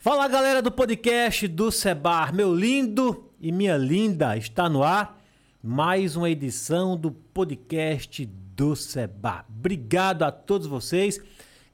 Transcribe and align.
Fala 0.00 0.28
galera 0.28 0.62
do 0.62 0.70
podcast 0.70 1.48
do 1.48 1.72
Sebar, 1.72 2.32
meu 2.32 2.54
lindo 2.54 3.32
e 3.40 3.50
minha 3.50 3.76
linda, 3.76 4.36
está 4.36 4.68
no 4.68 4.84
ar 4.84 5.20
mais 5.60 6.14
uma 6.14 6.30
edição 6.30 6.96
do 6.96 7.10
podcast 7.10 8.24
do 8.24 8.76
Sebar. 8.76 9.44
Obrigado 9.48 10.22
a 10.22 10.30
todos 10.30 10.68
vocês 10.68 11.20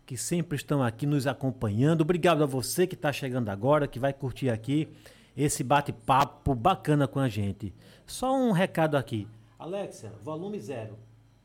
que 0.07 0.17
sempre 0.17 0.57
estão 0.57 0.83
aqui 0.83 1.05
nos 1.05 1.27
acompanhando. 1.27 2.01
Obrigado 2.01 2.43
a 2.43 2.47
você 2.47 2.87
que 2.87 2.95
está 2.95 3.13
chegando 3.13 3.51
agora, 3.51 3.87
que 3.87 3.99
vai 3.99 4.15
curtir 4.15 4.49
aqui 4.49 4.89
esse 5.37 5.63
bate-papo 5.63 6.55
bacana 6.55 7.07
com 7.07 7.21
a 7.21 7.29
gente. 7.29 7.75
Só 8.07 8.35
um 8.35 8.53
recado 8.53 8.97
aqui. 8.97 9.29
Alexia, 9.59 10.11
volume 10.23 10.59
zero. 10.59 10.97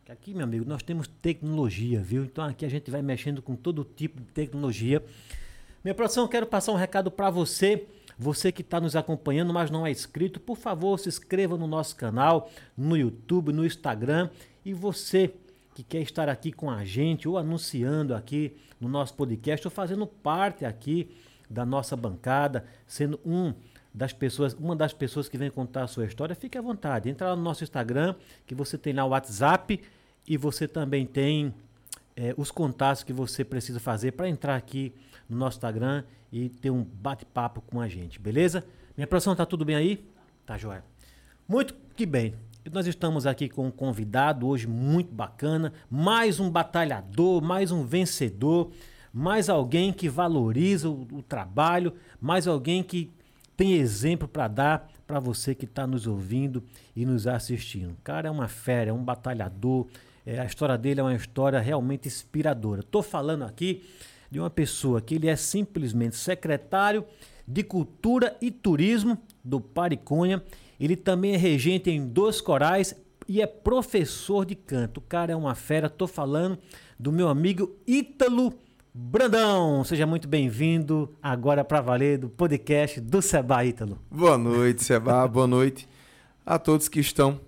Aqui, 0.08 0.34
meu 0.34 0.46
amigo, 0.46 0.64
nós 0.66 0.82
temos 0.82 1.10
tecnologia, 1.22 2.02
viu? 2.02 2.24
Então 2.24 2.46
aqui 2.46 2.66
a 2.66 2.70
gente 2.70 2.90
vai 2.90 3.02
mexendo 3.02 3.42
com 3.42 3.54
todo 3.54 3.84
tipo 3.84 4.22
de 4.22 4.28
tecnologia. 4.28 5.04
Minha 5.82 5.96
produção, 5.96 6.28
quero 6.28 6.46
passar 6.46 6.74
um 6.74 6.76
recado 6.76 7.10
para 7.10 7.30
você. 7.30 7.88
Você 8.18 8.52
que 8.52 8.62
está 8.62 8.82
nos 8.82 8.98
acompanhando, 8.98 9.54
mas 9.54 9.72
não 9.72 9.88
é 9.88 9.92
inscrito, 9.92 10.38
por 10.38 10.58
favor, 10.58 11.00
se 11.00 11.08
inscreva 11.08 11.56
no 11.56 11.68
nosso 11.68 11.96
canal, 11.96 12.52
no 12.78 12.98
YouTube, 12.98 13.54
no 13.54 13.66
Instagram. 13.66 14.30
E 14.66 14.74
você 14.74 15.34
que 15.74 15.82
quer 15.82 16.02
estar 16.02 16.28
aqui 16.28 16.52
com 16.52 16.70
a 16.70 16.84
gente, 16.84 17.30
ou 17.30 17.38
anunciando 17.38 18.14
aqui 18.14 18.58
no 18.78 18.90
nosso 18.90 19.14
podcast, 19.14 19.66
ou 19.66 19.72
fazendo 19.72 20.06
parte 20.06 20.66
aqui 20.66 21.10
da 21.50 21.66
nossa 21.66 21.96
bancada, 21.96 22.66
sendo 22.86 23.18
um 23.26 23.54
das 23.94 24.12
pessoas, 24.12 24.54
uma 24.56 24.76
das 24.76 24.92
pessoas 24.92 25.30
que 25.30 25.38
vem 25.38 25.50
contar 25.50 25.84
a 25.84 25.88
sua 25.88 26.06
história, 26.06 26.36
fique 26.36 26.58
à 26.58 26.62
vontade. 26.62 27.10
Entra 27.10 27.30
lá 27.30 27.36
no 27.38 27.42
nosso 27.42 27.64
Instagram, 27.64 28.16
que 28.46 28.54
você 28.54 28.78
tem 28.78 28.92
lá 28.92 29.06
o 29.06 29.10
WhatsApp 29.10 29.80
e 30.28 30.36
você 30.36 30.68
também 30.68 31.06
tem 31.06 31.54
é, 32.18 32.34
os 32.36 32.52
contatos 32.52 33.02
que 33.02 33.14
você 33.14 33.46
precisa 33.46 33.80
fazer 33.80 34.12
para 34.12 34.28
entrar 34.28 34.58
aqui 34.58 34.94
no 35.30 35.38
nosso 35.38 35.58
Instagram 35.58 36.04
e 36.32 36.50
ter 36.50 36.72
um 36.72 36.84
bate-papo 36.84 37.62
com 37.62 37.80
a 37.80 37.88
gente, 37.88 38.20
beleza? 38.20 38.66
Minha 38.98 39.08
produção 39.08 39.36
tá 39.36 39.46
tudo 39.46 39.64
bem 39.64 39.76
aí? 39.76 40.06
Tá 40.46 40.58
joia. 40.58 40.84
Muito 41.48 41.76
que 41.96 42.06
bem. 42.06 42.34
Nós 42.72 42.86
estamos 42.88 43.26
aqui 43.26 43.48
com 43.48 43.68
um 43.68 43.72
convidado 43.72 44.48
hoje 44.48 44.68
muito 44.68 45.14
bacana, 45.14 45.74
mais 45.90 46.40
um 46.40 46.50
batalhador, 46.50 47.42
mais 47.42 47.72
um 47.72 47.84
vencedor, 47.84 48.72
mais 49.14 49.50
alguém 49.50 49.94
que 49.94 50.10
valoriza 50.10 50.90
o, 50.90 51.08
o 51.12 51.22
trabalho, 51.24 51.94
mais 52.20 52.48
alguém 52.48 52.84
que 52.84 53.12
tem 53.56 53.74
exemplo 53.74 54.28
para 54.28 54.48
dar 54.48 54.92
para 55.08 55.20
você 55.20 55.56
que 55.56 55.66
está 55.66 55.88
nos 55.88 56.06
ouvindo 56.06 56.64
e 56.96 57.06
nos 57.06 57.26
assistindo. 57.26 57.92
O 57.92 57.98
cara 58.04 58.28
é 58.28 58.32
uma 58.32 58.48
fera, 58.48 58.92
é 58.92 58.94
um 58.94 59.04
batalhador. 59.04 59.88
É, 60.26 60.40
a 60.40 60.46
história 60.46 60.78
dele 60.78 61.00
é 61.00 61.04
uma 61.04 61.16
história 61.16 61.60
realmente 61.60 62.08
inspiradora. 62.08 62.82
Estou 62.82 63.02
falando 63.02 63.44
aqui 63.44 63.84
de 64.30 64.40
uma 64.40 64.50
pessoa 64.50 65.02
que 65.02 65.16
ele 65.16 65.28
é 65.28 65.36
simplesmente 65.36 66.16
secretário 66.16 67.06
de 67.48 67.64
Cultura 67.64 68.38
e 68.42 68.52
Turismo 68.52 69.18
do 69.44 69.60
Pariconha. 69.60 70.44
Ele 70.80 70.96
também 70.96 71.34
é 71.34 71.38
regente 71.38 71.90
em 71.90 72.06
dois 72.06 72.40
corais 72.40 72.96
e 73.28 73.42
é 73.42 73.48
professor 73.48 74.46
de 74.46 74.56
canto. 74.56 75.00
O 75.00 75.02
cara 75.02 75.34
é 75.34 75.36
uma 75.36 75.56
fera. 75.56 75.88
Estou 75.88 76.08
falando 76.08 76.58
do 76.98 77.12
meu 77.12 77.28
amigo 77.28 77.76
Ítalo 77.88 78.54
Brandão. 78.94 79.84
Seja 79.84 80.06
muito 80.06 80.28
bem-vindo 80.28 81.14
agora 81.22 81.64
para 81.64 81.82
valer 81.82 82.18
do 82.18 82.30
podcast 82.30 83.00
do 83.00 83.22
Seba 83.22 83.66
Ítalo. 83.66 84.00
Boa 84.12 84.38
noite, 84.38 84.84
Seba. 84.84 85.26
Boa 85.30 85.48
noite 85.48 85.88
a 86.46 86.58
todos 86.58 86.88
que 86.88 87.00
estão 87.00 87.40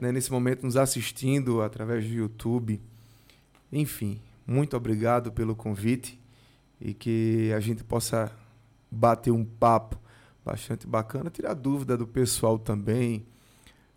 né, 0.00 0.12
nesse 0.12 0.30
momento 0.30 0.64
nos 0.64 0.76
assistindo 0.76 1.62
através 1.62 2.04
do 2.04 2.12
YouTube. 2.12 2.80
Enfim, 3.72 4.20
muito 4.48 4.74
obrigado 4.74 5.30
pelo 5.30 5.54
convite 5.54 6.18
e 6.80 6.94
que 6.94 7.52
a 7.54 7.60
gente 7.60 7.84
possa 7.84 8.32
bater 8.90 9.30
um 9.30 9.44
papo 9.44 10.00
bastante 10.42 10.86
bacana, 10.86 11.28
tirar 11.28 11.52
dúvida 11.52 11.98
do 11.98 12.06
pessoal 12.06 12.58
também, 12.58 13.26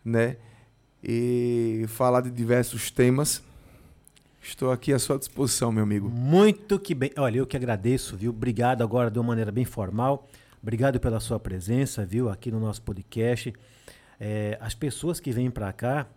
né? 0.03 0.35
E 1.01 1.85
falar 1.87 2.19
de 2.19 2.29
diversos 2.29 2.91
temas. 2.91 3.41
Estou 4.41 4.71
aqui 4.71 4.91
à 4.91 4.99
sua 4.99 5.17
disposição, 5.17 5.71
meu 5.71 5.83
amigo. 5.83 6.09
Muito 6.09 6.77
que 6.77 6.93
bem. 6.93 7.11
Olha, 7.17 7.37
eu 7.37 7.47
que 7.47 7.55
agradeço, 7.55 8.17
viu? 8.17 8.31
Obrigado 8.31 8.83
agora 8.83 9.09
de 9.09 9.17
uma 9.17 9.27
maneira 9.27 9.53
bem 9.53 9.63
formal. 9.63 10.27
Obrigado 10.61 10.99
pela 10.99 11.21
sua 11.21 11.39
presença, 11.39 12.05
viu? 12.05 12.29
Aqui 12.29 12.51
no 12.51 12.59
nosso 12.59 12.81
podcast. 12.81 13.53
É, 14.19 14.57
as 14.59 14.75
pessoas 14.75 15.19
que 15.19 15.31
vêm 15.31 15.49
para 15.49 15.71
cá 15.71 16.07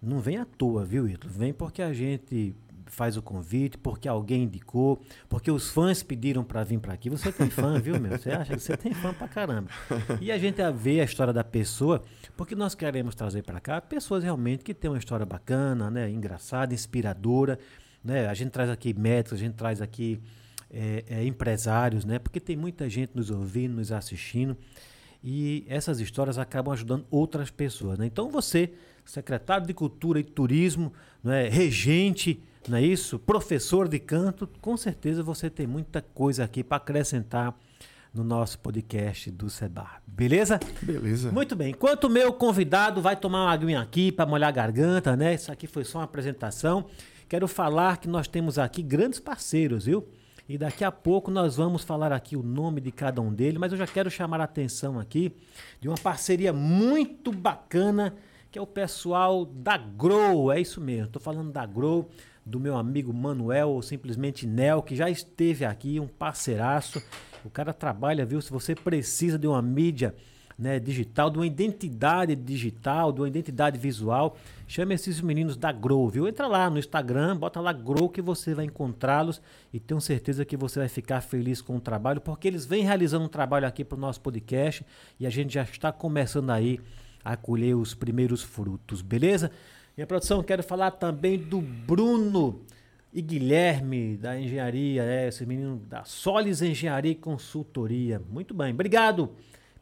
não 0.00 0.20
vêm 0.20 0.38
à 0.38 0.46
toa, 0.46 0.84
viu, 0.84 1.06
Ito? 1.06 1.28
Vêm 1.28 1.52
porque 1.52 1.82
a 1.82 1.92
gente 1.92 2.56
faz 2.94 3.16
o 3.16 3.22
convite, 3.22 3.76
porque 3.76 4.08
alguém 4.08 4.44
indicou, 4.44 5.02
porque 5.28 5.50
os 5.50 5.68
fãs 5.68 6.02
pediram 6.02 6.44
para 6.44 6.62
vir 6.62 6.78
para 6.78 6.94
aqui. 6.94 7.10
Você 7.10 7.32
tem 7.32 7.50
fã, 7.50 7.78
viu, 7.80 7.98
meu? 8.00 8.16
Você 8.16 8.30
acha 8.30 8.54
que 8.54 8.62
você 8.62 8.76
tem 8.76 8.94
fã 8.94 9.12
pra 9.12 9.26
caramba. 9.26 9.68
E 10.20 10.30
a 10.30 10.38
gente 10.38 10.62
vê 10.72 11.00
a 11.00 11.04
história 11.04 11.32
da 11.32 11.42
pessoa, 11.42 12.02
porque 12.36 12.54
nós 12.54 12.74
queremos 12.74 13.14
trazer 13.14 13.42
para 13.42 13.60
cá 13.60 13.80
pessoas 13.80 14.22
realmente 14.22 14.62
que 14.62 14.72
têm 14.72 14.90
uma 14.90 14.98
história 14.98 15.26
bacana, 15.26 15.90
né, 15.90 16.08
engraçada, 16.08 16.72
inspiradora, 16.72 17.58
né? 18.02 18.28
A 18.28 18.34
gente 18.34 18.50
traz 18.50 18.70
aqui 18.70 18.94
médicos, 18.98 19.32
a 19.32 19.42
gente 19.42 19.54
traz 19.54 19.82
aqui 19.82 20.20
é, 20.70 21.04
é, 21.08 21.24
empresários, 21.24 22.04
né? 22.04 22.18
Porque 22.18 22.38
tem 22.38 22.56
muita 22.56 22.88
gente 22.88 23.12
nos 23.14 23.30
ouvindo, 23.30 23.74
nos 23.74 23.90
assistindo. 23.90 24.56
E 25.22 25.64
essas 25.68 26.00
histórias 26.00 26.38
acabam 26.38 26.72
ajudando 26.72 27.06
outras 27.10 27.50
pessoas. 27.50 27.98
Né? 27.98 28.06
Então 28.06 28.28
você, 28.28 28.74
secretário 29.06 29.66
de 29.66 29.72
Cultura 29.72 30.20
e 30.20 30.22
Turismo, 30.22 30.92
né, 31.22 31.48
regente 31.48 32.42
não 32.70 32.78
é 32.78 32.82
isso? 32.82 33.18
Professor 33.18 33.88
de 33.88 33.98
canto, 33.98 34.48
com 34.60 34.76
certeza 34.76 35.22
você 35.22 35.50
tem 35.50 35.66
muita 35.66 36.00
coisa 36.00 36.44
aqui 36.44 36.64
para 36.64 36.78
acrescentar 36.78 37.54
no 38.14 38.22
nosso 38.22 38.58
podcast 38.60 39.30
do 39.30 39.50
Sebar. 39.50 40.00
Beleza? 40.06 40.60
Beleza. 40.80 41.32
Muito 41.32 41.56
bem. 41.56 41.70
Enquanto 41.70 42.04
o 42.04 42.10
meu 42.10 42.32
convidado 42.32 43.02
vai 43.02 43.16
tomar 43.16 43.44
uma 43.44 43.52
aguinha 43.52 43.80
aqui 43.80 44.12
para 44.12 44.24
molhar 44.24 44.48
a 44.48 44.52
garganta, 44.52 45.16
né? 45.16 45.34
Isso 45.34 45.50
aqui 45.50 45.66
foi 45.66 45.84
só 45.84 45.98
uma 45.98 46.04
apresentação. 46.04 46.86
Quero 47.28 47.48
falar 47.48 47.98
que 47.98 48.08
nós 48.08 48.28
temos 48.28 48.58
aqui 48.58 48.82
grandes 48.82 49.18
parceiros, 49.18 49.86
viu? 49.86 50.06
E 50.48 50.56
daqui 50.56 50.84
a 50.84 50.92
pouco 50.92 51.30
nós 51.30 51.56
vamos 51.56 51.82
falar 51.82 52.12
aqui 52.12 52.36
o 52.36 52.42
nome 52.42 52.80
de 52.80 52.92
cada 52.92 53.20
um 53.20 53.32
deles, 53.32 53.58
mas 53.58 53.72
eu 53.72 53.78
já 53.78 53.86
quero 53.86 54.10
chamar 54.10 54.40
a 54.40 54.44
atenção 54.44 54.98
aqui 54.98 55.34
de 55.80 55.88
uma 55.88 55.96
parceria 55.96 56.52
muito 56.52 57.32
bacana, 57.32 58.14
que 58.50 58.58
é 58.58 58.62
o 58.62 58.66
pessoal 58.66 59.44
da 59.44 59.76
Grow. 59.76 60.52
É 60.52 60.60
isso 60.60 60.80
mesmo, 60.80 61.06
estou 61.06 61.20
falando 61.20 61.50
da 61.50 61.64
Grow 61.66 62.08
do 62.44 62.60
meu 62.60 62.76
amigo 62.76 63.12
Manuel, 63.12 63.70
ou 63.70 63.82
simplesmente 63.82 64.46
Nel, 64.46 64.82
que 64.82 64.94
já 64.94 65.08
esteve 65.08 65.64
aqui, 65.64 65.98
um 65.98 66.06
parceiraço. 66.06 67.02
O 67.44 67.50
cara 67.50 67.72
trabalha, 67.72 68.24
viu? 68.24 68.40
Se 68.40 68.50
você 68.50 68.74
precisa 68.74 69.38
de 69.38 69.46
uma 69.46 69.62
mídia 69.62 70.14
né, 70.58 70.78
digital, 70.78 71.30
de 71.30 71.38
uma 71.38 71.46
identidade 71.46 72.34
digital, 72.34 73.12
de 73.12 73.20
uma 73.20 73.28
identidade 73.28 73.78
visual, 73.78 74.36
chame 74.66 74.94
esses 74.94 75.20
meninos 75.20 75.56
da 75.56 75.72
Grow, 75.72 76.08
viu? 76.08 76.28
Entra 76.28 76.46
lá 76.46 76.70
no 76.70 76.78
Instagram, 76.78 77.36
bota 77.36 77.60
lá 77.60 77.72
Grow 77.72 78.08
que 78.08 78.22
você 78.22 78.54
vai 78.54 78.64
encontrá-los 78.64 79.40
e 79.72 79.80
tenho 79.80 80.00
certeza 80.00 80.44
que 80.44 80.56
você 80.56 80.78
vai 80.78 80.88
ficar 80.88 81.20
feliz 81.20 81.60
com 81.60 81.76
o 81.76 81.80
trabalho, 81.80 82.20
porque 82.20 82.48
eles 82.48 82.64
vêm 82.64 82.84
realizando 82.84 83.24
um 83.24 83.28
trabalho 83.28 83.66
aqui 83.66 83.84
para 83.84 83.96
o 83.96 84.00
nosso 84.00 84.20
podcast 84.20 84.84
e 85.18 85.26
a 85.26 85.30
gente 85.30 85.54
já 85.54 85.62
está 85.62 85.92
começando 85.92 86.50
aí 86.50 86.80
a 87.24 87.36
colher 87.36 87.74
os 87.74 87.94
primeiros 87.94 88.42
frutos, 88.42 89.00
beleza? 89.00 89.50
Minha 89.96 90.08
produção, 90.08 90.42
quero 90.42 90.60
falar 90.60 90.90
também 90.90 91.38
do 91.38 91.60
Bruno 91.60 92.60
e 93.12 93.22
Guilherme 93.22 94.16
da 94.16 94.36
engenharia, 94.36 95.04
é, 95.04 95.28
esse 95.28 95.46
menino 95.46 95.76
da 95.76 96.02
Solis 96.02 96.60
Engenharia 96.62 97.12
e 97.12 97.14
Consultoria. 97.14 98.20
Muito 98.28 98.52
bem, 98.52 98.72
obrigado 98.72 99.30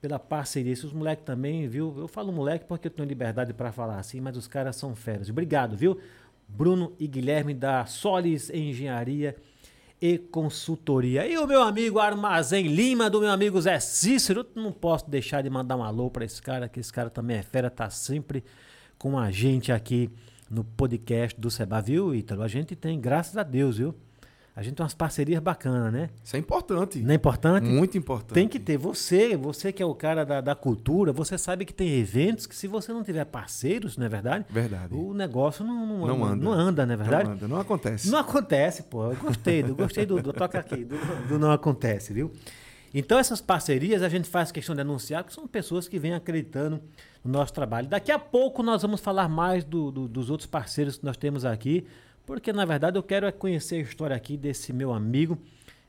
pela 0.03 0.19
parceria. 0.19 0.71
Esses 0.71 0.93
moleques 0.93 1.25
também, 1.25 1.67
viu? 1.67 1.95
Eu 1.97 2.07
falo 2.07 2.31
moleque 2.31 2.67
porque 2.67 2.89
eu 2.89 2.91
tenho 2.91 3.09
liberdade 3.09 3.55
para 3.55 3.73
falar 3.73 3.99
assim, 3.99 4.21
mas 4.21 4.37
os 4.37 4.47
caras 4.47 4.77
são 4.77 4.95
feras. 4.95 5.31
Obrigado, 5.31 5.79
viu? 5.79 5.99
Bruno 6.47 6.93
e 6.99 7.07
Guilherme 7.07 7.55
da 7.55 7.87
Solis 7.87 8.51
Engenharia 8.51 9.35
e 9.99 10.19
Consultoria. 10.19 11.27
E 11.27 11.39
o 11.39 11.47
meu 11.47 11.63
amigo 11.63 11.99
Armazém 11.99 12.67
Lima, 12.67 13.09
do 13.09 13.21
meu 13.21 13.31
amigo 13.31 13.59
Zé 13.59 13.81
Cícero. 13.81 14.45
Não 14.55 14.73
posso 14.73 15.09
deixar 15.09 15.43
de 15.43 15.49
mandar 15.49 15.77
um 15.77 15.83
alô 15.83 16.11
para 16.11 16.27
esse 16.27 16.43
cara, 16.43 16.69
que 16.69 16.81
esse 16.81 16.93
cara 16.93 17.09
também 17.09 17.39
é 17.39 17.43
fera, 17.43 17.71
tá 17.71 17.89
sempre 17.89 18.45
com 19.03 19.19
a 19.19 19.33
gente 19.33 19.73
aqui 19.73 20.09
no 20.49 20.63
podcast 20.63 21.39
do 21.41 21.51
Seba, 21.51 21.81
viu, 21.81 22.15
Ítalo? 22.15 22.41
A 22.45 22.47
gente 22.47 22.77
tem, 22.77 23.01
graças 23.01 23.37
a 23.37 23.43
Deus, 23.43 23.79
viu? 23.79 23.93
A 24.55 24.63
gente 24.63 24.77
tem 24.77 24.85
umas 24.85 24.95
parcerias 24.95 25.43
bacanas, 25.43 25.93
né? 25.93 26.09
Isso 26.23 26.37
é 26.37 26.39
importante. 26.39 27.01
Não 27.01 27.11
é 27.11 27.15
importante? 27.17 27.67
Muito 27.67 27.99
importante. 27.99 28.35
Tem 28.35 28.47
que 28.47 28.61
ter. 28.61 28.77
Você, 28.77 29.37
você 29.37 29.73
que 29.73 29.83
é 29.83 29.87
o 29.87 29.93
cara 29.93 30.25
da, 30.25 30.41
da 30.41 30.55
cultura, 30.55 31.13
você 31.13 31.37
sabe 31.37 31.65
que 31.65 31.75
tem 31.75 31.99
eventos 31.99 32.47
que 32.47 32.55
se 32.55 32.69
você 32.69 32.93
não 32.93 33.03
tiver 33.03 33.25
parceiros, 33.25 33.97
não 33.97 34.07
é 34.07 34.09
verdade? 34.09 34.45
Verdade. 34.49 34.95
O 34.95 35.13
negócio 35.13 35.65
não, 35.65 35.85
não, 35.85 36.07
não 36.07 36.25
anda. 36.25 36.45
Não 36.45 36.53
anda, 36.53 36.87
não 36.87 36.95
é 36.95 36.97
verdade? 36.97 37.25
Não 37.25 37.35
anda, 37.35 37.49
não 37.49 37.59
acontece. 37.59 38.09
Não 38.09 38.19
acontece, 38.21 38.85
pô. 38.85 39.11
Eu 39.11 39.17
gostei, 39.17 39.65
do, 39.65 39.75
gostei 39.75 40.07
do, 40.07 40.23
do 40.23 40.33
toca 40.33 40.61
aqui, 40.61 40.85
do, 40.85 40.97
do 41.27 41.41
não 41.41 41.51
acontece, 41.51 42.13
viu? 42.13 42.31
Então 42.95 43.19
essas 43.19 43.41
parcerias 43.41 44.03
a 44.03 44.09
gente 44.09 44.29
faz 44.29 44.53
questão 44.53 44.75
de 44.75 44.83
anunciar 44.83 45.25
que 45.25 45.33
são 45.33 45.47
pessoas 45.47 45.89
que 45.89 45.99
vêm 45.99 46.13
acreditando 46.13 46.81
no 47.25 47.33
nosso 47.33 47.53
trabalho. 47.53 47.89
Daqui 47.89 48.13
a 48.13 48.19
pouco 48.19 48.63
nós 48.63 48.83
vamos 48.83 49.01
falar 49.01 49.29
mais 49.29 49.65
do, 49.65 49.91
do, 49.91 50.09
dos 50.09 50.29
outros 50.29 50.47
parceiros 50.47 50.99
que 50.99 51.05
nós 51.05 51.17
temos 51.17 51.45
aqui, 51.45 51.87
porque 52.27 52.53
na 52.53 52.65
verdade 52.65 52.99
eu 52.99 53.03
quero 53.03 53.27
é 53.27 53.33
conhecer 53.33 53.77
a 53.77 53.81
história 53.81 54.15
aqui 54.15 54.37
desse 54.37 54.73
meu 54.73 54.93
amigo, 54.93 55.39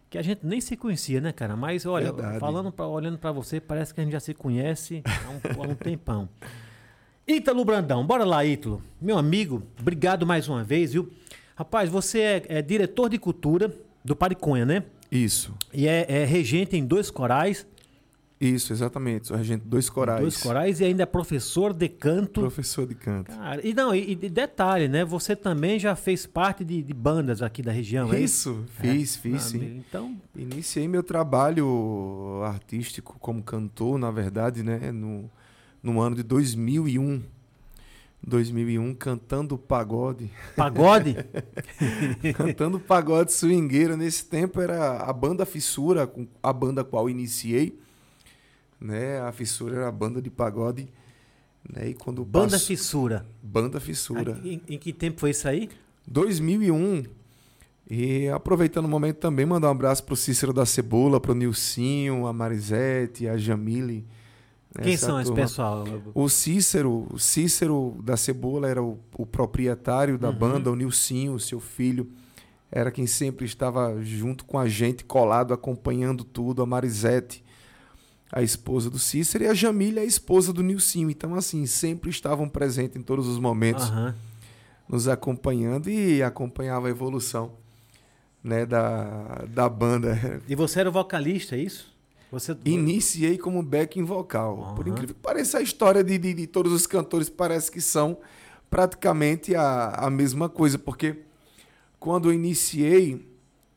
que 0.10 0.18
a 0.18 0.22
gente 0.22 0.46
nem 0.46 0.62
se 0.62 0.78
conhecia, 0.78 1.20
né, 1.20 1.32
cara? 1.32 1.56
Mas 1.56 1.86
olha, 1.86 2.14
Verdade. 2.14 2.40
falando 2.40 2.72
pra, 2.72 2.86
olhando 2.86 3.18
para 3.18 3.32
você, 3.32 3.60
parece 3.60 3.94
que 3.94 4.00
a 4.00 4.04
gente 4.04 4.14
já 4.14 4.20
se 4.20 4.34
conhece 4.34 5.02
há 5.06 5.30
um, 5.30 5.64
há 5.64 5.68
um 5.68 5.76
tempão. 5.76 6.30
Ítalo 7.28 7.66
Brandão, 7.66 8.06
bora 8.06 8.24
lá, 8.24 8.46
Ítalo. 8.46 8.82
Meu 9.02 9.18
amigo, 9.18 9.64
obrigado 9.80 10.26
mais 10.26 10.48
uma 10.48 10.64
vez, 10.64 10.94
viu? 10.94 11.12
Rapaz, 11.56 11.90
você 11.90 12.20
é, 12.20 12.44
é 12.48 12.62
diretor 12.62 13.10
de 13.10 13.18
cultura 13.18 13.74
do 14.06 14.16
Pariconha, 14.16 14.66
né? 14.66 14.84
Isso, 15.16 15.54
E 15.74 15.88
é, 15.88 16.06
é 16.08 16.26
regente 16.26 16.76
em 16.76 16.86
dois 16.86 17.12
corais, 17.12 17.66
isso, 18.44 18.74
exatamente. 18.74 19.28
Sou 19.28 19.38
regente 19.38 19.64
dois 19.66 19.90
corais. 19.90 20.20
dois 20.20 20.38
corais 20.38 20.82
e 20.82 20.84
ainda 20.84 21.04
é 21.04 21.06
professor 21.06 21.74
de 21.74 21.88
canto. 21.88 22.42
Professor 22.42 22.86
de 22.86 22.94
canto. 22.94 23.32
Cara, 23.32 23.66
e 23.66 23.74
não, 23.74 23.96
e, 23.96 24.12
e 24.12 24.16
detalhe, 24.16 24.90
né? 24.90 25.06
Você 25.06 25.34
também 25.34 25.80
já 25.80 25.96
fez 25.96 26.26
parte 26.26 26.66
de, 26.66 26.84
de 26.84 26.94
bandas 26.94 27.42
aqui 27.42 27.62
da 27.62 27.72
região, 27.72 28.14
é 28.14 28.20
isso? 28.20 28.52
Isso, 28.52 28.66
fiz, 28.82 29.16
fiz 29.16 29.36
Ah, 29.36 29.40
sim. 29.40 29.84
Então, 29.88 30.18
Iniciei 30.36 30.90
meu 30.90 31.02
trabalho 31.04 32.42
artístico 32.44 33.18
como 33.18 33.42
cantor, 33.42 33.98
na 33.98 34.12
verdade, 34.12 34.62
né, 34.62 34.92
no, 34.92 35.32
no 35.82 36.02
ano 36.02 36.18
de 36.18 36.24
2001. 36.24 37.22
2001, 38.26 38.94
cantando 38.96 39.58
pagode. 39.58 40.32
pagode? 40.56 41.16
cantando 42.36 42.80
pagode 42.80 43.34
swingueiro. 43.34 43.98
Nesse 43.98 44.26
tempo 44.26 44.62
era 44.62 44.98
a 44.98 45.12
banda 45.12 45.46
Fissura, 45.46 46.08
com 46.08 46.28
a 46.42 46.54
banda 46.54 46.84
qual 46.84 47.10
iniciei. 47.10 47.78
Né? 48.80 49.20
A 49.20 49.32
Fissura 49.32 49.76
era 49.78 49.88
a 49.88 49.92
banda 49.92 50.22
de 50.22 50.30
pagode. 50.30 50.88
Né? 51.70 51.90
E 51.90 51.94
quando 51.94 52.24
Banda 52.24 52.52
passo- 52.52 52.68
Fissura. 52.68 53.26
Banda 53.42 53.80
Fissura. 53.80 54.40
Em, 54.44 54.62
em 54.68 54.78
que 54.78 54.94
tempo 54.94 55.20
foi 55.20 55.32
isso 55.32 55.48
aí? 55.48 55.70
2001. 56.08 57.04
E 57.90 58.30
aproveitando 58.30 58.86
o 58.86 58.90
momento 58.90 59.18
também, 59.18 59.46
mandar 59.46 59.68
um 59.68 59.72
abraço 59.72 60.04
pro 60.04 60.16
Cícero 60.16 60.54
da 60.54 60.66
Cebola, 60.66 61.20
pro 61.20 61.36
Nilcinho, 61.36 62.26
a 62.26 62.32
Marisete, 62.34 63.28
a 63.28 63.38
Jamile. 63.38 64.06
Quem 64.82 64.98
são 64.98 65.20
esse 65.20 65.30
turma. 65.30 65.44
pessoal? 65.44 65.84
O 66.16 66.28
Cícero, 66.28 67.08
o 67.12 67.20
Cícero 67.20 67.96
da 68.04 68.18
Cebola 68.18 68.68
era 68.68 68.82
o, 68.82 69.00
o 69.16 69.26
proprietário 69.26 70.18
da 70.18 70.30
Uhum. 70.30 70.36
banda, 70.36 70.72
o 70.72 70.76
Nilcinho, 70.76 71.40
seu 71.40 71.60
filho, 71.60 72.10
era 72.72 72.90
quem 72.92 73.06
sempre 73.06 73.46
estava 73.46 74.02
junto 74.04 74.44
com 74.46 74.58
a 74.58 74.68
gente, 74.68 75.04
colado, 75.06 75.54
acompanhando 75.54 76.24
tudo, 76.24 76.64
a 76.64 76.66
Marisete, 76.66 77.44
a 78.32 78.42
esposa 78.42 78.90
do 78.90 78.98
Cícero, 78.98 79.44
e 79.44 79.48
a 79.48 79.54
Jamile, 79.54 80.00
a 80.00 80.04
esposa 80.04 80.52
do 80.52 80.64
Nilcinho. 80.64 81.08
Então, 81.12 81.36
assim, 81.36 81.68
sempre 81.68 82.10
estavam 82.10 82.50
presentes 82.50 82.98
em 82.98 83.04
todos 83.04 83.28
os 83.28 83.38
momentos 83.38 83.84
Aham. 83.92 84.16
nos 84.90 85.08
acompanhando 85.08 85.88
e 85.88 86.24
acompanhava 86.24 86.88
a 86.88 86.90
evolução 86.90 87.52
né, 88.44 88.66
da, 88.66 89.46
da 89.48 89.70
banda. 89.70 90.42
E 90.48 90.56
você 90.56 90.80
era 90.80 90.90
o 90.90 90.92
vocalista, 90.92 91.56
é 91.56 91.60
isso? 91.60 91.93
Você... 92.34 92.58
Iniciei 92.66 93.38
como 93.38 93.62
backing 93.62 94.04
vocal. 94.04 94.74
Por 94.76 94.86
Aham. 94.88 94.92
incrível 94.96 95.14
que 95.16 95.22
pareça, 95.22 95.60
a 95.60 95.62
história 95.62 96.04
de, 96.04 96.18
de, 96.18 96.34
de 96.34 96.48
todos 96.48 96.74
os 96.74 96.88
cantores 96.88 97.30
parece 97.30 97.72
que 97.72 97.80
são 97.80 98.18
praticamente 98.72 99.56
a, 99.56 99.90
a 99.90 100.10
mesma 100.10 100.50
coisa, 100.50 100.80
porque 100.80 101.20
quando 102.00 102.30
eu 102.30 102.34
iniciei, 102.34 103.24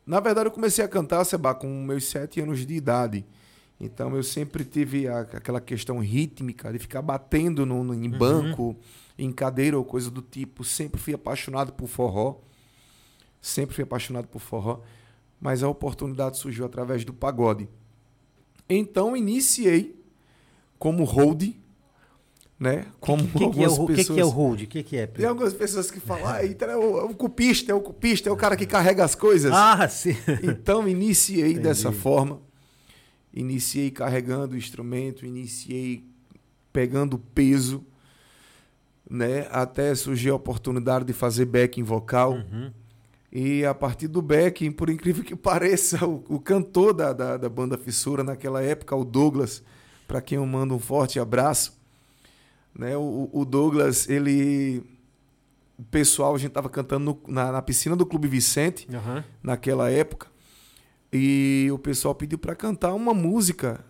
na 0.07 0.21
verdade 0.21 0.47
eu 0.49 0.51
comecei 0.53 0.83
a 0.83 0.89
cantar, 0.89 1.23
Seba, 1.27 1.55
com 1.55 1.69
meus 1.85 2.05
sete 2.07 2.41
anos 2.41 2.67
de 2.67 2.75
idade. 2.75 3.27
Então 3.79 4.17
eu 4.17 4.23
sempre 4.23 4.65
tive 4.65 5.07
a- 5.07 5.21
aquela 5.21 5.61
questão 5.61 5.99
rítmica 5.99 6.73
de 6.73 6.79
ficar 6.79 7.03
batendo 7.03 7.67
no, 7.67 7.85
no- 7.85 7.95
em 7.95 8.11
Uhum. 8.11 8.19
banco, 8.19 8.77
em 9.19 9.31
cadeira 9.31 9.77
ou 9.77 9.85
coisa 9.85 10.11
do 10.11 10.23
tipo. 10.23 10.65
Sempre 10.65 10.99
fui 10.99 11.13
apaixonado 11.13 11.75
por 11.75 11.87
forró. 11.89 12.37
Sempre 13.43 13.75
fui 13.75 13.85
apaixonado 13.85 14.27
por 14.29 14.41
forró. 14.41 14.81
Mas 15.39 15.63
a 15.63 15.69
oportunidade 15.69 16.39
surgiu 16.39 16.65
através 16.65 17.05
do 17.05 17.13
pagode. 17.13 17.69
Então 18.69 19.17
iniciei 19.17 19.95
como 20.79 21.05
hold, 21.05 21.55
né? 22.59 22.87
Como 23.01 23.25
O 23.25 23.27
que, 23.27 23.33
que, 23.33 23.43
é 23.43 23.47
algumas 23.47 23.79
o, 23.79 23.83
o 23.83 23.87
que, 23.87 23.95
pessoas. 23.97 24.17
que 24.17 24.21
é 24.21 24.25
o 24.25 24.29
hold? 24.29 24.63
O 24.63 24.67
que, 24.67 24.83
que 24.83 24.97
é? 24.97 25.07
Tem 25.07 25.27
algumas 25.27 25.55
pessoas 25.55 25.91
que 25.91 26.01
falam, 26.01 26.27
ah, 26.27 26.45
então 26.45 26.69
é 26.69 26.77
o, 26.77 26.99
é 27.01 27.05
o 27.05 27.15
cupista, 27.15 27.71
é 27.71 27.75
o 27.75 27.81
cupista, 27.81 28.29
é 28.29 28.33
o 28.33 28.37
cara 28.37 28.57
que 28.57 28.67
carrega 28.67 29.05
as 29.05 29.15
coisas. 29.15 29.53
Ah, 29.53 29.89
sim. 29.89 30.17
Então 30.43 30.89
iniciei 30.89 31.51
Entendi. 31.51 31.61
dessa 31.61 31.93
forma. 31.93 32.41
Iniciei 33.33 33.91
carregando 33.91 34.55
o 34.55 34.59
instrumento, 34.59 35.27
iniciei 35.27 36.05
pegando 36.73 37.19
peso, 37.19 37.85
né? 39.09 39.47
Até 39.51 39.95
surgiu 39.95 40.33
a 40.33 40.37
oportunidade 40.37 41.05
de 41.05 41.13
fazer 41.13 41.45
backing 41.45 41.83
vocal. 41.83 42.33
Uhum. 42.33 42.73
E 43.33 43.65
a 43.65 43.75
partir 43.75 44.09
do 44.09 44.23
backing, 44.23 44.71
por 44.73 44.89
incrível 44.89 45.25
que 45.25 45.35
pareça, 45.37 46.07
o, 46.07 46.25
o 46.29 46.41
cantor 46.41 46.93
da, 46.95 47.13
da, 47.13 47.37
da 47.37 47.49
banda 47.49 47.77
Fissura 47.77 48.23
naquela 48.25 48.63
época, 48.63 48.95
o 48.97 49.05
Douglas, 49.05 49.63
para 50.07 50.21
quem 50.21 50.37
eu 50.37 50.47
mando 50.47 50.75
um 50.75 50.79
forte 50.79 51.19
abraço, 51.19 51.77
né? 52.75 52.97
O, 52.97 53.29
o 53.33 53.45
Douglas, 53.45 54.09
ele. 54.09 54.83
O 55.79 55.83
pessoal, 55.85 56.35
a 56.35 56.39
gente 56.39 56.49
estava 56.49 56.71
cantando 56.71 57.05
no- 57.05 57.33
na, 57.35 57.53
na 57.53 57.61
piscina 57.61 57.95
do 57.95 58.07
Clube 58.07 58.29
Vicente, 58.29 58.89
Aham. 58.95 59.23
naquela 59.43 59.91
época, 59.91 60.29
e 61.13 61.69
o 61.71 61.79
pessoal 61.79 62.15
pediu 62.15 62.39
para 62.39 62.55
cantar 62.55 62.95
uma 62.95 63.13
música, 63.13 63.85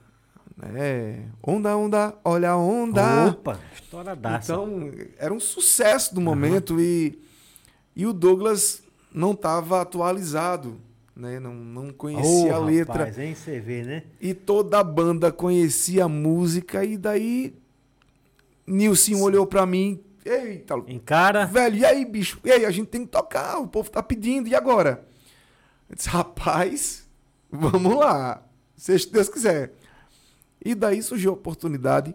né? 0.56 1.28
Onda, 1.46 1.76
onda, 1.76 2.18
olha 2.24 2.50
a 2.50 2.56
onda. 2.56 3.28
Opa, 3.28 3.60
história 3.72 4.16
daça. 4.16 4.52
Então, 4.52 4.90
era 5.18 5.32
um 5.32 5.38
sucesso 5.38 6.12
do 6.14 6.20
momento 6.20 6.80
e, 6.80 7.20
e 7.94 8.04
o 8.04 8.12
Douglas 8.12 8.82
não 9.16 9.30
estava 9.32 9.80
atualizado, 9.80 10.78
né? 11.16 11.40
Não, 11.40 11.54
não 11.54 11.90
conhecia 11.90 12.52
Ô, 12.52 12.54
a 12.54 12.58
letra. 12.58 12.98
Rapaz, 12.98 13.18
hein? 13.18 13.34
Você 13.34 13.58
vê, 13.58 13.82
né? 13.82 14.02
E 14.20 14.34
toda 14.34 14.78
a 14.78 14.84
banda 14.84 15.32
conhecia 15.32 16.04
a 16.04 16.08
música 16.08 16.84
e 16.84 16.98
daí 16.98 17.54
Nilson 18.66 19.22
olhou 19.22 19.46
para 19.46 19.64
mim, 19.64 20.04
eita, 20.22 20.74
Encara. 20.86 21.46
velho, 21.46 21.76
e 21.76 21.84
aí, 21.86 22.04
bicho? 22.04 22.38
E 22.44 22.52
aí, 22.52 22.66
a 22.66 22.70
gente 22.70 22.88
tem 22.88 23.06
que 23.06 23.10
tocar, 23.10 23.58
o 23.58 23.66
povo 23.66 23.90
tá 23.90 24.02
pedindo, 24.02 24.48
e 24.48 24.54
agora? 24.54 25.06
Eu 25.88 25.96
disse, 25.96 26.10
rapaz, 26.10 27.08
vamos 27.50 27.96
lá, 27.96 28.42
seja 28.76 29.08
Deus 29.10 29.30
quiser. 29.30 29.72
E 30.62 30.74
daí 30.74 31.02
surgiu 31.02 31.30
a 31.30 31.34
oportunidade, 31.34 32.14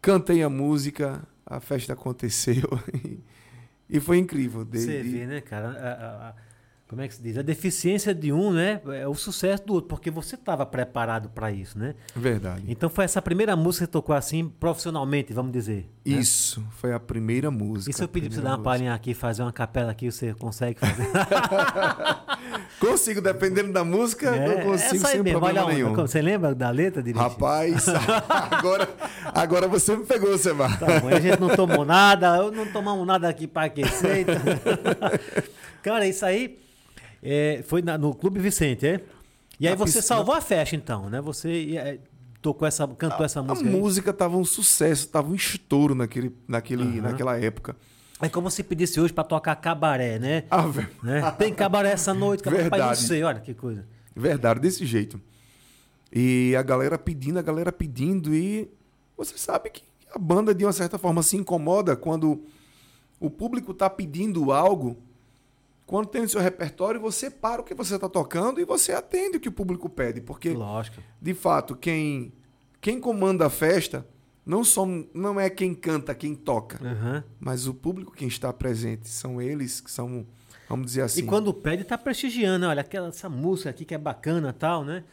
cantei 0.00 0.40
a 0.42 0.48
música, 0.48 1.26
a 1.44 1.58
festa 1.58 1.94
aconteceu 1.94 2.68
e, 3.88 4.00
foi 4.00 4.18
incrível. 4.18 4.64
De- 4.64 4.78
Você 4.80 5.02
de- 5.02 5.08
vê, 5.08 5.26
né, 5.26 5.40
cara? 5.40 5.68
A- 5.70 5.72
a- 5.72 6.28
a- 6.30 6.34
como 6.88 7.02
é 7.02 7.08
que 7.08 7.14
se 7.14 7.22
diz? 7.22 7.36
A 7.36 7.42
deficiência 7.42 8.14
de 8.14 8.32
um, 8.32 8.50
né? 8.50 8.80
É 8.94 9.06
o 9.06 9.14
sucesso 9.14 9.62
do 9.66 9.74
outro, 9.74 9.88
porque 9.90 10.10
você 10.10 10.36
estava 10.36 10.64
preparado 10.64 11.28
para 11.28 11.52
isso, 11.52 11.78
né? 11.78 11.94
Verdade. 12.16 12.62
Então 12.66 12.88
foi 12.88 13.04
essa 13.04 13.20
primeira 13.20 13.54
música 13.54 13.84
que 13.86 13.90
você 13.90 13.92
tocou 13.92 14.14
assim, 14.16 14.48
profissionalmente, 14.58 15.32
vamos 15.34 15.52
dizer. 15.52 15.86
né? 16.06 16.14
Isso, 16.18 16.64
foi 16.78 16.94
a 16.94 16.98
primeira 16.98 17.50
música. 17.50 17.90
E 17.90 17.92
se 17.94 18.02
eu 18.02 18.08
pedir 18.08 18.28
pra 18.30 18.36
você 18.36 18.42
dar 18.42 18.56
uma 18.56 18.62
palhinha 18.62 18.94
aqui, 18.94 19.12
fazer 19.12 19.42
uma 19.42 19.52
capela 19.52 19.90
aqui, 19.90 20.10
você 20.10 20.32
consegue 20.32 20.80
fazer? 20.80 21.06
Consigo, 22.80 23.20
dependendo 23.20 23.72
da 23.72 23.84
música, 23.84 24.26
eu 24.34 24.62
consigo 24.62 24.74
essa 24.96 25.08
aí 25.08 25.12
sem 25.16 25.22
mesmo, 25.22 25.38
olha 25.38 25.60
problema 25.60 25.60
a 25.60 25.64
onda. 25.64 25.74
nenhum. 25.74 25.94
Você 25.94 26.22
lembra 26.22 26.54
da 26.54 26.70
letra, 26.70 27.02
direitinho? 27.02 27.28
Rapaz, 27.30 27.86
agora, 28.50 28.88
agora 29.34 29.68
você 29.68 29.96
me 29.96 30.04
pegou, 30.06 30.36
Seba. 30.38 30.68
Tá 30.78 31.00
bom, 31.00 31.08
a 31.08 31.20
gente 31.20 31.40
não 31.40 31.48
tomou 31.54 31.84
nada, 31.84 32.36
eu 32.36 32.50
não 32.52 32.66
tomamos 32.66 33.06
nada 33.06 33.28
aqui 33.28 33.46
para 33.46 33.66
aquecer. 33.66 34.20
então- 34.20 34.36
Cara, 35.82 36.06
isso 36.06 36.24
aí 36.24 36.58
é, 37.22 37.62
foi 37.66 37.82
na- 37.82 37.98
no 37.98 38.14
Clube 38.14 38.40
Vicente, 38.40 38.86
é? 38.86 39.00
E 39.60 39.66
aí 39.66 39.72
Na 39.72 39.76
você 39.78 39.98
piscina. 39.98 40.02
salvou 40.02 40.34
a 40.34 40.40
festa, 40.40 40.76
então, 40.76 41.08
né? 41.10 41.20
Você 41.20 41.76
é, 41.76 41.98
tocou 42.40 42.66
essa, 42.68 42.86
cantou 42.86 43.24
essa 43.26 43.40
A 43.40 43.42
música. 43.42 43.68
aí. 43.68 43.74
música 43.76 44.12
tava 44.12 44.36
um 44.36 44.44
sucesso, 44.44 45.08
tava 45.08 45.28
um 45.30 45.34
estouro 45.34 45.94
naquele, 45.94 46.34
naquele, 46.46 46.82
Aham. 46.84 47.00
naquela 47.02 47.36
época. 47.38 47.76
É 48.20 48.28
como 48.28 48.50
se 48.50 48.62
pedisse 48.64 49.00
hoje 49.00 49.12
para 49.12 49.24
tocar 49.24 49.54
cabaré, 49.56 50.18
né? 50.18 50.44
Ah, 50.50 50.62
velho. 50.66 50.88
né? 51.02 51.30
Tem 51.38 51.52
cabaré 51.54 51.90
essa 51.92 52.12
noite, 52.14 52.42
cabaré. 52.42 52.64
Rapaz, 52.64 52.80
não 52.80 52.88
Verdade. 52.88 53.06
sei, 53.08 53.22
olha 53.22 53.40
que 53.40 53.54
coisa. 53.54 53.86
Verdade, 54.14 54.60
desse 54.60 54.84
jeito. 54.84 55.20
E 56.12 56.54
a 56.56 56.62
galera 56.62 56.98
pedindo, 56.98 57.38
a 57.38 57.42
galera 57.42 57.70
pedindo, 57.70 58.34
e 58.34 58.68
você 59.16 59.36
sabe 59.36 59.70
que 59.70 59.82
a 60.12 60.18
banda, 60.18 60.54
de 60.54 60.64
uma 60.64 60.72
certa 60.72 60.98
forma, 60.98 61.22
se 61.22 61.36
incomoda 61.36 61.94
quando 61.94 62.42
o 63.20 63.28
público 63.28 63.74
tá 63.74 63.88
pedindo 63.90 64.50
algo. 64.52 64.96
Quando 65.88 66.06
tem 66.08 66.20
o 66.20 66.28
seu 66.28 66.42
repertório, 66.42 67.00
você 67.00 67.30
para 67.30 67.62
o 67.62 67.64
que 67.64 67.72
você 67.72 67.98
tá 67.98 68.10
tocando 68.10 68.60
e 68.60 68.64
você 68.66 68.92
atende 68.92 69.38
o 69.38 69.40
que 69.40 69.48
o 69.48 69.52
público 69.52 69.88
pede. 69.88 70.20
Porque, 70.20 70.50
Lógico. 70.50 71.02
de 71.18 71.32
fato, 71.32 71.74
quem, 71.74 72.30
quem 72.78 73.00
comanda 73.00 73.46
a 73.46 73.50
festa 73.50 74.06
não, 74.44 74.62
são, 74.62 75.08
não 75.14 75.40
é 75.40 75.48
quem 75.48 75.74
canta, 75.74 76.14
quem 76.14 76.34
toca. 76.34 76.78
Aham. 76.86 77.24
Mas 77.40 77.66
o 77.66 77.72
público 77.72 78.12
quem 78.14 78.28
está 78.28 78.52
presente 78.52 79.08
são 79.08 79.40
eles 79.40 79.80
que 79.80 79.90
são, 79.90 80.26
vamos 80.68 80.88
dizer 80.88 81.00
assim. 81.00 81.20
E 81.20 81.22
quando 81.22 81.54
pede, 81.54 81.84
tá 81.84 81.96
prestigiando, 81.96 82.58
né? 82.58 82.68
Olha, 82.68 82.82
aquela, 82.82 83.08
essa 83.08 83.30
música 83.30 83.70
aqui 83.70 83.86
que 83.86 83.94
é 83.94 83.98
bacana 83.98 84.50
e 84.50 84.52
tal, 84.52 84.84
né? 84.84 85.04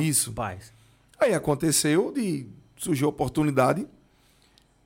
Isso. 0.00 0.30
Rapaz. 0.30 0.72
Aí 1.20 1.34
aconteceu 1.34 2.10
de 2.10 2.46
surgiu 2.78 3.08
a 3.08 3.10
oportunidade 3.10 3.86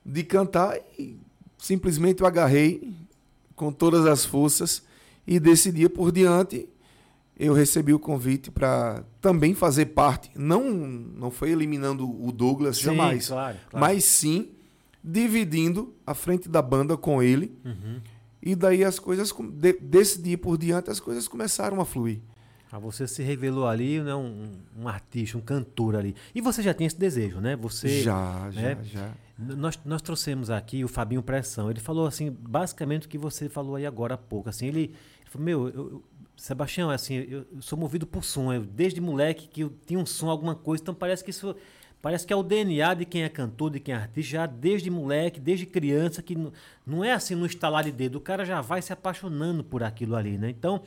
de 0.05 0.23
cantar 0.25 0.77
e 0.99 1.17
simplesmente 1.57 2.19
eu 2.19 2.27
agarrei 2.27 2.93
com 3.55 3.71
todas 3.71 4.05
as 4.05 4.25
forças 4.25 4.83
e 5.25 5.39
desse 5.39 5.71
dia 5.71 5.89
por 5.89 6.11
diante 6.11 6.67
eu 7.37 7.53
recebi 7.53 7.93
o 7.93 7.99
convite 7.99 8.51
para 8.51 9.03
também 9.19 9.53
fazer 9.55 9.87
parte. 9.87 10.29
Não, 10.35 10.69
não 10.69 11.31
foi 11.31 11.51
eliminando 11.51 12.07
o 12.23 12.31
Douglas 12.31 12.77
Sim, 12.77 12.83
jamais, 12.83 13.27
claro, 13.27 13.57
claro. 13.69 13.85
mas 13.85 14.03
sim 14.05 14.49
dividindo 15.03 15.93
a 16.05 16.13
frente 16.13 16.47
da 16.47 16.61
banda 16.61 16.95
com 16.95 17.21
ele. 17.21 17.57
Uhum. 17.65 17.99
E 18.41 18.55
daí 18.55 18.83
as 18.83 18.99
coisas, 18.99 19.33
desse 19.81 20.21
dia 20.21 20.37
por 20.37 20.57
diante, 20.57 20.89
as 20.89 20.99
coisas 20.99 21.27
começaram 21.27 21.79
a 21.81 21.85
fluir. 21.85 22.19
Ah, 22.71 22.79
você 22.79 23.07
se 23.07 23.21
revelou 23.21 23.67
ali, 23.67 24.01
né, 24.01 24.15
um, 24.15 24.49
um 24.79 24.87
artista, 24.87 25.37
um 25.37 25.41
cantor 25.41 25.95
ali. 25.95 26.15
E 26.33 26.41
você 26.41 26.61
já 26.63 26.73
tinha 26.73 26.87
esse 26.87 26.97
desejo, 26.97 27.39
né? 27.39 27.55
Você 27.57 28.01
já, 28.01 28.49
já, 28.49 28.61
né? 28.61 28.77
já. 28.83 29.11
N- 29.37 29.55
Nós, 29.55 29.79
nós 29.85 30.01
trouxemos 30.01 30.49
aqui 30.49 30.83
o 30.83 30.87
Fabinho 30.87 31.21
Pressão. 31.21 31.69
Ele 31.69 31.79
falou 31.79 32.07
assim, 32.07 32.31
basicamente 32.31 33.05
o 33.05 33.09
que 33.09 33.17
você 33.17 33.47
falou 33.47 33.75
aí 33.75 33.85
agora 33.85 34.15
há 34.15 34.17
pouco. 34.17 34.49
Assim, 34.49 34.65
ele, 34.67 34.91
falou, 35.33 35.45
meu, 35.45 35.67
eu, 35.67 35.73
eu- 35.75 36.03
Sebastião, 36.35 36.89
assim, 36.89 37.15
eu, 37.15 37.45
eu 37.55 37.61
sou 37.61 37.77
movido 37.77 38.07
por 38.07 38.23
som. 38.23 38.51
Eu, 38.51 38.63
desde 38.63 38.99
moleque 38.99 39.47
que 39.47 39.61
eu 39.61 39.71
tinha 39.85 39.99
um 39.99 40.05
som, 40.05 40.29
alguma 40.29 40.55
coisa. 40.55 40.81
Então 40.81 40.93
parece 40.95 41.23
que 41.23 41.29
isso 41.29 41.55
parece 42.01 42.25
que 42.27 42.33
é 42.33 42.35
o 42.35 42.41
DNA 42.43 42.95
de 42.95 43.05
quem 43.05 43.23
é 43.23 43.29
cantor, 43.29 43.69
de 43.69 43.79
quem 43.79 43.93
é 43.93 43.97
artista, 43.97 44.31
já 44.31 44.45
desde 44.47 44.89
moleque, 44.89 45.39
desde 45.39 45.65
criança, 45.65 46.21
que 46.23 46.35
não 46.85 47.03
é 47.03 47.13
assim 47.13 47.35
no 47.35 47.45
estalar 47.45 47.83
de 47.83 47.91
dedo. 47.91 48.15
O 48.17 48.19
cara 48.19 48.43
já 48.43 48.59
vai 48.61 48.81
se 48.81 48.91
apaixonando 48.91 49.63
por 49.63 49.83
aquilo 49.83 50.15
ali, 50.15 50.37
né? 50.37 50.49
Então 50.49 50.81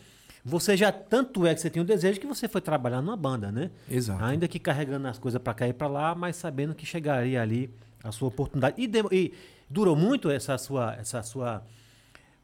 você 0.44 0.76
já 0.76 0.90
tanto 0.92 1.46
é 1.46 1.54
que 1.54 1.60
você 1.60 1.70
tinha 1.70 1.82
o 1.82 1.86
desejo 1.86 2.20
que 2.20 2.26
você 2.26 2.48
foi 2.48 2.60
trabalhar 2.60 3.00
numa 3.00 3.16
banda, 3.16 3.50
né? 3.52 3.70
Exato. 3.88 4.22
Ainda 4.24 4.46
que 4.48 4.58
carregando 4.58 5.06
as 5.06 5.18
coisas 5.18 5.40
para 5.40 5.54
cá 5.54 5.66
e 5.68 5.72
para 5.72 5.86
lá, 5.86 6.14
mas 6.14 6.36
sabendo 6.36 6.74
que 6.74 6.84
chegaria 6.84 7.40
ali 7.40 7.70
a 8.02 8.10
sua 8.12 8.28
oportunidade. 8.28 8.74
E, 8.82 8.86
demo- 8.88 9.08
e 9.12 9.32
durou 9.70 9.94
muito 9.96 10.28
essa 10.28 10.58
sua, 10.58 10.94
essa 10.96 11.22
sua, 11.22 11.62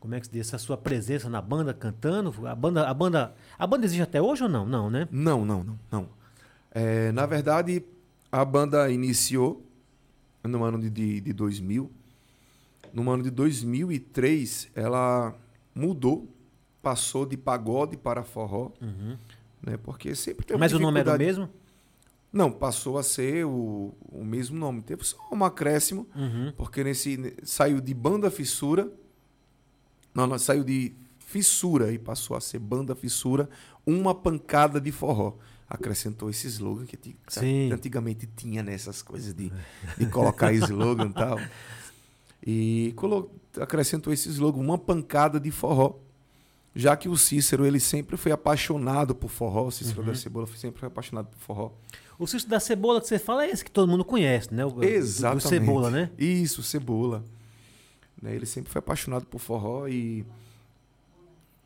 como 0.03 0.17
é 0.17 0.21
que 0.21 0.27
se 0.27 0.33
diz, 0.33 0.49
essa 0.49 0.59
sua 0.59 0.77
presença 0.77 1.29
na 1.31 1.41
banda 1.41 1.73
cantando? 1.73 2.35
A 2.49 2.55
banda, 2.57 2.89
a 2.89 2.93
banda, 2.93 3.33
a 3.57 3.67
banda 3.69 3.85
existe 3.87 4.03
até 4.03 4.21
hoje 4.21 4.43
ou 4.43 4.49
não? 4.49 4.67
Não, 4.67 4.91
né? 4.91 5.07
Não, 5.13 5.45
não, 5.45 5.63
não, 5.63 5.79
não. 5.93 6.09
É, 6.73 7.13
na 7.13 7.25
verdade, 7.25 7.85
a 8.33 8.45
banda 8.45 8.91
iniciou 8.91 9.65
no 10.43 10.65
ano 10.65 10.81
de, 10.81 10.91
de, 10.91 11.21
de 11.21 11.33
2000. 11.33 11.89
No 12.93 13.09
ano 13.13 13.23
de 13.23 13.31
2003, 13.31 14.71
ela 14.75 15.35
mudou, 15.73 16.29
passou 16.83 17.25
de 17.25 17.37
pagode 17.37 17.97
para 17.97 18.25
forró, 18.25 18.73
né? 19.65 19.77
Porque 19.85 20.17
sempre 20.17 20.45
teve 20.45 20.59
Mas 20.59 20.73
o 20.73 20.81
nome 20.81 20.99
era 20.99 21.15
o 21.15 21.19
mesmo? 21.19 21.49
Não, 22.33 22.51
passou 22.51 22.99
a 22.99 23.03
ser 23.05 23.45
o, 23.47 23.95
o 24.11 24.25
mesmo 24.25 24.59
nome. 24.59 24.83
Teve 24.83 25.05
só 25.05 25.17
um 25.31 25.45
acréscimo, 25.45 26.09
Uhum. 26.17 26.53
porque 26.57 26.83
nesse 26.83 27.37
saiu 27.45 27.81
de 27.81 27.95
banda 27.95 28.31
fissura. 28.33 28.91
Não, 30.15 30.39
saiu 30.39 30.63
de 30.65 30.95
fissura 31.19 31.93
e 31.93 31.99
passou 31.99 32.37
a 32.37 32.41
ser 32.41 32.59
banda 32.59 32.95
fissura, 32.95 33.49
uma 33.87 34.15
pancada 34.15 34.81
de 34.81 34.93
forró. 34.93 35.35
Acrescentou 35.69 36.29
esse 36.29 36.47
slogan 36.49 36.85
que 36.85 36.99
Sim. 37.29 37.73
antigamente 37.73 38.29
tinha 38.37 38.63
nessas 38.63 39.01
coisas 39.01 39.33
de, 39.33 39.51
de 39.97 40.07
colocar 40.07 40.53
slogan 40.53 41.07
e 41.07 41.13
tal. 41.15 41.39
E 42.47 42.95
acrescentou 43.61 44.13
esse 44.13 44.29
slogan, 44.29 44.61
uma 44.61 44.77
pancada 44.77 45.41
de 45.41 45.51
forró. 45.51 45.95
Já 46.75 46.97
que 46.97 47.09
o 47.09 47.17
Cícero, 47.17 47.67
ele 47.67 47.79
sempre 47.79 48.17
foi 48.17 48.33
apaixonado 48.33 49.15
por 49.15 49.31
forró, 49.31 49.67
o 49.67 49.71
Cícero 49.71 50.01
Uhum. 50.01 50.07
da 50.09 50.15
Cebola 50.15 50.47
sempre 50.57 50.81
foi 50.81 50.87
apaixonado 50.89 51.27
por 51.29 51.39
forró. 51.39 51.71
O 52.19 52.27
Cício 52.27 52.49
da 52.49 52.61
Cebola 52.61 53.01
que 53.01 53.07
você 53.09 53.19
fala 53.19 53.45
é 53.45 53.51
esse 53.51 53.65
que 53.65 53.71
todo 53.71 53.89
mundo 53.91 54.05
conhece, 54.05 54.53
né? 54.55 54.65
O, 54.65 54.83
Exatamente. 54.83 55.43
Do 55.45 55.49
Cebola, 55.49 55.91
né? 55.91 56.11
Isso, 56.19 56.63
Cebola. 56.63 57.25
Né, 58.23 58.35
Ele 58.35 58.47
sempre 58.47 58.71
foi 58.73 58.79
apaixonado 58.79 59.27
por 59.27 59.41
forró 59.41 59.89
e 59.89 60.25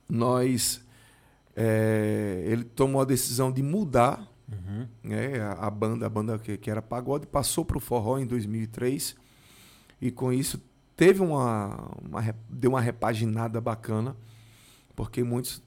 nós. 0.08 0.80
é, 1.54 2.42
ele 2.46 2.64
tomou 2.64 3.00
a 3.02 3.04
decisão 3.04 3.50
de 3.52 3.62
mudar 3.62 4.26
Uhum. 4.50 4.86
né, 5.02 5.40
a, 5.40 5.66
a 5.66 5.70
banda, 5.70 6.06
a 6.06 6.08
banda 6.08 6.38
que, 6.38 6.56
que 6.56 6.70
era 6.70 6.80
pagode, 6.80 7.26
passou 7.26 7.64
para 7.64 7.76
o 7.78 7.80
forró 7.80 8.16
em 8.16 8.24
2003 8.26 9.16
e 10.00 10.10
com 10.12 10.32
isso 10.32 10.62
teve 10.96 11.20
uma, 11.20 11.90
uma 12.00 12.22
deu 12.48 12.70
uma 12.70 12.80
repaginada 12.80 13.60
bacana, 13.60 14.14
porque 14.94 15.24
muitos 15.24 15.60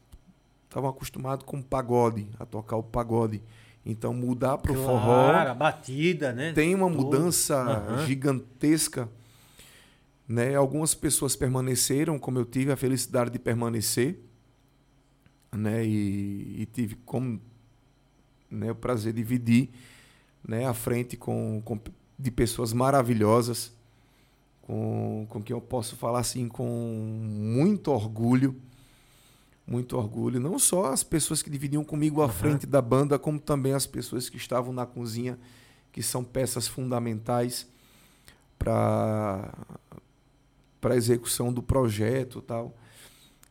estavam 0.63 0.89
acostumados 0.89 1.45
com 1.45 1.61
pagode, 1.61 2.29
a 2.39 2.45
tocar 2.45 2.77
o 2.77 2.83
pagode. 2.83 3.43
Então 3.85 4.13
mudar 4.13 4.57
para 4.59 4.71
o 4.71 4.75
forró 4.75 5.31
Claro, 5.31 5.49
a 5.51 5.53
batida, 5.53 6.31
né? 6.31 6.53
tem 6.53 6.73
uma 6.73 6.87
mudança 6.89 7.57
Aham. 7.57 8.05
gigantesca. 8.05 9.09
Né? 10.29 10.53
Algumas 10.53 10.93
pessoas 10.93 11.35
permaneceram, 11.35 12.19
como 12.19 12.37
eu 12.37 12.45
tive 12.45 12.71
a 12.71 12.77
felicidade 12.77 13.31
de 13.31 13.39
permanecer, 13.39 14.19
né? 15.51 15.83
e, 15.83 16.61
e 16.61 16.65
tive 16.67 16.93
como 17.03 17.41
né, 18.49 18.71
o 18.71 18.75
prazer 18.75 19.11
de 19.11 19.23
dividir 19.23 19.69
né, 20.47 20.67
à 20.67 20.73
frente 20.73 21.17
com, 21.17 21.59
com 21.65 21.79
de 22.17 22.29
pessoas 22.29 22.73
maravilhosas, 22.73 23.73
com, 24.61 25.25
com 25.29 25.41
quem 25.41 25.55
eu 25.55 25.61
posso 25.61 25.95
falar 25.95 26.19
assim 26.19 26.47
com 26.47 26.67
muito 26.67 27.91
orgulho, 27.91 28.55
muito 29.65 29.97
orgulho, 29.97 30.39
não 30.39 30.59
só 30.59 30.91
as 30.91 31.03
pessoas 31.03 31.41
que 31.41 31.49
dividiam 31.49 31.83
comigo 31.83 32.21
à 32.21 32.25
Aham. 32.25 32.33
frente 32.33 32.67
da 32.67 32.81
banda, 32.81 33.17
como 33.17 33.39
também 33.39 33.73
as 33.73 33.87
pessoas 33.87 34.29
que 34.29 34.37
estavam 34.37 34.71
na 34.73 34.85
cozinha, 34.85 35.39
que 35.91 36.03
são 36.03 36.23
peças 36.23 36.67
fundamentais 36.67 37.67
para 38.57 39.51
para 40.79 40.93
a 40.93 40.97
execução 40.97 41.51
do 41.51 41.61
projeto, 41.61 42.41
tal. 42.41 42.75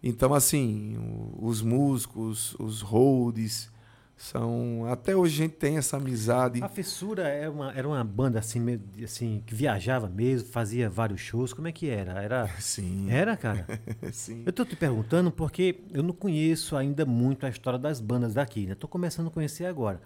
Então 0.03 0.33
assim, 0.35 0.97
os 1.41 1.61
músicos, 1.63 2.55
os 2.59 2.81
holds, 2.81 3.71
são 4.19 4.85
até 4.91 5.15
hoje 5.15 5.35
a 5.35 5.47
gente 5.47 5.55
tem 5.55 5.77
essa 5.77 5.97
amizade. 5.97 6.61
A 6.63 6.69
Fissura 6.69 7.29
era 7.29 7.51
uma, 7.51 7.73
era 7.73 7.87
uma 7.87 8.03
banda 8.03 8.41
assim, 8.41 8.59
meio 8.59 8.81
assim, 9.05 9.43
que 9.47 9.55
viajava 9.55 10.09
mesmo, 10.09 10.49
fazia 10.49 10.91
vários 10.91 11.21
shows. 11.21 11.53
Como 11.53 11.69
é 11.69 11.73
que 11.73 11.89
era? 11.89 12.21
Era, 12.21 12.49
Sim. 12.59 13.07
era 13.11 13.37
cara? 13.37 13.65
Sim. 14.13 14.43
Eu 14.45 14.53
tô 14.53 14.65
te 14.65 14.75
perguntando 14.75 15.31
porque 15.31 15.81
eu 15.93 16.03
não 16.03 16.13
conheço 16.13 16.77
ainda 16.77 17.07
muito 17.07 17.47
a 17.47 17.49
história 17.49 17.79
das 17.79 18.01
bandas 18.01 18.35
daqui, 18.35 18.67
né? 18.67 18.75
Tô 18.75 18.89
começando 18.89 19.29
a 19.29 19.31
conhecer 19.31 19.67
agora. 19.67 20.01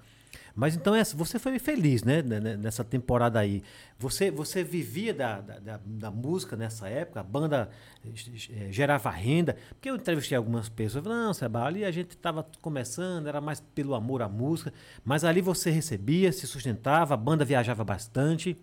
Mas 0.55 0.77
então 0.77 0.95
essa, 0.95 1.17
você 1.17 1.39
foi 1.39 1.59
feliz, 1.59 2.03
né? 2.03 2.23
né, 2.23 2.39
né, 2.41 2.57
Nessa 2.57 2.85
temporada 2.85 3.39
aí. 3.39 3.63
Você, 3.99 4.31
você 4.31 4.63
vivia 4.63 5.15
da, 5.15 5.41
da, 5.41 5.81
da- 5.85 6.11
música 6.11 6.57
nessa 6.57 6.89
época? 6.89 7.21
A 7.21 7.23
banda 7.23 7.71
eh, 8.05 8.71
gerava 8.71 9.11
renda? 9.11 9.57
Porque 9.71 9.89
eu 9.89 9.97
entrevistei 9.97 10.37
algumas 10.37 10.69
pessoas. 10.69 11.05
Não, 11.05 11.33
Seba, 11.33 11.65
ali 11.65 11.85
a 11.85 11.91
gente 11.91 12.11
estava 12.11 12.47
começando, 12.61 13.27
era 13.29 13.41
mais 13.41 13.61
pelo 13.61 13.95
amor 13.95 14.21
à 14.23 14.29
música. 14.29 14.73
Mas 15.05 15.25
ali 15.25 15.41
você 15.41 15.71
recebia, 15.71 16.33
se 16.33 16.47
sustentava, 16.47 17.15
a 17.15 17.17
banda 17.17 17.45
viajava 17.45 17.83
bastante. 17.85 18.57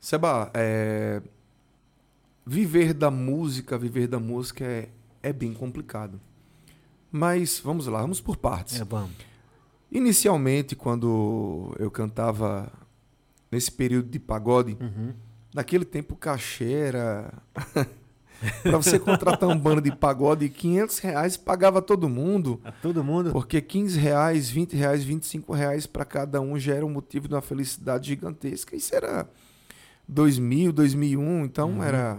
Seba, 0.00 0.50
é, 0.54 1.20
viver 2.46 2.92
da 2.94 3.10
música, 3.10 3.76
viver 3.78 4.06
da 4.08 4.18
música 4.18 4.64
é, 4.64 4.88
é 5.22 5.32
bem 5.32 5.52
complicado. 5.52 6.20
Mas 7.10 7.60
vamos 7.60 7.86
lá, 7.86 8.00
vamos 8.00 8.20
por 8.20 8.36
partes. 8.36 8.80
É, 8.80 8.84
vamos. 8.84 9.31
Inicialmente, 9.92 10.74
quando 10.74 11.74
eu 11.78 11.90
cantava 11.90 12.72
nesse 13.50 13.70
período 13.70 14.08
de 14.08 14.18
pagode, 14.18 14.76
Uhum. 14.80 15.12
naquele 15.54 15.84
tempo 15.84 16.14
o 16.14 16.16
cachê 16.16 16.72
era. 16.72 17.32
para 18.62 18.76
você 18.78 18.98
contratar 18.98 19.48
um 19.48 19.56
bando 19.58 19.80
de 19.82 19.94
pagode, 19.94 20.48
500 20.48 20.98
reais 20.98 21.36
pagava 21.36 21.80
todo 21.82 22.08
mundo. 22.08 22.58
A 22.64 22.72
todo 22.72 23.04
mundo. 23.04 23.30
Porque 23.32 23.60
15 23.60 23.98
reais, 23.98 24.48
20 24.50 24.74
reais, 24.74 25.04
25 25.04 25.52
reais 25.52 25.86
para 25.86 26.04
cada 26.04 26.40
um 26.40 26.58
já 26.58 26.74
era 26.74 26.84
um 26.86 26.90
motivo 26.90 27.28
de 27.28 27.34
uma 27.34 27.42
felicidade 27.42 28.08
gigantesca. 28.08 28.74
Isso 28.74 28.94
era 28.94 29.28
2000, 30.08 30.72
2001, 30.72 31.44
então 31.44 31.70
Uhum. 31.72 31.82
era 31.84 32.18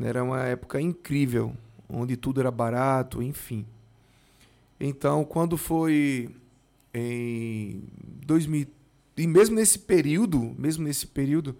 era 0.00 0.24
uma 0.24 0.40
época 0.44 0.80
incrível, 0.80 1.52
onde 1.88 2.16
tudo 2.16 2.40
era 2.40 2.50
barato, 2.50 3.22
enfim. 3.22 3.66
Então, 4.84 5.24
quando 5.24 5.56
foi 5.56 6.28
em 6.92 7.84
2000 8.26 8.66
e 9.16 9.26
mesmo 9.28 9.54
nesse 9.54 9.78
período, 9.78 10.56
mesmo 10.58 10.82
nesse 10.82 11.06
período, 11.06 11.56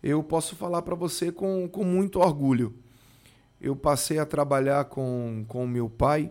eu 0.00 0.22
posso 0.22 0.54
falar 0.54 0.82
para 0.82 0.94
você 0.94 1.32
com, 1.32 1.68
com 1.68 1.82
muito 1.82 2.20
orgulho. 2.20 2.72
Eu 3.60 3.74
passei 3.74 4.20
a 4.20 4.24
trabalhar 4.24 4.84
com 4.84 5.44
com 5.48 5.66
meu 5.66 5.90
pai, 5.90 6.30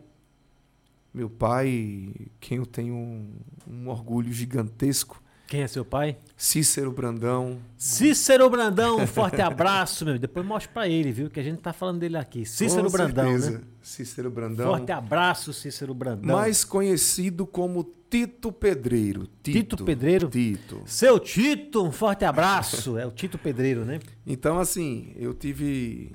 meu 1.14 1.30
pai, 1.30 2.14
quem 2.40 2.60
eu 2.60 2.66
tenho 2.66 2.94
um, 2.96 3.34
um 3.70 3.90
orgulho 3.90 4.32
gigantesco, 4.32 5.22
Quem 5.48 5.64
é 5.64 5.68
seu 5.68 5.84
pai? 5.84 6.18
Cícero 6.38 6.94
Brandão. 6.94 7.60
Cícero 7.78 8.50
Brandão, 8.50 9.02
um 9.02 9.08
forte 9.08 9.42
abraço, 9.44 10.06
meu. 10.06 10.18
Depois 10.18 10.46
mostra 10.46 10.72
pra 10.72 10.88
ele, 10.88 11.12
viu? 11.12 11.30
Que 11.30 11.42
a 11.42 11.44
gente 11.44 11.60
tá 11.60 11.74
falando 11.74 12.00
dele 12.00 12.16
aqui. 12.16 12.46
Cícero 12.46 12.86
Com 12.86 12.92
Brandão, 12.92 13.26
certeza, 13.26 13.52
né? 13.60 13.66
Cícero 13.82 14.30
Brandão. 14.30 14.68
Forte 14.68 14.92
abraço, 14.92 15.54
Cícero 15.54 15.94
Brandão. 15.94 16.36
mais 16.36 16.64
conhecido 16.64 17.46
como 17.46 17.84
Tito 18.10 18.52
Pedreiro. 18.52 19.28
Tito 19.42 19.84
Pedreiro? 19.84 20.30
Tito. 20.30 20.82
Seu 20.86 21.20
Tito, 21.20 21.84
um 21.84 21.92
forte 21.92 22.24
abraço. 22.26 22.98
É 22.98 23.06
o 23.06 23.12
Tito 23.12 23.38
Pedreiro, 23.38 23.84
né? 23.84 24.00
Então, 24.28 24.60
assim, 24.60 25.14
eu 25.16 25.34
tive 25.34 26.12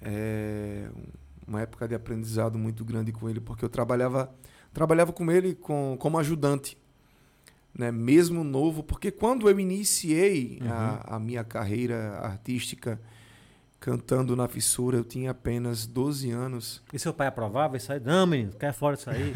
é, 0.00 0.88
uma 1.46 1.60
época 1.60 1.88
de 1.88 1.94
aprendizado 1.94 2.58
muito 2.58 2.84
grande 2.84 3.12
com 3.12 3.28
ele, 3.28 3.40
porque 3.40 3.64
eu 3.64 3.68
trabalhava, 3.68 4.32
trabalhava 4.72 5.12
com 5.12 5.30
ele 5.30 5.54
com, 5.54 5.96
como 5.98 6.18
ajudante, 6.18 6.78
né? 7.76 7.90
mesmo 7.90 8.44
novo, 8.44 8.82
porque 8.82 9.10
quando 9.10 9.48
eu 9.48 9.58
iniciei 9.58 10.60
uhum. 10.62 10.70
a, 10.70 11.16
a 11.16 11.18
minha 11.18 11.42
carreira 11.42 12.18
artística 12.20 13.00
cantando 13.80 14.36
na 14.36 14.46
fissura, 14.46 14.98
eu 14.98 15.04
tinha 15.04 15.30
apenas 15.30 15.86
12 15.86 16.30
anos. 16.30 16.82
E 16.92 16.98
seu 16.98 17.14
pai 17.14 17.26
aprovava 17.26 17.78
isso 17.78 17.90
aí? 17.90 17.98
Não, 17.98 18.26
menino, 18.26 18.52
quer 18.52 18.74
fora 18.74 18.94
isso 18.94 19.08
aí. 19.08 19.32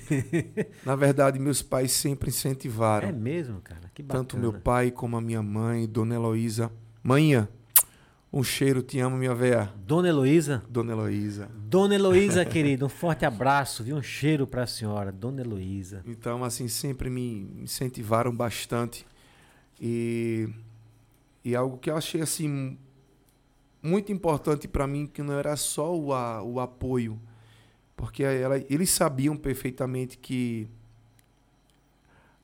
na 0.84 0.96
verdade, 0.96 1.38
meus 1.38 1.60
pais 1.60 1.92
sempre 1.92 2.30
incentivaram. 2.30 3.06
É 3.06 3.12
mesmo, 3.12 3.60
cara? 3.60 3.90
Que 3.94 4.02
bacana. 4.02 4.24
Tanto 4.24 4.38
meu 4.38 4.54
pai 4.54 4.90
como 4.90 5.16
a 5.18 5.20
minha 5.20 5.42
mãe, 5.42 5.86
Dona 5.86 6.14
Heloísa. 6.14 6.72
Manhã, 7.02 7.46
um 8.32 8.42
cheiro, 8.42 8.82
te 8.82 8.98
amo, 9.00 9.18
minha 9.18 9.34
véia. 9.34 9.70
Dona 9.86 10.08
Heloísa? 10.08 10.62
Dona 10.68 10.92
Heloísa. 10.92 11.50
Dona 11.54 11.94
Heloísa, 11.94 12.44
querida, 12.46 12.86
um 12.86 12.88
forte 12.88 13.26
abraço, 13.26 13.84
viu? 13.84 13.96
Um 13.96 14.02
cheiro 14.02 14.46
para 14.46 14.62
a 14.62 14.66
senhora, 14.66 15.12
Dona 15.12 15.42
Heloísa. 15.42 16.02
Então, 16.06 16.42
assim, 16.42 16.68
sempre 16.68 17.10
me 17.10 17.50
incentivaram 17.62 18.34
bastante. 18.34 19.06
E, 19.78 20.48
e 21.44 21.54
algo 21.54 21.76
que 21.76 21.90
eu 21.90 21.96
achei, 21.96 22.22
assim, 22.22 22.78
muito 23.82 24.12
importante 24.12 24.66
para 24.66 24.86
mim, 24.86 25.06
que 25.06 25.22
não 25.22 25.34
era 25.34 25.56
só 25.56 25.96
o, 25.96 26.12
a, 26.12 26.42
o 26.42 26.60
apoio, 26.60 27.20
porque 27.96 28.22
ela, 28.22 28.58
eles 28.68 28.90
sabiam 28.90 29.36
perfeitamente 29.36 30.18
que 30.18 30.68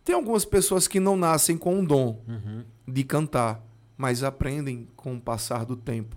tem 0.05 0.15
algumas 0.15 0.45
pessoas 0.45 0.87
que 0.87 1.01
não 1.01 1.17
nascem 1.17 1.57
com 1.57 1.77
um 1.77 1.85
dom 1.85 2.23
uhum. 2.29 2.65
de 2.87 3.05
cantar 3.05 3.65
mas 3.97 4.23
aprendem 4.23 4.89
com 4.97 5.17
o 5.17 5.21
passar 5.21 5.65
do 5.65 5.77
tempo. 5.77 6.17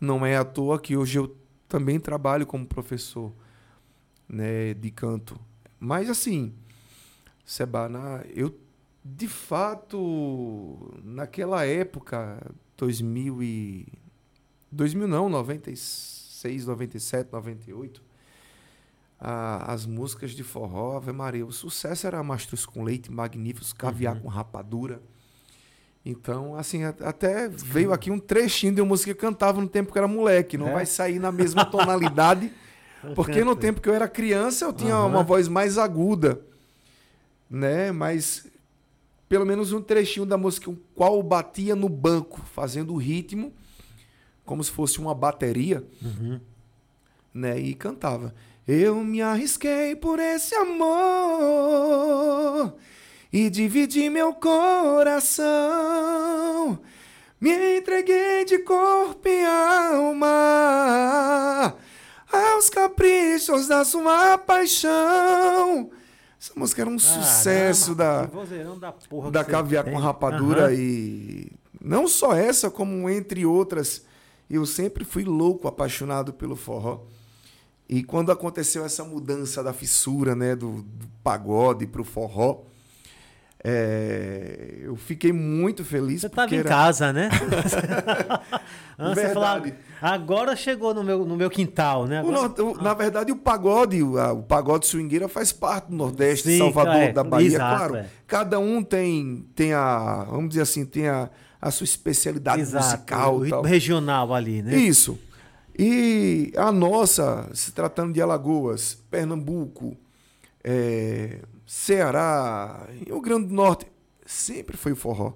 Não 0.00 0.24
é 0.24 0.36
à 0.36 0.44
toa 0.44 0.80
que 0.80 0.96
hoje 0.96 1.18
eu 1.18 1.36
também 1.68 1.98
trabalho 1.98 2.46
como 2.46 2.66
professor 2.66 3.32
né, 4.28 4.74
de 4.74 4.90
canto. 4.90 5.38
Mas 5.78 6.10
assim, 6.10 6.52
Seba, 7.44 7.88
na, 7.88 8.24
eu 8.34 8.58
de 9.04 9.28
fato, 9.28 11.00
naquela 11.04 11.64
época, 11.64 12.44
2000 12.76 13.42
e 13.42 13.86
2000 14.76 15.08
não, 15.08 15.28
96, 15.28 16.66
97, 16.66 17.32
98, 17.32 18.02
a, 19.18 19.72
as 19.72 19.86
músicas 19.86 20.32
de 20.32 20.42
forró, 20.42 20.96
Ave 20.96 21.12
Maria, 21.12 21.44
o 21.44 21.52
sucesso 21.52 22.06
era 22.06 22.22
Mastros 22.22 22.66
com 22.66 22.84
Leite, 22.84 23.10
Magníficos, 23.10 23.72
Caviar 23.72 24.14
uhum. 24.14 24.22
com 24.22 24.28
Rapadura. 24.28 25.00
Então, 26.04 26.54
assim, 26.54 26.84
até 26.84 27.48
veio 27.48 27.92
aqui 27.92 28.12
um 28.12 28.18
trechinho 28.18 28.72
de 28.72 28.80
uma 28.80 28.88
música 28.88 29.12
que 29.12 29.18
eu 29.18 29.28
cantava 29.28 29.60
no 29.60 29.68
tempo 29.68 29.90
que 29.90 29.98
eu 29.98 30.04
era 30.04 30.12
moleque. 30.12 30.56
Não 30.56 30.68
é? 30.68 30.74
vai 30.74 30.86
sair 30.86 31.18
na 31.18 31.32
mesma 31.32 31.64
tonalidade, 31.64 32.52
porque 33.16 33.42
no 33.42 33.56
tempo 33.56 33.80
que 33.80 33.88
eu 33.88 33.94
era 33.94 34.06
criança 34.06 34.66
eu 34.66 34.72
tinha 34.72 34.96
uhum. 35.00 35.08
uma 35.08 35.24
voz 35.24 35.48
mais 35.48 35.78
aguda, 35.78 36.40
né? 37.50 37.90
Mas 37.90 38.46
pelo 39.28 39.44
menos 39.44 39.72
um 39.72 39.82
trechinho 39.82 40.24
da 40.24 40.36
música, 40.36 40.70
o 40.70 40.76
qual 40.94 41.20
batia 41.22 41.74
no 41.74 41.88
banco, 41.88 42.40
fazendo 42.54 42.94
o 42.94 42.96
ritmo, 42.96 43.52
como 44.46 44.64
se 44.64 44.70
fosse 44.70 44.98
uma 44.98 45.14
bateria, 45.14 45.84
uhum. 46.02 46.40
né? 47.34 47.58
E 47.58 47.74
cantava. 47.74 48.34
Eu 48.66 48.96
me 48.96 49.20
arrisquei 49.20 49.94
por 49.94 50.18
esse 50.18 50.54
amor 50.54 50.86
e 53.32 53.50
dividi 53.50 54.08
meu 54.08 54.32
coração. 54.32 55.44
Me 57.38 57.78
entreguei 57.78 58.44
de 58.44 58.60
corpo 58.60 59.28
e 59.28 59.44
alma 59.44 60.26
aos 62.32 62.70
caprichos 62.70 63.66
da 63.68 63.84
sua 63.84 64.38
paixão. 64.38 65.90
Essa 66.40 66.52
música 66.56 66.82
era 66.82 66.90
um 66.90 66.98
sucesso 66.98 67.94
da, 67.94 68.26
da, 68.26 68.94
da 69.30 69.44
Caviar 69.44 69.84
com 69.84 69.96
Rapadura 69.96 70.66
uhum. 70.66 70.72
e 70.72 71.52
não 71.80 72.08
só 72.08 72.34
essa, 72.34 72.70
como 72.70 73.08
entre 73.08 73.44
outras. 73.44 74.05
Eu 74.48 74.64
sempre 74.64 75.04
fui 75.04 75.24
louco, 75.24 75.66
apaixonado 75.66 76.32
pelo 76.32 76.56
forró. 76.56 77.00
E 77.88 78.02
quando 78.02 78.32
aconteceu 78.32 78.84
essa 78.84 79.04
mudança 79.04 79.62
da 79.62 79.72
fissura, 79.72 80.34
né, 80.34 80.56
do, 80.56 80.82
do 80.82 81.06
pagode 81.22 81.86
para 81.86 82.00
o 82.00 82.04
forró, 82.04 82.62
é, 83.68 84.78
eu 84.82 84.94
fiquei 84.96 85.32
muito 85.32 85.84
feliz. 85.84 86.20
Você 86.20 86.26
estava 86.28 86.54
em 86.54 86.58
era... 86.58 86.68
casa, 86.68 87.12
né? 87.12 87.28
você 88.96 89.30
falava, 89.30 89.72
agora 90.00 90.54
chegou 90.54 90.94
no 90.94 91.02
meu, 91.02 91.24
no 91.24 91.36
meu 91.36 91.50
quintal, 91.50 92.06
né? 92.06 92.20
Agora... 92.20 92.62
O, 92.62 92.72
o, 92.72 92.82
na 92.82 92.94
verdade, 92.94 93.32
o 93.32 93.36
pagode, 93.36 94.02
o, 94.02 94.16
o 94.16 94.42
pagode 94.44 94.86
swingueira 94.86 95.28
faz 95.28 95.52
parte 95.52 95.88
do 95.88 95.96
Nordeste, 95.96 96.48
Sim, 96.48 96.58
Salvador, 96.58 96.94
é, 96.94 97.12
da 97.12 97.24
Bahia, 97.24 97.46
exato, 97.48 97.76
claro. 97.76 97.96
É. 97.96 98.06
Cada 98.26 98.58
um 98.60 98.84
tem, 98.84 99.46
tem 99.54 99.72
a, 99.72 100.24
vamos 100.30 100.50
dizer 100.50 100.62
assim, 100.62 100.84
tem 100.84 101.08
a, 101.08 101.28
a 101.60 101.70
sua 101.70 101.84
especialidade 101.84 102.62
exato, 102.62 102.84
musical. 102.84 103.36
O 103.36 103.38
ritmo 103.40 103.62
regional 103.62 104.34
ali, 104.34 104.62
né? 104.62 104.76
Isso. 104.76 105.18
E 105.78 106.52
a 106.56 106.72
nossa, 106.72 107.50
se 107.52 107.72
tratando 107.72 108.12
de 108.12 108.22
Alagoas, 108.22 108.94
Pernambuco, 109.10 109.96
é, 110.64 111.40
Ceará, 111.66 112.88
o 113.10 113.20
Grande 113.20 113.52
Norte, 113.52 113.86
sempre 114.24 114.76
foi 114.76 114.92
o 114.92 114.96
forró. 114.96 115.34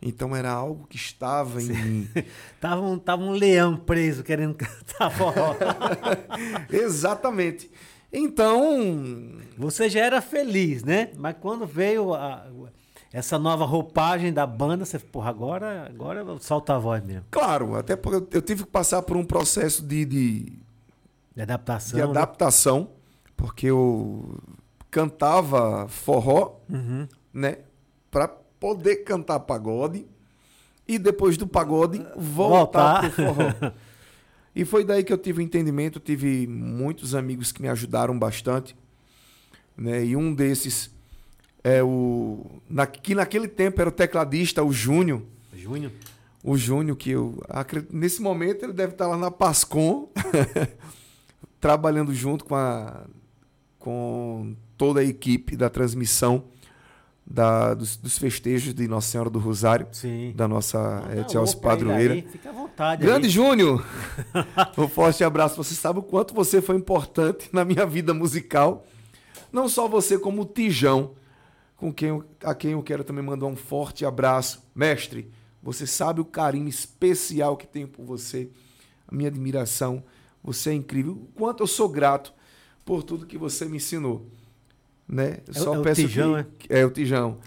Então 0.00 0.34
era 0.34 0.50
algo 0.50 0.86
que 0.86 0.96
estava 0.96 1.60
em 1.60 1.66
mim. 1.66 2.08
tava, 2.60 2.80
um, 2.82 2.98
tava 2.98 3.22
um 3.22 3.32
leão 3.32 3.76
preso 3.76 4.22
querendo 4.22 4.54
cantar 4.54 5.10
forró. 5.10 5.56
Exatamente. 6.70 7.68
Então. 8.12 9.38
Você 9.56 9.88
já 9.90 10.00
era 10.00 10.22
feliz, 10.22 10.84
né? 10.84 11.10
Mas 11.16 11.36
quando 11.40 11.66
veio 11.66 12.14
a, 12.14 12.46
essa 13.12 13.38
nova 13.38 13.64
roupagem 13.64 14.32
da 14.32 14.46
banda, 14.46 14.84
você, 14.84 14.98
porra, 14.98 15.30
agora, 15.30 15.86
agora 15.86 16.24
solta 16.40 16.74
a 16.74 16.78
voz 16.78 17.02
mesmo. 17.02 17.24
Claro, 17.30 17.74
até 17.74 17.96
porque 17.96 18.36
eu 18.36 18.42
tive 18.42 18.64
que 18.64 18.70
passar 18.70 19.02
por 19.02 19.16
um 19.16 19.24
processo 19.24 19.82
de. 19.82 20.04
de, 20.04 20.52
de 21.34 21.42
adaptação. 21.42 21.96
De 21.96 22.02
adaptação, 22.02 22.80
né? 22.80 22.86
porque 23.36 23.66
eu 23.66 24.38
cantava 24.90 25.88
forró, 25.88 26.56
uhum. 26.68 27.08
né? 27.32 27.58
Para 28.10 28.28
poder 28.28 28.96
cantar 28.96 29.40
pagode 29.40 30.06
e 30.86 30.98
depois 30.98 31.36
do 31.36 31.46
pagode 31.46 31.98
voltar, 32.16 33.00
voltar. 33.00 33.00
pro 33.00 33.10
forró. 33.10 33.72
e 34.54 34.64
foi 34.66 34.84
daí 34.84 35.02
que 35.02 35.12
eu 35.12 35.18
tive 35.18 35.40
o 35.40 35.42
entendimento, 35.42 35.98
tive 35.98 36.46
muitos 36.46 37.14
amigos 37.14 37.52
que 37.52 37.62
me 37.62 37.68
ajudaram 37.68 38.18
bastante, 38.18 38.76
né? 39.76 40.04
E 40.04 40.14
um 40.14 40.34
desses 40.34 40.90
é 41.68 41.82
o 41.82 42.46
na, 42.68 42.86
que 42.86 43.14
naquele 43.14 43.48
tempo 43.48 43.80
era 43.80 43.90
o 43.90 43.92
tecladista, 43.92 44.62
o 44.62 44.72
Júnior. 44.72 45.22
Júnior. 45.54 45.92
O 46.42 46.56
Júnior 46.56 46.96
que 46.96 47.10
eu 47.10 47.42
nesse 47.92 48.22
momento 48.22 48.64
ele 48.64 48.72
deve 48.72 48.92
estar 48.92 49.06
lá 49.06 49.16
na 49.16 49.30
Pascom 49.30 50.08
trabalhando 51.60 52.14
junto 52.14 52.44
com 52.44 52.54
a 52.54 53.04
com 53.78 54.54
toda 54.76 55.00
a 55.00 55.04
equipe 55.04 55.56
da 55.56 55.68
transmissão 55.68 56.44
da, 57.30 57.74
dos, 57.74 57.96
dos, 57.96 58.16
festejos 58.16 58.72
de 58.72 58.88
Nossa 58.88 59.08
Senhora 59.08 59.28
do 59.28 59.38
Rosário, 59.38 59.86
Sim. 59.92 60.32
da 60.34 60.48
nossa 60.48 60.78
ah, 60.78 61.60
Padroeira. 61.60 62.14
Aí, 62.14 62.22
fica 62.22 62.48
à 62.48 62.52
vontade. 62.52 63.04
Grande 63.04 63.26
aí. 63.26 63.30
Júnior, 63.30 63.84
um 64.78 64.88
forte 64.88 65.22
abraço. 65.22 65.54
Você 65.62 65.74
sabe 65.74 65.98
o 65.98 66.02
quanto 66.02 66.32
você 66.32 66.62
foi 66.62 66.76
importante 66.76 67.50
na 67.52 67.66
minha 67.66 67.84
vida 67.84 68.14
musical. 68.14 68.86
Não 69.52 69.68
só 69.68 69.86
você, 69.86 70.18
como 70.18 70.42
o 70.42 70.46
Tijão, 70.46 71.12
com 71.78 71.92
quem, 71.92 72.22
a 72.42 72.54
quem 72.54 72.72
eu 72.72 72.82
quero 72.82 73.04
também 73.04 73.24
mandar 73.24 73.46
um 73.46 73.56
forte 73.56 74.04
abraço. 74.04 74.62
Mestre, 74.74 75.30
você 75.62 75.86
sabe 75.86 76.20
o 76.20 76.24
carinho 76.24 76.68
especial 76.68 77.56
que 77.56 77.66
tenho 77.66 77.86
por 77.86 78.04
você, 78.04 78.50
a 79.06 79.14
minha 79.14 79.28
admiração. 79.28 80.02
Você 80.42 80.70
é 80.70 80.74
incrível. 80.74 81.12
O 81.12 81.26
quanto 81.34 81.62
eu 81.62 81.66
sou 81.68 81.88
grato 81.88 82.34
por 82.84 83.04
tudo 83.04 83.26
que 83.26 83.38
você 83.38 83.64
me 83.64 83.76
ensinou. 83.76 84.26
Né? 85.06 85.38
É, 85.48 85.52
só 85.52 85.76
é 85.76 85.82
peço 85.82 86.00
o 86.00 86.04
Tijão, 86.04 86.46
que, 86.58 86.72
é? 86.72 86.80
É 86.80 86.84
o 86.84 86.90
Tijão. 86.90 87.38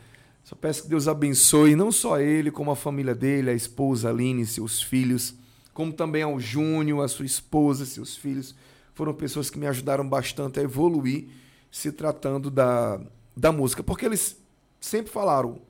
Só 0.46 0.56
peço 0.56 0.84
que 0.84 0.90
Deus 0.90 1.10
abençoe 1.10 1.76
não 1.76 1.92
só 1.92 2.20
ele, 2.20 2.52
como 2.52 2.72
a 2.72 2.76
família 2.76 3.14
dele, 3.14 3.50
a 3.50 3.54
esposa 3.54 4.10
Aline, 4.10 4.46
seus 4.46 4.82
filhos, 4.82 5.36
como 5.74 5.92
também 5.92 6.24
ao 6.24 6.40
Júnior, 6.40 7.04
a 7.04 7.08
sua 7.08 7.26
esposa, 7.26 7.86
seus 7.86 8.16
filhos. 8.16 8.56
Foram 8.94 9.14
pessoas 9.14 9.50
que 9.50 9.60
me 9.60 9.68
ajudaram 9.68 10.08
bastante 10.08 10.60
a 10.60 10.64
evoluir 10.64 11.28
se 11.70 11.92
tratando 11.92 12.50
da, 12.50 13.00
da 13.36 13.52
música. 13.52 13.84
Porque 13.84 14.06
eles 14.06 14.38
sempre 14.80 15.12
falaram, 15.12 15.62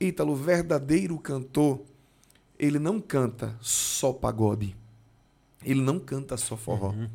Ítalo, 0.00 0.34
verdadeiro 0.34 1.18
cantor, 1.18 1.80
ele 2.58 2.78
não 2.78 3.00
canta 3.00 3.56
só 3.60 4.12
pagode. 4.12 4.76
Ele 5.64 5.80
não 5.80 5.98
canta 5.98 6.36
só 6.36 6.56
forró. 6.56 6.90
Uhum. 6.90 7.08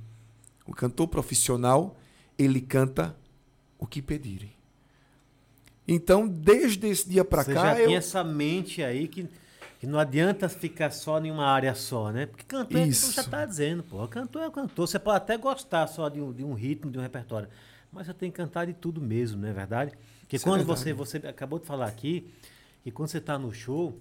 O 0.66 0.74
cantor 0.74 1.08
profissional, 1.08 1.96
ele 2.38 2.60
canta 2.60 3.16
o 3.78 3.86
que 3.86 4.02
pedirem. 4.02 4.52
Então, 5.88 6.28
desde 6.28 6.88
esse 6.88 7.10
dia 7.10 7.26
para 7.26 7.44
cá. 7.44 7.54
Já 7.54 7.80
eu... 7.80 7.88
tinha 7.88 7.98
essa 7.98 8.24
mente 8.24 8.84
aí 8.84 9.08
que, 9.08 9.28
Que 9.80 9.88
não 9.88 9.98
adianta 10.00 10.48
ficar 10.48 10.92
só 10.92 11.20
em 11.20 11.32
uma 11.32 11.46
área 11.46 11.74
só, 11.74 12.12
né? 12.12 12.28
Porque 12.28 12.44
cantor 12.44 12.82
é 12.82 12.88
Isso. 12.88 13.14
já 13.14 13.22
está 13.22 13.46
dizendo, 13.46 13.84
pô. 13.84 14.08
Cantor 14.08 14.44
é 14.44 14.50
cantor. 14.50 14.88
Você 14.88 15.00
pode 15.00 15.18
até 15.18 15.38
gostar 15.38 15.88
só 15.88 16.08
de 16.08 16.22
um, 16.22 16.32
de 16.32 16.44
um 16.44 16.54
ritmo, 16.54 16.92
de 16.92 17.00
um 17.00 17.02
repertório. 17.02 17.50
Mas 17.92 18.08
você 18.08 18.14
tem 18.14 18.32
que 18.32 18.38
cantar 18.38 18.66
de 18.66 18.74
tudo 18.74 19.02
mesmo, 19.02 19.42
não 19.42 19.50
é 19.50 19.54
verdade? 19.54 19.92
Porque 20.22 20.38
Isso 20.38 20.46
é 20.46 20.50
quando 20.50 20.62
é 20.62 20.64
verdade. 20.64 20.94
você, 20.94 21.18
você 21.18 21.28
acabou 21.28 21.60
de 21.60 21.66
falar 21.66 21.88
aqui, 21.88 22.32
que 22.84 22.92
quando 22.92 23.10
você 23.10 23.18
está 23.18 23.38
no 23.38 23.54
show, 23.54 24.00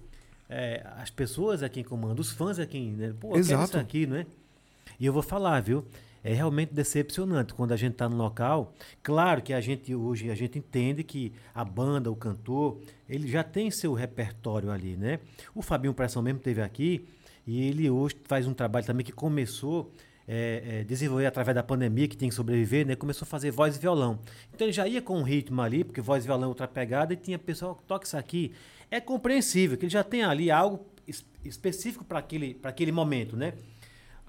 é, 0.49 0.85
as 0.97 1.09
pessoas 1.09 1.61
é 1.61 1.69
quem 1.69 1.83
comanda, 1.83 2.21
os 2.21 2.31
fãs 2.31 2.57
é 2.57 2.65
quem, 2.65 2.91
né? 2.91 3.13
Pô, 3.19 3.37
Exato. 3.37 3.63
isso 3.65 3.77
aqui, 3.77 4.05
não 4.05 4.17
é? 4.17 4.25
E 4.99 5.05
eu 5.05 5.13
vou 5.13 5.23
falar, 5.23 5.59
viu? 5.61 5.85
é 6.23 6.33
realmente 6.33 6.73
decepcionante 6.73 7.53
quando 7.53 7.71
a 7.71 7.77
gente 7.77 7.93
está 7.93 8.07
no 8.07 8.15
local. 8.15 8.73
Claro 9.01 9.41
que 9.41 9.53
a 9.53 9.61
gente 9.61 9.93
hoje 9.93 10.29
a 10.29 10.35
gente 10.35 10.57
entende 10.59 11.03
que 11.03 11.33
a 11.53 11.63
banda, 11.65 12.11
o 12.11 12.15
cantor, 12.15 12.79
ele 13.09 13.27
já 13.27 13.43
tem 13.43 13.71
seu 13.71 13.93
repertório 13.93 14.71
ali, 14.71 14.95
né? 14.95 15.19
O 15.55 15.61
Fabinho 15.61 15.93
Pressão 15.93 16.21
mesmo 16.21 16.39
teve 16.39 16.61
aqui 16.61 17.07
e 17.45 17.67
ele 17.67 17.89
hoje 17.89 18.15
faz 18.25 18.47
um 18.47 18.53
trabalho 18.53 18.85
também 18.85 19.05
que 19.05 19.11
começou 19.11 19.91
é, 20.33 20.63
é, 20.65 20.83
desenvolver 20.85 21.25
através 21.25 21.53
da 21.53 21.61
pandemia, 21.61 22.07
que 22.07 22.15
tem 22.15 22.29
que 22.29 22.35
sobreviver, 22.35 22.87
né? 22.87 22.95
Começou 22.95 23.25
a 23.25 23.27
fazer 23.27 23.51
voz 23.51 23.75
e 23.75 23.79
violão. 23.79 24.17
Então 24.53 24.65
ele 24.65 24.71
já 24.71 24.87
ia 24.87 25.01
com 25.01 25.17
um 25.17 25.23
ritmo 25.23 25.61
ali, 25.61 25.83
porque 25.83 25.99
voz 25.99 26.23
e 26.23 26.27
violão 26.27 26.45
é 26.45 26.47
outra 26.47 26.69
pegada, 26.69 27.13
e 27.13 27.17
tinha 27.17 27.37
pessoal 27.37 27.75
que 27.75 27.83
toca 27.83 28.05
isso 28.05 28.15
aqui. 28.15 28.53
É 28.89 29.01
compreensível 29.01 29.77
que 29.77 29.83
ele 29.83 29.91
já 29.91 30.05
tem 30.05 30.23
ali 30.23 30.49
algo 30.49 30.85
específico 31.43 32.05
para 32.05 32.19
aquele, 32.19 32.57
aquele 32.63 32.93
momento, 32.93 33.35
né? 33.35 33.55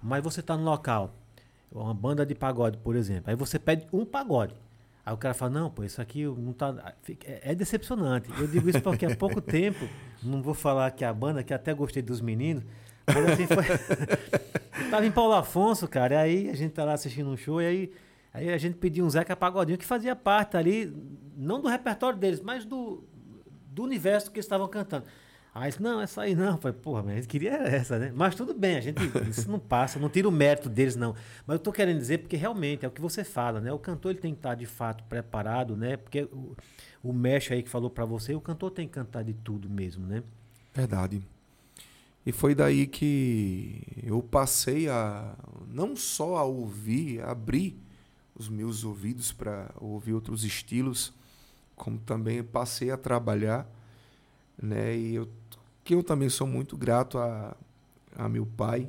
Mas 0.03 0.25
você 0.25 0.41
está 0.41 0.57
no 0.57 0.65
local, 0.65 1.15
uma 1.71 1.95
banda 1.95 2.27
de 2.27 2.35
pagode, 2.35 2.79
por 2.79 2.97
exemplo. 2.97 3.31
Aí 3.31 3.37
você 3.37 3.57
pede 3.57 3.87
um 3.93 4.05
pagode. 4.05 4.55
Aí 5.07 5.15
o 5.15 5.17
cara 5.17 5.35
fala, 5.35 5.53
não, 5.53 5.71
pô, 5.71 5.85
isso 5.85 6.03
aqui 6.03 6.25
não 6.25 6.53
tá. 6.53 6.95
É, 7.25 7.53
é 7.53 7.55
decepcionante. 7.55 8.29
Eu 8.37 8.49
digo 8.49 8.69
isso 8.69 8.81
porque 8.81 9.07
há 9.07 9.15
pouco 9.15 9.41
tempo, 9.41 9.89
não 10.21 10.43
vou 10.43 10.55
falar 10.55 10.91
que 10.91 11.05
a 11.05 11.13
banda, 11.13 11.45
que 11.45 11.55
até 11.55 11.73
gostei 11.73 12.03
dos 12.03 12.21
meninos, 12.21 12.65
mas 13.07 13.27
assim 13.27 13.47
foi. 13.47 13.65
tava 14.91 15.07
em 15.07 15.11
Paulo 15.11 15.35
Afonso, 15.35 15.89
cara, 15.89 16.15
e 16.15 16.19
aí 16.19 16.51
a 16.51 16.55
gente 16.55 16.73
tá 16.73 16.85
lá 16.85 16.93
assistindo 16.93 17.31
um 17.31 17.37
show, 17.37 17.61
e 17.61 17.67
aí, 17.67 17.93
aí 18.33 18.53
a 18.53 18.59
gente 18.59 18.77
pediu 18.77 19.05
um 19.05 19.11
Zeca 19.11 19.35
Pagodinho 19.35 19.79
que 19.79 19.85
fazia 19.85 20.15
parte 20.15 20.57
ali, 20.57 20.95
não 21.37 21.61
do 21.61 21.69
repertório 21.69 22.19
deles, 22.19 22.41
mas 22.41 22.65
do, 22.65 23.03
do 23.67 23.83
universo 23.83 24.31
que 24.31 24.39
eles 24.39 24.47
estavam 24.47 24.69
cantando. 24.69 25.07
Aí 25.55 25.69
disse, 25.69 25.83
não, 25.83 26.01
essa 26.01 26.23
aí 26.23 26.35
não. 26.35 26.53
Eu 26.53 26.59
falei, 26.59 26.79
porra, 26.79 27.03
mas 27.03 27.13
a 27.13 27.17
gente 27.17 27.29
queria 27.29 27.53
essa, 27.53 27.99
né? 27.99 28.11
Mas 28.15 28.35
tudo 28.35 28.55
bem, 28.55 28.77
a 28.77 28.81
gente, 28.81 28.99
isso 29.29 29.51
não 29.51 29.59
passa, 29.59 29.99
não 29.99 30.09
tira 30.09 30.27
o 30.27 30.33
mérito 30.33 30.69
deles, 30.69 30.97
não. 30.97 31.15
Mas 31.47 31.57
eu 31.57 31.59
tô 31.59 31.71
querendo 31.71 31.99
dizer 31.99 32.19
porque 32.19 32.37
realmente 32.37 32.87
é 32.87 32.89
o 32.89 32.91
que 32.91 33.03
você 33.03 33.23
fala, 33.23 33.61
né? 33.61 33.71
O 33.71 33.79
cantor 33.79 34.13
ele 34.13 34.21
tem 34.21 34.33
que 34.33 34.39
estar 34.39 34.55
de 34.55 34.65
fato 34.65 35.05
preparado, 35.05 35.77
né? 35.77 35.99
Porque 35.99 36.23
o, 36.23 36.57
o 37.03 37.13
Mesh 37.13 37.53
aí 37.53 37.63
que 37.63 37.69
falou 37.69 37.91
para 37.91 38.07
você, 38.07 38.35
o 38.35 38.41
cantor 38.41 38.71
tem 38.71 38.87
que 38.87 38.95
cantar 38.95 39.25
de 39.25 39.35
tudo 39.35 39.69
mesmo, 39.69 40.07
né? 40.07 40.23
Verdade. 40.73 41.23
E 42.25 42.31
foi 42.33 42.55
daí 42.55 42.87
que 42.87 43.83
eu 44.03 44.23
passei 44.23 44.89
a 44.89 45.35
não 45.69 45.97
só 45.97 46.37
a 46.37 46.45
ouvir, 46.45 47.21
a 47.21 47.33
abrir 47.33 47.77
os 48.35 48.49
meus 48.49 48.85
ouvidos 48.85 49.33
para 49.33 49.73
ouvir 49.81 50.13
outros 50.13 50.45
estilos, 50.45 51.13
como 51.75 51.99
também 51.99 52.43
passei 52.43 52.91
a 52.91 52.97
trabalhar, 52.97 53.69
né? 54.61 54.97
E 54.97 55.15
eu 55.17 55.29
que 55.85 55.95
eu 55.95 56.03
também 56.03 56.29
sou 56.29 56.47
muito 56.47 56.77
grato 56.77 57.19
a, 57.19 57.57
a 58.15 58.29
meu 58.29 58.47
pai, 58.47 58.89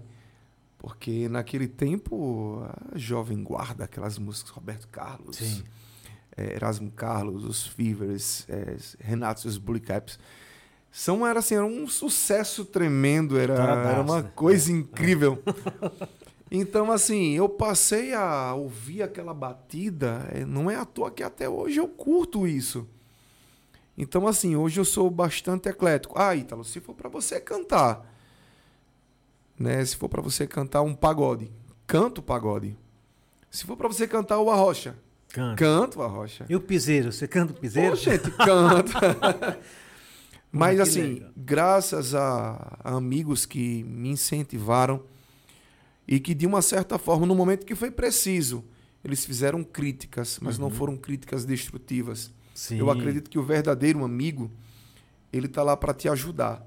porque 0.77 1.27
naquele 1.27 1.67
tempo 1.67 2.61
a 2.93 2.97
jovem 2.97 3.43
guarda 3.43 3.85
aquelas 3.85 4.17
músicas 4.19 4.51
Roberto 4.51 4.87
Carlos, 4.89 5.63
é, 6.37 6.53
Erasmo 6.53 6.91
Carlos, 6.91 7.45
os 7.45 7.65
Fevers, 7.65 8.47
é, 8.47 8.77
Renato 8.99 9.45
e 9.45 9.49
os 9.49 9.57
Bully 9.57 9.79
Caps, 9.79 10.19
são 10.95 11.25
era 11.25 11.39
assim, 11.39 11.56
era 11.56 11.65
um 11.65 11.88
sucesso 11.88 12.63
tremendo, 12.63 13.36
era, 13.39 13.56
era 13.56 14.01
uma 14.03 14.21
né? 14.21 14.32
coisa 14.36 14.71
é. 14.71 14.75
incrível. 14.75 15.41
Então, 16.56 16.91
assim, 16.91 17.32
eu 17.32 17.49
passei 17.49 18.13
a 18.13 18.53
ouvir 18.53 19.01
aquela 19.01 19.34
batida, 19.34 20.29
é, 20.32 20.45
não 20.45 20.69
é 20.69 20.75
à 20.75 20.86
toa 20.86 21.10
que 21.10 21.23
até 21.23 21.49
hoje 21.49 21.79
eu 21.79 21.88
curto 21.88 22.45
isso. 22.45 22.88
Então, 23.97 24.27
assim, 24.27 24.56
hoje 24.56 24.79
eu 24.79 24.86
sou 24.86 25.10
bastante 25.10 25.67
eclético. 25.67 26.13
Ah, 26.15 26.36
Ítalo, 26.36 26.63
se 26.63 26.79
for 26.79 26.93
para 26.93 27.10
você 27.10 27.39
cantar, 27.39 28.06
né? 29.58 29.84
Se 29.84 29.95
for 29.95 30.08
para 30.08 30.21
você 30.21 30.45
cantar 30.45 30.84
um 30.84 30.93
pagode, 30.93 31.51
canto 31.88 32.21
pagode. 32.21 32.77
Se 33.49 33.65
for 33.65 33.75
para 33.75 33.88
você 33.88 34.08
cantar 34.08 34.38
o 34.39 34.51
arrocha, 34.51 34.95
canto. 35.29 35.58
canto 35.58 36.03
a 36.03 36.08
rocha. 36.08 36.45
E 36.47 36.56
o 36.56 36.62
piseiro, 36.62 37.12
você 37.12 37.27
canta 37.27 37.51
o 37.51 37.56
piseiro? 37.56 37.95
Pô, 37.95 37.95
gente, 37.95 38.29
canta. 38.29 39.60
Mas 40.53 40.79
assim, 40.79 41.15
legal. 41.15 41.31
graças 41.35 42.13
a, 42.13 42.77
a 42.83 42.95
amigos 42.95 43.45
que 43.45 43.83
me 43.83 44.09
incentivaram 44.09 45.03
e 46.07 46.19
que 46.19 46.33
de 46.33 46.45
uma 46.45 46.61
certa 46.61 46.97
forma, 46.97 47.25
no 47.25 47.33
momento 47.33 47.65
que 47.65 47.73
foi 47.73 47.89
preciso, 47.89 48.63
eles 49.03 49.25
fizeram 49.25 49.63
críticas, 49.63 50.39
mas 50.41 50.57
uhum. 50.57 50.65
não 50.65 50.69
foram 50.69 50.95
críticas 50.95 51.43
destrutivas 51.43 52.31
Sim. 52.53 52.77
Eu 52.77 52.89
acredito 52.91 53.29
que 53.29 53.39
o 53.39 53.43
verdadeiro 53.43 54.03
amigo, 54.03 54.51
ele 55.31 55.47
tá 55.47 55.63
lá 55.63 55.75
para 55.75 55.93
te 55.93 56.07
ajudar. 56.07 56.65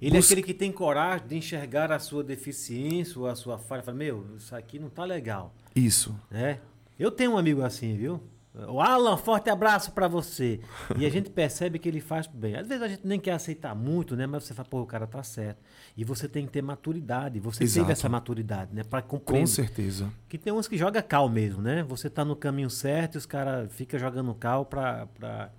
Ele 0.00 0.16
é 0.16 0.20
aquele 0.20 0.42
que 0.42 0.54
tem 0.54 0.70
coragem 0.70 1.26
de 1.26 1.36
enxergar 1.36 1.90
a 1.90 1.98
sua 1.98 2.22
deficiência 2.22 3.18
ou 3.18 3.26
a 3.26 3.34
sua 3.34 3.58
falha. 3.58 3.82
Fala, 3.82 3.96
meu, 3.96 4.24
isso 4.36 4.54
aqui 4.54 4.78
não 4.78 4.88
tá 4.88 5.04
legal. 5.04 5.52
Isso. 5.74 6.14
É. 6.30 6.58
Eu 6.98 7.10
tenho 7.10 7.32
um 7.32 7.38
amigo 7.38 7.62
assim, 7.62 7.96
viu? 7.96 8.22
O 8.66 8.80
Alan, 8.80 9.16
forte 9.16 9.48
abraço 9.48 9.92
para 9.92 10.08
você. 10.08 10.58
E 10.98 11.06
a 11.06 11.10
gente 11.10 11.30
percebe 11.30 11.78
que 11.78 11.88
ele 11.88 12.00
faz 12.00 12.26
bem. 12.26 12.56
Às 12.56 12.66
vezes 12.66 12.82
a 12.82 12.88
gente 12.88 13.06
nem 13.06 13.20
quer 13.20 13.32
aceitar 13.32 13.72
muito, 13.74 14.16
né? 14.16 14.26
Mas 14.26 14.44
você 14.44 14.54
fala, 14.54 14.68
pô, 14.68 14.80
o 14.80 14.86
cara 14.86 15.06
tá 15.06 15.22
certo. 15.22 15.58
E 15.96 16.02
você 16.02 16.28
tem 16.28 16.44
que 16.44 16.52
ter 16.52 16.62
maturidade. 16.62 17.38
Você 17.38 17.62
Exato. 17.62 17.84
teve 17.84 17.92
essa 17.92 18.08
maturidade, 18.08 18.74
né? 18.74 18.82
Para 18.82 19.00
compreender. 19.00 19.42
Com 19.42 19.46
certeza. 19.46 20.10
Que 20.28 20.36
tem 20.36 20.52
uns 20.52 20.66
que 20.66 20.76
joga 20.76 21.00
cal 21.00 21.28
mesmo, 21.28 21.62
né? 21.62 21.84
Você 21.84 22.10
tá 22.10 22.24
no 22.24 22.34
caminho 22.34 22.68
certo 22.68 23.14
e 23.14 23.18
os 23.18 23.26
caras 23.26 23.72
ficam 23.72 23.98
jogando 23.98 24.34
cal 24.34 24.64
para 24.64 25.50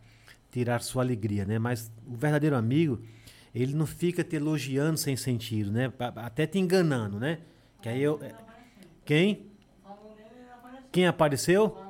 tirar 0.51 0.81
sua 0.81 1.01
alegria, 1.01 1.45
né? 1.45 1.57
Mas 1.57 1.89
o 2.05 2.17
verdadeiro 2.17 2.57
amigo, 2.57 3.01
ele 3.55 3.73
não 3.75 3.85
fica 3.85 4.25
te 4.25 4.35
elogiando 4.35 4.97
sem 4.97 5.15
sentido, 5.15 5.71
né? 5.71 5.93
Até 6.17 6.45
te 6.45 6.59
enganando, 6.59 7.17
né? 7.17 7.39
Que 7.81 7.87
aí 7.87 8.01
eu. 8.01 8.19
Quem? 9.05 9.47
Quem 10.91 11.07
apareceu? 11.07 11.88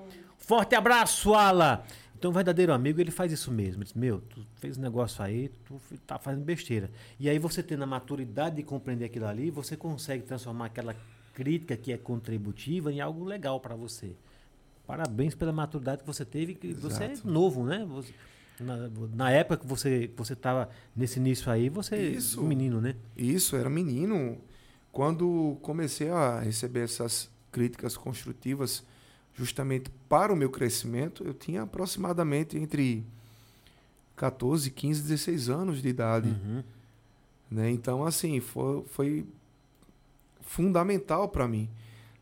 Forte 0.49 0.73
abraço, 0.73 1.35
Ala! 1.35 1.85
Então, 2.17 2.31
o 2.31 2.33
verdadeiro 2.33 2.73
amigo, 2.73 2.99
ele 2.99 3.11
faz 3.11 3.31
isso 3.31 3.51
mesmo. 3.51 3.83
Ele 3.83 3.85
diz, 3.85 3.93
meu, 3.93 4.19
tu 4.19 4.43
fez 4.55 4.79
um 4.79 4.81
negócio 4.81 5.23
aí, 5.23 5.51
tu 5.63 5.79
tá 6.07 6.17
fazendo 6.17 6.43
besteira. 6.43 6.89
E 7.19 7.29
aí 7.29 7.37
você 7.37 7.61
tendo 7.61 7.83
a 7.83 7.85
maturidade 7.85 8.55
de 8.55 8.63
compreender 8.63 9.05
aquilo 9.05 9.27
ali, 9.27 9.51
você 9.51 9.77
consegue 9.77 10.23
transformar 10.23 10.65
aquela 10.65 10.95
crítica 11.35 11.77
que 11.77 11.93
é 11.93 11.99
contributiva 11.99 12.91
em 12.91 12.99
algo 12.99 13.23
legal 13.25 13.59
para 13.59 13.75
você. 13.75 14.15
Parabéns 14.87 15.35
pela 15.35 15.53
maturidade 15.53 16.01
que 16.01 16.07
você 16.07 16.25
teve, 16.25 16.55
que 16.55 16.69
Exato. 16.69 16.95
você 16.95 17.03
é 17.03 17.13
novo, 17.23 17.63
né? 17.63 17.85
Você, 17.87 18.11
na, 18.59 18.89
na, 19.13 19.29
época 19.29 19.57
que 19.57 19.67
você 19.67 20.09
você 20.17 20.33
estava 20.33 20.67
nesse 20.95 21.19
início 21.19 21.51
aí, 21.51 21.69
você 21.69 21.95
isso, 21.95 22.41
um 22.41 22.47
menino, 22.47 22.81
né? 22.81 22.95
Isso, 23.15 23.55
era 23.55 23.69
menino. 23.69 24.39
Quando 24.91 25.59
comecei 25.61 26.09
a 26.09 26.39
receber 26.39 26.85
essas 26.85 27.29
críticas 27.51 27.95
construtivas, 27.95 28.83
justamente 29.39 29.89
para 30.09 30.33
o 30.33 30.35
meu 30.35 30.49
crescimento, 30.49 31.23
eu 31.23 31.33
tinha 31.33 31.61
aproximadamente 31.61 32.57
entre 32.57 33.05
14, 34.17 34.69
15, 34.69 35.01
16 35.01 35.49
anos 35.49 35.81
de 35.81 35.87
idade. 35.87 36.27
Uhum. 36.27 36.61
Né? 37.49 37.71
Então, 37.71 38.03
assim, 38.03 38.41
foi, 38.41 38.83
foi 38.89 39.25
fundamental 40.41 41.29
para 41.29 41.47
mim. 41.47 41.69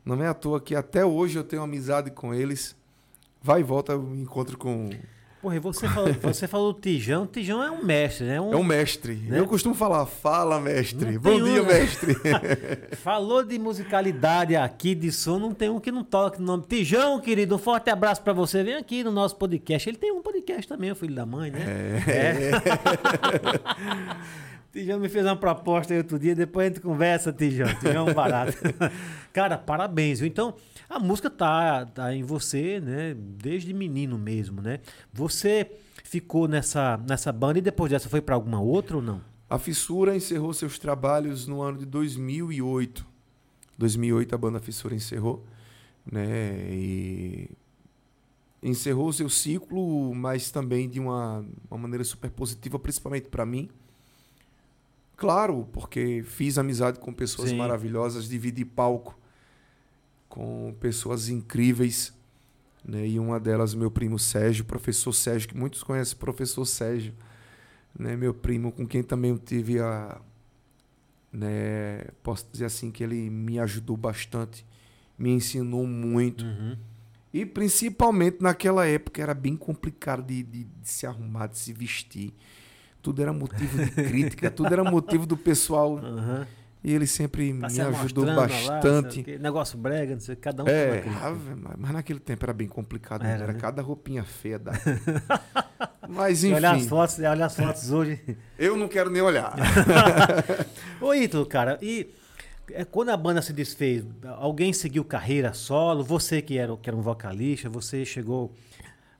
Não 0.06 0.22
é 0.22 0.28
à 0.28 0.34
toa 0.34 0.62
que 0.62 0.76
até 0.76 1.04
hoje 1.04 1.40
eu 1.40 1.44
tenho 1.44 1.64
amizade 1.64 2.12
com 2.12 2.36
eles. 2.36 2.76
Vai 3.42 3.62
e 3.62 3.64
volta, 3.64 3.94
eu 3.94 4.02
me 4.04 4.22
encontro 4.22 4.56
com 4.56 4.92
Porra, 5.48 5.62
você 5.62 5.88
falou, 5.88 6.14
você 6.22 6.46
falou 6.48 6.74
Tijão, 6.74 7.26
Tijão 7.26 7.64
é 7.64 7.72
um 7.72 7.82
mestre, 7.82 8.26
né? 8.26 8.42
Um, 8.42 8.52
é 8.52 8.58
um 8.58 8.64
mestre. 8.66 9.16
Né? 9.16 9.40
Eu 9.40 9.48
costumo 9.48 9.74
falar, 9.74 10.06
fala, 10.06 10.60
mestre. 10.60 11.18
Bom 11.18 11.42
dia, 11.42 11.64
um, 11.64 11.66
né? 11.66 11.74
mestre. 11.74 12.18
falou 13.02 13.46
de 13.46 13.58
musicalidade 13.58 14.58
aqui, 14.58 14.94
de 14.94 15.10
som, 15.10 15.40
não 15.40 15.54
tem 15.54 15.70
um 15.70 15.80
que 15.80 15.90
não 15.90 16.04
toque 16.04 16.42
no 16.42 16.48
nome. 16.48 16.66
Tijão, 16.68 17.18
querido, 17.22 17.56
um 17.56 17.58
forte 17.58 17.90
abraço 17.90 18.22
para 18.24 18.34
você. 18.34 18.62
Vem 18.62 18.76
aqui 18.76 19.06
no 19.06 19.12
nosso 19.12 19.38
podcast. 19.38 19.90
Ele 19.90 19.98
tem 19.98 20.12
um 20.12 20.22
podcast 20.22 20.68
também, 20.68 20.92
o 20.92 20.96
filho 20.96 21.16
da 21.16 21.26
mãe, 21.26 21.50
né? 21.50 21.64
É. 22.06 22.52
é. 22.52 22.52
Tijão 24.74 25.00
me 25.00 25.08
fez 25.08 25.26
uma 25.26 25.38
proposta 25.38 25.94
aí 25.94 26.00
outro 26.00 26.20
dia, 26.20 26.36
depois 26.36 26.66
a 26.66 26.70
gente 26.70 26.82
conversa, 26.82 27.32
Tijão. 27.32 27.74
Tijão 27.76 28.06
é 28.06 28.12
um 28.12 28.14
barato. 28.14 28.52
Cara, 29.32 29.58
parabéns, 29.58 30.20
viu? 30.20 30.28
Então, 30.28 30.54
a 30.90 31.00
música 31.00 31.30
tá, 31.30 31.86
tá 31.86 32.14
em 32.14 32.24
você, 32.24 32.80
né? 32.80 33.14
Desde 33.16 33.74
menino 33.74 34.18
mesmo, 34.18 34.62
né? 34.62 34.80
Você 35.14 35.70
ficou 36.04 36.48
nessa, 36.48 36.98
nessa 36.98 37.32
banda 37.32 37.60
e 37.60 37.62
depois 37.62 37.92
dessa 37.92 38.10
foi 38.10 38.22
para 38.22 38.36
alguma 38.36 38.62
outra 38.62 38.98
ou 38.98 39.02
não? 39.02 39.22
A 39.50 39.58
Fissura 39.58 40.16
encerrou 40.16 40.54
seus 40.54 40.78
trabalhos 40.80 41.48
no 41.48 41.62
ano 41.62 41.80
de 41.80 41.86
2008. 41.86 43.06
2008 43.78 44.36
a 44.36 44.38
banda 44.38 44.60
Fissura 44.60 44.96
encerrou, 44.96 45.46
né? 46.10 46.70
E 46.72 47.50
encerrou 48.62 49.12
seu 49.14 49.30
ciclo, 49.30 50.14
mas 50.16 50.52
também 50.52 50.90
de 50.90 51.00
uma, 51.00 51.46
uma 51.70 51.78
maneira 51.78 52.04
super 52.04 52.30
positiva, 52.32 52.80
principalmente 52.80 53.30
para 53.30 53.46
mim, 53.46 53.70
Claro, 55.18 55.68
porque 55.74 56.24
fiz 56.24 56.60
amizade 56.60 57.00
com 57.00 57.12
pessoas 57.12 57.50
Sim. 57.50 57.58
maravilhosas, 57.58 58.30
dividi 58.30 58.64
palco 58.64 59.18
com 60.38 60.72
pessoas 60.80 61.30
incríveis. 61.30 62.14
Né? 62.86 63.08
E 63.08 63.20
uma 63.20 63.40
delas, 63.40 63.74
meu 63.74 63.90
primo 63.90 64.20
Sérgio, 64.20 64.64
professor 64.64 65.12
Sérgio, 65.12 65.50
que 65.50 65.58
muitos 65.58 65.82
conhecem, 65.82 66.16
professor 66.16 66.64
Sérgio. 66.64 67.12
Né? 67.98 68.16
Meu 68.16 68.36
primo, 68.36 68.72
com 68.72 68.86
quem 68.86 69.02
também 69.02 69.32
eu 69.32 69.40
tive 69.40 69.80
a. 69.80 70.22
Né? 71.34 72.06
Posso 72.24 72.46
dizer 72.52 72.66
assim, 72.66 72.92
que 72.92 73.04
ele 73.04 73.30
me 73.30 73.60
ajudou 73.60 73.98
bastante, 73.98 74.64
me 75.18 75.32
ensinou 75.32 75.86
muito. 75.88 76.46
Uhum. 76.46 76.78
E 77.34 77.46
principalmente 77.46 78.38
naquela 78.42 78.86
época 78.86 79.22
era 79.22 79.34
bem 79.34 79.56
complicado 79.56 80.24
de, 80.26 80.44
de- 80.44 80.64
de 80.64 80.88
se 80.88 81.06
arrumar, 81.06 81.48
de 81.48 81.58
se 81.58 81.74
vestir. 81.74 82.32
Tudo 83.02 83.22
era 83.22 83.34
motivo 83.34 83.78
de 83.84 83.90
crítica, 84.08 84.50
tudo 84.52 84.72
era 84.72 84.84
motivo 84.84 85.26
do 85.26 85.36
pessoal. 85.36 85.96
Uhum. 85.96 86.46
E 86.84 86.94
ele 86.94 87.08
sempre 87.08 87.52
Tá 87.60 87.68
me 87.68 87.74
se 87.74 87.82
ajudou 87.82 88.24
lá, 88.26 88.36
bastante. 88.36 89.22
o 89.22 89.24
quê, 89.24 89.38
negócio 89.38 89.78
brega, 89.78 90.14
não 90.14 90.22
sei, 90.22 90.36
cada 90.36 90.64
um 90.64 90.66
tem 90.66 90.76
uma 90.76 90.96
é, 90.96 91.26
ave, 91.26 91.56
mas 91.78 91.92
naquele 91.92 92.20
tempo 92.20 92.46
era 92.46 92.54
bem 92.54 92.68
complicado, 92.68 93.26
Era, 93.26 93.44
era, 93.46 93.54
né? 93.54 93.60
cada 93.60 93.82
roupinha 93.82 94.24
feia 94.24 94.60
da. 94.60 94.72
Mas 96.10 96.44
E 96.44 96.54
olhar 96.54 96.72
as 96.72 96.78
enfim, 96.82 96.88
fotos, 96.90 97.18
olhar 97.20 97.46
as 97.46 97.56
fotos 97.56 97.92
hoje. 97.92 98.20
eu 98.58 98.78
não 98.78 98.88
quero 98.88 99.10
nem 99.10 99.22
olhar. 99.22 99.54
Ô, 101.02 101.14
Ítalo, 101.14 101.46
cara, 101.46 101.78
e 101.82 102.10
é, 102.72 102.86
quando 102.86 103.10
a 103.10 103.18
banda 103.18 103.42
se 103.42 103.52
desfez, 103.52 104.06
alguém 104.38 104.72
seguiu 104.72 105.04
carreira 105.04 105.52
solo? 105.54 106.04
Você 106.04 106.42
que 106.42 106.58
era, 106.58 106.76
que 106.78 106.90
era 106.90 106.96
um 106.96 107.02
vocalista, 107.02 107.70
você 107.70 108.06
chegou 108.06 108.54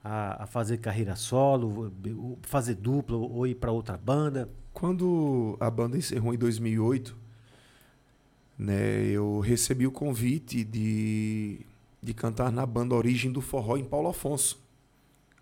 a, 0.02 0.44
a 0.44 0.46
fazer 0.46 0.78
carreira 0.78 1.14
solo, 1.14 1.92
o- 2.06 2.38
fazer 2.42 2.74
dupla 2.76 3.16
ou, 3.18 3.46
ir 3.46 3.56
pra 3.56 3.70
outra 3.70 3.96
banda? 3.98 4.48
Quando 4.72 5.56
a 5.60 5.70
banda 5.70 5.96
encerrou 5.98 6.32
em 6.32 6.38
2008, 6.38 7.14
né, 8.58 9.06
eu 9.06 9.40
recebi 9.40 9.86
o 9.86 9.92
convite 9.92 10.64
de, 10.64 11.60
de 12.02 12.12
cantar 12.14 12.50
na 12.50 12.66
banda 12.66 12.94
Origem 12.94 13.30
do 13.30 13.40
Forró 13.40 13.76
em 13.76 13.84
Paulo 13.84 14.08
Afonso. 14.08 14.58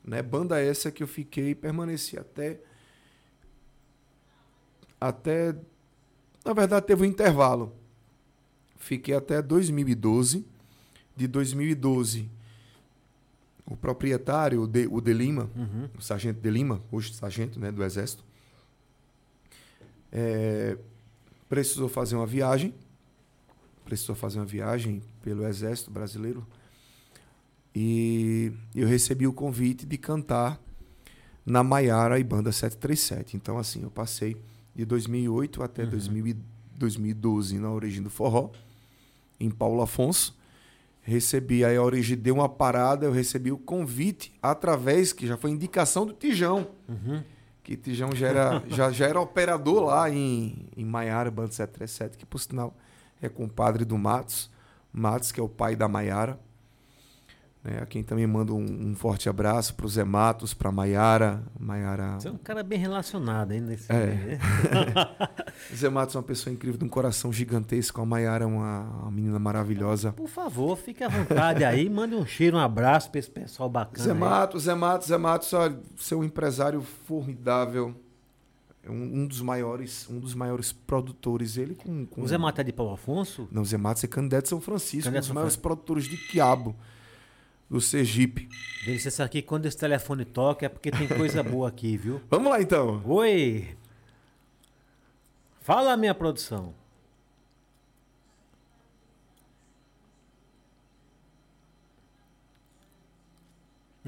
Né, 0.04 0.22
banda 0.22 0.60
essa 0.60 0.90
que 0.90 1.02
eu 1.02 1.08
fiquei 1.08 1.50
e 1.50 1.54
permaneci 1.54 2.18
até. 2.18 2.60
Até. 5.00 5.54
Na 6.44 6.52
verdade, 6.52 6.86
teve 6.86 7.02
um 7.02 7.06
intervalo. 7.06 7.72
Fiquei 8.78 9.14
até 9.14 9.42
2012. 9.42 10.44
De 11.16 11.26
2012, 11.26 12.28
o 13.64 13.74
proprietário, 13.74 14.60
o 14.60 14.66
De, 14.66 14.86
o 14.86 15.00
De 15.00 15.14
Lima, 15.14 15.50
Uhum. 15.56 15.88
o 15.98 16.02
sargento 16.02 16.38
de 16.40 16.50
Lima, 16.50 16.82
hoje 16.92 17.14
sargento 17.14 17.58
né, 17.58 17.72
do 17.72 17.82
Exército, 17.82 18.22
é, 20.12 20.76
precisou 21.48 21.88
fazer 21.88 22.16
uma 22.16 22.26
viagem, 22.26 22.74
precisou 23.86 24.14
fazer 24.14 24.38
uma 24.40 24.44
viagem 24.44 25.00
pelo 25.22 25.46
Exército 25.46 25.90
Brasileiro 25.90 26.46
e 27.74 28.52
eu 28.74 28.86
recebi 28.88 29.26
o 29.26 29.32
convite 29.32 29.84
de 29.86 29.96
cantar 29.98 30.60
na 31.44 31.62
Maiara 31.62 32.18
e 32.18 32.24
Banda 32.24 32.50
737. 32.50 33.36
Então, 33.36 33.58
assim, 33.58 33.82
eu 33.82 33.90
passei 33.90 34.36
de 34.74 34.84
2008 34.84 35.62
até 35.62 35.84
Uhum. 35.84 35.90
2000 35.90 36.26
e 36.28 36.36
2012 36.76 37.58
na 37.58 37.70
Origem 37.70 38.02
do 38.02 38.10
Forró, 38.10 38.50
em 39.38 39.50
Paulo 39.50 39.80
Afonso. 39.82 40.36
Recebi 41.02 41.64
aí 41.64 41.76
a 41.76 41.82
Origem, 41.82 42.16
deu 42.18 42.34
uma 42.34 42.48
parada, 42.48 43.06
eu 43.06 43.12
recebi 43.12 43.52
o 43.52 43.56
convite 43.58 44.32
através, 44.42 45.12
que 45.12 45.26
já 45.26 45.36
foi 45.36 45.50
indicação 45.52 46.04
do 46.04 46.12
Tijão, 46.12 46.66
Uhum. 46.88 47.22
que 47.62 47.76
Tijão 47.76 48.10
já 48.14 48.26
era, 48.28 48.62
já, 48.68 48.90
já 48.90 49.06
era 49.06 49.20
operador 49.20 49.84
lá 49.84 50.10
em, 50.10 50.66
em 50.76 50.84
Maiara, 50.84 51.30
Banda 51.30 51.52
737, 51.52 52.16
que 52.18 52.26
por 52.26 52.38
sinal 52.40 52.76
é 53.20 53.28
compadre 53.28 53.84
do 53.84 53.96
Matos, 53.98 54.50
Matos, 54.92 55.32
que 55.32 55.40
é 55.40 55.42
o 55.42 55.48
pai 55.48 55.74
da 55.76 55.88
Maiara. 55.88 56.38
Né, 57.64 57.80
a 57.82 57.86
quem 57.86 58.00
também 58.00 58.24
manda 58.28 58.52
um, 58.54 58.90
um 58.90 58.94
forte 58.94 59.28
abraço 59.28 59.74
para 59.74 59.86
o 59.86 59.88
Zé 59.88 60.04
Matos, 60.04 60.54
para 60.54 60.70
Maiara. 60.70 61.42
Maiara. 61.58 62.12
Você 62.14 62.28
é 62.28 62.30
um 62.30 62.36
cara 62.38 62.62
bem 62.62 62.78
relacionado 62.78 63.50
ainda. 63.50 63.66
Nesse 63.66 63.90
É. 63.90 64.06
meio, 64.06 64.26
né? 64.28 64.38
Zé 65.74 65.88
Matos 65.88 66.14
é 66.14 66.18
uma 66.18 66.22
pessoa 66.24 66.52
incrível, 66.54 66.78
de 66.78 66.84
um 66.84 66.88
coração 66.88 67.32
gigantesco. 67.32 68.00
A 68.00 68.06
Maiara 68.06 68.44
é 68.44 68.46
uma, 68.46 68.82
uma 69.02 69.10
menina 69.10 69.38
maravilhosa. 69.40 70.12
Por 70.12 70.28
favor, 70.28 70.76
fique 70.76 71.02
à 71.02 71.08
vontade 71.08 71.64
aí, 71.64 71.90
mande 71.90 72.14
um 72.14 72.24
cheiro, 72.24 72.56
um 72.56 72.60
abraço 72.60 73.10
pra 73.10 73.18
esse 73.18 73.30
pessoal 73.30 73.68
bacana. 73.68 74.04
Zé. 74.04 74.14
Matos, 74.14 74.62
Zé 74.62 74.74
Matos, 74.76 75.08
Zé 75.08 75.18
Matos, 75.18 75.52
olha, 75.52 75.76
seu 75.96 76.22
empresário 76.22 76.80
formidável. 77.04 78.00
É 78.86 78.90
um, 78.90 79.22
um 79.22 79.26
dos 79.26 79.40
maiores, 79.40 80.08
um 80.08 80.18
dos 80.20 80.34
maiores 80.34 80.72
produtores. 80.72 81.56
Ele 81.56 81.74
com, 81.74 82.06
com... 82.06 82.22
O 82.22 82.28
Zé 82.28 82.38
Mata 82.38 82.60
é 82.60 82.64
de 82.64 82.72
Paulo 82.72 82.92
Afonso? 82.92 83.48
Não, 83.50 83.64
Zé 83.64 83.76
Matos 83.76 84.04
é 84.04 84.06
candidato 84.06 84.44
de 84.44 84.48
São 84.50 84.60
Francisco, 84.60 84.98
um 85.08 85.12
Candidato 85.12 85.20
dos 85.22 85.26
São 85.28 85.34
maiores 85.34 85.54
Fran- 85.54 85.62
produtores 85.62 86.04
de 86.04 86.16
quiabo 86.16 86.76
do 87.68 87.80
Sergipe. 87.80 88.48
Disse 88.84 89.20
aqui, 89.20 89.42
quando 89.42 89.66
esse 89.66 89.76
telefone 89.76 90.24
toca 90.24 90.66
é 90.66 90.68
porque 90.68 90.90
tem 90.92 91.08
coisa 91.08 91.42
boa 91.44 91.68
aqui, 91.68 91.96
viu? 91.96 92.20
Vamos 92.30 92.48
lá 92.50 92.62
então. 92.62 93.02
Oi! 93.04 93.76
Fala, 95.60 95.96
minha 95.96 96.14
produção. 96.14 96.72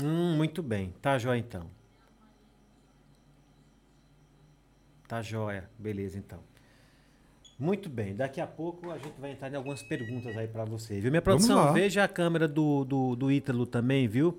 Hum, 0.03 0.37
muito 0.37 0.63
bem. 0.63 0.95
Tá 1.03 1.19
jóia 1.19 1.39
então. 1.39 1.69
Tá 5.09 5.23
jóia. 5.23 5.69
Beleza 5.79 6.19
então. 6.19 6.39
Muito 7.59 7.89
bem. 7.89 8.15
Daqui 8.15 8.41
a 8.41 8.47
pouco 8.47 8.91
a 8.91 8.99
gente 8.99 9.19
vai 9.21 9.33
entrar 9.33 9.51
em 9.51 9.57
algumas 9.57 9.83
perguntas 9.83 10.37
aí 10.37 10.47
pra 10.47 10.65
você, 10.65 11.01
viu? 11.01 11.11
Minha 11.11 11.23
produção, 11.23 11.73
veja 11.73 12.05
a 12.05 12.09
câmera 12.09 12.47
do, 12.47 12.85
do, 12.85 13.17
do 13.17 13.33
Ítalo 13.33 13.67
também, 13.67 14.07
viu? 14.07 14.39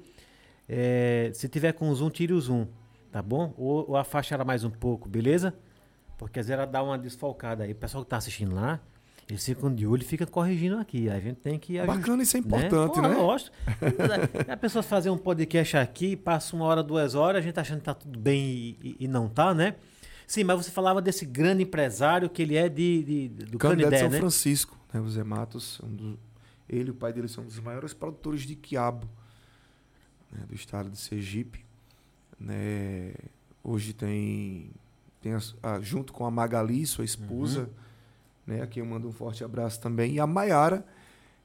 É, 0.67 1.31
se 1.33 1.49
tiver 1.49 1.73
com 1.73 1.93
zoom, 1.93 2.09
tire 2.09 2.31
o 2.31 2.39
zoom, 2.39 2.65
tá 3.11 3.21
bom? 3.21 3.53
Ou, 3.57 3.89
ou 3.89 3.97
afasta 3.97 4.35
ela 4.35 4.45
mais 4.45 4.63
um 4.63 4.69
pouco, 4.69 5.09
beleza? 5.09 5.53
Porque 6.17 6.39
às 6.39 6.47
vezes 6.47 6.57
ela 6.61 6.65
dá 6.71 6.81
uma 6.83 6.97
desfalcada 6.97 7.63
aí. 7.63 7.71
O 7.71 7.75
pessoal 7.75 8.03
que 8.03 8.09
tá 8.09 8.17
assistindo 8.17 8.53
lá, 8.55 8.79
eles 9.27 9.43
ficam 9.43 9.73
de 9.73 9.85
olho 9.87 10.01
e 10.01 10.05
fica 10.05 10.25
corrigindo 10.25 10.77
aqui. 10.77 11.09
A 11.09 11.19
gente 11.19 11.37
tem 11.37 11.57
que. 11.59 11.81
Bacana, 11.85 12.23
isso 12.23 12.37
é 12.37 12.39
importante, 12.39 12.93
Pô, 12.93 13.01
né? 13.01 13.09
Lógico. 13.09 13.53
a 14.47 14.55
pessoa 14.55 14.83
fazer 14.83 15.09
um 15.09 15.17
podcast 15.17 15.75
aqui, 15.75 16.15
passa 16.15 16.55
uma 16.55 16.65
hora, 16.65 16.83
duas 16.83 17.15
horas, 17.15 17.39
a 17.39 17.41
gente 17.41 17.53
tá 17.55 17.61
achando 17.61 17.79
que 17.79 17.85
tá 17.85 17.93
tudo 17.95 18.17
bem 18.19 18.39
e, 18.39 18.77
e- 18.81 18.95
e 19.01 19.07
não 19.07 19.27
tá, 19.27 19.53
né? 19.53 19.75
Sim, 20.29 20.43
mas 20.43 20.63
você 20.63 20.69
falava 20.69 21.01
desse 21.01 21.25
grande 21.25 21.63
empresário 21.63 22.29
que 22.29 22.43
ele 22.43 22.55
é 22.55 22.69
de, 22.69 23.03
de- 23.03 23.45
do 23.45 23.57
Candidato 23.57 23.77
de 23.77 23.83
Canidé, 23.83 23.97
São 23.97 24.09
né? 24.11 24.17
Francisco, 24.19 24.77
né? 24.93 25.01
O 25.01 25.09
Zé 25.09 25.23
Matos, 25.23 25.81
um 25.83 25.87
dos- 25.95 26.17
ele 26.69 26.89
e 26.89 26.91
o 26.91 26.93
pai 26.93 27.11
dele 27.11 27.27
são 27.27 27.43
um 27.43 27.47
dos 27.47 27.59
maiores 27.59 27.95
produtores 27.95 28.41
de 28.43 28.53
quiabo 28.55 29.09
né? 30.31 30.43
do 30.47 30.53
estado 30.53 30.87
de 30.91 30.99
Sergipe. 30.99 31.65
Né? 32.39 33.11
Hoje 33.63 33.91
tem, 33.91 34.69
tem 35.19 35.33
as- 35.33 35.55
a- 35.63 35.79
junto 35.79 36.13
com 36.13 36.23
a 36.27 36.29
Magali, 36.31 36.85
sua 36.85 37.03
esposa, 37.03 37.67
né? 38.45 38.61
a 38.61 38.67
quem 38.67 38.83
eu 38.83 38.87
mando 38.87 39.07
um 39.07 39.11
forte 39.11 39.43
abraço 39.43 39.81
também, 39.81 40.13
e 40.13 40.19
a 40.19 40.27
Maiara, 40.27 40.85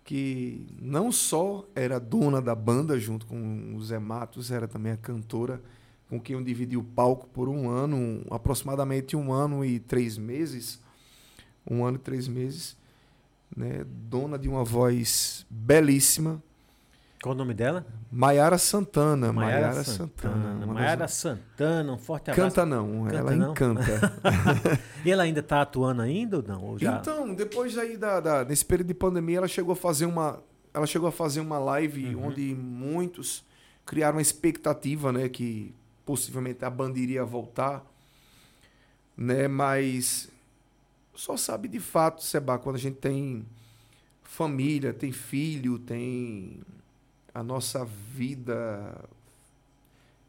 que 0.04 0.66
não 0.78 1.10
só 1.10 1.64
era 1.74 1.98
dona 1.98 2.42
da 2.42 2.54
banda 2.54 2.98
junto 3.00 3.24
com 3.24 3.74
o 3.74 3.82
Zé 3.82 3.98
Matos, 3.98 4.50
era 4.50 4.68
também 4.68 4.92
a 4.92 4.96
cantora 4.98 5.62
com 6.08 6.20
quem 6.20 6.36
eu 6.36 6.42
dividi 6.44 6.76
o 6.76 6.82
palco 6.84 7.26
por 7.28 7.48
um 7.48 7.68
ano, 7.70 8.24
aproximadamente 8.30 9.16
um 9.16 9.32
ano 9.32 9.64
e 9.64 9.78
três 9.80 10.16
meses. 10.18 10.80
Um 11.68 11.84
ano 11.84 11.96
e 11.96 12.00
três 12.00 12.28
meses. 12.28 12.76
Né? 13.56 13.84
Dona 13.86 14.38
de 14.38 14.48
uma 14.48 14.64
voz 14.64 15.46
belíssima. 15.48 16.42
Qual 17.22 17.34
o 17.34 17.38
nome 17.38 17.54
dela? 17.54 17.86
Maiara 18.12 18.58
Santana. 18.58 19.32
Maiara 19.32 19.60
Maiara 19.68 19.84
Santana. 19.84 20.34
Santana. 20.34 20.54
uma 20.66 20.66
das- 20.66 20.74
Maiara 20.74 21.08
Santana, 21.08 21.92
um 21.94 21.98
forte 21.98 22.30
abraço. 22.30 22.54
Canta 22.54 22.66
não, 22.66 23.04
Canta 23.04 23.16
ela 23.16 23.30
não? 23.34 23.50
encanta. 23.52 24.12
E 25.06 25.10
ela 25.10 25.22
ainda 25.22 25.42
tá 25.42 25.62
atuando 25.62 26.02
ainda 26.02 26.36
ou 26.38 26.42
não? 26.42 26.62
Ou 26.62 26.78
já... 26.78 26.98
Então, 26.98 27.34
depois 27.34 27.76
aí 27.78 27.96
da, 27.96 28.20
da- 28.20 28.44
nesse 28.44 28.64
período 28.64 28.88
de 28.88 28.94
pandemia, 28.94 29.38
ela 29.38 29.48
chegou 29.48 29.72
a 29.72 29.76
fazer 29.76 30.04
uma, 30.04 30.42
ela 30.74 30.86
chegou 30.86 31.08
a 31.08 31.12
fazer 31.12 31.40
uma 31.40 31.58
live 31.58 32.14
Uhum. 32.14 32.26
onde 32.26 32.54
muitos 32.54 33.42
criaram 33.86 34.16
uma 34.16 34.22
expectativa, 34.22 35.10
né, 35.12 35.26
que 35.28 35.74
possivelmente 36.04 36.64
a 36.64 36.70
banda 36.70 36.98
iria 36.98 37.24
voltar, 37.24 37.84
né, 39.16 39.46
mas 39.48 40.28
só 41.14 41.36
sabe 41.36 41.68
de 41.68 41.78
fato, 41.80 42.22
Seba, 42.22 42.58
quando 42.58 42.76
a 42.76 42.80
gente 42.80 42.96
tem 42.96 43.44
família, 44.22 44.92
tem 44.92 45.12
filho, 45.12 45.78
tem 45.78 46.60
a 47.32 47.42
nossa 47.42 47.84
vida 47.84 48.94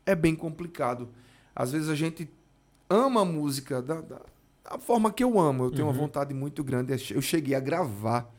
é 0.06 0.14
bem 0.16 0.36
complicado. 0.36 1.10
Às 1.56 1.72
vezes 1.72 1.90
a 1.90 1.96
gente 1.96 2.30
ama 2.90 3.22
a 3.22 3.26
música 3.26 3.82
da, 3.82 4.02
da, 4.02 4.22
da 4.64 4.78
forma 4.78 5.12
que 5.12 5.24
eu 5.24 5.40
amo. 5.40 5.64
Eu 5.66 5.72
tenho 5.72 5.86
Uhum. 5.86 5.92
uma 5.92 5.98
vontade 6.00 6.34
muito 6.34 6.64
grande. 6.64 6.94
Eu 7.12 7.22
cheguei 7.22 7.56
a 7.56 7.60
gravar. 7.60 8.32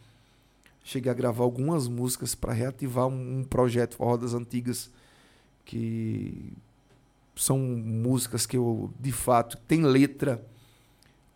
Cheguei 0.84 1.10
a 1.10 1.14
gravar 1.14 1.42
algumas 1.42 1.88
músicas 1.88 2.34
para 2.36 2.52
reativar 2.52 3.08
um, 3.08 3.40
um 3.40 3.44
projeto 3.44 3.96
Forró 3.96 4.16
das 4.16 4.34
Antigas 4.34 4.88
que 5.64 6.52
são 7.36 7.58
músicas 7.58 8.46
que 8.46 8.56
eu, 8.56 8.90
de 8.98 9.12
fato, 9.12 9.56
tem 9.68 9.82
letra, 9.82 10.44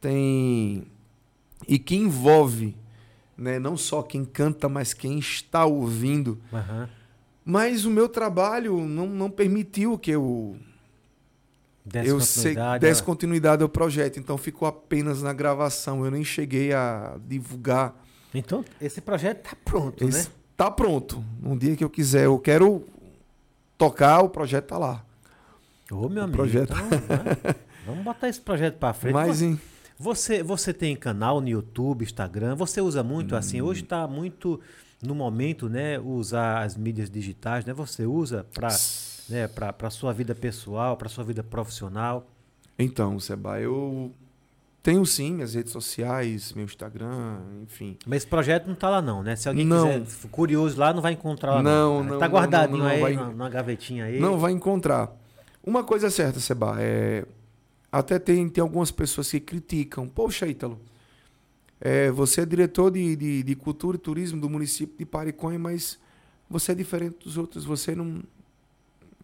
tem 0.01 0.87
e 1.69 1.79
que 1.79 1.95
envolve 1.95 2.75
né, 3.37 3.59
não 3.59 3.77
só 3.77 4.03
quem 4.03 4.25
canta, 4.25 4.69
mas 4.69 4.93
quem 4.93 5.19
está 5.19 5.65
ouvindo. 5.65 6.39
Aham. 6.53 6.89
Mas 7.45 7.85
o 7.85 7.91
meu 7.91 8.09
trabalho 8.09 8.85
não, 8.87 9.07
não 9.07 9.31
permitiu 9.31 9.99
que 9.99 10.11
eu, 10.11 10.57
Desse 11.85 12.09
eu 12.09 12.19
continuidade, 12.19 12.81
desse 12.81 13.03
continuidade 13.03 13.63
ao 13.63 13.69
projeto. 13.69 14.19
Então 14.19 14.37
ficou 14.37 14.69
apenas 14.69 15.23
na 15.23 15.33
gravação. 15.33 16.05
Eu 16.05 16.11
nem 16.11 16.23
cheguei 16.23 16.73
a 16.73 17.17
divulgar. 17.27 17.95
Então, 18.33 18.65
esse 18.81 19.01
projeto 19.01 19.43
tá 19.43 19.57
pronto, 19.65 20.05
Esse 20.05 20.29
né? 20.29 20.35
tá 20.57 20.71
pronto. 20.71 21.25
Um 21.43 21.57
dia 21.57 21.75
que 21.75 21.83
eu 21.83 21.91
quiser, 21.91 22.27
eu 22.27 22.39
quero 22.39 22.87
tocar, 23.77 24.21
o 24.21 24.29
projeto 24.29 24.67
tá 24.67 24.79
lá. 24.79 25.05
Ô, 25.91 26.09
meu 26.09 26.21
O 26.23 26.25
amigo. 26.25 26.37
projeto- 26.37 26.73
então, 26.73 27.55
vamos 27.87 28.05
botar 28.05 28.29
esse 28.29 28.41
projeto 28.41 28.77
pra 28.79 28.93
frente. 28.93 29.15
Mas 29.15 29.43
em, 29.43 29.59
Você, 29.99 30.43
você 30.43 30.73
tem 30.73 30.95
canal 30.97 31.41
no 31.41 31.49
YouTube, 31.49 32.03
Instagram? 32.05 32.55
Você 32.55 32.81
usa 32.81 33.03
muito 33.03 33.35
assim? 33.37 33.61
Hoje 33.61 33.83
está 33.83 34.07
muito 34.07 34.61
no 35.03 35.15
momento, 35.15 35.69
né? 35.69 35.99
Usar 35.99 36.63
as 36.63 36.77
mídias 36.77 37.11
digitais, 37.11 37.65
né? 37.65 37.73
Você 37.75 38.07
usa 38.07 38.47
para 38.55 38.69
né, 39.29 39.47
para 39.47 39.91
sua 39.91 40.13
vida 40.13 40.35
pessoal, 40.35 40.97
para 40.97 41.09
sua 41.09 41.23
vida 41.25 41.43
profissional. 41.43 42.27
então, 42.79 43.19
Seba, 43.21 43.61
eu 43.61 44.13
tenho 44.83 45.05
sim 45.07 45.35
minhas 45.35 45.55
redes 45.55 45.71
sociais, 45.73 46.53
meu 46.55 46.65
Instagram, 46.65 47.39
enfim. 47.63 47.97
Mas 48.07 48.19
esse 48.23 48.27
projeto 48.27 48.67
não 48.67 48.75
tá 48.75 48.89
lá 48.89 49.01
não, 49.03 49.23
né? 49.23 49.37
Se 49.37 49.49
alguém 49.49 49.65
Não. 49.67 49.87
quiser 50.03 50.29
curioso 50.31 50.81
lá, 50.81 50.93
não 50.95 51.03
vai 51.03 51.13
encontrar 51.13 51.57
lá 51.57 51.63
Não, 51.63 52.03
não. 52.03 52.13
não, 52.13 52.19
tá 52.19 52.27
guardadinho 52.27 52.79
não, 52.79 52.85
não, 52.87 52.91
aí 52.91 53.01
vai- 53.17 53.35
na, 53.35 53.49
gavetinha 53.51 54.07
aí. 54.07 54.19
Não 54.19 54.39
vai 54.39 54.51
encontrar. 54.53 55.13
Uma 55.63 55.85
coisa 55.85 56.07
é 56.07 56.11
certa, 56.11 56.41
Seba, 56.41 56.77
é 56.79 57.25
até 57.93 58.19
tem, 58.19 58.49
tem 58.49 58.63
algumas 58.63 58.91
pessoas 58.91 59.31
que 59.31 59.41
criticam. 59.41 60.09
Poxa, 60.09 60.47
Ítalo, 60.47 60.81
é, 61.81 62.11
você 62.11 62.43
é 62.43 62.47
diretor 62.47 62.91
de, 62.91 63.17
de, 63.17 63.43
de 63.43 63.55
cultura 63.57 63.97
e 63.97 64.01
turismo 64.01 64.41
do 64.41 64.49
município 64.49 64.97
de 64.97 65.05
Pariconha, 65.05 65.59
mas 65.59 65.99
você 66.49 66.73
é 66.73 66.75
diferente 66.75 67.25
dos 67.25 67.37
outros. 67.37 67.65
Você 67.65 67.95
não, 67.95 68.23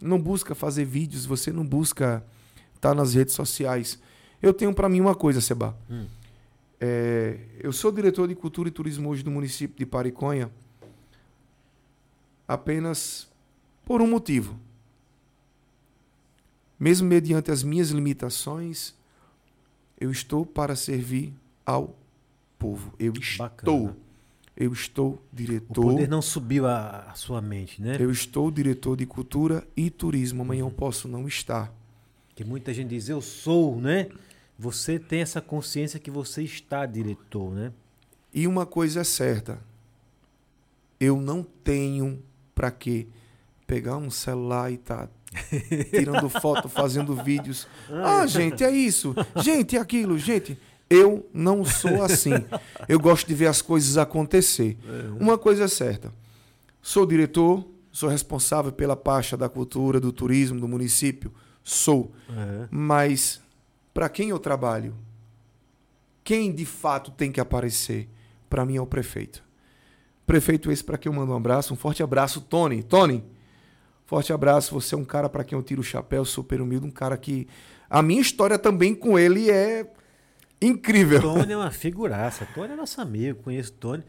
não 0.00 0.20
busca 0.20 0.54
fazer 0.54 0.84
vídeos, 0.84 1.24
você 1.24 1.52
não 1.52 1.64
busca 1.64 2.24
estar 2.74 2.94
nas 2.94 3.14
redes 3.14 3.34
sociais. 3.34 4.00
Eu 4.42 4.52
tenho 4.52 4.74
para 4.74 4.88
mim 4.88 5.00
uma 5.00 5.14
coisa, 5.14 5.40
Seba. 5.40 5.76
Hum. 5.88 6.06
É, 6.80 7.38
eu 7.60 7.72
sou 7.72 7.92
diretor 7.92 8.28
de 8.28 8.34
cultura 8.34 8.68
e 8.68 8.72
turismo 8.72 9.08
hoje 9.08 9.22
do 9.22 9.30
município 9.30 9.78
de 9.78 9.86
Pariconha 9.86 10.50
apenas 12.46 13.28
por 13.84 14.02
um 14.02 14.06
motivo. 14.06 14.58
Mesmo 16.78 17.08
mediante 17.08 17.50
as 17.50 17.62
minhas 17.62 17.90
limitações, 17.90 18.94
eu 19.98 20.10
estou 20.10 20.44
para 20.44 20.76
servir 20.76 21.32
ao 21.64 21.96
povo. 22.58 22.92
Eu 22.98 23.12
estou. 23.14 23.46
Bacana. 23.48 23.96
Eu 24.58 24.72
estou 24.72 25.12
O 25.32 25.36
diretor. 25.36 25.82
poder 25.82 26.08
não 26.08 26.22
subiu 26.22 26.66
a, 26.66 27.10
a 27.10 27.14
sua 27.14 27.42
mente, 27.42 27.80
né? 27.82 27.96
Eu 28.00 28.10
estou 28.10 28.50
diretor 28.50 28.96
de 28.96 29.04
cultura 29.04 29.66
e 29.76 29.90
turismo. 29.90 30.40
Amanhã 30.42 30.64
Uhum. 30.64 30.70
eu 30.70 30.74
posso 30.74 31.06
não 31.08 31.28
estar. 31.28 31.70
Que 32.34 32.42
muita 32.42 32.72
gente 32.72 32.88
diz, 32.88 33.08
eu 33.08 33.20
sou, 33.20 33.78
né? 33.78 34.08
Você 34.58 34.98
tem 34.98 35.20
essa 35.20 35.42
consciência 35.42 36.00
que 36.00 36.10
você 36.10 36.42
está 36.42 36.86
diretor, 36.86 37.52
né? 37.54 37.70
E 38.32 38.46
uma 38.46 38.64
coisa 38.64 39.00
é 39.00 39.04
certa. 39.04 39.58
Eu 40.98 41.20
não 41.20 41.42
tenho 41.42 42.22
para 42.54 42.70
quê 42.70 43.06
pegar 43.66 43.98
um 43.98 44.10
celular 44.10 44.72
e 44.72 44.78
tá 44.78 45.08
tirando 45.90 46.28
foto, 46.28 46.68
fazendo 46.68 47.14
vídeos. 47.14 47.66
Ah, 47.90 48.26
gente, 48.26 48.64
é 48.64 48.70
isso. 48.70 49.14
Gente, 49.42 49.76
é 49.76 49.80
aquilo, 49.80 50.18
gente. 50.18 50.58
Eu 50.88 51.28
não 51.32 51.64
sou 51.64 52.02
assim. 52.02 52.32
Eu 52.88 52.98
gosto 53.00 53.26
de 53.26 53.34
ver 53.34 53.46
as 53.46 53.60
coisas 53.60 53.96
acontecer. 53.98 54.76
Uma 55.18 55.36
coisa 55.36 55.64
é 55.64 55.68
certa. 55.68 56.12
Sou 56.80 57.04
diretor, 57.04 57.66
sou 57.90 58.08
responsável 58.08 58.70
pela 58.70 58.94
pasta 58.94 59.36
da 59.36 59.48
cultura, 59.48 59.98
do 59.98 60.12
turismo 60.12 60.60
do 60.60 60.68
município. 60.68 61.32
Sou. 61.64 62.12
É. 62.30 62.68
Mas 62.70 63.40
para 63.92 64.08
quem 64.08 64.28
eu 64.28 64.38
trabalho? 64.38 64.94
Quem 66.22 66.52
de 66.52 66.64
fato 66.64 67.10
tem 67.10 67.32
que 67.32 67.40
aparecer? 67.40 68.08
Para 68.48 68.64
mim 68.64 68.76
é 68.76 68.80
o 68.80 68.86
prefeito. 68.86 69.42
Prefeito 70.26 70.70
esse 70.70 70.84
para 70.84 70.98
quem 70.98 71.10
eu 71.10 71.16
mando 71.16 71.32
um 71.32 71.36
abraço, 71.36 71.72
um 71.72 71.76
forte 71.76 72.02
abraço, 72.02 72.40
Tony. 72.40 72.82
Tony, 72.82 73.24
forte 74.06 74.32
abraço. 74.32 74.74
Você 74.74 74.94
é 74.94 74.98
um 74.98 75.04
cara 75.04 75.28
para 75.28 75.44
quem 75.44 75.58
eu 75.58 75.62
tiro 75.62 75.80
o 75.80 75.84
chapéu, 75.84 76.24
super 76.24 76.60
humilde, 76.60 76.86
um 76.86 76.90
cara 76.90 77.16
que 77.16 77.46
a 77.90 78.02
minha 78.02 78.20
história 78.20 78.58
também 78.58 78.94
com 78.94 79.18
ele 79.18 79.50
é 79.50 79.86
incrível. 80.60 81.20
Tony 81.20 81.52
é 81.52 81.56
uma 81.56 81.70
figuraça. 81.70 82.46
Tony 82.54 82.72
é 82.72 82.76
nosso 82.76 83.00
amigo, 83.00 83.42
conheço 83.42 83.72
o 83.72 83.76
Tony. 83.76 84.04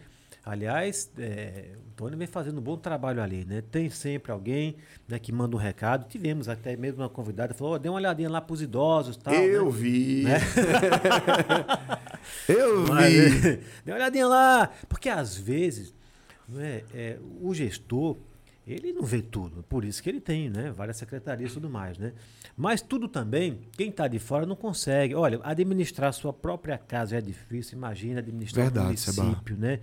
Aliás, 0.48 1.12
é, 1.20 1.72
o 1.76 1.92
Tony 1.94 2.16
vem 2.16 2.26
fazendo 2.26 2.60
um 2.60 2.62
bom 2.62 2.78
trabalho 2.78 3.22
ali, 3.22 3.44
né? 3.44 3.62
Tem 3.70 3.90
sempre 3.90 4.32
alguém 4.32 4.78
né, 5.06 5.20
que 5.20 5.30
manda 5.30 5.58
um 5.58 5.60
recado. 5.60 6.08
Tivemos 6.08 6.48
até 6.48 6.78
mesmo 6.78 7.02
uma 7.02 7.10
convidada, 7.10 7.54
falou, 7.54 7.74
"Ó, 7.74 7.78
dê 7.78 7.90
uma 7.90 7.98
olhadinha 7.98 8.30
lá 8.30 8.40
pros 8.40 8.62
idosos 8.62 9.18
tal. 9.18 9.34
eu 9.34 9.66
né? 9.66 9.72
vi. 9.72 10.24
Né? 10.24 10.38
eu 12.48 12.88
Mas, 12.88 13.14
vi. 13.14 13.60
Dê 13.84 13.92
uma 13.92 13.96
olhadinha 13.96 14.26
lá. 14.26 14.72
Porque 14.88 15.10
às 15.10 15.36
vezes 15.36 15.94
né, 16.48 16.84
é, 16.94 17.18
o 17.42 17.54
gestor, 17.54 18.16
ele 18.68 18.92
não 18.92 19.04
vê 19.04 19.22
tudo. 19.22 19.64
Por 19.64 19.86
isso 19.86 20.04
que 20.04 20.10
ele 20.10 20.20
tem 20.20 20.50
né, 20.50 20.72
várias 20.72 20.98
secretarias 20.98 21.52
e 21.52 21.54
tudo 21.54 21.70
mais. 21.70 21.98
Né? 21.98 22.14
Mas 22.56 22.82
tudo 22.82 23.08
também, 23.08 23.62
quem 23.72 23.90
está 23.90 24.08
de 24.08 24.20
fora 24.20 24.46
não 24.46 24.56
consegue. 24.56 25.16
Olha, 25.16 25.40
administrar 25.44 26.12
sua 26.14 26.34
própria 26.34 26.78
casa 26.78 27.18
é 27.18 27.22
difícil. 27.22 27.78
Imagina 27.78 28.20
administrar 28.20 28.66
Verdade, 28.66 28.94
um 28.94 28.98
Seba. 28.98 29.24
município, 29.24 29.58
né? 29.58 29.80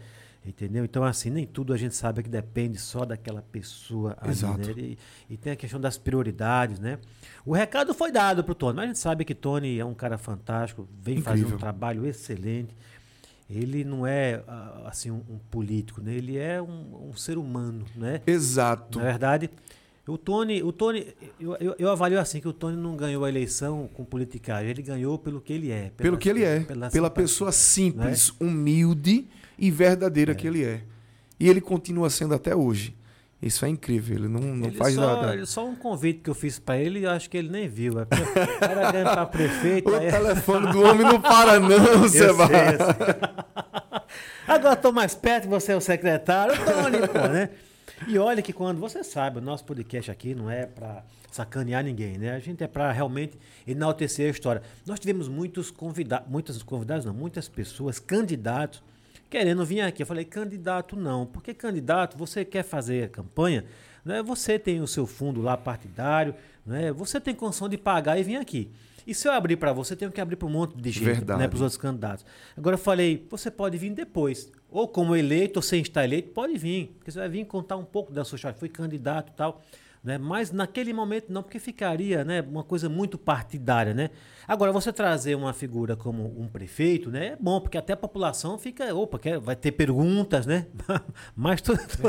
Entendeu? 0.46 0.84
Então, 0.84 1.02
assim, 1.02 1.30
nem 1.30 1.46
tudo 1.46 1.72
a 1.72 1.76
gente 1.76 1.96
sabe 1.96 2.22
que 2.22 2.28
depende 2.28 2.76
só 2.78 3.06
daquela 3.06 3.40
pessoa 3.40 4.14
ali, 4.20 4.30
Exato. 4.32 4.58
né? 4.58 4.74
E, 4.76 4.98
e 5.30 5.36
tem 5.38 5.54
a 5.54 5.56
questão 5.56 5.80
das 5.80 5.96
prioridades, 5.96 6.78
né? 6.78 6.98
O 7.46 7.54
recado 7.54 7.94
foi 7.94 8.12
dado 8.12 8.44
pro 8.44 8.54
Tony, 8.54 8.76
mas 8.76 8.84
a 8.84 8.86
gente 8.88 8.98
sabe 8.98 9.24
que 9.24 9.34
Tony 9.34 9.78
é 9.78 9.84
um 9.84 9.94
cara 9.94 10.18
fantástico, 10.18 10.86
vem 11.00 11.22
fazendo 11.22 11.44
Incrível. 11.44 11.56
um 11.56 11.60
trabalho 11.60 12.04
excelente. 12.06 12.76
Ele 13.48 13.84
não 13.84 14.06
é, 14.06 14.42
assim, 14.86 15.10
um, 15.10 15.22
um 15.28 15.38
político, 15.50 16.00
né? 16.00 16.14
Ele 16.14 16.38
é 16.38 16.62
um, 16.62 17.10
um 17.10 17.14
ser 17.14 17.36
humano, 17.36 17.84
né? 17.94 18.22
Exato. 18.26 18.98
Na 18.98 19.04
verdade, 19.04 19.50
o 20.06 20.18
Tony, 20.18 20.62
o 20.62 20.72
Tony 20.72 21.14
eu, 21.40 21.56
eu, 21.56 21.74
eu 21.78 21.90
avalio 21.90 22.20
assim 22.20 22.40
que 22.40 22.48
o 22.48 22.52
Tony 22.52 22.76
não 22.76 22.96
ganhou 22.96 23.24
a 23.24 23.28
eleição 23.28 23.88
com 23.94 24.04
politicagem, 24.04 24.70
ele 24.70 24.82
ganhou 24.82 25.18
pelo 25.18 25.40
que 25.40 25.52
ele 25.52 25.70
é. 25.70 25.90
Pelo 25.96 26.18
que 26.18 26.28
ele 26.28 26.42
é. 26.42 26.60
pela 26.60 26.90
Pela, 26.90 27.10
pessoa 27.10 27.52
simples, 27.52 28.32
humilde 28.38 29.26
e 29.58 29.70
verdadeira 29.70 30.34
que 30.34 30.46
ele 30.46 30.64
é. 30.64 30.82
E 31.40 31.48
ele 31.48 31.60
continua 31.60 32.10
sendo 32.10 32.34
até 32.34 32.54
hoje. 32.54 32.94
Isso 33.46 33.64
é 33.64 33.68
incrível. 33.68 34.16
Ele 34.16 34.28
não, 34.28 34.40
não 34.40 34.66
Ele 34.68 34.76
faz 34.76 34.94
só, 34.94 35.00
nada. 35.20 35.32
ele- 35.34 35.46
só 35.46 35.66
um 35.66 35.74
convite 35.76 36.20
que 36.20 36.30
eu 36.30 36.34
fiz 36.34 36.58
pra 36.58 36.78
ele, 36.78 37.04
eu 37.04 37.10
acho 37.10 37.28
que 37.28 37.36
ele 37.36 37.50
nem 37.50 37.68
viu. 37.68 38.00
É 38.00 38.06
cara 38.06 38.90
ganha 38.92 39.10
pra 39.10 39.26
prefeito. 39.26 39.90
O 39.90 39.94
aí- 39.96 40.10
telefone 40.10 40.72
do 40.72 40.82
homem 40.82 41.02
não 41.06 41.20
para, 41.20 41.60
não, 41.60 41.68
Eu 42.04 42.08
Seba. 42.08 42.46
sei, 42.46 42.56
eu 42.56 42.78
sei. 42.78 44.04
Agora 44.46 44.74
estou 44.74 44.92
mais 44.92 45.14
perto, 45.14 45.48
você 45.48 45.72
é 45.72 45.76
o 45.76 45.80
secretário, 45.80 46.54
Tony, 46.64 47.06
pô, 47.08 47.28
né? 47.28 47.50
E 48.06 48.18
olha 48.18 48.42
que 48.42 48.52
quando 48.52 48.78
você 48.78 49.02
sabe, 49.02 49.38
o 49.38 49.40
nosso 49.40 49.64
podcast 49.64 50.10
aqui 50.10 50.34
não 50.34 50.50
é 50.50 50.66
para 50.66 51.02
sacanear 51.30 51.82
ninguém, 51.82 52.18
né? 52.18 52.34
A 52.34 52.38
gente 52.38 52.62
é 52.62 52.66
para 52.66 52.90
realmente 52.92 53.38
enaltecer 53.66 54.26
a 54.26 54.30
história. 54.30 54.62
Nós 54.86 55.00
tivemos 55.00 55.28
muitos 55.28 55.70
convidados, 55.70 56.28
muitas 56.30 56.62
convidados, 56.62 57.04
não, 57.06 57.14
muitas 57.14 57.48
pessoas, 57.48 57.98
candidatos, 57.98 58.82
querendo 59.34 59.64
vir 59.64 59.80
aqui. 59.80 60.00
Eu 60.00 60.06
falei, 60.06 60.24
candidato 60.24 60.94
não, 60.94 61.26
porque 61.26 61.52
candidato, 61.52 62.16
você 62.16 62.44
quer 62.44 62.62
fazer 62.62 63.06
a 63.06 63.08
campanha, 63.08 63.64
né? 64.04 64.22
Você 64.22 64.60
tem 64.60 64.80
o 64.80 64.86
seu 64.86 65.08
fundo 65.08 65.42
lá 65.42 65.56
partidário, 65.56 66.36
né? 66.64 66.92
Você 66.92 67.20
tem 67.20 67.34
condição 67.34 67.68
de 67.68 67.76
pagar 67.76 68.16
e 68.16 68.22
vir 68.22 68.36
aqui. 68.36 68.70
E 69.04 69.12
se 69.12 69.26
eu 69.26 69.32
abrir 69.32 69.56
para 69.56 69.72
você, 69.72 69.94
eu 69.94 69.96
tenho 69.96 70.12
que 70.12 70.20
abrir 70.20 70.36
para 70.36 70.46
um 70.46 70.52
monte 70.52 70.76
de 70.76 70.88
gente, 70.88 71.04
Verdade. 71.04 71.40
né, 71.40 71.48
para 71.48 71.56
os 71.56 71.60
outros 71.60 71.76
candidatos. 71.76 72.24
Agora 72.56 72.74
eu 72.74 72.78
falei, 72.78 73.26
você 73.28 73.50
pode 73.50 73.76
vir 73.76 73.90
depois, 73.90 74.50
ou 74.70 74.86
como 74.86 75.16
eleito, 75.16 75.58
ou 75.58 75.62
sem 75.62 75.82
estar 75.82 76.04
eleito, 76.04 76.30
pode 76.30 76.56
vir, 76.56 76.94
porque 76.96 77.10
você 77.10 77.18
vai 77.18 77.28
vir 77.28 77.44
contar 77.44 77.76
um 77.76 77.84
pouco 77.84 78.12
da 78.12 78.24
sua 78.24 78.36
história, 78.36 78.56
foi 78.56 78.68
candidato 78.68 79.30
e 79.30 79.34
tal, 79.34 79.62
né? 80.04 80.18
Mas 80.18 80.52
naquele 80.52 80.92
momento 80.92 81.32
não, 81.32 81.42
porque 81.42 81.58
ficaria, 81.58 82.22
né, 82.24 82.42
uma 82.42 82.62
coisa 82.62 82.88
muito 82.88 83.16
partidária, 83.16 83.94
né? 83.94 84.10
Agora 84.46 84.70
você 84.70 84.92
trazer 84.92 85.34
uma 85.34 85.54
figura 85.54 85.96
como 85.96 86.38
um 86.38 86.46
prefeito, 86.46 87.10
né, 87.10 87.28
é 87.28 87.36
bom, 87.40 87.58
porque 87.60 87.78
até 87.78 87.94
a 87.94 87.96
população 87.96 88.58
fica, 88.58 88.94
opa, 88.94 89.18
quer, 89.18 89.38
vai 89.40 89.56
ter 89.56 89.72
perguntas, 89.72 90.44
né? 90.44 90.66
Mas 91.34 91.62
tu, 91.62 91.74
tu, 91.76 92.02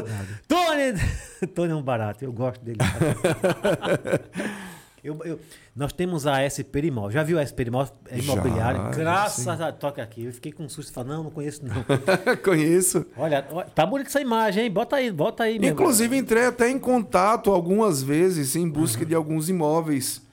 Tony, 0.48 0.93
Tony 1.56 1.72
é 1.72 1.76
um 1.76 1.82
barato, 1.82 2.26
eu 2.26 2.34
gosto 2.34 2.64
dele. 2.64 2.80
Eu- 5.06 5.20
eu- 5.24 5.39
nós 5.76 5.93
temos 5.93 6.26
a 6.26 6.41
SP 6.41 6.80
Imóvel. 6.86 7.12
Já 7.12 7.24
viu 7.24 7.38
a 7.39 7.41
SP 7.45 7.64
Imóvel 7.64 7.93
é 8.10 8.18
imobiliária? 8.20 8.80
já 8.80 8.89
Graças 8.91 9.43
sim. 9.58 9.64
a 9.64 9.72
toca 9.72 10.01
aqui. 10.01 10.26
Eu 10.26 10.34
fiquei 10.34 10.51
com 10.51 10.64
um 10.64 10.70
susto. 10.70 10.91
Falei, 10.91 11.14
não, 11.14 11.24
não 11.26 11.32
conheço 11.32 11.62
não. 11.66 11.76
Conheço. 12.43 13.06
Olha, 13.18 13.41
tá 13.74 13.86
bonita 13.86 14.10
essa 14.10 14.22
imagem, 14.22 14.66
hein? 14.66 14.72
Bota 14.72 14.95
aí, 14.95 15.12
bota 15.12 15.43
aí. 15.43 15.58
Inclusive, 15.62 16.18
entrei 16.18 16.45
até 16.45 16.70
em 16.70 16.80
contato 16.80 17.51
algumas 17.51 18.01
vezes 18.01 18.56
em 18.56 18.68
busca 18.68 19.06
de 19.06 19.14
alguns 19.16 19.49
imóveis 19.49 20.24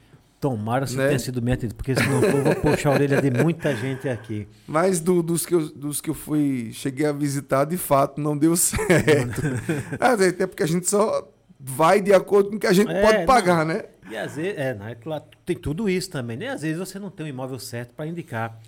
Tomara 0.40 0.88
se 0.88 0.96
Né? 0.96 1.06
tenha 1.06 1.18
sido 1.20 1.38
atendido, 1.38 1.72
porque 1.76 1.94
se 1.94 2.02
não 2.08 2.20
for, 2.20 2.34
eu 2.38 2.42
vou 2.42 2.54
puxar 2.56 2.90
a 2.90 2.94
orelha 2.94 3.22
de 3.22 3.30
muita 3.30 3.76
gente 3.76 4.08
aqui. 4.08 4.48
Mas 4.66 4.98
do- 4.98 5.22
dos, 5.22 5.46
que 5.46 5.54
eu, 5.54 5.68
dos 5.72 6.00
que 6.00 6.10
eu 6.10 6.14
fui, 6.14 6.70
cheguei 6.72 7.06
a 7.06 7.12
visitar, 7.12 7.64
de 7.64 7.76
fato, 7.76 8.20
não 8.20 8.36
deu 8.36 8.56
certo. 8.56 9.40
Até 10.00 10.44
porque 10.48 10.64
a 10.64 10.66
gente 10.66 10.90
só 10.90 11.28
vai 11.60 12.00
de 12.00 12.12
acordo 12.12 12.50
com 12.50 12.56
o 12.56 12.58
que 12.58 12.66
a 12.66 12.72
gente 12.72 12.90
É, 12.90 13.02
pode 13.02 13.18
não. 13.18 13.26
pagar, 13.26 13.64
né? 13.64 13.84
E 14.12 14.16
às 14.16 14.36
vezes, 14.36 14.58
é, 14.58 14.74
né, 14.74 14.96
tem 15.44 15.56
tudo 15.56 15.88
isso 15.88 16.10
também, 16.10 16.36
né? 16.36 16.48
Às 16.48 16.62
vezes 16.62 16.78
você 16.78 16.98
não 16.98 17.10
tem 17.10 17.26
o 17.26 17.28
imóvel 17.28 17.58
certo 17.58 17.94
para 17.94 18.06
indicar 18.06 18.60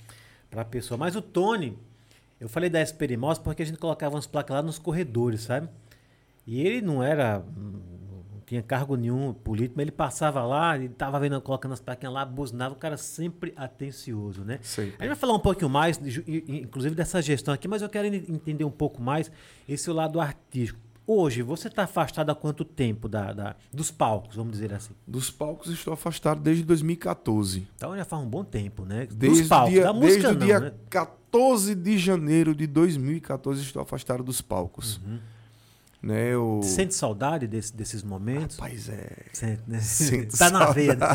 para 0.51 0.63
a 0.63 0.65
pessoa. 0.65 0.97
Mas 0.97 1.15
o 1.17 1.23
Tony, 1.23 1.77
eu 2.41 2.49
falei 2.49 2.71
da 2.71 2.81
Esperimos 2.81 3.39
porque 3.39 3.63
a 3.63 3.67
gente 3.67 3.79
colocava 3.79 4.15
umas 4.15 4.27
placas 4.27 4.55
lá 4.57 4.63
nos 4.63 4.79
corredores, 4.79 5.43
sabe? 5.43 5.69
E 6.47 6.61
ele 6.61 6.81
não 6.81 7.03
era, 7.03 7.43
não 7.57 8.41
tinha 8.47 8.63
cargo 8.63 8.97
nenhum 8.97 9.33
político, 9.33 9.75
mas 9.77 9.85
ele 9.85 9.91
passava 9.93 10.43
lá, 10.45 10.77
ele 10.77 10.91
tava 10.91 11.19
vendo, 11.19 11.41
colocando 11.41 11.73
as 11.73 11.81
plaquinhas 11.81 12.13
lá, 12.15 12.25
buzinava, 12.25 12.75
o 12.75 12.79
cara 12.79 12.97
sempre 12.99 13.53
atencioso, 13.57 14.45
né? 14.45 14.59
Sei. 14.63 14.89
A 14.99 15.03
gente 15.03 15.09
vai 15.09 15.17
falar 15.17 15.35
um 15.35 15.39
pouquinho 15.41 15.71
mais, 15.71 15.99
inclusive 16.47 16.95
dessa 16.95 17.21
gestão 17.23 17.53
aqui, 17.55 17.67
mas 17.67 17.81
eu 17.83 17.89
quero 17.89 18.07
en- 18.07 18.25
entender 18.29 18.65
um 18.65 18.71
pouco 18.71 19.01
mais 19.01 19.33
esse 19.69 19.91
lado 19.91 20.21
artístico. 20.21 20.79
Hoje, 21.07 21.43
você 21.43 21.69
está 21.69 21.83
afastado 21.83 22.31
há 22.31 22.35
quanto 22.35 22.65
tempo 22.65 23.09
da, 23.09 23.33
da- 23.33 23.57
dos 23.73 23.91
palcos, 23.91 24.37
vamos 24.37 24.53
dizer 24.53 24.73
assim? 24.73 24.95
Dos 25.07 25.31
palcos 25.31 25.71
estou 25.71 25.93
afastado 25.93 26.41
desde 26.41 26.63
2014. 26.65 27.67
Então 27.77 27.95
já 27.95 28.05
faz 28.07 28.23
um 28.23 28.27
bom 28.29 28.43
tempo, 28.43 28.85
né? 28.87 29.07
Desde, 29.11 29.41
dos 29.41 29.49
palcos, 29.49 29.69
o 29.69 29.73
dia, 29.75 29.83
da 29.85 29.93
música 29.93 30.13
desde 30.15 30.27
o 30.29 30.33
não, 30.39 30.47
dia 30.47 30.61
né? 30.61 30.73
14 30.89 31.75
de 31.75 31.99
janeiro 31.99 32.55
de 32.55 32.67
2014 32.67 33.61
estou 33.63 33.83
afastado 33.83 34.23
dos 34.25 34.41
palcos. 34.41 34.97
Uhum. 35.05 35.19
Né, 36.03 36.35
eu... 36.35 36.61
Sente 36.63 36.95
saudade 36.95 37.47
desse- 37.47 37.75
desses 37.75 38.03
momentos? 38.03 38.57
Rapaz, 38.59 38.89
é... 38.91 39.11
Sente, 39.33 39.63
né? 39.67 39.81
Sinto 39.81 40.37
tá 40.39 40.51
na 40.51 40.67
veia. 40.71 40.95
né? 40.95 41.07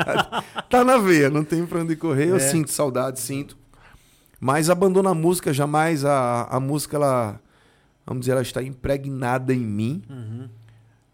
tá 0.69 0.83
na 0.83 0.97
veia, 0.97 1.29
não 1.29 1.43
tem 1.43 1.63
pra 1.65 1.81
onde 1.81 1.95
correr. 1.95 2.27
Eu 2.29 2.35
É. 2.37 2.39
sinto 2.39 2.71
saudade, 2.71 3.19
sinto. 3.19 3.55
Mas 4.39 4.69
abandono 4.69 5.09
a 5.09 5.13
música 5.13 5.53
jamais. 5.53 6.03
A, 6.05 6.43
a 6.45 6.59
música, 6.59 6.95
ela, 6.97 7.39
vamos 8.09 8.21
dizer, 8.21 8.31
ela 8.31 8.41
está 8.41 8.63
impregnada 8.63 9.53
em 9.53 9.59
mim. 9.59 10.01
Uhum. 10.09 10.49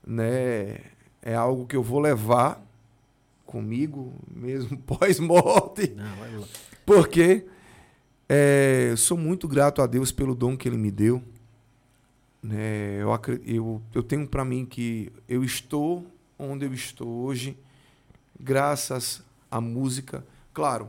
Né? 0.07 0.79
É 1.21 1.35
algo 1.35 1.67
que 1.67 1.75
eu 1.75 1.83
vou 1.83 1.99
levar 1.99 2.65
comigo, 3.45 4.13
mesmo 4.33 4.77
pós-morte. 4.87 5.93
Porque 6.85 7.45
é, 8.29 8.93
sou 8.95 9.17
muito 9.17 9.45
grato 9.45 9.81
a 9.81 9.87
Deus 9.87 10.09
pelo 10.09 10.33
dom 10.33 10.55
que 10.55 10.69
Ele 10.69 10.77
me 10.77 10.89
deu. 10.89 11.21
Né? 12.41 13.01
Eu, 13.01 13.09
eu, 13.45 13.81
eu 13.93 14.01
tenho 14.01 14.25
para 14.25 14.45
mim 14.45 14.65
que 14.65 15.11
eu 15.27 15.43
estou 15.43 16.07
onde 16.39 16.65
eu 16.65 16.73
estou 16.73 17.07
hoje, 17.25 17.57
graças 18.39 19.21
à 19.51 19.59
música. 19.59 20.25
Claro, 20.53 20.87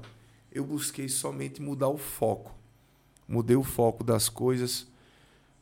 eu 0.52 0.64
busquei 0.64 1.08
somente 1.08 1.60
mudar 1.60 1.88
o 1.88 1.98
foco. 1.98 2.54
Mudei 3.26 3.56
o 3.56 3.64
foco 3.64 4.04
das 4.04 4.28
coisas 4.28 4.86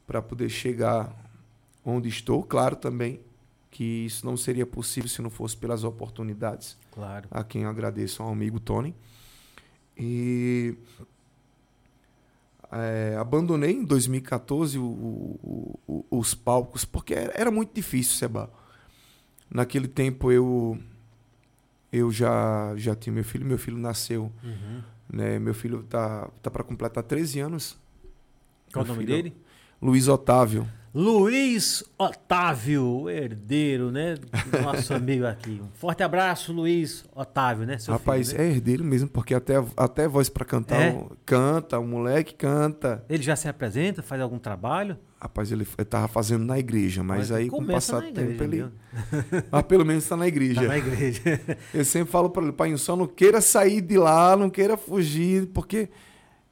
para 0.07 0.21
poder 0.23 0.49
chegar 0.49 1.15
onde 1.85 2.09
estou. 2.09 2.43
Claro 2.43 2.77
também 2.77 3.21
que 3.71 3.83
isso 4.07 4.25
não 4.25 4.37
seria 4.37 4.65
possível 4.67 5.09
se 5.09 5.21
não 5.21 5.31
fosse 5.31 5.57
pelas 5.57 5.83
oportunidades 5.85 6.77
Claro. 6.93 7.27
a 7.31 7.43
quem 7.43 7.63
eu 7.63 7.69
agradeço 7.69 8.23
ao 8.23 8.31
amigo 8.31 8.61
Tony. 8.61 8.95
E 9.97 10.77
é, 12.73 13.17
abandonei 13.19 13.73
em 13.73 13.85
2014 13.85 14.79
o- 14.79 14.85
o- 14.85 15.79
o- 15.87 16.07
os 16.19 16.35
palcos, 16.35 16.85
porque 16.85 17.15
era, 17.15 17.33
era 17.37 17.51
muito 17.51 17.73
difícil, 17.75 18.15
Seba. 18.17 18.51
Naquele 19.51 19.89
tempo 19.89 20.31
eu 20.33 20.79
eu 21.93 22.11
já, 22.11 22.75
já 22.77 22.93
tinha 22.97 23.13
meu 23.13 23.23
filho, 23.23 23.47
meu 23.47 23.57
filho 23.57 23.79
nasceu, 23.79 24.33
Uhum. 24.43 24.83
né? 25.09 25.39
Meu 25.39 25.55
filho 25.55 25.85
tá, 25.85 26.29
tá 26.43 26.51
para 26.51 26.65
completar 26.65 27.05
13 27.05 27.39
anos. 27.39 27.79
Qual 28.73 28.85
o 28.85 28.89
nome 28.89 29.05
filho- 29.05 29.15
dele? 29.15 29.37
Luiz 29.85 30.09
Otávio. 30.09 30.67
Luiz 30.95 31.85
Otávio, 31.99 32.85
o 33.03 33.11
herdeiro, 33.11 33.91
né? 33.91 34.15
do 34.15 34.63
Nosso 34.63 34.95
amigo 34.95 35.27
aqui. 35.27 35.61
Um 35.63 35.69
forte 35.75 36.03
abraço, 36.03 36.53
Luiz 36.53 37.05
Otávio, 37.15 37.67
né? 37.67 37.77
Seu 37.79 37.93
Rapaz, 37.93 38.29
filho, 38.31 38.41
né? 38.41 38.49
é 38.49 38.51
herdeiro 38.53 38.83
mesmo, 38.85 39.09
porque 39.09 39.35
até, 39.35 39.55
até 39.77 40.09
voz 40.09 40.29
para 40.31 40.45
cantar, 40.45 40.81
É? 40.81 40.91
o- 40.93 41.11
canta, 41.27 41.79
o 41.79 41.87
moleque 41.87 42.33
canta. 42.35 43.05
Ele 43.11 43.23
já 43.23 43.37
se 43.37 43.47
apresenta, 43.49 44.03
faz 44.03 44.23
algum 44.23 44.39
trabalho? 44.39 44.97
Rapaz, 45.21 45.51
ele, 45.53 45.67
ele 45.77 45.85
tava 45.85 46.09
fazendo 46.09 46.45
na 46.45 46.59
igreja, 46.59 47.03
mas, 47.03 47.31
aí 47.31 47.49
com 47.51 47.61
o 47.61 47.67
passar 47.67 48.01
do 48.01 48.13
tempo 48.13 48.43
ele. 48.43 48.65
Mas 49.51 49.63
pelo 49.63 49.85
menos 49.85 50.05
está 50.05 50.17
na 50.17 50.29
igreja. 50.29 50.63
Tá 50.63 50.69
na 50.69 50.79
igreja. 50.79 51.21
Eu 51.75 51.85
sempre 51.85 52.11
falo 52.13 52.31
para 52.31 52.43
ele, 52.45 52.53
pai, 52.53 52.75
só 52.79 52.95
não 52.97 53.07
queira 53.07 53.41
sair 53.41 53.81
de 53.83 53.99
lá, 53.99 54.37
não 54.37 54.49
queira 54.49 54.77
fugir, 54.77 55.47
porque 55.53 55.89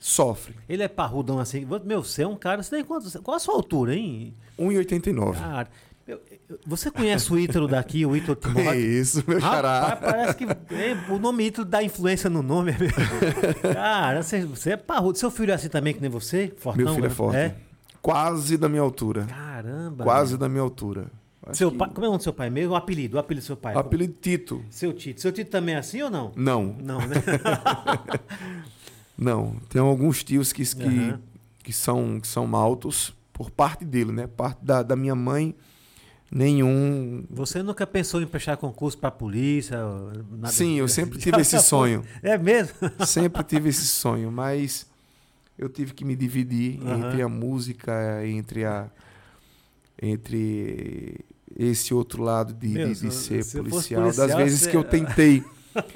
sofre. 0.05 0.55
Ele 0.69 0.83
é 0.83 0.89
parrudão 0.89 1.39
assim. 1.39 1.67
Meu, 1.85 2.03
você 2.03 2.23
é 2.23 2.27
um 2.27 2.35
cara. 2.37 2.63
Você 2.63 2.75
tem 2.77 2.85
quantos, 2.85 3.15
qual 3.23 3.37
a 3.37 3.41
sua 3.41 3.55
altura, 3.55 3.95
hein? 3.95 4.35
1,89. 4.59 5.39
Cara, 5.39 5.69
eu- 6.09 6.21
eu- 6.51 6.59
você 6.67 6.91
conhece 6.91 7.33
o 7.33 7.39
Ítalo 7.39 7.69
daqui, 7.69 8.05
o 8.05 8.17
Ítalo 8.17 8.37
é 8.37 8.49
Timóteo? 8.49 8.81
isso, 8.81 9.23
meu 9.27 9.39
Rapaz, 9.39 9.63
xará. 9.63 9.97
parece 9.97 10.35
que 10.37 10.45
é, 10.45 10.97
o 11.09 11.19
nome 11.19 11.45
Ítalo 11.47 11.67
dá 11.67 11.83
influência 11.83 12.29
no 12.29 12.43
nome. 12.43 12.73
meu. 12.79 12.91
Cara, 13.73 14.23
você, 14.23 14.45
você 14.45 14.73
é 14.73 14.77
parrudo. 14.77 15.17
Seu 15.19 15.31
filho 15.31 15.53
é 15.53 15.55
assim 15.55 15.69
também 15.69 15.95
que 15.95 16.01
nem 16.01 16.11
você? 16.11 16.53
Fortão, 16.57 16.85
Meu 16.85 16.95
filho 16.95 17.07
é 17.07 17.09
né? 17.09 17.15
forte. 17.15 17.55
Quase 18.03 18.57
da 18.57 18.69
minha 18.69 18.83
altura. 18.83 19.27
Caramba. 19.27 20.03
Quase 20.03 20.33
meu. 20.33 20.39
da 20.41 20.49
minha 20.49 20.63
altura. 20.63 21.07
Acho 21.47 21.59
Seu 21.59 21.71
que- 21.73 21.79
pai, 21.79 21.89
como 21.95 22.05
é 22.05 22.09
o 22.09 22.11
nome 22.13 22.19
do 22.19 22.23
seu 22.25 22.33
pai 22.33 22.51
mesmo? 22.51 22.73
O 22.73 22.77
apelido, 22.77 23.17
o 23.17 23.21
apelido 23.21 23.43
do 23.45 23.47
seu 23.47 23.57
pai. 23.57 23.75
Apelido 23.77 24.15
Tito. 24.21 24.65
Seu 24.71 24.93
Tito. 24.93 25.21
Seu 25.21 25.31
Tito 25.33 25.51
também 25.51 25.75
é 25.77 25.79
assim 25.79 26.03
ou 26.03 26.11
não? 26.11 26.33
Não, 26.37 26.77
Não, 26.81 26.99
né? 26.99 27.17
não. 29.23 29.57
Tem 29.69 29.81
alguns 29.81 30.23
tios 30.25 30.53
que, 30.53 30.65
que, 30.65 30.83
Aham. 30.83 31.21
que, 31.63 31.73
são, 31.73 32.21
que 32.21 32.27
são 32.29 32.55
altos 32.57 33.15
por 33.33 33.51
parte 33.51 33.85
dele, 33.85 34.13
né? 34.13 34.27
Parte 34.27 34.65
da, 34.65 34.83
da 34.83 34.95
minha 34.97 35.15
mãe, 35.15 35.55
nenhum. 36.31 37.25
Você 37.31 37.63
nunca 37.63 37.87
pensou 37.87 38.21
em 38.23 38.27
prestar 38.27 38.57
concurso 38.57 38.99
pra 38.99 39.11
polícia? 39.11 39.79
nada- 40.31 40.53
Sim, 40.53 40.75
eu 40.79 40.89
sempre 40.89 41.19
tive 41.19 41.41
esse 41.41 41.59
sonho. 41.63 42.05
É 42.23 42.37
mesmo? 42.39 42.75
Sempre 43.07 43.43
tive 43.45 43.69
esse 43.71 43.87
sonho, 43.87 44.31
mas 44.31 44.87
eu 45.59 45.69
tive 45.69 45.93
que 45.95 46.05
me 46.05 46.17
dividir 46.17 46.81
Aham. 46.83 47.07
entre 47.09 47.23
a 47.23 47.29
música, 47.29 48.27
entre 48.27 48.65
a 48.65 48.91
entre 50.01 51.21
esse 51.57 51.93
outro 51.95 52.23
lado 52.23 52.53
de, 52.55 52.69
Meu, 52.69 52.89
de- 52.93 53.01
de 53.01 53.11
ser 53.15 53.45
policial. 53.53 54.03
policial, 54.03 54.13
das 54.13 54.35
vezes 54.37 54.61
você- 54.61 54.71
que 54.71 54.77
eu 54.77 54.83
tentei, 54.85 55.45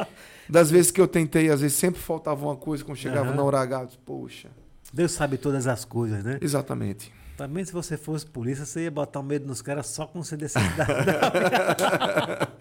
das 0.49 0.71
vezes 0.71 0.91
que 0.91 1.01
eu 1.01 1.09
tentei, 1.09 1.51
às 1.51 1.61
vezes 1.61 1.77
sempre 1.77 2.01
faltava 2.01 2.45
uma 2.45 2.57
coisa 2.57 2.85
quando 2.85 2.99
chegava 2.99 3.29
Aham. 3.29 3.37
na 3.37 3.43
hora 3.43 3.61
H, 3.61 3.85
disse, 3.85 3.99
poxa, 3.99 4.49
Deus 4.93 5.13
sabe 5.13 5.37
todas 5.37 5.67
as 5.67 5.85
coisas, 5.85 6.23
né? 6.25 6.39
exatamente. 6.41 7.13
Também 7.37 7.65
se 7.65 7.73
você 7.73 7.97
fosse 7.99 8.25
polícia, 8.25 8.65
você 8.65 8.85
ia 8.85 8.91
botar 8.91 9.21
um 9.21 9.23
medo 9.23 9.47
nos 9.47 9.61
caras 9.61 9.89
só 9.89 10.07
com 10.07 10.23
você 10.23 10.37
descer 10.37 10.63
da... 10.75 10.87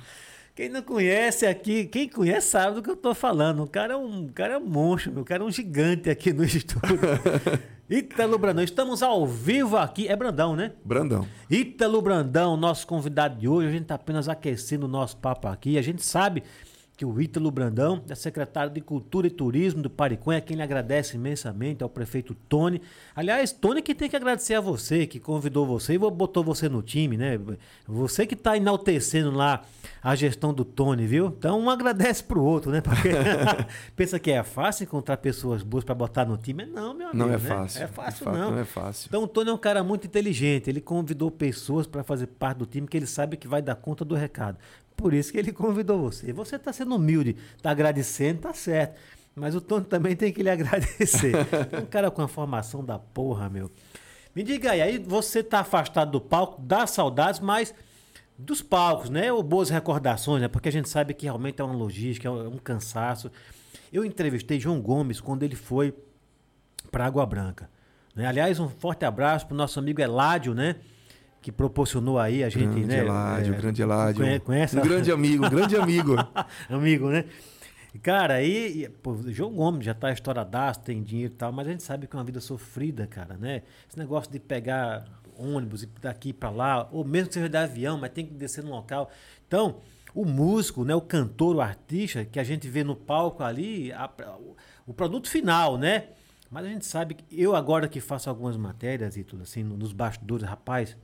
Quem 0.60 0.68
não 0.68 0.82
conhece 0.82 1.46
aqui, 1.46 1.86
quem 1.86 2.06
conhece 2.06 2.48
sabe 2.48 2.74
do 2.74 2.82
que 2.82 2.90
eu 2.90 2.96
tô 2.96 3.14
falando. 3.14 3.62
O 3.62 3.66
cara 3.66 3.94
é 3.94 3.96
um, 3.96 4.26
o 4.26 4.32
cara 4.32 4.54
é 4.54 4.58
um 4.58 4.66
monstro, 4.66 5.10
meu. 5.10 5.22
O 5.22 5.24
cara 5.24 5.42
é 5.42 5.46
um 5.46 5.50
gigante 5.50 6.10
aqui 6.10 6.34
no 6.34 6.44
estúdio. 6.44 6.98
Ítalo 7.88 8.36
Brandão, 8.38 8.62
estamos 8.62 9.02
ao 9.02 9.26
vivo 9.26 9.78
aqui. 9.78 10.06
É 10.06 10.14
Brandão, 10.14 10.54
né? 10.54 10.72
Brandão. 10.84 11.26
Ítalo 11.50 12.02
Brandão, 12.02 12.58
nosso 12.58 12.86
convidado 12.86 13.38
de 13.38 13.48
hoje. 13.48 13.68
A 13.68 13.70
gente 13.70 13.82
está 13.82 13.94
apenas 13.94 14.28
aquecendo 14.28 14.84
o 14.84 14.88
nosso 14.88 15.16
papo 15.16 15.48
aqui. 15.48 15.78
A 15.78 15.82
gente 15.82 16.04
sabe 16.04 16.42
que 17.00 17.06
o 17.06 17.18
Ítalo 17.18 17.50
Brandão 17.50 18.02
é 18.10 18.14
secretário 18.14 18.70
de 18.70 18.82
Cultura 18.82 19.26
e 19.26 19.30
Turismo 19.30 19.80
do 19.80 19.88
Pariconha, 19.88 20.36
a 20.36 20.40
quem 20.42 20.54
ele 20.54 20.62
agradece 20.62 21.16
imensamente 21.16 21.82
ao 21.82 21.88
prefeito 21.88 22.34
Tony. 22.46 22.82
Aliás, 23.16 23.52
Tony 23.52 23.80
que 23.80 23.94
tem 23.94 24.06
que 24.06 24.16
agradecer 24.16 24.52
a 24.52 24.60
você, 24.60 25.06
que 25.06 25.18
convidou 25.18 25.64
você 25.64 25.94
e 25.94 25.98
botou 25.98 26.44
você 26.44 26.68
no 26.68 26.82
time, 26.82 27.16
né? 27.16 27.40
Você 27.88 28.26
que 28.26 28.34
está 28.34 28.54
enaltecendo 28.54 29.30
lá 29.30 29.62
a 30.02 30.14
gestão 30.14 30.52
do 30.52 30.62
Tony, 30.62 31.06
viu? 31.06 31.28
Então 31.38 31.58
um 31.58 31.70
agradece 31.70 32.22
pro 32.22 32.44
outro, 32.44 32.70
né? 32.70 32.82
Porque 32.82 33.08
pensa 33.96 34.18
que 34.18 34.30
é 34.30 34.42
fácil 34.42 34.84
encontrar 34.84 35.16
pessoas 35.16 35.62
boas 35.62 35.84
para 35.84 35.94
botar 35.94 36.26
no 36.26 36.36
time. 36.36 36.66
Não, 36.66 36.92
meu 36.92 37.08
amigo. 37.08 37.16
Não 37.16 37.28
é 37.28 37.38
né? 37.38 37.38
fácil. 37.38 37.82
É 37.82 37.86
fácil, 37.86 38.24
fato, 38.26 38.36
não. 38.36 38.50
não 38.50 38.58
é 38.58 38.64
fácil. 38.66 39.08
Então 39.08 39.22
o 39.22 39.26
Tony 39.26 39.48
é 39.48 39.54
um 39.54 39.58
cara 39.58 39.82
muito 39.82 40.06
inteligente. 40.06 40.68
Ele 40.68 40.82
convidou 40.82 41.30
pessoas 41.30 41.86
para 41.86 42.04
fazer 42.04 42.26
parte 42.26 42.58
do 42.58 42.66
time 42.66 42.86
que 42.86 42.94
ele 42.98 43.06
sabe 43.06 43.38
que 43.38 43.48
vai 43.48 43.62
dar 43.62 43.76
conta 43.76 44.04
do 44.04 44.14
recado. 44.14 44.58
Por 45.00 45.14
isso 45.14 45.32
que 45.32 45.38
ele 45.38 45.50
convidou 45.50 45.98
você. 45.98 46.30
Você 46.30 46.56
está 46.56 46.72
sendo 46.74 46.94
humilde, 46.94 47.36
está 47.56 47.70
agradecendo, 47.70 48.42
tá 48.42 48.52
certo. 48.52 49.00
Mas 49.34 49.54
o 49.54 49.60
Tony 49.60 49.86
também 49.86 50.14
tem 50.14 50.30
que 50.30 50.42
lhe 50.42 50.50
agradecer. 50.50 51.34
Um 51.80 51.86
cara 51.86 52.10
com 52.10 52.20
a 52.20 52.28
formação 52.28 52.84
da 52.84 52.98
porra, 52.98 53.48
meu. 53.48 53.70
Me 54.34 54.42
diga 54.42 54.72
aí, 54.72 54.82
aí 54.82 54.98
você 54.98 55.42
tá 55.42 55.60
afastado 55.60 56.10
do 56.10 56.20
palco, 56.20 56.60
dá 56.60 56.86
saudades, 56.86 57.40
mas 57.40 57.74
dos 58.38 58.60
palcos, 58.60 59.08
né? 59.08 59.32
Ou 59.32 59.42
boas 59.42 59.70
recordações, 59.70 60.42
né? 60.42 60.48
Porque 60.48 60.68
a 60.68 60.72
gente 60.72 60.88
sabe 60.88 61.14
que 61.14 61.24
realmente 61.24 61.62
é 61.62 61.64
uma 61.64 61.74
logística, 61.74 62.28
é 62.28 62.30
um 62.30 62.58
cansaço. 62.58 63.30
Eu 63.90 64.04
entrevistei 64.04 64.60
João 64.60 64.80
Gomes 64.82 65.18
quando 65.18 65.42
ele 65.42 65.56
foi 65.56 65.94
para 66.90 67.06
Água 67.06 67.24
Branca. 67.24 67.70
né? 68.14 68.26
Aliás, 68.26 68.60
um 68.60 68.68
forte 68.68 69.04
abraço 69.06 69.46
para 69.46 69.54
o 69.54 69.56
nosso 69.56 69.78
amigo 69.78 70.00
Eládio, 70.00 70.54
né? 70.54 70.76
Que 71.40 71.50
proporcionou 71.50 72.18
aí 72.18 72.44
a 72.44 72.48
gente, 72.48 72.66
grande 72.66 72.86
né? 72.86 72.98
Eládio, 72.98 73.54
é, 73.54 73.56
grande 73.56 73.82
Eládio. 73.82 74.24
Conhece, 74.24 74.40
conhece 74.44 74.78
um 74.78 74.82
grande 74.82 75.10
amigo, 75.10 75.46
um 75.46 75.50
grande 75.50 75.76
amigo. 75.76 76.14
amigo, 76.68 77.10
né? 77.10 77.24
Cara, 78.02 78.34
aí, 78.34 78.88
pô, 79.02 79.16
João 79.28 79.52
Gomes 79.52 79.84
já 79.84 79.94
tá 79.94 80.12
estouradaço, 80.12 80.80
tem 80.80 81.02
dinheiro 81.02 81.32
e 81.32 81.36
tal, 81.36 81.50
mas 81.52 81.66
a 81.66 81.70
gente 81.70 81.82
sabe 81.82 82.06
que 82.06 82.14
é 82.14 82.18
uma 82.18 82.24
vida 82.24 82.40
sofrida, 82.40 83.06
cara, 83.06 83.36
né? 83.36 83.62
Esse 83.88 83.98
negócio 83.98 84.30
de 84.30 84.38
pegar 84.38 85.06
ônibus 85.36 85.82
e 85.82 85.86
daqui 86.00 86.32
para 86.32 86.50
lá, 86.50 86.88
ou 86.92 87.04
mesmo 87.04 87.28
que 87.28 87.34
seja 87.34 87.48
de 87.48 87.56
avião, 87.56 87.98
mas 87.98 88.10
tem 88.10 88.26
que 88.26 88.34
descer 88.34 88.62
no 88.62 88.70
local. 88.70 89.10
Então, 89.46 89.80
o 90.14 90.24
músico, 90.24 90.84
né, 90.84 90.94
o 90.94 91.00
cantor, 91.00 91.56
o 91.56 91.60
artista 91.60 92.24
que 92.24 92.38
a 92.38 92.44
gente 92.44 92.68
vê 92.68 92.84
no 92.84 92.94
palco 92.94 93.42
ali, 93.42 93.92
a, 93.92 94.10
o 94.86 94.92
produto 94.92 95.28
final, 95.28 95.78
né? 95.78 96.08
Mas 96.50 96.66
a 96.66 96.68
gente 96.68 96.84
sabe 96.84 97.14
que 97.14 97.24
eu 97.30 97.54
agora 97.54 97.88
que 97.88 98.00
faço 98.00 98.28
algumas 98.28 98.56
matérias 98.56 99.16
e 99.16 99.22
tudo 99.22 99.44
assim, 99.44 99.62
nos 99.62 99.92
bastidores, 99.92 100.44
rapaz, 100.46 100.96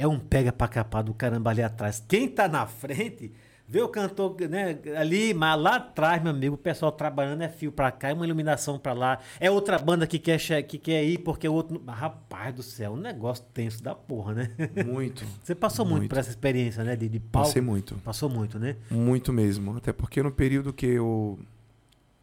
é 0.00 0.06
um 0.08 0.18
pega 0.18 0.52
pra 0.52 0.68
capar 0.68 1.02
do 1.02 1.14
caramba 1.14 1.50
ali 1.50 1.62
atrás. 1.62 2.04
Quem 2.08 2.28
tá 2.28 2.48
na 2.48 2.66
frente 2.66 3.32
Vê 3.70 3.80
o 3.80 3.88
cantor 3.88 4.34
né, 4.50 4.76
ali, 4.98 5.32
mas 5.32 5.60
lá 5.60 5.76
atrás, 5.76 6.20
meu 6.20 6.32
amigo, 6.32 6.56
o 6.56 6.58
pessoal 6.58 6.90
trabalhando 6.90 7.42
é 7.42 7.48
fio 7.48 7.70
pra 7.70 7.92
cá, 7.92 8.08
é 8.08 8.12
uma 8.12 8.26
iluminação 8.26 8.80
pra 8.80 8.92
lá. 8.92 9.20
É 9.38 9.48
outra 9.48 9.78
banda 9.78 10.08
que 10.08 10.18
quer, 10.18 10.38
que 10.64 10.76
quer 10.76 11.04
ir 11.04 11.18
porque 11.18 11.48
o 11.48 11.52
outro. 11.52 11.80
Rapaz 11.86 12.52
do 12.52 12.64
céu, 12.64 12.94
um 12.94 12.96
negócio 12.96 13.44
tenso 13.54 13.80
da 13.80 13.94
porra, 13.94 14.34
né? 14.34 14.50
Muito. 14.84 15.24
Você 15.40 15.54
passou 15.54 15.84
muito, 15.84 15.98
muito 15.98 16.10
por 16.10 16.18
essa 16.18 16.30
experiência, 16.30 16.82
né? 16.82 16.96
De, 16.96 17.08
de 17.08 17.20
palco. 17.20 17.46
Passei 17.46 17.62
muito. 17.62 17.94
Passou 18.04 18.28
muito, 18.28 18.58
né? 18.58 18.74
Muito 18.90 19.32
mesmo. 19.32 19.76
Até 19.76 19.92
porque 19.92 20.20
no 20.20 20.32
período 20.32 20.72
que 20.72 20.86
eu, 20.86 21.38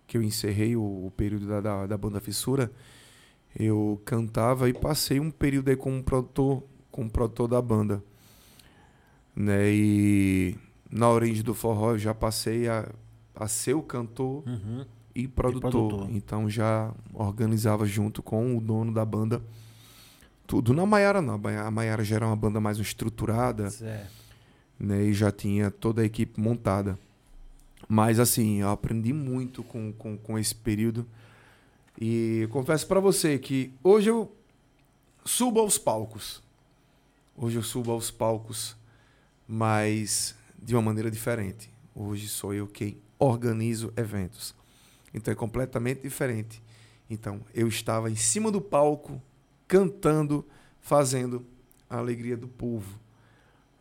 que 0.05 0.17
eu 0.17 0.21
encerrei 0.21 0.75
o, 0.75 0.81
o 0.81 1.13
período 1.15 1.47
da, 1.47 1.61
da, 1.61 1.87
da, 1.87 1.97
banda 1.97 2.19
Fissura, 2.19 2.69
eu 3.57 4.01
cantava 4.03 4.67
e 4.67 4.73
passei 4.73 5.17
um 5.17 5.31
período 5.31 5.69
aí 5.69 5.77
como 5.77 6.03
produtor, 6.03 6.61
como 6.97 7.09
produtor 7.09 7.47
da 7.47 7.61
banda. 7.61 8.03
Né? 9.35 9.69
E 9.69 10.55
na 10.91 11.07
origem 11.09 11.43
do 11.43 11.53
forró 11.53 11.91
eu 11.91 11.99
já 11.99 12.13
passei 12.13 12.67
a, 12.67 12.89
a 13.35 13.47
ser 13.47 13.75
o 13.75 13.83
cantor 13.83 14.43
uhum. 14.47 14.83
e, 15.13 15.27
produtor. 15.27 15.69
e, 15.69 15.71
produtor. 15.71 16.07
Então 16.09 16.49
já 16.49 16.91
organizava 17.13 17.85
junto 17.85 18.23
com 18.23 18.57
o 18.57 18.59
dono 18.59 18.91
da 18.91 19.05
banda 19.05 19.43
tudo. 20.47 20.73
Na 20.73 20.85
Maiara 20.85 21.21
não, 21.21 21.35
a 21.35 21.69
Maiara 21.69 22.03
já 22.03 22.15
era 22.15 22.25
uma 22.25 22.35
banda 22.35 22.59
mais 22.59 22.79
estruturada. 22.79 23.69
Né, 24.79 25.05
e 25.05 25.13
já 25.13 25.31
tinha 25.31 25.69
toda 25.69 26.01
a 26.01 26.05
equipe 26.05 26.39
montada. 26.39 26.97
Mas 27.87 28.19
assim, 28.19 28.61
eu 28.61 28.69
aprendi 28.69 29.11
muito 29.11 29.61
com, 29.63 29.91
com, 29.91 30.17
com 30.17 30.39
esse 30.39 30.55
período. 30.55 31.05
E 31.99 32.47
confesso 32.51 32.87
para 32.87 32.99
você 32.99 33.37
que 33.37 33.73
hoje 33.83 34.09
eu 34.09 34.31
subo 35.25 35.59
aos 35.59 35.77
palcos. 35.77 36.41
Hoje 37.39 37.55
eu 37.55 37.61
subo 37.61 37.91
aos 37.91 38.09
palcos, 38.09 38.75
mas 39.47 40.33
de 40.57 40.73
uma 40.73 40.81
maneira 40.81 41.11
diferente. 41.11 41.69
Hoje 41.93 42.27
sou 42.27 42.51
eu 42.51 42.65
quem 42.65 42.97
organizo 43.19 43.93
eventos. 43.95 44.55
Então 45.13 45.31
é 45.31 45.35
completamente 45.35 46.01
diferente. 46.01 46.63
Então 47.07 47.41
eu 47.53 47.67
estava 47.67 48.09
em 48.09 48.15
cima 48.15 48.51
do 48.51 48.59
palco, 48.59 49.21
cantando, 49.67 50.43
fazendo 50.81 51.45
a 51.87 51.97
alegria 51.97 52.35
do 52.35 52.47
povo. 52.47 52.99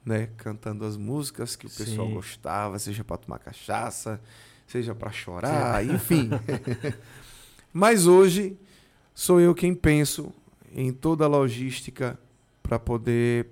Né? 0.04 0.28
Cantando 0.36 0.84
as 0.84 0.98
músicas 0.98 1.56
que 1.56 1.66
o 1.66 1.70
pessoal 1.70 2.08
Sim. 2.08 2.12
gostava, 2.14 2.78
seja 2.78 3.02
para 3.02 3.16
tomar 3.16 3.38
cachaça, 3.38 4.20
seja 4.66 4.94
para 4.94 5.10
chorar, 5.10 5.82
Sim. 5.82 5.94
enfim. 5.96 6.30
Mas 7.72 8.06
hoje 8.06 8.54
sou 9.14 9.40
eu 9.40 9.54
quem 9.54 9.74
penso 9.74 10.30
em 10.70 10.92
toda 10.92 11.24
a 11.24 11.28
logística 11.28 12.20
para 12.66 12.80
poder 12.80 13.46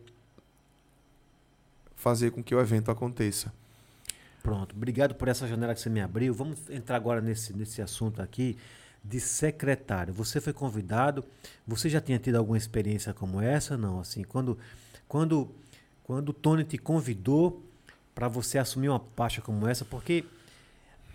fazer 1.95 2.33
com 2.33 2.43
que 2.43 2.53
o 2.53 2.61
evento 2.61 2.91
aconteça. 2.91 3.53
Pronto, 4.43 4.75
obrigado 4.75 5.15
por 5.15 5.29
essa 5.29 5.47
janela 5.47 5.73
que 5.73 5.81
você 5.81 5.89
me 5.89 6.01
abriu. 6.01 6.35
Vamos 6.35 6.69
entrar 6.69 6.97
agora 6.97 7.21
nesse, 7.21 7.53
nesse 7.57 7.81
assunto 7.81 8.21
aqui 8.21 8.59
de 9.05 9.21
secretário. 9.21 10.13
Você 10.13 10.41
foi 10.41 10.53
convidado, 10.53 11.25
você 11.65 11.89
já 11.89 12.01
tinha 12.01 12.19
tido 12.19 12.37
alguma 12.37 12.59
experiência 12.59 13.15
como 13.15 13.41
essa? 13.41 13.77
Não, 13.77 14.01
assim, 14.01 14.25
quando 14.25 14.59
quando 15.07 15.49
quando 16.03 16.31
o 16.31 16.33
Tony 16.33 16.65
te 16.65 16.77
convidou 16.77 17.63
para 18.15 18.27
você 18.27 18.59
assumir 18.59 18.89
uma 18.89 19.01
pasta 19.01 19.41
como 19.41 19.67
essa, 19.67 19.85
porque 19.85 20.25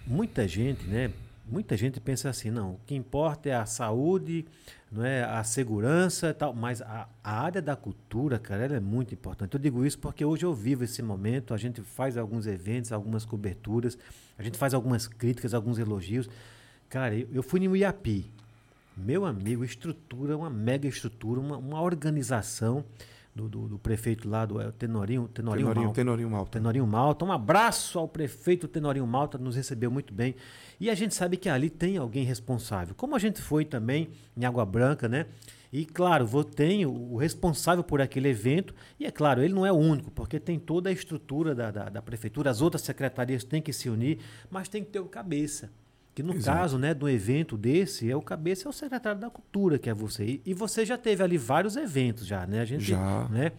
muita 0.07 0.47
gente, 0.47 0.85
né, 0.85 1.11
muita 1.49 1.75
gente 1.75 1.99
pensa 1.99 2.29
assim, 2.29 2.51
não, 2.51 2.73
o 2.73 2.79
que 2.85 2.95
importa 2.95 3.49
é 3.49 3.53
a 3.53 3.65
saúde, 3.65 4.45
não 4.91 5.03
é 5.03 5.23
a 5.23 5.43
segurança 5.43 6.29
e 6.29 6.33
tal, 6.33 6.53
mas 6.53 6.81
a, 6.81 7.07
a 7.23 7.41
área 7.41 7.61
da 7.61 7.75
cultura, 7.75 8.39
cara, 8.39 8.65
ela 8.65 8.75
é 8.75 8.79
muito 8.79 9.13
importante. 9.13 9.53
Eu 9.53 9.59
digo 9.59 9.85
isso 9.85 9.99
porque 9.99 10.23
hoje 10.23 10.45
eu 10.45 10.53
vivo 10.53 10.83
esse 10.83 11.01
momento, 11.01 11.53
a 11.53 11.57
gente 11.57 11.81
faz 11.81 12.17
alguns 12.17 12.47
eventos, 12.47 12.91
algumas 12.91 13.25
coberturas, 13.25 13.97
a 14.37 14.43
gente 14.43 14.57
faz 14.57 14.73
algumas 14.73 15.07
críticas, 15.07 15.53
alguns 15.53 15.79
elogios. 15.79 16.29
Cara, 16.87 17.15
eu, 17.15 17.27
eu 17.31 17.43
fui 17.43 17.59
no 17.59 17.75
Iapi, 17.75 18.31
meu 18.97 19.25
amigo, 19.25 19.63
estrutura, 19.63 20.37
uma 20.37 20.49
mega 20.49 20.87
estrutura, 20.87 21.39
uma, 21.39 21.57
uma 21.57 21.81
organização 21.81 22.83
do, 23.36 23.47
do, 23.47 23.67
do, 23.67 23.80
prefeito 23.80 24.27
lá, 24.27 24.45
do 24.45 24.59
é, 24.59 24.71
Tenorinho, 24.71 25.27
Tenorinho, 25.27 25.67
Tenorinho, 25.67 25.86
Malta. 25.86 25.95
Tenorinho 25.95 26.30
Malta. 26.30 26.51
Tenorinho 26.51 26.88
Malta. 26.88 27.25
Um 27.25 27.32
abraço 27.32 27.99
ao 27.99 28.07
prefeito 28.07 28.67
Tenorinho 28.67 29.07
Malta, 29.07 29.38
nos 29.38 29.55
recebeu 29.55 29.89
muito 29.89 30.13
bem. 30.13 30.36
E 30.80 30.89
a 30.89 30.95
gente 30.95 31.15
sabe 31.15 31.38
que 31.38 31.49
ali 31.49 31.69
tem 31.69 31.97
alguém 31.97 32.23
responsável. 32.23 32.95
Como 32.95 33.15
a 33.15 33.19
gente 33.19 33.41
foi 33.41 33.65
também 33.65 34.09
em 34.36 34.45
Água 34.45 34.65
Branca, 34.65 35.07
né? 35.07 35.25
E 35.71 35.86
claro, 35.86 36.43
tem 36.43 36.86
o 36.86 37.15
responsável 37.15 37.84
por 37.84 38.01
aquele 38.01 38.30
evento, 38.30 38.73
e 38.99 39.05
é 39.05 39.11
claro, 39.11 39.43
ele 39.43 39.53
não 39.53 39.65
é 39.65 39.71
o 39.71 39.75
único, 39.75 40.09
porque 40.09 40.39
tem 40.39 40.57
toda 40.57 40.89
a 40.89 40.91
estrutura 40.91 41.53
da, 41.53 41.69
da, 41.69 41.89
da 41.89 42.01
prefeitura, 42.01 42.49
as 42.49 42.59
outras 42.59 42.82
secretarias 42.82 43.43
têm 43.43 43.61
que 43.61 43.71
se 43.71 43.88
unir, 43.88 44.17
mas 44.49 44.67
tem 44.67 44.84
que 44.84 44.89
ter 44.89 44.99
o 44.99 45.05
cabeça. 45.05 45.69
Que 46.20 46.24
no 46.24 46.36
Exato. 46.36 46.57
caso, 46.57 46.78
né, 46.78 46.93
do 46.93 47.07
evento 47.07 47.57
desse, 47.57 48.11
é 48.11 48.13
o 48.13 48.22
cabeça 48.22 48.67
é 48.67 48.70
o 48.70 48.74
secretário 48.74 49.22
da 49.22 49.30
cultura, 49.30 49.80
que 49.80 49.89
é 49.89 49.93
você. 49.93 50.26
E, 50.26 50.41
e, 50.47 50.53
você 50.53 50.86
já 50.86 50.97
teve 50.97 51.24
ali 51.24 51.38
vários 51.38 51.78
eventos 51.78 52.28
já, 52.28 52.45
né? 52.45 52.59
A 52.59 52.65
gente, 52.65 52.84
já. 52.84 53.26
né? 53.30 53.53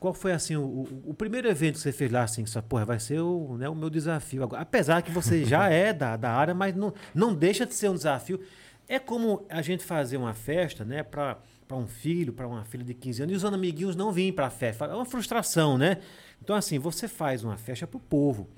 Qual 0.00 0.14
foi 0.14 0.32
assim 0.32 0.56
o, 0.56 0.62
o, 0.62 1.02
o, 1.08 1.12
primeiro 1.12 1.46
evento 1.46 1.74
que 1.74 1.80
você 1.80 1.92
fez 1.92 2.10
lá 2.10 2.22
assim, 2.22 2.42
que 2.42 2.62
porra, 2.62 2.86
vai 2.86 2.98
ser 2.98 3.20
o, 3.20 3.58
né, 3.58 3.68
o 3.68 3.74
meu 3.74 3.90
desafio 3.90 4.44
agora. 4.44 4.62
Apesar 4.62 5.02
que 5.02 5.10
você 5.10 5.44
já 5.44 5.68
é 5.68 5.92
da, 5.92 6.16
da 6.16 6.30
área, 6.30 6.54
mas 6.54 6.74
não, 6.74 6.94
não 7.14 7.34
deixa 7.34 7.66
de 7.66 7.74
ser 7.74 7.90
um 7.90 7.94
desafio. 7.94 8.40
É 8.88 8.98
como 8.98 9.44
a 9.50 9.60
gente 9.60 9.84
fazer 9.84 10.16
uma 10.16 10.32
festa, 10.32 10.86
né, 10.86 11.02
para 11.02 11.36
para 11.68 11.76
um 11.76 11.86
filho, 11.86 12.32
para 12.32 12.46
uma 12.46 12.64
filha 12.64 12.84
de 12.84 12.94
15 12.94 13.22
anos, 13.22 13.32
e 13.34 13.36
os 13.36 13.44
amiguinhos 13.44 13.94
não 13.94 14.10
vêm 14.10 14.32
para 14.32 14.46
a 14.46 14.50
festa. 14.50 14.86
É 14.86 14.94
uma 14.94 15.04
frustração, 15.04 15.76
né? 15.76 15.98
Então, 16.42 16.56
assim, 16.56 16.78
você 16.78 17.08
faz 17.08 17.44
uma 17.44 17.58
festa 17.58 17.86
para 17.86 17.96
o 17.96 18.00
povo. 18.00 18.48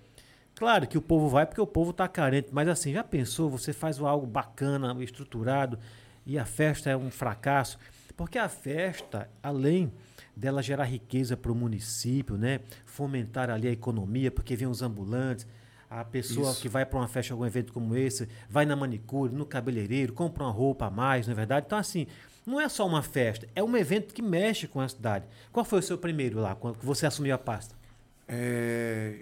Claro 0.57 0.87
que 0.87 0.97
o 0.97 1.03
povo 1.03 1.29
vai 1.29 1.45
porque 1.45 1.61
o 1.61 1.67
povo 1.67 1.91
está 1.91 2.09
carente, 2.09 2.49
mas 2.51 2.67
assim, 2.67 2.93
já 2.93 3.05
pensou? 3.05 3.51
Você 3.51 3.75
faz 3.75 4.01
algo 4.01 4.27
bacana, 4.27 4.97
estruturado, 5.05 5.79
e 6.25 6.39
a 6.39 6.47
festa 6.47 6.89
é 6.89 6.97
um 6.97 7.11
fracasso? 7.11 7.79
Porque 8.17 8.39
a 8.39 8.49
festa, 8.49 9.29
além 9.43 9.93
dela 10.35 10.63
gerar 10.63 10.85
riqueza 10.85 11.37
para 11.37 11.53
o 11.53 11.55
município, 11.55 12.39
né? 12.39 12.61
fomentar 12.87 13.51
ali 13.51 13.69
a 13.69 13.71
economia, 13.71 14.31
porque 14.31 14.57
vem 14.57 14.67
os 14.67 14.81
ambulantes, 14.81 15.47
a 15.91 16.03
pessoa 16.03 16.51
Isso. 16.51 16.63
que 16.63 16.71
vai 16.71 16.87
para 16.87 16.99
uma 16.99 17.07
festa, 17.07 17.35
algum 17.35 17.45
evento 17.45 17.71
como 17.73 17.95
esse, 17.95 18.27
vai 18.49 18.65
na 18.65 18.75
manicure, 18.75 19.35
no 19.35 19.45
cabeleireiro, 19.45 20.15
compra 20.15 20.45
uma 20.45 20.51
roupa 20.51 20.87
a 20.87 20.91
mais, 20.91 21.27
não 21.27 21.33
é 21.33 21.37
verdade? 21.37 21.67
Então, 21.67 21.79
assim, 21.79 22.07
não 22.47 22.59
é 22.59 22.69
só 22.69 22.87
uma 22.87 23.03
festa, 23.03 23.47
é 23.55 23.63
um 23.63 23.77
evento 23.77 24.15
que 24.15 24.23
mexe 24.23 24.67
com 24.67 24.81
a 24.81 24.89
cidade. 24.89 25.27
Qual 25.53 25.65
foi 25.65 25.81
o 25.81 25.83
seu 25.83 25.99
primeiro 25.99 26.41
lá, 26.41 26.55
quando 26.55 26.79
você 26.79 27.07
assumiu 27.07 27.35
a 27.35 27.39
pasta? 27.39 27.75
É, 28.27 29.21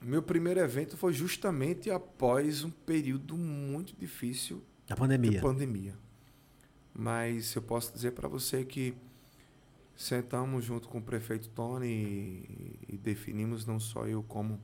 meu 0.00 0.22
primeiro 0.22 0.60
evento 0.60 0.96
foi 0.96 1.12
justamente 1.12 1.90
após 1.90 2.64
um 2.64 2.70
período 2.70 3.36
muito 3.36 3.94
difícil 3.96 4.62
da 4.86 4.94
pandemia. 4.94 5.40
pandemia. 5.40 5.94
Mas 6.94 7.54
eu 7.54 7.62
posso 7.62 7.92
dizer 7.92 8.12
para 8.12 8.28
você 8.28 8.64
que 8.64 8.94
sentamos 9.96 10.64
junto 10.64 10.88
com 10.88 10.98
o 10.98 11.02
prefeito 11.02 11.48
Tony 11.48 11.86
e, 11.86 12.78
e, 12.88 12.96
definimos 12.98 13.66
não 13.66 13.80
só 13.80 14.06
eu 14.06 14.22
como 14.22 14.60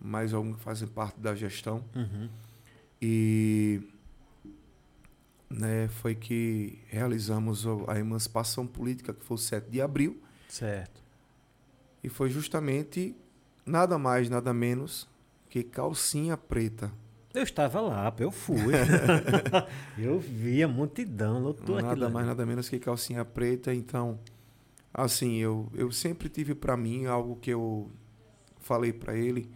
mais 0.00 0.32
alguns 0.32 0.56
que 0.56 0.62
fazem 0.62 0.86
parte 0.86 1.18
da 1.18 1.34
gestão. 1.34 1.84
Uhum. 1.94 2.28
E 3.00 3.82
né, 5.50 5.88
foi 5.88 6.14
que 6.14 6.78
realizamos 6.88 7.64
a 7.86 7.98
emancipação 7.98 8.66
política, 8.66 9.12
que 9.14 9.24
foi 9.24 9.34
o 9.34 9.38
7 9.38 9.70
de 9.70 9.80
abril. 9.80 10.22
Certo. 10.48 11.02
E 12.02 12.08
foi 12.08 12.30
justamente 12.30 13.14
nada 13.68 13.98
mais, 13.98 14.28
nada 14.28 14.52
menos 14.52 15.08
que 15.48 15.62
calcinha 15.62 16.36
preta. 16.36 16.90
Eu 17.34 17.42
estava 17.42 17.80
lá, 17.80 18.12
eu 18.18 18.30
fui. 18.30 18.72
eu 19.98 20.18
vi 20.18 20.62
a 20.62 20.68
multidão, 20.68 21.40
lotou 21.40 21.76
Nada 21.76 21.92
aquilo 21.92 22.10
mais, 22.10 22.26
nada 22.26 22.44
menos 22.44 22.68
que 22.68 22.78
calcinha 22.78 23.24
preta. 23.24 23.72
Então, 23.72 24.18
assim, 24.92 25.36
eu, 25.36 25.70
eu 25.74 25.92
sempre 25.92 26.28
tive 26.28 26.54
para 26.54 26.76
mim 26.76 27.06
algo 27.06 27.36
que 27.36 27.50
eu 27.50 27.90
falei 28.60 28.92
para 28.92 29.16
ele, 29.16 29.48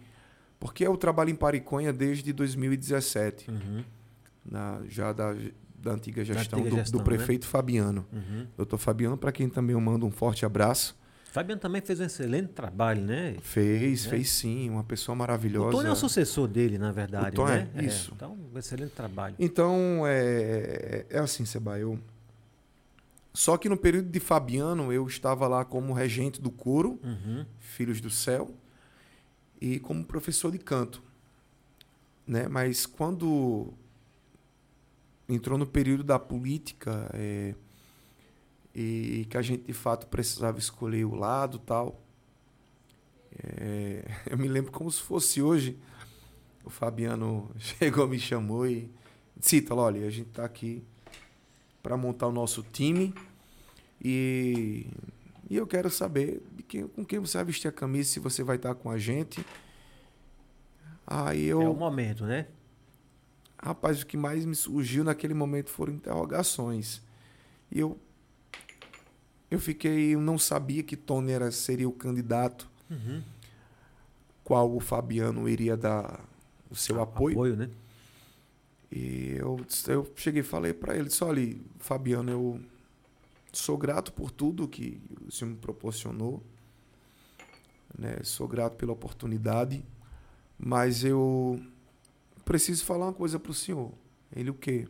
porque 0.59 0.85
eu 0.85 0.95
trabalho 0.95 1.29
em 1.29 1.35
Pariconha 1.35 1.91
desde 1.91 2.31
2017. 2.31 3.49
Uhum. 3.49 3.83
Na, 4.45 4.81
já 4.89 5.13
da, 5.13 5.33
da 5.75 5.91
antiga 5.91 6.23
gestão, 6.23 6.59
antiga 6.59 6.75
do, 6.75 6.75
gestão, 6.77 6.99
do 6.99 6.99
né? 6.99 7.03
prefeito 7.03 7.47
Fabiano. 7.47 8.05
Uhum. 8.11 8.47
Doutor 8.55 8.77
Fabiano, 8.77 9.17
para 9.17 9.31
quem 9.31 9.49
também 9.49 9.73
eu 9.73 9.81
mando 9.81 10.05
um 10.05 10.11
forte 10.11 10.45
abraço. 10.45 10.95
Fabiano 11.33 11.59
também 11.59 11.81
fez 11.81 11.99
um 11.99 12.03
excelente 12.03 12.49
trabalho, 12.49 13.01
né? 13.01 13.35
Fez, 13.41 14.05
É. 14.05 14.09
fez 14.09 14.29
sim, 14.29 14.69
uma 14.69 14.83
pessoa 14.83 15.15
O 15.15 15.17
maravilhosa. 15.17 15.71
Tony 15.71 15.89
é 15.89 15.91
o 15.91 15.95
sucessor 15.95 16.47
dele, 16.47 16.77
na 16.77 16.91
verdade, 16.91 17.29
O 17.29 17.43
Tony, 17.43 17.67
né? 17.73 17.83
isso. 17.85 18.11
então, 18.15 18.37
um 18.53 18.55
excelente 18.59 18.91
trabalho. 18.91 19.35
Então, 19.39 20.03
é, 20.05 21.07
é 21.09 21.17
assim, 21.17 21.43
Seba, 21.43 21.79
eu... 21.79 21.97
Só 23.33 23.57
que 23.57 23.67
no 23.67 23.75
período 23.75 24.09
de 24.11 24.19
Fabiano, 24.19 24.93
eu 24.93 25.07
estava 25.07 25.47
lá 25.47 25.65
como 25.65 25.91
regente 25.91 26.39
do 26.39 26.51
coro, 26.51 26.99
Uhum. 27.03 27.43
Filhos 27.59 27.99
do 27.99 28.11
Céu, 28.11 28.51
e 29.59 29.79
como 29.79 30.05
professor 30.05 30.51
de 30.51 30.59
canto. 30.59 31.01
Né? 32.27 32.47
Mas 32.47 32.85
quando 32.85 33.73
entrou 35.27 35.57
no 35.57 35.65
período 35.65 36.03
da 36.03 36.19
política 36.19 37.09
é, 37.11 37.55
e 38.75 39.25
que 39.29 39.37
a 39.37 39.41
gente 39.41 39.63
de 39.65 39.73
fato 39.73 40.07
precisava 40.07 40.57
escolher 40.59 41.05
o 41.05 41.15
lado 41.15 41.59
tal, 41.59 42.01
é, 43.43 44.03
eu 44.29 44.37
me 44.37 44.47
lembro 44.47 44.71
como 44.71 44.89
se 44.91 45.01
fosse 45.01 45.41
hoje. 45.41 45.77
O 46.63 46.69
Fabiano 46.69 47.51
chegou, 47.59 48.07
me 48.07 48.19
chamou 48.19 48.65
e 48.67 48.89
disse: 49.35 49.57
Ítalo, 49.57 49.81
olha, 49.81 50.05
a 50.07 50.09
gente 50.09 50.29
está 50.29 50.45
aqui 50.45 50.83
para 51.81 51.97
montar 51.97 52.27
o 52.27 52.31
nosso 52.31 52.63
time 52.63 53.13
e, 54.03 54.87
e 55.49 55.55
eu 55.57 55.67
quero 55.67 55.89
saber 55.89 56.41
quem- 56.67 56.87
com 56.87 57.03
quem 57.03 57.19
você 57.19 57.37
vai 57.37 57.45
vestir 57.45 57.67
a 57.67 57.71
camisa, 57.71 58.09
se 58.09 58.19
você 58.19 58.41
vai 58.43 58.55
estar 58.55 58.73
com 58.75 58.89
a 58.89 58.97
gente. 58.97 59.45
Aí 61.05 61.45
eu. 61.45 61.61
É 61.61 61.67
o 61.69 61.73
momento, 61.75 62.25
né? 62.25 62.47
Rapaz, 63.61 64.01
o 64.01 64.05
que 64.05 64.17
mais 64.17 64.45
me 64.45 64.55
surgiu 64.55 65.03
naquele 65.03 65.33
momento 65.33 65.69
foram 65.69 65.93
interrogações. 65.93 67.01
E 67.71 67.79
eu 67.79 67.97
eu 69.53 69.59
fiquei, 69.59 70.15
eu 70.15 70.21
não 70.21 70.37
sabia 70.37 70.81
que 70.81 70.97
Tony 70.97 71.31
era 71.31 71.51
seria 71.51 71.87
o 71.87 71.91
candidato 71.91 72.69
Uhum. 72.89 73.23
qual 74.43 74.75
o 74.75 74.79
Fabiano 74.79 75.47
iria 75.47 75.75
dar 75.77 76.19
o 76.69 76.75
seu 76.75 77.01
apoio. 77.01 77.35
Apoio, 77.35 77.55
né? 77.55 77.69
E 78.91 79.35
eu, 79.37 79.59
eu 79.87 80.11
cheguei 80.15 80.41
e 80.41 80.43
falei 80.43 80.73
para 80.73 80.95
ele, 80.95 81.07
disse, 81.07 81.23
olha, 81.23 81.55
Fabiano, 81.79 82.29
eu 82.31 82.61
sou 83.51 83.77
grato 83.77 84.11
por 84.11 84.31
tudo 84.31 84.67
que 84.67 84.99
o 85.27 85.31
senhor 85.31 85.51
me 85.51 85.57
proporcionou, 85.57 86.43
né? 87.97 88.17
Sou 88.23 88.47
grato 88.47 88.75
pela 88.75 88.91
oportunidade, 88.91 89.83
mas 90.57 91.03
eu 91.03 91.59
preciso 92.43 92.85
falar 92.85 93.05
uma 93.05 93.13
coisa 93.13 93.39
para 93.39 93.51
o 93.51 93.55
senhor. 93.55 93.91
Ele 94.35 94.49
o 94.49 94.53
quê? 94.55 94.87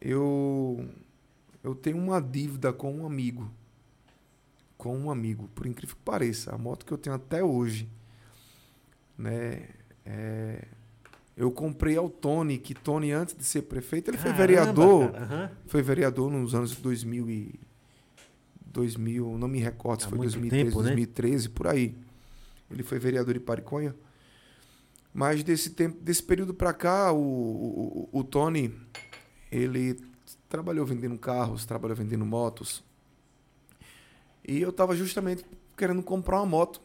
Eu 0.00 0.88
eu 1.66 1.74
tenho 1.74 1.98
uma 1.98 2.20
dívida 2.22 2.72
com 2.72 2.92
um 2.94 3.04
amigo. 3.04 3.50
Com 4.78 4.96
um 4.96 5.10
amigo, 5.10 5.48
por 5.52 5.66
incrível 5.66 5.96
que 5.96 6.02
pareça, 6.02 6.54
a 6.54 6.58
moto 6.58 6.86
que 6.86 6.92
eu 6.92 6.98
tenho 6.98 7.16
até 7.16 7.42
hoje, 7.42 7.88
né? 9.18 9.68
É, 10.04 10.64
eu 11.36 11.50
comprei 11.50 11.96
ao 11.96 12.08
Tony, 12.08 12.56
que 12.56 12.72
Tony, 12.72 13.10
antes 13.10 13.36
de 13.36 13.42
ser 13.42 13.62
prefeito, 13.62 14.10
ele 14.10 14.16
foi 14.16 14.30
Caramba, 14.30 14.46
vereador. 14.46 15.10
cara, 15.10 15.24
aham. 15.24 15.50
Foi 15.66 15.82
vereador 15.82 16.30
nos 16.30 16.54
anos 16.54 16.76
2000 16.76 17.28
e 17.30 17.60
2000, 18.66 19.36
não 19.36 19.48
me 19.48 19.58
recordo 19.58 20.02
se 20.02 20.06
Há 20.06 20.10
foi 20.10 20.18
muito 20.18 20.32
2013, 20.34 20.64
tempo, 20.70 20.82
né? 20.82 20.90
2013, 20.90 21.48
por 21.48 21.66
aí. 21.66 21.96
Ele 22.70 22.84
foi 22.84 23.00
vereador 23.00 23.34
de 23.34 23.40
Pariconha. 23.40 23.92
Mas 25.12 25.42
desse 25.42 25.70
tempo, 25.70 26.00
desse 26.00 26.22
período 26.22 26.54
para 26.54 26.72
cá, 26.72 27.10
o, 27.12 27.18
o, 27.18 28.08
o 28.12 28.22
Tony, 28.22 28.72
ele 29.50 29.96
trabalhou 30.48 30.84
vendendo 30.86 31.18
carros, 31.18 31.64
trabalhou 31.64 31.96
vendendo 31.96 32.24
motos. 32.24 32.84
E 34.46 34.60
eu 34.60 34.70
estava 34.70 34.94
justamente 34.94 35.44
querendo 35.76 36.02
comprar 36.02 36.36
uma 36.38 36.46
moto. 36.46 36.80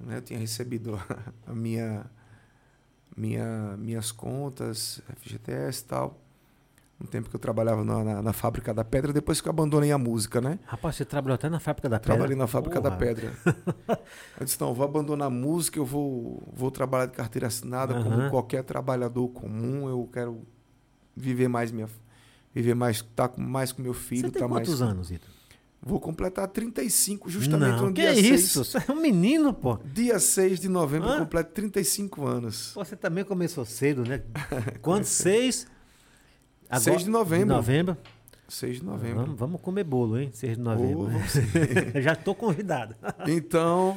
né? 0.00 0.18
Eu 0.18 0.22
tinha 0.22 0.38
recebido 0.38 1.00
a 1.46 1.52
minha, 1.54 2.04
minha, 3.16 3.76
minhas 3.78 4.12
contas, 4.12 5.00
FGTS 5.20 5.82
e 5.82 5.84
tal. 5.86 6.18
Um 7.02 7.06
tempo 7.06 7.30
que 7.30 7.34
eu 7.36 7.40
trabalhava 7.40 7.82
na, 7.82 8.04
na, 8.04 8.20
na 8.22 8.32
fábrica 8.34 8.74
da 8.74 8.84
pedra, 8.84 9.10
depois 9.10 9.40
que 9.40 9.48
eu 9.48 9.50
abandonei 9.50 9.90
a 9.90 9.96
música, 9.96 10.38
né? 10.38 10.58
Rapaz, 10.66 10.96
você 10.96 11.04
trabalhou 11.06 11.34
até 11.34 11.48
na 11.48 11.58
fábrica 11.58 11.88
da 11.88 11.98
pedra? 11.98 12.14
Trabalhei 12.14 12.36
na 12.36 12.46
fábrica 12.46 12.78
da 12.78 12.90
Porra. 12.90 12.98
pedra. 13.00 13.32
eu 14.38 14.44
disse, 14.44 14.60
não, 14.60 14.74
vou 14.74 14.84
abandonar 14.84 15.28
a 15.28 15.30
música, 15.30 15.78
eu 15.78 15.86
vou, 15.86 16.42
vou 16.52 16.70
trabalhar 16.70 17.06
de 17.06 17.12
carteira 17.12 17.46
assinada 17.46 17.94
como 17.94 18.16
Aham. 18.16 18.28
qualquer 18.28 18.62
trabalhador 18.64 19.26
comum, 19.30 19.88
eu 19.88 20.06
quero 20.12 20.42
viver 21.16 21.48
mais 21.48 21.72
minha 21.72 21.88
viver 22.54 22.74
mais, 22.74 22.96
estar 22.98 23.28
com, 23.28 23.40
mais 23.40 23.72
com 23.72 23.82
meu 23.82 23.94
filho, 23.94 24.22
Você 24.22 24.30
tem 24.30 24.42
tá 24.42 24.48
mais 24.48 24.66
quantos 24.66 24.82
anos, 24.82 25.10
Ito? 25.10 25.28
Vou 25.82 25.98
completar 25.98 26.46
35 26.48 27.30
justamente 27.30 27.78
Não, 27.78 27.86
no 27.86 27.92
que 27.94 28.02
dia 28.02 28.12
isso? 28.12 28.62
6. 28.64 28.82
Você 28.84 28.90
é 28.90 28.92
um 28.94 29.00
menino, 29.00 29.54
pô. 29.54 29.78
Dia 29.82 30.18
6 30.18 30.60
de 30.60 30.68
novembro 30.68 31.08
Hã? 31.08 31.14
eu 31.14 31.18
completo 31.20 31.52
35 31.54 32.26
anos. 32.26 32.72
Você 32.74 32.94
também 32.96 33.24
começou 33.24 33.64
cedo, 33.64 34.04
né? 34.04 34.22
Quando? 34.82 35.04
Seis? 35.08 35.66
Agora- 36.68 36.80
6 36.84 37.04
de 37.04 37.10
novembro. 37.10 37.46
De 37.46 37.54
novembro. 37.54 37.96
6 38.46 38.76
de 38.76 38.84
novembro. 38.84 39.22
Vamos, 39.24 39.38
vamos 39.38 39.60
comer 39.62 39.84
bolo, 39.84 40.18
hein? 40.18 40.30
6 40.34 40.56
de 40.58 40.62
novembro. 40.62 41.08
Né? 41.08 41.22
Já 42.02 42.12
estou 42.12 42.34
convidado. 42.34 42.94
Então, 43.26 43.96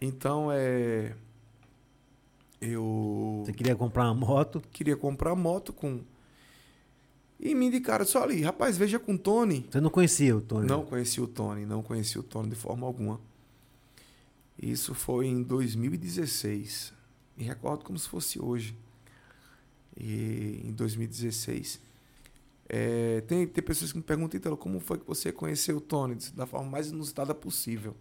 então 0.00 0.48
é 0.50 1.14
eu 2.60 3.42
Você 3.44 3.52
queria 3.52 3.76
comprar 3.76 4.04
uma 4.04 4.14
moto? 4.14 4.60
queria 4.72 4.96
comprar 4.96 5.34
moto 5.36 5.72
com 5.72 6.00
e 7.42 7.56
me 7.56 7.66
indicaram 7.66 8.06
só 8.06 8.22
ali, 8.22 8.40
rapaz, 8.40 8.78
veja 8.78 9.00
com 9.00 9.14
o 9.14 9.18
Tony. 9.18 9.66
Você 9.68 9.80
não 9.80 9.90
conhecia 9.90 10.36
o 10.36 10.40
Tony? 10.40 10.64
Não 10.64 10.84
conheci 10.86 11.20
o 11.20 11.26
Tony, 11.26 11.66
não 11.66 11.82
conheci 11.82 12.16
o 12.16 12.22
Tony 12.22 12.50
de 12.50 12.54
forma 12.54 12.86
alguma. 12.86 13.20
Isso 14.56 14.94
foi 14.94 15.26
em 15.26 15.42
2016. 15.42 16.92
Me 17.36 17.42
recordo 17.42 17.84
como 17.84 17.98
se 17.98 18.08
fosse 18.08 18.40
hoje. 18.40 18.76
E 19.96 20.62
em 20.64 20.72
2016. 20.72 21.80
É, 22.68 23.22
tem, 23.22 23.44
tem 23.44 23.64
pessoas 23.64 23.90
que 23.90 23.98
me 23.98 24.04
perguntam, 24.04 24.38
então, 24.38 24.56
como 24.56 24.78
foi 24.78 24.98
que 24.98 25.06
você 25.06 25.32
conheceu 25.32 25.78
o 25.78 25.80
Tony? 25.80 26.16
Da 26.36 26.46
forma 26.46 26.70
mais 26.70 26.90
inusitada 26.90 27.34
possível. 27.34 27.96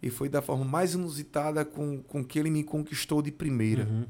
E 0.00 0.10
foi 0.10 0.28
da 0.28 0.40
forma 0.40 0.64
mais 0.64 0.94
inusitada 0.94 1.64
com, 1.64 2.00
com 2.04 2.24
que 2.24 2.38
ele 2.38 2.50
me 2.50 2.62
conquistou 2.62 3.20
de 3.20 3.32
primeira. 3.32 3.84
Uhum. 3.84 4.06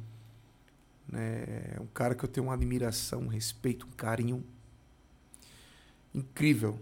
Né? 1.11 1.75
É 1.77 1.81
um 1.81 1.87
cara 1.87 2.15
que 2.15 2.25
eu 2.25 2.29
tenho 2.29 2.47
uma 2.47 2.55
admiração, 2.55 3.23
um 3.23 3.29
respeito, 3.29 3.87
um 3.87 3.97
carinho 3.97 4.45
incrível, 6.15 6.79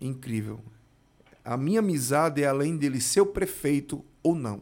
incrível. 0.00 0.60
A 1.44 1.56
minha 1.56 1.80
amizade 1.80 2.42
é 2.42 2.46
além 2.46 2.76
dele 2.76 3.00
ser 3.00 3.20
o 3.20 3.26
prefeito 3.26 4.04
ou 4.22 4.34
não. 4.34 4.60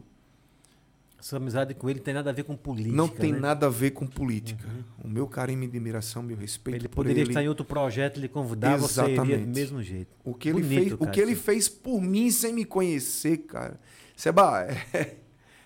Sua 1.21 1.39
amizade 1.39 1.75
com 1.75 1.91
ele 1.91 1.99
tem 1.99 2.15
nada 2.15 2.31
a 2.31 2.33
ver 2.33 2.45
com 2.45 2.55
política. 2.55 2.95
não 2.95 3.09
tem 3.09 3.33
né? 3.33 3.41
nada 3.41 3.67
a 3.67 3.69
ver 3.69 3.91
com 3.91 4.07
política. 4.07 4.69
O 5.03 5.09
meu 5.09 5.27
carinho, 5.27 5.59
minha 5.59 5.69
admiração, 5.69 6.23
meu 6.23 6.37
respeito 6.37 6.77
Ele 6.77 6.89
poderia 6.89 7.23
ele. 7.23 7.31
estar 7.31 7.43
em 7.43 7.49
outro 7.49 7.65
projeto, 7.65 8.19
ele 8.21 8.29
convidar, 8.29 8.77
você 8.77 9.01
iria 9.01 9.17
do 9.17 9.23
Exatamente. 9.25 9.59
mesmo 9.59 9.83
jeito. 9.83 10.15
O 10.23 10.35
que 10.35 10.51
ele 10.51 10.63
Bonito, 10.63 10.81
fez, 10.81 10.93
o 10.93 10.99
cara, 10.99 11.11
que 11.11 11.21
ele 11.21 11.35
fez 11.35 11.69
por 11.69 12.01
mim 12.01 12.31
sem 12.31 12.53
me 12.53 12.65
conhecer, 12.65 13.39
cara. 13.39 13.81
Seba, 14.15 14.63
é, 14.95 15.17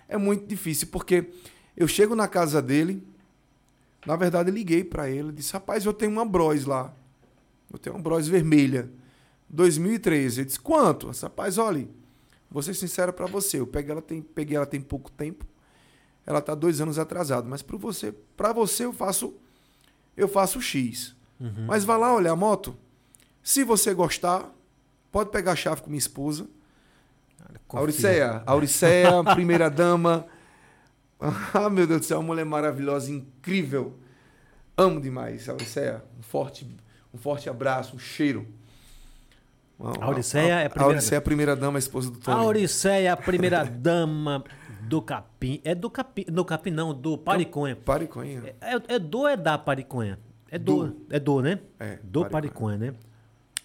é 0.09 0.17
muito 0.17 0.47
difícil 0.47 0.87
porque 0.87 1.27
eu 1.77 1.87
chego 1.87 2.15
na 2.15 2.27
casa 2.27 2.63
dele, 2.63 3.07
na 4.07 4.17
verdade 4.17 4.51
liguei 4.51 4.85
pra 4.85 5.09
ele, 5.09 5.33
disse: 5.33 5.53
"Rapaz, 5.53 5.85
eu 5.85 5.93
tenho 5.93 6.13
uma 6.13 6.25
Bros 6.25 6.65
lá. 6.65 6.93
Eu 7.73 7.79
tenho 7.79 7.97
uma 7.97 8.03
Bros 8.03 8.27
vermelha, 8.29 8.91
2013". 9.49 10.41
Ele 10.41 10.47
disse: 10.47 10.61
"Quanto?". 10.61 11.11
Disse, 11.11 11.23
Rapaz, 11.23 11.59
olha, 11.59 11.89
vou 12.51 12.63
ser 12.63 12.75
sincero 12.75 13.13
pra 13.13 13.27
você, 13.27 13.61
eu 13.61 13.67
peguei 13.67 13.93
ela 13.93 14.03
tem, 14.03 14.23
peguei 14.23 14.57
ela 14.57 14.67
tem 14.67 14.81
pouco 14.81 15.11
tempo. 15.11 15.45
Ela 16.27 16.41
tá 16.41 16.55
dois 16.55 16.81
anos 16.81 16.99
atrasada, 16.99 17.49
mas 17.49 17.63
para 17.63 17.77
você, 17.77 18.13
para 18.37 18.53
você 18.53 18.85
eu 18.85 18.93
faço 18.93 19.35
eu 20.17 20.29
faço 20.29 20.61
X. 20.61 21.15
Uhum. 21.41 21.67
Mas 21.67 21.85
vá 21.85 21.97
lá 21.97 22.15
olhar 22.15 22.33
a 22.33 22.37
moto. 22.37 22.77
Se 23.43 23.65
você 23.65 23.95
gostar, 23.95 24.53
pode 25.11 25.31
pegar 25.31 25.53
a 25.53 25.57
chave 25.57 25.81
com 25.81 25.89
minha 25.89 25.99
esposa. 25.99 26.47
Confia. 27.67 27.81
Auriceia, 27.81 28.43
Auriceia, 28.47 29.25
primeira 29.35 29.71
dama. 29.71 30.27
Ah, 31.55 31.69
meu 31.69 31.87
Deus 31.87 32.01
do 32.01 32.07
céu, 32.07 32.19
uma 32.19 32.29
mulher 32.29 32.45
maravilhosa, 32.45 33.11
incrível. 33.13 33.99
Amo 34.77 35.01
demais, 35.01 35.49
Auriceia. 35.49 36.03
Um 36.19 36.23
forte, 36.23 36.67
um 37.13 37.19
forte 37.19 37.49
abraço, 37.51 37.97
um 37.97 37.99
cheiro. 37.99 38.47
A 39.79 40.05
Auriceia 40.05 40.61
é 40.61 40.67
a 40.67 40.71
primeira 40.71 40.95
Auriceia 40.95 41.17
é 41.17 41.19
a 41.19 41.23
primeira 41.23 41.57
dama, 41.57 41.79
a 41.79 41.81
esposa 41.81 42.11
do 42.11 42.19
A 42.19 42.23
Tony. 42.23 42.45
Auriceia, 42.45 43.13
a 43.13 43.17
primeira 43.17 43.65
dama 43.69 44.45
do 44.83 45.01
Capim. 45.01 45.61
É 45.65 45.75
do 45.75 45.89
Capim, 45.91 46.25
do 46.25 46.45
Capim 46.45 46.71
não, 46.71 46.93
do 46.95 47.17
Pariconha. 47.17 47.77
Pariconha. 47.77 48.55
É, 48.61 48.95
é 48.95 48.99
do 48.99 49.21
ou 49.21 49.29
é 49.29 49.37
da 49.37 49.57
Pariconha? 49.57 50.19
É 50.51 50.59
do, 50.59 50.87
Do. 50.89 51.07
é 51.11 51.21
do, 51.21 51.41
né? 51.41 51.61
É, 51.79 51.99
Do 52.03 52.27
Pariconha, 52.27 52.77
né? 52.77 52.95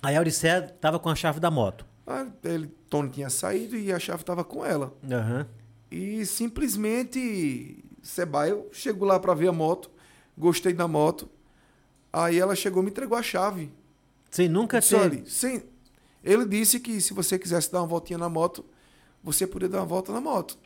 Aí 0.04 0.16
a 0.16 0.20
Auriceia 0.20 0.62
tava 0.62 1.00
com 1.00 1.10
a 1.10 1.16
chave 1.16 1.40
da 1.40 1.50
moto. 1.50 1.86
Ah, 2.06 2.28
ele, 2.44 2.68
Tony 2.90 3.10
tinha 3.10 3.30
saído 3.30 3.76
e 3.76 3.92
a 3.92 3.98
chave 4.00 4.22
estava 4.22 4.44
com 4.44 4.64
ela. 4.64 4.94
Aham. 5.12 5.48
E 5.98 6.26
simplesmente, 6.26 7.84
Seba, 8.04 8.48
eu 8.50 8.68
chego 8.74 9.06
lá 9.06 9.18
para 9.18 9.34
ver 9.34 9.48
a 9.48 9.54
moto, 9.54 9.90
gostei 10.38 10.74
da 10.74 10.88
moto. 10.90 11.30
Aí 12.12 12.38
ela 12.38 12.54
chegou 12.56 12.82
e 12.82 12.86
me 12.86 12.92
entregou 12.92 13.18
a 13.18 13.24
chave. 13.24 13.72
Sem 14.30 14.50
nunca 14.50 14.80
Disse, 14.80 14.90
ter. 14.96 15.02
"Olha, 15.02 15.24
sem... 15.26 15.64
Ele 16.24 16.46
disse 16.46 16.80
que 16.82 17.00
se 17.00 17.14
você 17.14 17.40
quisesse 17.40 17.72
dar 17.72 17.80
uma 17.82 17.88
voltinha 17.88 18.18
na 18.20 18.28
moto, 18.28 18.66
você 19.24 19.48
podia 19.48 19.70
dar 19.70 19.80
uma 19.80 19.86
volta 19.86 20.12
na 20.12 20.20
moto. 20.20 20.58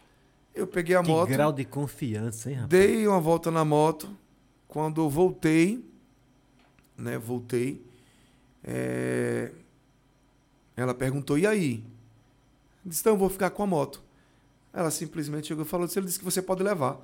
Eu 0.56 0.66
peguei 0.66 0.96
a 0.96 1.04
Que 1.04 1.10
moto, 1.10 1.30
grau 1.30 1.54
de 1.54 1.64
confiança, 1.66 2.50
hein, 2.50 2.56
rapaz? 2.56 2.70
dei 2.70 3.06
uma 3.08 3.20
volta 3.20 3.52
na 3.52 3.64
moto. 3.64 4.10
Quando 4.68 5.02
eu 5.02 5.10
voltei, 5.10 5.84
né? 6.98 7.18
Voltei. 7.20 7.84
é, 8.64 9.52
Ela 10.76 10.94
perguntou, 10.96 11.38
e 11.38 11.46
aí? 11.46 11.84
Eu 12.84 12.90
disse, 12.90 13.02
então 13.02 13.14
eu 13.14 13.18
vou 13.18 13.30
ficar 13.30 13.50
com 13.52 13.62
a 13.64 13.68
moto. 13.68 14.02
Ela 14.80 14.92
simplesmente 14.92 15.48
chegou 15.48 15.66
e 15.66 15.68
falou, 15.68 15.88
ele 15.94 16.06
disse 16.06 16.18
que 16.20 16.24
você 16.26 16.42
pode 16.42 16.64
levar. 16.64 17.00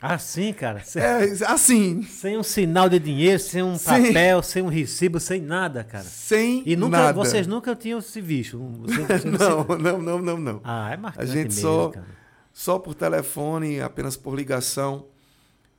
Assim, 0.00 0.52
cara. 0.52 0.80
Sem, 0.84 1.02
É, 1.02 1.24
assim, 1.46 2.02
sem 2.02 2.36
um 2.38 2.42
sinal 2.42 2.88
de 2.88 2.98
dinheiro, 2.98 3.38
sem 3.38 3.62
um 3.62 3.76
Sim. 3.76 3.84
papel, 3.86 4.42
sem 4.42 4.62
um 4.62 4.68
recibo, 4.68 5.18
sem 5.18 5.40
nada, 5.40 5.82
cara. 5.82 6.04
sem 6.04 6.62
E 6.66 6.76
nunca, 6.76 6.98
nada. 6.98 7.12
vocês 7.14 7.46
nunca 7.46 7.74
tinham 7.74 8.00
se 8.00 8.20
visto. 8.20 8.58
Não, 9.24 9.64
não, 9.78 9.98
não, 10.02 10.22
não, 10.22 10.38
não. 10.38 10.60
Ah, 10.62 10.90
é 10.92 10.96
marcante 10.96 11.22
A 11.30 11.32
gente 11.34 11.46
mesmo, 11.54 11.60
só- 11.62 11.88
cara. 11.90 12.06
Só 12.52 12.78
por 12.78 12.94
telefone, 12.94 13.80
apenas 13.80 14.16
por 14.16 14.34
ligação. 14.36 15.06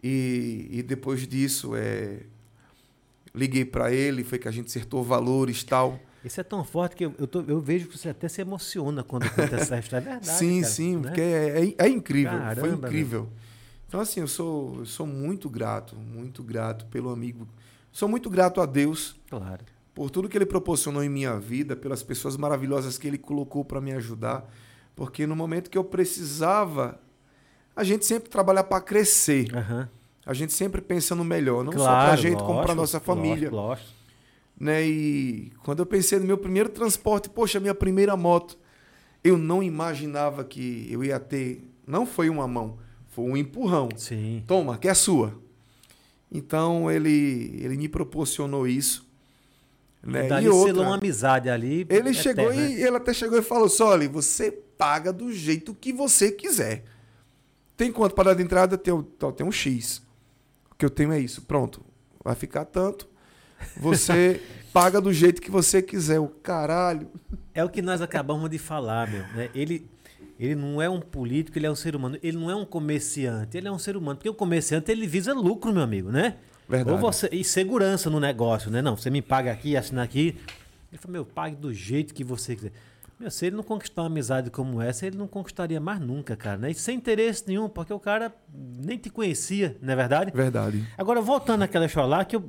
E, 0.01 0.67
e 0.71 0.81
depois 0.83 1.27
disso, 1.27 1.75
é, 1.75 2.19
liguei 3.35 3.65
para 3.65 3.91
ele, 3.93 4.23
foi 4.23 4.39
que 4.39 4.47
a 4.47 4.51
gente 4.51 4.67
acertou 4.67 5.03
valores 5.03 5.61
e 5.61 5.65
tal. 5.65 5.99
Isso 6.23 6.39
é 6.39 6.43
tão 6.43 6.63
forte 6.63 6.95
que 6.95 7.05
eu, 7.05 7.13
eu, 7.17 7.27
tô- 7.27 7.41
eu 7.47 7.61
vejo 7.61 7.87
que 7.87 7.97
você 7.97 8.09
até 8.09 8.27
se 8.27 8.41
emociona 8.41 9.03
quando 9.03 9.29
conta 9.29 9.55
essa 9.55 9.77
história. 9.79 10.03
É 10.05 10.09
verdade. 10.11 10.27
sim, 10.37 10.61
cara, 10.61 10.73
sim, 10.73 10.95
né? 10.97 11.01
porque 11.03 11.21
é, 11.21 11.65
é- 11.65 11.75
é 11.85 11.89
incrível, 11.89 12.31
foi 12.31 12.39
Caramba, 12.55 12.87
incrível. 12.87 13.29
Então, 13.87 13.99
assim, 13.99 14.19
eu 14.19 14.27
sou, 14.27 14.79
eu 14.79 14.85
sou 14.85 15.07
muito 15.07 15.49
grato, 15.49 15.95
muito 15.95 16.43
grato 16.43 16.85
pelo 16.87 17.09
amigo. 17.09 17.47
Sou 17.91 18.07
muito 18.07 18.29
grato 18.29 18.61
a 18.61 18.65
Deus 18.65 19.15
Claro. 19.29 19.63
por 19.95 20.09
tudo 20.11 20.29
que 20.29 20.37
ele 20.37 20.45
proporcionou 20.45 21.03
em 21.03 21.09
minha 21.09 21.39
vida, 21.39 21.75
pelas 21.75 22.03
pessoas 22.03 22.37
maravilhosas 22.37 22.97
que 22.97 23.07
ele 23.07 23.17
colocou 23.17 23.65
para 23.65 23.81
me 23.81 23.91
ajudar, 23.93 24.47
porque 24.95 25.25
no 25.25 25.35
momento 25.35 25.69
que 25.69 25.77
eu 25.77 25.83
precisava, 25.83 26.99
a 27.75 27.83
gente 27.83 28.05
sempre 28.05 28.29
trabalha 28.29 28.63
para 28.63 28.81
crescer. 28.81 29.55
Aham. 29.55 29.89
A 30.25 30.33
gente 30.33 30.53
sempre 30.53 30.81
pensa 30.81 31.15
no 31.15 31.23
melhor, 31.23 31.63
não 31.63 31.71
só 31.71 31.79
Claro, 31.79 32.03
para 32.05 32.13
a 32.13 32.15
gente, 32.15 32.37
como 32.37 32.47
para 32.47 32.57
lógico, 32.73 32.75
nossa 32.75 32.99
família. 32.99 33.49
Lógico, 33.49 33.55
lógico. 33.55 33.98
Né? 34.59 34.85
E 34.85 35.51
quando 35.63 35.79
eu 35.79 35.85
pensei 35.85 36.19
no 36.19 36.25
meu 36.25 36.37
primeiro 36.37 36.69
transporte, 36.69 37.29
poxa, 37.29 37.59
minha 37.59 37.73
primeira 37.73 38.17
moto, 38.17 38.57
eu 39.23 39.37
não 39.37 39.63
imaginava 39.63 40.43
que 40.43 40.87
eu 40.91 41.03
ia 41.03 41.19
ter. 41.19 41.63
Não 41.87 42.05
foi 42.05 42.29
uma 42.29 42.47
mão, 42.47 42.77
foi 43.07 43.25
um 43.25 43.37
empurrão. 43.37 43.89
Sim. 43.95 44.43
Toma, 44.45 44.77
que 44.77 44.87
é 44.87 44.93
sua. 44.93 45.33
Então 46.31 46.91
ele, 46.91 47.57
ele 47.59 47.77
me 47.77 47.87
proporcionou 47.87 48.67
isso. 48.67 49.07
Né? 50.03 50.27
Dali 50.27 50.45
E 50.45 50.49
selou 50.49 50.67
outra, 50.67 50.81
uma 50.83 50.95
amizade 50.95 51.49
ali. 51.49 51.85
ele 51.89 52.13
chegou 52.13 52.53
e 52.53 52.81
ele 52.81 52.95
até 52.97 53.13
chegou 53.13 53.37
e 53.37 53.41
falou: 53.41 53.67
Soli, 53.67 54.07
você 54.07 54.51
paga 54.51 55.11
do 55.11 55.31
jeito 55.31 55.73
que 55.73 55.91
você 55.91 56.31
quiser. 56.31 56.83
Tem 57.75 57.91
quanto 57.91 58.13
para 58.13 58.25
dar 58.31 58.33
de 58.35 58.43
entrada? 58.43 58.77
Tem, 58.77 58.93
tem 59.35 59.45
um 59.45 59.51
X. 59.51 60.01
O 60.71 60.75
que 60.75 60.85
eu 60.85 60.89
tenho 60.89 61.11
é 61.11 61.19
isso. 61.19 61.41
Pronto. 61.41 61.81
Vai 62.23 62.35
ficar 62.35 62.65
tanto. 62.65 63.07
Você 63.77 64.41
paga 64.73 65.01
do 65.01 65.11
jeito 65.11 65.41
que 65.41 65.51
você 65.51 65.81
quiser. 65.81 66.19
O 66.19 66.27
caralho. 66.27 67.07
É 67.53 67.63
o 67.63 67.69
que 67.69 67.81
nós 67.81 68.01
acabamos 68.01 68.49
de 68.49 68.57
falar, 68.57 69.09
meu. 69.09 69.23
né? 69.35 69.49
Ele, 69.53 69.87
ele 70.39 70.55
não 70.55 70.81
é 70.81 70.89
um 70.89 70.99
político, 70.99 71.57
ele 71.57 71.65
é 71.67 71.71
um 71.71 71.75
ser 71.75 71.95
humano. 71.95 72.17
Ele 72.21 72.37
não 72.37 72.49
é 72.49 72.55
um 72.55 72.65
comerciante, 72.65 73.57
ele 73.57 73.67
é 73.67 73.71
um 73.71 73.79
ser 73.79 73.97
humano. 73.97 74.17
Porque 74.17 74.29
o 74.29 74.33
comerciante, 74.33 74.91
ele 74.91 75.07
visa 75.07 75.33
lucro, 75.33 75.73
meu 75.73 75.83
amigo, 75.83 76.11
né? 76.11 76.35
Verdade. 76.67 76.91
Ou 76.91 76.97
você, 76.99 77.27
e 77.31 77.43
segurança 77.43 78.09
no 78.09 78.19
negócio, 78.19 78.69
né? 78.69 78.81
Não, 78.81 78.95
você 78.95 79.09
me 79.09 79.21
paga 79.21 79.51
aqui, 79.51 79.75
assina 79.75 80.03
aqui. 80.03 80.35
Ele 80.91 81.01
falou, 81.01 81.13
meu, 81.13 81.25
pague 81.25 81.55
do 81.55 81.73
jeito 81.73 82.13
que 82.13 82.23
você 82.23 82.55
quiser. 82.55 82.71
Meu, 83.19 83.29
se 83.29 83.47
ele 83.47 83.57
não 83.57 83.63
conquistar 83.63 84.03
uma 84.03 84.07
amizade 84.07 84.49
como 84.49 84.81
essa, 84.81 85.05
ele 85.05 85.17
não 85.17 85.27
conquistaria 85.27 85.79
mais 85.79 85.99
nunca, 85.99 86.37
cara. 86.37 86.57
Né? 86.57 86.71
E 86.71 86.73
sem 86.73 86.95
interesse 86.95 87.43
nenhum, 87.47 87.67
porque 87.67 87.91
o 87.91 87.99
cara 87.99 88.33
nem 88.53 88.97
te 88.97 89.09
conhecia, 89.09 89.75
não 89.81 89.91
é 89.91 89.95
verdade? 89.95 90.31
Verdade. 90.33 90.87
Agora, 90.97 91.19
voltando 91.19 91.63
àquela 91.63 91.85
história 91.85 92.07
lá, 92.07 92.23
que 92.23 92.35
eu 92.35 92.43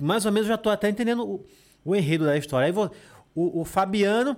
mais 0.00 0.24
ou 0.26 0.32
menos 0.32 0.48
já 0.48 0.54
estou 0.54 0.70
até 0.72 0.88
entendendo 0.88 1.22
o, 1.24 1.44
o 1.84 1.94
enredo 1.96 2.24
da 2.24 2.36
história. 2.36 2.66
Aí 2.66 2.72
vo- 2.72 2.90
o, 3.34 3.60
o 3.60 3.64
Fabiano 3.64 4.36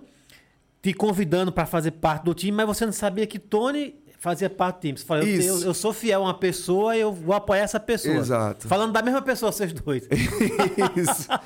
te 0.83 0.93
convidando 0.95 1.51
para 1.53 1.67
fazer 1.67 1.93
parte 1.93 2.25
do 2.25 2.35
time, 2.35 2.53
mas 2.57 2.67
você 2.67 2.85
não 2.87 2.93
sabia 2.93 3.27
que 3.27 3.39
Tony 3.39 3.95
fazia 4.19 4.49
parte 4.49 4.77
do 4.77 4.81
time. 4.83 4.99
Você 4.99 5.05
falou, 5.05 5.25
eu, 5.25 5.41
eu, 5.43 5.61
eu 5.63 5.75
sou 5.75 5.93
fiel 5.93 6.21
a 6.23 6.25
uma 6.27 6.35
pessoa 6.39 6.97
eu 6.97 7.13
vou 7.13 7.35
apoiar 7.35 7.63
essa 7.63 7.79
pessoa. 7.81 8.15
Exato. 8.17 8.67
Falando 8.69 8.93
da 8.93 9.03
mesma 9.03 9.23
pessoa, 9.23 9.51
vocês 9.53 9.73
dois. 9.73 10.07
Isso. 10.97 11.29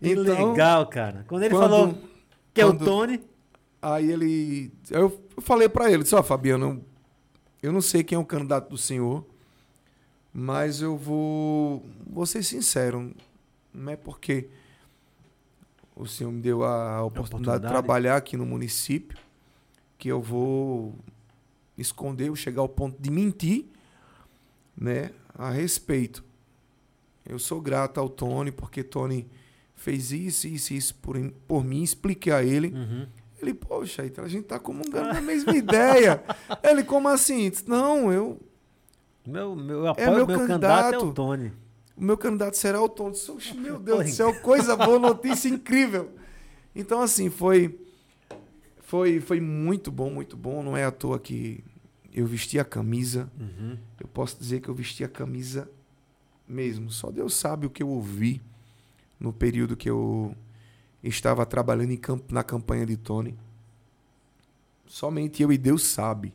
Que 0.00 0.12
Então, 0.12 0.52
legal, 0.52 0.86
cara. 0.86 1.24
Quando 1.26 1.42
ele 1.42 1.52
quando- 1.54 1.70
falou 1.70 1.98
que 2.54 2.60
é 2.60 2.64
o 2.64 2.68
quando- 2.68 2.84
Tony, 2.84 3.20
Aí 3.82 4.10
ele. 4.12 4.72
Eu 4.90 5.20
falei 5.40 5.68
para 5.68 5.90
ele, 5.90 6.02
disse, 6.04 6.14
ó, 6.14 6.22
Fabiano, 6.22 6.84
eu 7.62 7.72
não 7.72 7.80
sei 7.80 8.04
quem 8.04 8.14
é 8.16 8.18
o 8.18 8.24
candidato 8.24 8.68
do 8.70 8.76
senhor, 8.78 9.24
mas 10.32 10.80
eu 10.82 10.96
vou. 10.96 11.84
Vou 12.08 12.26
ser 12.26 12.42
sincero. 12.42 13.12
Não 13.78 13.92
é 13.92 13.96
porque 13.96 14.48
o 15.94 16.06
senhor 16.06 16.30
me 16.30 16.40
deu 16.40 16.64
a 16.64 17.02
oportunidade, 17.02 17.18
oportunidade. 17.34 17.62
de 17.62 17.68
trabalhar 17.68 18.16
aqui 18.16 18.36
no 18.36 18.46
município 18.46 19.18
que 19.98 20.08
eu 20.08 20.20
vou 20.20 20.94
esconder, 21.76 22.28
eu 22.28 22.36
chegar 22.36 22.60
ao 22.60 22.68
ponto 22.68 23.00
de 23.00 23.10
mentir, 23.10 23.66
né, 24.76 25.10
a 25.34 25.50
respeito. 25.50 26.24
Eu 27.26 27.38
sou 27.38 27.60
grato 27.60 27.98
ao 27.98 28.08
Tony, 28.08 28.52
porque 28.52 28.82
Tony 28.82 29.28
fez 29.74 30.12
isso, 30.12 30.46
isso, 30.46 30.72
isso 30.72 30.94
por, 30.96 31.16
por 31.46 31.64
mim, 31.64 31.82
expliquei 31.82 32.32
a 32.32 32.42
ele. 32.42 32.68
Uhum. 32.68 33.06
Ele, 33.40 33.54
poxa, 33.54 34.04
então 34.04 34.24
a 34.24 34.28
gente 34.28 34.44
tá 34.44 34.58
comungando 34.58 35.16
a 35.16 35.20
mesma 35.20 35.54
ideia. 35.56 36.22
Ele, 36.62 36.82
como 36.82 37.08
assim? 37.08 37.52
Não, 37.66 38.12
eu, 38.12 38.40
meu, 39.26 39.54
meu 39.54 39.86
apoio, 39.86 40.10
meu 40.16 40.26
meu, 40.26 40.38
candidato 40.38 40.94
é 40.94 40.98
o 40.98 41.00
candidato. 41.00 41.12
Tony. 41.12 41.52
O 41.98 42.04
meu 42.04 42.16
candidato 42.16 42.56
será 42.56 42.80
o 42.82 42.88
Tom. 42.88 43.10
Disse, 43.10 43.30
"Oxe, 43.30 43.54
meu 43.54 43.78
Deus 43.80 44.04
do 44.04 44.10
céu, 44.10 44.34
coisa 44.40 44.76
boa, 44.76 44.98
notícia 44.98 45.48
incrível. 45.48 46.10
Então, 46.74 47.00
assim, 47.00 47.28
foi, 47.28 47.78
foi, 48.82 49.20
foi 49.20 49.40
muito 49.40 49.90
bom, 49.90 50.10
muito 50.10 50.36
bom. 50.36 50.62
Não 50.62 50.76
é 50.76 50.84
à 50.84 50.90
toa 50.90 51.18
que 51.18 51.62
eu 52.12 52.26
vesti 52.26 52.58
a 52.58 52.64
camisa. 52.64 53.30
Uhum. 53.38 53.76
Eu 54.00 54.06
posso 54.08 54.38
dizer 54.38 54.60
que 54.60 54.68
eu 54.68 54.74
vesti 54.74 55.02
a 55.04 55.08
camisa 55.08 55.68
mesmo. 56.48 56.90
Só 56.90 57.10
Deus 57.10 57.34
sabe 57.34 57.66
o 57.66 57.70
que 57.70 57.82
eu 57.82 57.88
ouvi 57.88 58.40
no 59.18 59.32
período 59.32 59.76
que 59.76 59.90
eu 59.90 60.34
estava 61.02 61.44
trabalhando 61.44 61.90
em 61.92 61.96
camp- 61.96 62.30
na 62.30 62.44
campanha 62.44 62.86
de 62.86 62.96
Tony. 62.96 63.36
Somente 64.86 65.42
eu 65.42 65.52
e 65.52 65.58
Deus 65.58 65.82
sabe, 65.82 66.32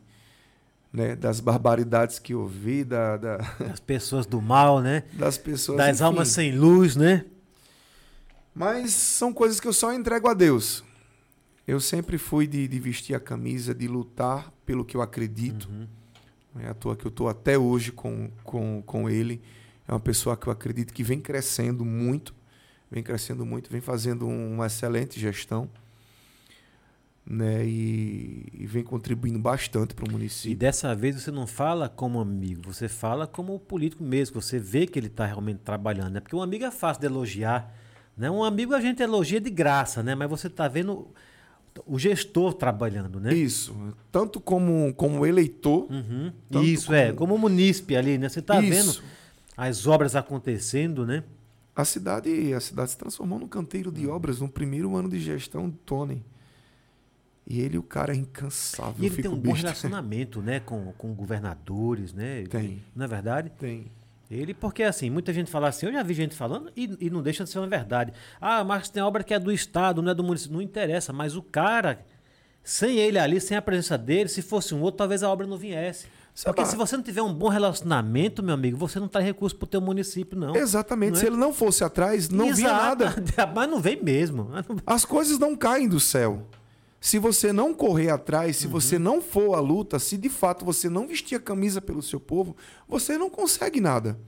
né, 0.94 1.16
das 1.16 1.40
barbaridades 1.40 2.20
que 2.20 2.32
ouvi, 2.36 2.84
da, 2.84 3.16
da- 3.16 3.38
As 3.72 3.80
pessoas 3.80 4.26
do 4.26 4.40
mal, 4.40 4.80
né? 4.80 5.02
das 5.12 5.36
pessoas. 5.36 5.76
Das 5.76 5.96
enfim. 5.96 6.04
almas 6.04 6.28
sem 6.28 6.52
luz, 6.56 6.94
né? 6.94 7.24
Mas 8.54 8.92
são 8.92 9.32
coisas 9.32 9.58
que 9.58 9.66
eu 9.66 9.72
só 9.72 9.92
entrego 9.92 10.28
a 10.28 10.34
Deus. 10.34 10.84
Eu 11.66 11.80
sempre 11.80 12.16
fui 12.16 12.46
de, 12.46 12.68
de 12.68 12.78
vestir 12.78 13.12
a 13.16 13.18
camisa, 13.18 13.74
de 13.74 13.88
lutar 13.88 14.52
pelo 14.64 14.84
que 14.84 14.96
eu 14.96 15.02
acredito. 15.02 15.68
Uhum. 15.68 15.88
É 16.60 16.68
à 16.68 16.74
toa 16.74 16.94
que 16.94 17.04
eu 17.04 17.08
estou 17.08 17.28
até 17.28 17.58
hoje 17.58 17.90
com, 17.90 18.30
com, 18.44 18.80
com 18.86 19.10
ele. 19.10 19.42
É 19.88 19.92
uma 19.92 19.98
pessoa 19.98 20.36
que 20.36 20.46
eu 20.46 20.52
acredito 20.52 20.94
que 20.94 21.02
vem 21.02 21.20
crescendo 21.20 21.84
muito, 21.84 22.32
vem 22.88 23.02
crescendo 23.02 23.44
muito, 23.44 23.68
vem 23.68 23.80
fazendo 23.80 24.28
um, 24.28 24.54
uma 24.54 24.66
excelente 24.66 25.18
gestão. 25.18 25.68
Né? 27.26 27.64
E, 27.66 28.46
e 28.52 28.66
vem 28.66 28.82
contribuindo 28.84 29.38
bastante 29.38 29.94
para 29.94 30.04
o 30.04 30.08
E 30.08 30.12
município. 30.12 30.56
dessa 30.58 30.94
vez 30.94 31.16
você 31.22 31.30
não 31.30 31.46
fala 31.46 31.88
como 31.88 32.20
amigo, 32.20 32.60
você 32.70 32.86
fala 32.86 33.26
como 33.26 33.58
político 33.58 34.04
mesmo. 34.04 34.40
Você 34.42 34.58
vê 34.58 34.86
que 34.86 34.98
ele 34.98 35.06
está 35.06 35.24
realmente 35.24 35.60
trabalhando, 35.64 36.12
né? 36.12 36.20
Porque 36.20 36.36
um 36.36 36.42
amigo 36.42 36.64
é 36.64 36.70
fácil 36.70 37.00
de 37.00 37.06
elogiar, 37.06 37.74
né? 38.14 38.30
Um 38.30 38.44
amigo 38.44 38.74
a 38.74 38.80
gente 38.80 39.02
elogia 39.02 39.40
de 39.40 39.48
graça, 39.48 40.02
né? 40.02 40.14
Mas 40.14 40.28
você 40.28 40.48
está 40.48 40.68
vendo 40.68 41.08
o 41.86 41.98
gestor 41.98 42.52
trabalhando, 42.52 43.18
né? 43.18 43.32
Isso. 43.32 43.74
Tanto 44.12 44.38
como, 44.38 44.92
como 44.94 45.24
eleitor. 45.24 45.88
Uhum. 45.90 46.30
Isso 46.62 46.92
é, 46.92 47.06
como- 47.06 47.32
como 47.32 47.38
munícipe 47.38 47.96
ali, 47.96 48.18
né? 48.18 48.28
Você 48.28 48.40
está 48.40 48.60
vendo 48.60 49.00
as 49.56 49.86
obras 49.86 50.14
acontecendo, 50.14 51.06
né? 51.06 51.24
A 51.74 51.86
cidade, 51.86 52.52
a 52.52 52.60
cidade 52.60 52.90
se 52.90 52.98
transformou 52.98 53.38
num 53.38 53.48
canteiro 53.48 53.90
de 53.90 54.06
obras 54.06 54.40
no 54.40 54.48
primeiro 54.48 54.94
ano 54.94 55.08
de 55.08 55.18
gestão 55.18 55.70
do 55.70 55.76
Tony. 55.86 56.22
E 57.46 57.60
ele, 57.60 57.76
o 57.76 57.82
cara, 57.82 58.12
é 58.12 58.16
incansável. 58.16 58.94
E 58.98 59.06
ele 59.06 59.22
tem 59.22 59.30
um 59.30 59.36
bom 59.36 59.52
besta. 59.52 59.66
relacionamento, 59.66 60.40
né, 60.40 60.60
com, 60.60 60.92
com 60.96 61.14
governadores, 61.14 62.14
né? 62.14 62.44
Tem. 62.44 62.82
Não 62.94 63.04
é 63.04 63.08
verdade? 63.08 63.50
Tem. 63.50 63.90
Ele, 64.30 64.54
porque 64.54 64.82
assim, 64.82 65.10
muita 65.10 65.32
gente 65.32 65.50
fala 65.50 65.68
assim, 65.68 65.86
eu 65.86 65.92
já 65.92 66.02
vi 66.02 66.14
gente 66.14 66.34
falando 66.34 66.72
e, 66.74 66.96
e 66.98 67.10
não 67.10 67.22
deixa 67.22 67.44
de 67.44 67.50
ser 67.50 67.58
uma 67.58 67.68
verdade. 67.68 68.12
Ah, 68.40 68.64
mas 68.64 68.88
tem 68.88 69.02
obra 69.02 69.22
que 69.22 69.34
é 69.34 69.38
do 69.38 69.52
Estado, 69.52 70.00
não 70.00 70.10
é 70.10 70.14
do 70.14 70.24
município. 70.24 70.54
Não 70.54 70.62
interessa, 70.62 71.12
mas 71.12 71.36
o 71.36 71.42
cara, 71.42 72.04
sem 72.62 72.96
ele 72.98 73.18
ali, 73.18 73.38
sem 73.40 73.56
a 73.56 73.62
presença 73.62 73.98
dele, 73.98 74.28
se 74.28 74.40
fosse 74.40 74.74
um 74.74 74.80
outro, 74.80 74.98
talvez 74.98 75.22
a 75.22 75.30
obra 75.30 75.46
não 75.46 75.58
viesse. 75.58 76.06
Porque 76.42 76.64
se 76.64 76.74
você 76.74 76.96
não 76.96 77.04
tiver 77.04 77.22
um 77.22 77.32
bom 77.32 77.48
relacionamento, 77.48 78.42
meu 78.42 78.54
amigo, 78.54 78.76
você 78.76 78.98
não 78.98 79.06
traz 79.06 79.24
recurso 79.24 79.54
pro 79.54 79.68
teu 79.68 79.80
município, 79.80 80.36
não. 80.36 80.56
Exatamente. 80.56 81.12
Não 81.12 81.18
é? 81.18 81.20
Se 81.20 81.26
ele 81.26 81.36
não 81.36 81.52
fosse 81.52 81.84
atrás, 81.84 82.28
não 82.28 82.52
vinha 82.52 82.70
Exato. 82.70 83.04
nada. 83.04 83.14
Mas 83.54 83.70
não 83.70 83.80
vem 83.80 84.02
mesmo. 84.02 84.48
As 84.84 85.04
coisas 85.04 85.38
não 85.38 85.54
caem 85.54 85.88
do 85.88 86.00
céu. 86.00 86.48
Se 87.04 87.18
você 87.18 87.52
não 87.52 87.74
correr 87.74 88.08
atrás, 88.08 88.56
se 88.56 88.66
você 88.66 88.98
não 88.98 89.20
for 89.20 89.54
à 89.54 89.60
luta, 89.60 89.98
se 89.98 90.16
de 90.16 90.30
fato 90.30 90.64
você 90.64 90.88
não 90.88 91.06
vestir 91.06 91.34
a 91.34 91.38
camisa 91.38 91.78
pelo 91.78 92.00
seu 92.00 92.18
povo, 92.18 92.56
você 92.88 93.18
não 93.18 93.28
consegue 93.28 93.78
nada. 93.78 94.18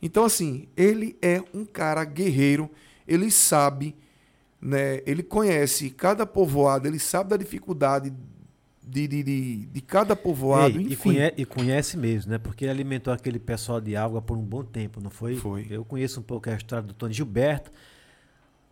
Então, 0.00 0.24
assim, 0.24 0.68
ele 0.76 1.16
é 1.20 1.42
um 1.52 1.64
cara 1.64 2.04
guerreiro, 2.04 2.70
ele 3.08 3.28
sabe, 3.28 3.96
né? 4.62 5.00
Ele 5.04 5.20
conhece 5.20 5.90
cada 5.90 6.24
povoado, 6.24 6.86
ele 6.86 7.00
sabe 7.00 7.30
da 7.30 7.36
dificuldade 7.36 8.14
de, 8.80 9.08
de, 9.08 9.22
de, 9.24 9.56
de 9.66 9.80
cada 9.80 10.14
povoado, 10.14 10.78
Ei, 10.78 10.84
e, 10.84 10.92
enfim. 10.92 11.02
conhece, 11.02 11.34
e 11.38 11.44
conhece 11.44 11.96
mesmo, 11.96 12.30
né? 12.30 12.38
Porque 12.38 12.66
ele 12.66 12.70
alimentou 12.70 13.12
aquele 13.12 13.40
pessoal 13.40 13.80
de 13.80 13.96
água 13.96 14.22
por 14.22 14.38
um 14.38 14.44
bom 14.44 14.62
tempo, 14.62 15.00
não 15.00 15.10
foi? 15.10 15.34
Foi. 15.34 15.66
Eu 15.68 15.84
conheço 15.84 16.20
um 16.20 16.22
pouco 16.22 16.50
a 16.50 16.54
história 16.54 16.86
do 16.86 16.94
Tony 16.94 17.12
Gilberto. 17.12 17.72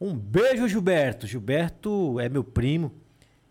Um 0.00 0.14
beijo, 0.14 0.68
Gilberto. 0.68 1.26
Gilberto 1.26 2.20
é 2.20 2.28
meu 2.28 2.44
primo 2.44 2.92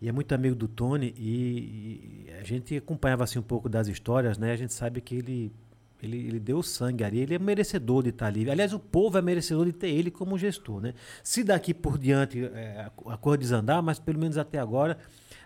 e 0.00 0.08
é 0.08 0.12
muito 0.12 0.32
amigo 0.34 0.54
do 0.54 0.68
Tony. 0.68 1.14
E, 1.16 2.26
e 2.26 2.32
a 2.40 2.44
gente 2.44 2.76
acompanhava 2.76 3.24
assim 3.24 3.38
um 3.38 3.42
pouco 3.42 3.68
das 3.68 3.88
histórias, 3.88 4.38
né? 4.38 4.52
A 4.52 4.56
gente 4.56 4.72
sabe 4.72 5.00
que 5.00 5.16
ele, 5.16 5.52
ele, 6.02 6.16
ele 6.16 6.40
deu 6.40 6.62
sangue 6.62 7.02
ali, 7.02 7.20
ele 7.20 7.34
é 7.34 7.38
merecedor 7.38 8.02
de 8.02 8.10
estar 8.10 8.26
ali. 8.26 8.48
Aliás, 8.48 8.72
o 8.72 8.78
povo 8.78 9.18
é 9.18 9.22
merecedor 9.22 9.66
de 9.66 9.72
ter 9.72 9.88
ele 9.88 10.10
como 10.10 10.38
gestor, 10.38 10.80
né? 10.80 10.94
Se 11.22 11.42
daqui 11.42 11.74
por 11.74 11.98
diante 11.98 12.44
é, 12.44 12.88
a, 13.06 13.16
coisa 13.16 13.38
desandar, 13.38 13.82
mas 13.82 13.98
pelo 13.98 14.18
menos 14.18 14.38
até 14.38 14.58
agora 14.58 14.98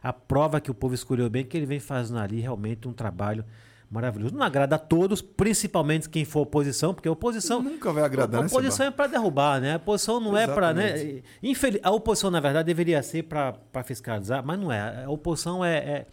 a 0.02 0.12
prova 0.12 0.60
que 0.60 0.70
o 0.70 0.74
povo 0.74 0.94
escolheu 0.94 1.30
bem, 1.30 1.44
que 1.44 1.56
ele 1.56 1.66
vem 1.66 1.80
fazendo 1.80 2.18
ali 2.18 2.40
realmente 2.40 2.86
um 2.86 2.92
trabalho 2.92 3.44
maravilhoso. 3.92 4.34
Não 4.34 4.42
agrada 4.42 4.76
a 4.76 4.78
todos, 4.78 5.20
principalmente 5.20 6.08
quem 6.08 6.24
for 6.24 6.40
oposição, 6.40 6.94
porque 6.94 7.06
a 7.06 7.12
oposição. 7.12 7.62
Nunca 7.62 7.92
vai 7.92 8.02
agradar, 8.02 8.40
a 8.40 8.44
né, 8.44 8.48
oposição 8.48 8.86
é 8.86 8.90
para 8.90 9.06
derrubar, 9.06 9.60
né? 9.60 9.74
A 9.74 9.76
oposição 9.76 10.18
não 10.18 10.36
é 10.36 10.46
para. 10.46 10.72
Né? 10.72 10.94
Exatamente. 10.94 11.24
Infeliz... 11.42 11.80
A 11.82 11.90
oposição, 11.90 12.30
na 12.30 12.40
verdade, 12.40 12.66
deveria 12.66 13.02
ser 13.02 13.24
para 13.24 13.84
fiscalizar, 13.84 14.42
mas 14.44 14.58
não 14.58 14.72
é. 14.72 15.04
A 15.04 15.10
oposição 15.10 15.62
é, 15.62 15.76
é, 15.76 16.06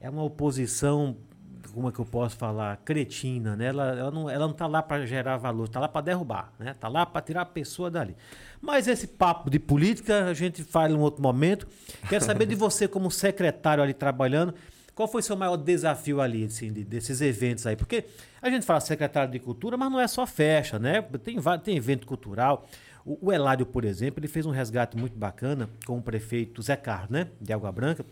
é 0.00 0.08
uma 0.08 0.22
oposição. 0.22 1.16
Como 1.74 1.88
é 1.88 1.92
que 1.92 1.98
eu 1.98 2.04
posso 2.04 2.36
falar? 2.36 2.76
Cretina, 2.78 3.54
né? 3.56 3.66
Ela, 3.66 3.86
ela 3.90 4.10
não, 4.10 4.30
ela 4.30 4.46
não 4.46 4.54
tá 4.54 4.66
lá 4.66 4.80
para 4.80 5.04
gerar 5.04 5.36
valor, 5.36 5.64
está 5.64 5.80
lá 5.80 5.88
para 5.88 6.00
derrubar, 6.00 6.52
né? 6.58 6.74
Tá 6.78 6.88
lá 6.88 7.04
para 7.04 7.20
tirar 7.20 7.42
a 7.42 7.46
pessoa 7.46 7.90
dali. 7.90 8.16
Mas 8.60 8.86
esse 8.86 9.06
papo 9.06 9.50
de 9.50 9.58
política 9.58 10.26
a 10.26 10.34
gente 10.34 10.62
fala 10.62 10.92
em 10.92 10.96
um 10.96 11.00
outro 11.00 11.20
momento. 11.20 11.66
Quero 12.08 12.24
saber 12.24 12.46
de 12.46 12.54
você 12.54 12.86
como 12.88 13.10
secretário 13.10 13.82
ali 13.82 13.92
trabalhando, 13.92 14.54
qual 14.98 15.06
foi 15.06 15.22
seu 15.22 15.36
maior 15.36 15.56
desafio 15.56 16.20
ali, 16.20 16.44
assim, 16.44 16.72
de- 16.72 16.82
desses 16.82 17.20
eventos 17.20 17.64
aí? 17.68 17.76
Porque 17.76 18.04
a 18.42 18.50
gente 18.50 18.66
fala 18.66 18.80
secretário 18.80 19.30
de 19.30 19.38
cultura, 19.38 19.76
mas 19.76 19.92
não 19.92 20.00
é 20.00 20.08
só 20.08 20.26
festa, 20.26 20.76
né? 20.76 21.00
Tem, 21.22 21.36
tem 21.62 21.76
evento 21.76 22.04
cultural. 22.04 22.66
O, 23.06 23.28
o 23.28 23.32
Eládio, 23.32 23.64
por 23.64 23.84
exemplo, 23.84 24.18
ele 24.18 24.26
fez 24.26 24.44
um 24.44 24.50
resgate 24.50 24.96
muito 24.96 25.16
bacana 25.16 25.70
com 25.86 25.96
o 25.98 26.02
prefeito 26.02 26.60
Zé 26.60 26.74
Carlos, 26.74 27.10
né? 27.10 27.28
De 27.40 27.52
Água 27.52 27.70
Branca, 27.70 28.04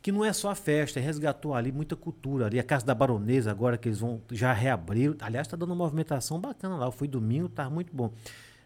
que 0.00 0.10
não 0.10 0.24
é 0.24 0.32
só 0.32 0.54
festa, 0.54 0.98
ele 0.98 1.04
resgatou 1.04 1.54
ali 1.54 1.70
muita 1.70 1.94
cultura. 1.94 2.46
Ali 2.46 2.58
a 2.58 2.62
Casa 2.64 2.86
da 2.86 2.94
Baronesa, 2.94 3.50
agora 3.50 3.76
que 3.76 3.90
eles 3.90 3.98
vão 3.98 4.22
já 4.32 4.50
reabriram. 4.54 5.14
Aliás, 5.20 5.46
está 5.46 5.58
dando 5.58 5.68
uma 5.74 5.84
movimentação 5.84 6.40
bacana 6.40 6.74
lá. 6.74 6.86
Eu 6.86 6.92
fui 6.92 7.06
domingo, 7.06 7.50
tá 7.50 7.68
muito 7.68 7.94
bom. 7.94 8.10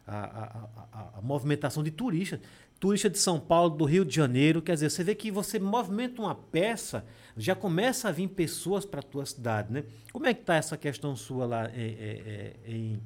A, 0.07 0.17
a- 0.93 1.19
a- 1.19 1.23
movimentação 1.23 1.83
de 1.83 1.91
turistas. 1.91 2.41
Turista 2.79 3.09
de 3.09 3.19
São 3.19 3.41
Paulo, 3.41 3.71
do 3.71 3.85
Rio 3.87 4.05
de 4.05 4.15
Janeiro. 4.15 4.61
Quer 4.61 4.75
dizer, 4.75 4.91
você 4.91 5.03
vê 5.03 5.15
que 5.15 5.31
você 5.31 5.59
movimenta 5.59 6.21
uma 6.21 6.35
peça, 6.35 7.05
já 7.37 7.55
começa 7.55 8.09
a 8.09 8.13
vir 8.13 8.29
pessoas 8.29 8.85
para 8.85 9.01
a 9.01 9.03
tua 9.03 9.25
cidade, 9.25 9.73
né? 9.73 9.85
Como 10.13 10.27
é 10.27 10.35
que 10.35 10.41
está 10.43 10.57
essa 10.57 10.77
questão 10.77 11.17
sua 11.17 11.47
lá 11.47 11.71
em, 11.71 11.81
em- 11.81 12.75
em, 12.75 13.01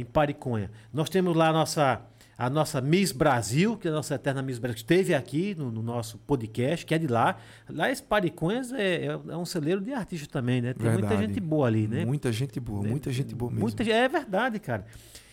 em 0.00 0.04
Pariconha? 0.04 0.70
Nós 0.92 1.08
temos 1.08 1.36
lá 1.36 1.50
a 1.50 1.52
nossa, 1.52 2.00
a 2.36 2.50
nossa 2.50 2.80
Miss 2.80 3.12
Brasil, 3.12 3.76
que 3.76 3.86
é 3.86 3.90
a 3.90 3.94
nossa 3.94 4.14
eterna 4.16 4.42
Miss 4.42 4.58
Brasil, 4.58 4.74
que 4.74 4.80
esteve 4.80 5.14
aqui 5.14 5.54
no, 5.54 5.70
no 5.70 5.82
nosso 5.82 6.18
podcast, 6.18 6.84
que 6.84 6.92
é 6.94 6.98
de 6.98 7.06
lá. 7.06 7.36
Lá 7.68 7.88
esse 7.92 8.02
Pariconhas 8.02 8.72
é, 8.72 9.04
é- 9.04 9.20
é 9.28 9.36
um 9.36 9.46
celeiro 9.46 9.80
de 9.80 9.92
artistas 9.92 10.26
também, 10.26 10.60
né? 10.60 10.74
Tem 10.74 10.90
muita 10.90 11.06
Verdade. 11.06 11.26
gente 11.28 11.40
boa 11.40 11.68
ali, 11.68 11.86
né? 11.86 12.04
Muita 12.04 12.32
gente 12.32 12.58
boa, 12.58 12.82
muita 12.82 13.12
gente 13.12 13.32
boa 13.34 13.50
mesmo. 13.52 13.62
Muita, 13.62 13.84
é 13.88 14.08
verdade, 14.08 14.58
cara. 14.58 14.84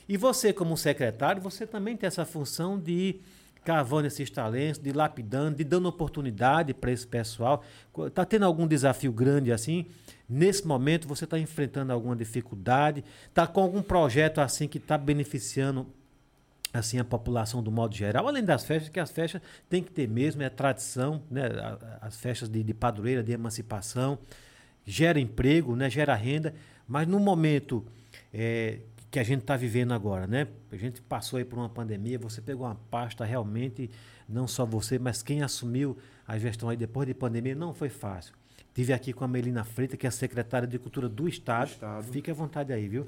E 0.07 0.17
você, 0.17 0.53
como 0.53 0.77
secretário, 0.77 1.41
você 1.41 1.65
também 1.65 1.97
tem 1.97 2.07
essa 2.07 2.25
função 2.25 2.79
de 2.79 3.19
cavando 3.63 4.05
esses 4.05 4.29
talentos, 4.29 4.79
de 4.79 4.91
lapidando, 4.91 5.57
de 5.57 5.63
dando 5.63 5.87
oportunidade 5.87 6.71
para 6.73 6.91
esse 6.91 7.05
pessoal. 7.05 7.63
Está 8.05 8.23
tendo 8.23 8.45
algum 8.45 8.67
desafio 8.67 9.11
grande 9.11 9.51
assim? 9.51 9.87
Nesse 10.29 10.65
momento, 10.67 11.07
você 11.07 11.23
está 11.23 11.39
enfrentando 11.39 11.91
alguma 11.91 12.15
dificuldade? 12.15 13.03
Está 13.27 13.47
com 13.47 13.61
algum 13.61 13.81
projeto 13.81 14.39
assim 14.39 14.67
que 14.67 14.77
está 14.77 14.97
beneficiando 14.97 15.87
assim 16.71 16.99
a 16.99 17.05
população 17.05 17.63
do 17.63 17.71
modo 17.71 17.95
geral, 17.95 18.27
além 18.27 18.43
das 18.43 18.65
festas, 18.65 18.89
que 18.89 18.99
as 18.99 19.09
festas 19.09 19.41
tem 19.69 19.81
que 19.81 19.91
ter 19.91 20.09
mesmo, 20.09 20.43
é 20.43 20.49
tradição, 20.49 21.21
né? 21.31 21.43
As 22.01 22.17
festas 22.17 22.49
de, 22.49 22.61
de 22.61 22.73
padroeira, 22.73 23.23
de 23.23 23.31
emancipação, 23.31 24.19
gera 24.85 25.19
emprego, 25.19 25.75
né? 25.75 25.89
gera 25.89 26.13
renda, 26.15 26.53
mas 26.87 27.07
no 27.07 27.19
momento 27.19 27.83
é, 28.33 28.79
que 29.15 29.19
a 29.19 29.23
gente 29.23 29.43
está 29.43 29.55
vivendo 29.55 29.93
agora, 29.93 30.27
né? 30.27 30.45
A 30.69 30.75
gente 30.75 31.01
passou 31.01 31.37
aí 31.37 31.45
por 31.45 31.57
uma 31.57 31.69
pandemia, 31.69 32.19
você 32.19 32.41
pegou 32.41 32.65
uma 32.67 32.75
pasta 32.75 33.23
realmente, 33.23 33.89
não 34.27 34.45
só 34.45 34.65
você, 34.65 34.99
mas 34.99 35.23
quem 35.23 35.41
assumiu 35.41 35.97
a 36.27 36.37
gestão 36.37 36.67
aí 36.67 36.75
depois 36.75 37.07
de 37.07 37.13
pandemia, 37.13 37.55
não 37.55 37.73
foi 37.73 37.87
fácil. 37.87 38.33
Tive 38.73 38.91
aqui 38.91 39.13
com 39.13 39.23
a 39.23 39.27
Melina 39.29 39.63
Freitas, 39.63 39.97
que 39.97 40.05
é 40.05 40.09
a 40.09 40.11
secretária 40.11 40.67
de 40.67 40.77
Cultura 40.77 41.07
do 41.07 41.29
Estado. 41.29 41.69
Estado. 41.69 42.03
Fique 42.11 42.29
à 42.29 42.33
vontade 42.33 42.73
aí, 42.73 42.89
viu? 42.89 43.07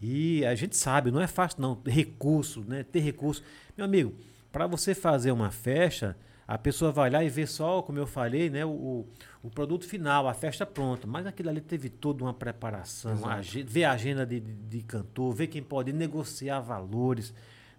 E 0.00 0.42
a 0.46 0.54
gente 0.54 0.78
sabe, 0.78 1.10
não 1.10 1.20
é 1.20 1.26
fácil 1.26 1.60
não, 1.60 1.78
recurso, 1.84 2.64
né? 2.66 2.82
Ter 2.82 3.00
recurso. 3.00 3.42
Meu 3.76 3.84
amigo, 3.84 4.14
para 4.50 4.66
você 4.66 4.94
fazer 4.94 5.30
uma 5.30 5.50
festa, 5.50 6.16
a 6.46 6.58
pessoa 6.58 6.92
vai 6.92 7.08
lá 7.10 7.24
e 7.24 7.28
vê 7.28 7.46
só, 7.46 7.80
como 7.82 7.98
eu 7.98 8.06
falei, 8.06 8.50
né, 8.50 8.64
o, 8.64 9.06
o- 9.42 9.50
produto 9.50 9.86
final, 9.86 10.26
a 10.28 10.34
festa 10.34 10.64
pronta. 10.66 11.06
Mas 11.06 11.26
aquilo 11.26 11.48
ali 11.48 11.60
teve 11.60 11.88
toda 11.88 12.22
uma 12.24 12.34
preparação, 12.34 13.26
a 13.26 13.34
agen- 13.36 13.64
ver 13.64 13.84
a 13.84 13.92
agenda 13.92 14.26
de, 14.26 14.40
de, 14.40 14.52
de 14.54 14.82
cantor, 14.82 15.32
ver 15.34 15.46
quem 15.46 15.62
pode 15.62 15.92
negociar 15.92 16.60
valores, 16.60 17.32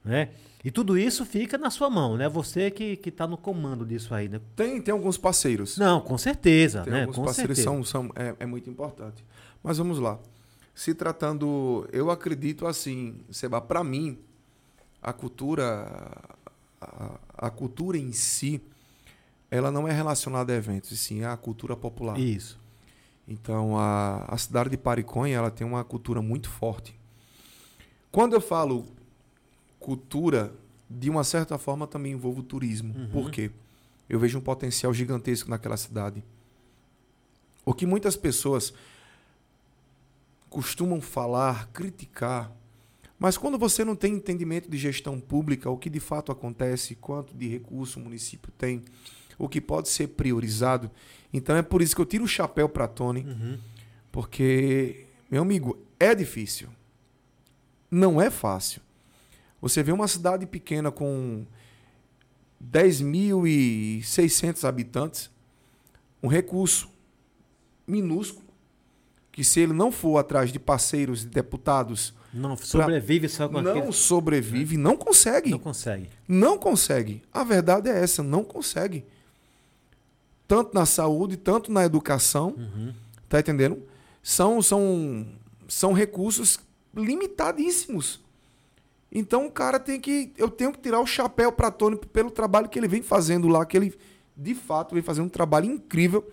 né? 0.03 0.29
E 0.63 0.69
tudo 0.71 0.97
isso 0.97 1.25
fica 1.25 1.57
na 1.57 1.69
sua 1.69 1.89
mão, 1.89 2.15
né? 2.17 2.27
Você 2.29 2.69
que 2.71 2.95
que 2.95 3.09
está 3.09 3.25
no 3.27 3.37
comando 3.37 3.85
disso 3.85 4.13
aí, 4.13 4.27
né? 4.29 4.39
Tem, 4.55 4.81
tem 4.81 4.91
alguns 4.91 5.17
parceiros. 5.17 5.77
Não, 5.77 5.99
com 6.01 6.17
certeza, 6.17 6.81
Tem 6.83 6.93
né? 6.93 7.01
alguns 7.01 7.15
Com 7.15 7.23
parceiros 7.23 7.57
certeza. 7.57 7.75
são, 7.83 7.83
são 7.83 8.11
é, 8.15 8.35
é 8.39 8.45
muito 8.45 8.69
importante. 8.69 9.23
Mas 9.63 9.77
vamos 9.79 9.97
lá. 9.99 10.19
Se 10.75 10.93
tratando, 10.93 11.87
eu 11.91 12.11
acredito 12.11 12.67
assim, 12.67 13.19
Seba, 13.31 13.61
para 13.61 13.83
mim, 13.83 14.19
a 15.01 15.13
cultura, 15.13 15.87
a, 17.37 17.47
a 17.47 17.49
cultura 17.49 17.97
em 17.97 18.11
si, 18.11 18.61
ela 19.49 19.71
não 19.71 19.87
é 19.87 19.91
relacionada 19.91 20.53
a 20.53 20.55
eventos, 20.55 20.91
e 20.91 20.97
sim 20.97 21.23
à 21.23 21.35
cultura 21.35 21.75
popular. 21.75 22.19
Isso. 22.19 22.59
Então, 23.27 23.77
a, 23.77 24.25
a 24.27 24.37
cidade 24.37 24.69
de 24.69 24.77
Pariconha, 24.77 25.37
ela 25.37 25.49
tem 25.49 25.65
uma 25.65 25.83
cultura 25.83 26.21
muito 26.21 26.49
forte. 26.49 26.97
Quando 28.11 28.33
eu 28.33 28.41
falo 28.41 28.85
cultura, 29.85 30.51
de 30.89 31.11
uma 31.11 31.23
certa 31.23 31.59
forma 31.59 31.85
também 31.85 32.13
envolvo 32.13 32.41
turismo. 32.41 32.95
Uhum. 32.97 33.09
Por 33.09 33.29
quê? 33.29 33.51
Eu 34.09 34.19
vejo 34.19 34.37
um 34.37 34.41
potencial 34.41 34.91
gigantesco 34.91 35.47
naquela 35.47 35.77
cidade. 35.77 36.23
O 37.63 37.71
que 37.71 37.85
muitas 37.85 38.15
pessoas 38.15 38.73
costumam 40.49 41.01
falar, 41.01 41.67
criticar, 41.67 42.51
mas 43.19 43.37
quando 43.37 43.57
você 43.57 43.83
não 43.85 43.95
tem 43.95 44.13
entendimento 44.13 44.69
de 44.69 44.77
gestão 44.77 45.19
pública, 45.19 45.69
o 45.69 45.77
que 45.77 45.89
de 45.89 45.99
fato 45.99 46.31
acontece, 46.31 46.95
quanto 46.95 47.33
de 47.35 47.47
recurso 47.47 47.99
o 47.99 48.03
município 48.03 48.51
tem, 48.57 48.83
o 49.37 49.47
que 49.49 49.59
pode 49.61 49.89
ser 49.89 50.07
priorizado, 50.09 50.89
então 51.33 51.55
é 51.55 51.61
por 51.61 51.81
isso 51.81 51.95
que 51.95 52.01
eu 52.01 52.05
tiro 52.05 52.23
o 52.23 52.27
chapéu 52.27 52.69
para 52.69 52.87
Tony, 52.87 53.21
Uhum. 53.21 53.57
porque, 54.11 55.05
meu 55.29 55.41
amigo, 55.41 55.77
é 55.99 56.15
difícil. 56.15 56.69
Não 57.91 58.21
é 58.21 58.29
fácil. 58.29 58.81
Você 59.61 59.81
vê 59.83 59.91
uma 59.91 60.07
cidade 60.07 60.45
pequena 60.45 60.91
com 60.91 61.45
10.600 62.63 64.67
habitantes, 64.67 65.29
um 66.21 66.27
recurso 66.27 66.89
minúsculo, 67.87 68.44
que 69.35 69.43
se 69.43 69.59
ele 69.59 69.73
não 69.73 69.91
for 69.91 70.17
atrás 70.17 70.49
de 70.49 70.57
parceiros 70.57 71.23
e 71.23 71.27
deputados, 71.27 72.13
Não 72.33 72.55
sobrevive 72.55 73.27
só 73.27 73.49
com 73.49 73.61
não 73.61 73.71
aquele... 73.79 73.91
sobrevive, 73.91 74.77
não 74.77 74.95
consegue. 74.95 75.51
Não 75.51 75.59
consegue. 75.59 76.09
Não 76.25 76.57
consegue. 76.57 77.21
A 77.33 77.43
verdade 77.43 77.89
é 77.89 78.01
essa, 78.01 78.23
não 78.23 78.45
consegue. 78.45 79.03
Tanto 80.47 80.73
na 80.73 80.85
saúde, 80.85 81.35
tanto 81.35 81.69
na 81.69 81.83
educação, 81.83 82.55
Uhum. 82.57 82.93
tá 83.27 83.41
entendendo? 83.41 83.83
São, 84.23 84.61
são, 84.61 85.27
são 85.67 85.91
recursos 85.91 86.57
limitadíssimos. 86.95 88.21
Então 89.11 89.47
o 89.47 89.51
cara 89.51 89.81
tem 89.81 89.99
que. 89.99 90.31
Eu 90.37 90.49
tenho 90.49 90.71
que 90.71 90.79
tirar 90.79 91.01
o 91.01 91.05
chapéu 91.05 91.51
para 91.51 91.69
Tony 91.71 91.97
pelo 91.97 92.31
trabalho 92.31 92.69
que 92.69 92.79
ele 92.79 92.87
vem 92.87 93.01
fazendo 93.01 93.49
lá, 93.49 93.65
que 93.65 93.75
ele 93.75 93.93
de 94.37 94.55
fato 94.55 94.93
vem 94.93 95.03
fazendo 95.03 95.25
um 95.25 95.29
trabalho 95.29 95.65
incrível 95.69 96.25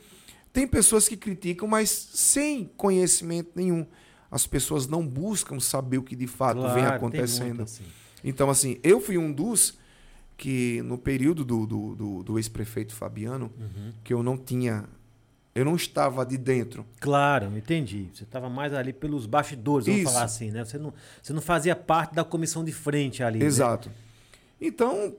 tem 0.53 0.66
pessoas 0.66 1.09
que 1.09 1.16
criticam, 1.16 1.66
mas 1.68 1.88
sem 1.90 2.70
conhecimento 2.76 3.50
nenhum. 3.55 3.86
As 4.30 4.46
pessoas 4.46 4.86
não 4.86 5.07
buscam 5.07 5.59
saber 5.61 5.98
o 5.98 6.03
que 6.03 6.16
de 6.16 6.26
fato 6.26 6.59
Claro, 6.61 6.74
vem 6.74 6.84
acontecendo. 6.84 7.62
assim. 7.62 7.84
Então, 8.24 8.48
assim, 8.50 8.78
eu 8.82 9.00
fui 9.00 9.18
um 9.18 9.32
dos 9.32 9.78
que, 10.36 10.80
no 10.82 10.96
período 10.98 11.44
do, 11.44 11.66
do, 11.66 11.94
do- 11.94 12.22
do 12.22 12.38
ex-prefeito 12.38 12.94
Fabiano, 12.94 13.50
Uhum. 13.59 13.92
que 14.03 14.12
eu 14.12 14.22
não 14.22 14.36
tinha. 14.36 14.84
Eu 15.55 15.66
não 15.66 15.76
estava 15.76 16.24
de 16.24 16.38
dentro. 16.38 16.86
Claro, 16.98 17.53
entendi. 17.57 18.09
Você 18.14 18.24
estava 18.24 18.48
mais 18.48 18.72
ali 18.72 18.90
pelos 18.92 19.26
bastidores, 19.26 19.86
vamos 19.86 20.03
Isso. 20.03 20.12
falar 20.12 20.24
assim, 20.24 20.50
né? 20.50 20.64
Você 20.64 20.78
não, 20.78 20.94
você 21.22 21.32
não 21.34 21.42
fazia 21.42 21.76
parte 21.76 22.14
da 22.14 22.24
comissão 22.24 22.64
de 22.64 22.72
frente 22.72 23.22
ali. 23.22 23.38
né? 23.38 23.44
Exato. 23.44 23.90
Então, 24.61 25.14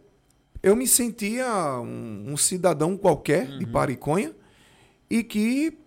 eu 0.63 0.75
me 0.75 0.87
sentia 0.87 1.45
um, 1.79 2.31
um 2.31 2.37
cidadão 2.37 2.97
qualquer 2.97 3.47
Uhum. 3.47 3.59
de 3.59 3.65
Pariconha 3.67 4.33
e 5.17 5.23
que 5.23 5.77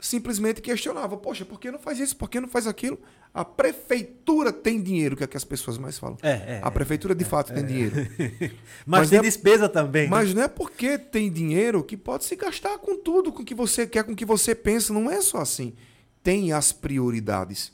simplesmente 0.00 0.60
questionava: 0.60 1.16
Poxa, 1.16 1.44
por 1.44 1.60
que 1.60 1.70
não 1.70 1.78
faz 1.78 1.98
isso? 1.98 2.16
Por 2.16 2.28
que 2.28 2.40
não 2.40 2.48
faz 2.48 2.66
aquilo? 2.66 2.98
A 3.32 3.44
prefeitura 3.44 4.50
tem 4.52 4.82
dinheiro, 4.82 5.14
que 5.16 5.22
é 5.22 5.26
o 5.26 5.28
que 5.28 5.36
as 5.36 5.44
pessoas 5.44 5.76
mais 5.78 5.98
falam. 5.98 6.16
É, 6.22 6.30
é. 6.30 6.60
A 6.62 6.70
prefeitura 6.70 7.14
de 7.14 7.24
fato 7.24 7.52
tem 7.52 7.64
dinheiro. 7.64 7.94
Mas, 8.86 9.00
mas 9.02 9.10
tem 9.10 9.18
é- 9.18 9.22
despesa 9.22 9.68
também. 9.68 10.04
né? 10.04 10.08
Mas 10.10 10.32
não 10.34 10.42
é 10.42 10.48
porque 10.48 10.96
tem 10.98 11.30
dinheiro 11.30 11.84
que 11.84 11.96
pode 11.96 12.24
se 12.24 12.34
gastar 12.36 12.78
com 12.78 12.96
tudo, 12.98 13.30
com 13.30 13.42
o 13.42 13.44
que 13.44 13.54
você 13.54 13.86
quer, 13.86 14.02
com 14.02 14.12
o 14.12 14.16
que 14.16 14.24
você 14.24 14.54
pensa. 14.54 14.92
Não 14.94 15.10
é 15.10 15.20
só 15.20 15.38
assim. 15.38 15.74
Tem 16.22 16.52
as 16.52 16.72
prioridades. 16.72 17.70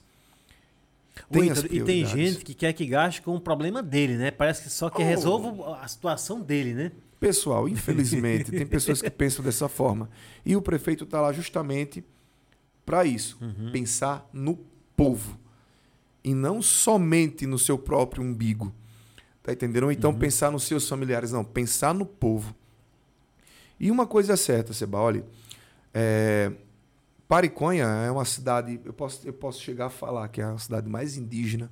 Tem 1.31 1.51
as 1.51 1.59
Ítalo, 1.59 1.67
e 1.67 1.71
tem 1.79 1.85
prioridades. 2.05 2.11
gente 2.33 2.45
que 2.45 2.53
quer 2.55 2.73
que 2.73 2.85
gaste 2.85 3.23
com 3.23 3.35
o 3.37 3.41
problema 3.41 3.81
dele, 3.83 4.17
né? 4.17 4.31
Parece 4.33 4.63
que 4.65 4.71
só 4.71 4.91
que 4.91 5.01
Oh. 5.03 5.07
resolva 5.07 5.79
a 5.81 5.87
situação 5.89 6.41
dele, 6.41 6.75
né? 6.75 6.93
Pessoal, 7.27 7.67
infelizmente, 7.69 8.51
tem 8.51 8.67
pessoas 8.67 9.01
que 9.01 9.09
pensam 9.11 9.43
dessa 9.45 9.69
forma. 9.69 10.11
E 10.45 10.55
o 10.57 10.61
prefeito 10.63 11.05
está 11.05 11.21
lá 11.21 11.33
justamente 11.33 12.05
para 12.85 13.05
isso 13.07 13.39
Uhum. 13.41 13.71
pensar 13.73 14.29
no 14.33 14.59
povo. 14.95 15.39
E 16.23 16.35
não 16.35 16.61
somente 16.61 17.47
no 17.47 17.59
seu 17.59 17.79
próprio 17.79 18.23
umbigo. 18.23 18.75
Tá 19.43 19.53
entendendo? 19.53 19.91
Então 19.91 20.11
Uhum. 20.11 20.19
pensar 20.19 20.51
nos 20.51 20.65
seus 20.65 20.87
familiares. 20.89 21.33
Não, 21.33 21.43
pensar 21.45 21.95
no 21.95 22.05
povo. 22.05 22.55
E 23.81 23.91
uma 23.91 24.07
coisa 24.07 24.35
é 24.35 24.37
certa, 24.37 24.73
Seba, 24.75 24.99
olha. 24.99 25.25
É, 25.95 26.53
Pariconha 27.27 27.85
é 27.87 28.11
uma 28.11 28.25
cidade. 28.27 28.79
Eu 28.85 28.93
posso, 28.93 29.27
eu 29.27 29.33
posso 29.33 29.63
chegar 29.63 29.87
a 29.87 29.91
falar 29.91 30.29
que 30.29 30.41
é 30.43 30.45
a 30.45 30.59
cidade 30.59 30.89
mais 30.91 31.17
indígena. 31.17 31.71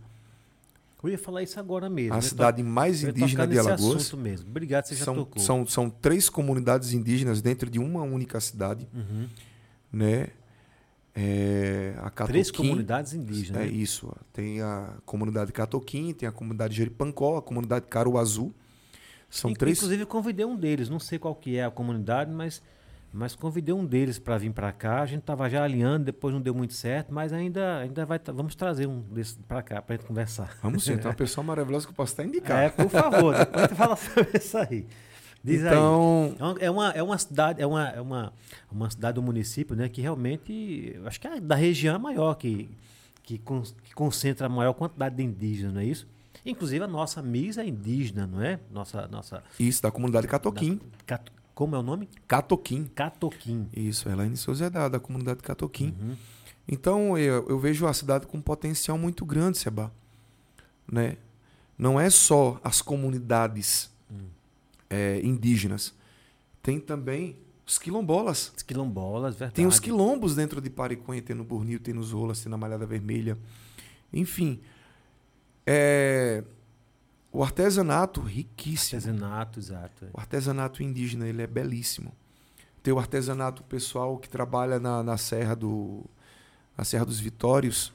Eu 1.03 1.09
ia 1.11 1.19
falar 1.19 1.43
isso 1.43 1.59
agora 1.59 1.91
mesmo. 1.91 2.15
A 2.15 2.19
Eu 2.19 2.23
cidade 2.23 2.63
mais 2.63 3.03
eu 3.03 3.09
ia 3.09 3.11
indígena 3.11 3.47
de 3.47 3.59
Alagoas. 3.59 3.97
assunto 4.03 4.21
mesmo. 4.23 4.49
Obrigado, 4.51 4.85
você 4.87 4.95
já 4.95 5.05
São, 5.05 5.15
tocou. 5.17 5.43
são, 5.43 5.67
são 5.67 5.91
três 5.91 6.29
comunidades 6.29 6.93
indígenas 6.93 7.43
dentro 7.43 7.69
de 7.69 7.79
uma 7.81 8.03
única 8.03 8.39
cidade, 8.41 8.87
Uhum. 8.95 9.29
né? 9.93 10.29
É, 11.15 11.95
a 11.99 12.09
Catoquim, 12.09 12.33
Três 12.33 12.51
comunidades 12.51 13.13
indígenas. 13.13 13.63
É 13.63 13.67
né? 13.67 13.71
isso. 13.71 14.11
Tem 14.33 14.63
a 14.63 14.95
comunidade 15.05 15.53
Catoquim, 15.53 16.13
tem 16.15 16.27
a 16.29 16.33
comunidade 16.33 16.75
Jeripancó, 16.75 17.37
a 17.37 17.43
comunidade 17.43 17.87
Caruazu. 17.87 18.55
São 19.29 19.51
In- 19.51 19.55
três. 19.55 19.79
Inclusive, 19.79 20.03
eu 20.03 20.07
convidei 20.07 20.45
um 20.47 20.57
deles. 20.57 20.89
Não 20.89 20.99
sei 20.99 21.19
qual 21.19 21.35
que 21.35 21.57
é 21.57 21.65
a 21.65 21.71
comunidade, 21.71 22.31
mas, 22.31 22.63
mas 23.13 23.35
convidei 23.35 23.75
um 23.75 23.85
deles 23.85 24.19
para 24.19 24.39
vir 24.39 24.51
para 24.53 24.73
cá. 24.73 25.03
A 25.03 25.07
gente 25.07 25.23
tava 25.23 25.49
já 25.51 25.63
alinhando, 25.63 26.07
depois 26.07 26.33
não 26.35 26.41
deu 26.41 26.55
muito 26.55 26.73
certo, 26.73 27.13
mas 27.13 27.33
ainda, 27.33 27.79
ainda 27.79 28.07
vai. 28.07 28.19
tra- 28.19 28.33
Vamos 28.33 28.55
trazer 28.55 28.87
um 28.87 29.01
desses 29.01 29.39
para 29.47 29.63
cá 29.63 29.83
para 29.83 29.97
gente 29.97 30.07
conversar. 30.07 30.57
Vamos 30.63 30.85
sim, 30.85 30.95
então 30.95 31.11
uma 31.11 31.17
pessoa 31.17 31.45
maravilhosa 31.45 31.87
que 31.87 31.91
eu 31.93 31.97
posso 31.97 32.15
até 32.15 32.25
indicar. 32.25 32.59
É, 32.65 32.69
por 32.71 32.89
favor, 32.89 33.35
depois 33.35 33.63
gente 33.67 33.75
fala 33.75 33.95
sobre 33.97 34.39
isso 34.39 34.57
aí. 34.59 34.87
Diz 35.45 35.63
aí. 35.65 35.69
então, 35.69 36.37
É 36.39 36.43
uma- 36.45 36.59
É 36.61 36.71
uma, 36.71 36.91
é 36.91 37.03
uma 37.03 37.19
cidade, 37.19 37.61
é 37.61 37.67
uma, 37.67 37.89
é 37.89 38.01
uma, 38.01 38.33
uma 38.71 38.91
cidade 38.91 39.17
do 39.17 39.23
município, 39.23 39.75
né, 39.77 39.89
que 39.89 40.01
realmente, 40.01 40.97
acho 41.05 41.21
que 41.21 41.27
é 41.27 41.41
da 41.41 41.55
região 41.57 41.99
maior, 41.99 42.35
que, 42.37 42.71
que, 43.23 43.39
con- 43.39 43.63
que 43.83 43.93
concentra 43.95 44.47
a 44.47 44.49
maior 44.49 44.73
quantidade 44.73 45.17
de 45.17 45.23
indígenas, 45.23 45.75
não 45.75 45.81
é 45.81 45.85
isso? 45.85 46.07
Inclusive 46.47 46.85
a 46.85 46.89
nossa 46.89 47.21
Miss 47.23 47.59
é 47.59 47.67
indígena, 47.67 48.27
não 48.27 48.43
é? 48.43 48.59
Nossa, 48.71 49.07
nossa, 49.09 49.43
isso, 49.61 49.83
da 49.83 49.91
comunidade 49.91 50.27
Catoquim. 50.27 50.81
Cat- 51.07 51.31
como 51.63 51.77
é 51.77 51.79
o 51.79 51.83
nome? 51.83 52.09
Catoquim. 52.27 52.91
Catoquim. 52.93 53.69
Isso, 53.73 54.09
Souza 54.35 54.67
é 54.67 54.71
da, 54.71 54.89
da 54.89 54.99
comunidade 54.99 55.45
Catoquim. 55.45 55.95
Uhum. 56.01 56.17
Então 56.67 57.17
eu, 57.17 57.49
eu 57.49 57.57
vejo 57.57 57.87
a 57.87 57.93
cidade 57.93 58.27
com 58.27 58.39
um 58.39 58.43
potencial 58.43 58.99
muito 58.99 59.25
grande, 59.25 59.59
Seba. 59.59 59.93
Né? 60.91 61.19
Não 61.79 62.01
é 62.01 62.11
só 62.11 62.61
as 62.65 62.83
comunidades 62.83 63.93
Hum. 64.11 64.27
é, 64.91 65.21
indígenas. 65.23 65.95
Tem 66.61 66.81
também 66.81 67.37
os 67.65 67.79
quilombolas. 67.79 68.53
Os 68.57 68.65
quilombolas, 68.65 69.37
verdade. 69.37 69.55
Tem 69.55 69.65
os 69.67 69.79
quilombos 69.79 70.35
dentro 70.35 70.61
de 70.61 70.69
Pariconha, 70.69 71.23
tem 71.23 71.37
no 71.37 71.45
Burnil, 71.45 71.79
tem 71.79 71.95
nos 71.95 72.11
Rolas, 72.11 72.41
tem 72.43 72.51
na 72.51 72.57
Malhada 72.57 72.85
Vermelha. 72.85 73.39
Enfim. 74.13 74.61
é, 75.65 76.43
o 77.33 77.43
artesanato 77.43 78.21
riquíssimo. 78.21 78.99
Artesanato, 78.99 79.59
exato. 79.59 80.07
O 80.13 80.21
artesanato 80.21 80.83
indígena 80.83 81.27
ele 81.27 81.43
é 81.43 81.47
belíssimo. 81.47 82.13
Tem 82.83 82.93
o 82.93 82.99
artesanato 82.99 83.63
pessoal 83.65 84.19
que 84.19 84.29
trabalha 84.29 84.79
na, 84.79 85.03
na 85.03 85.17
Serra 85.17 85.55
do 85.57 86.05
na 86.77 86.85
Serra 86.85 87.05
dos 87.05 87.21
Vitórios, 87.21 87.93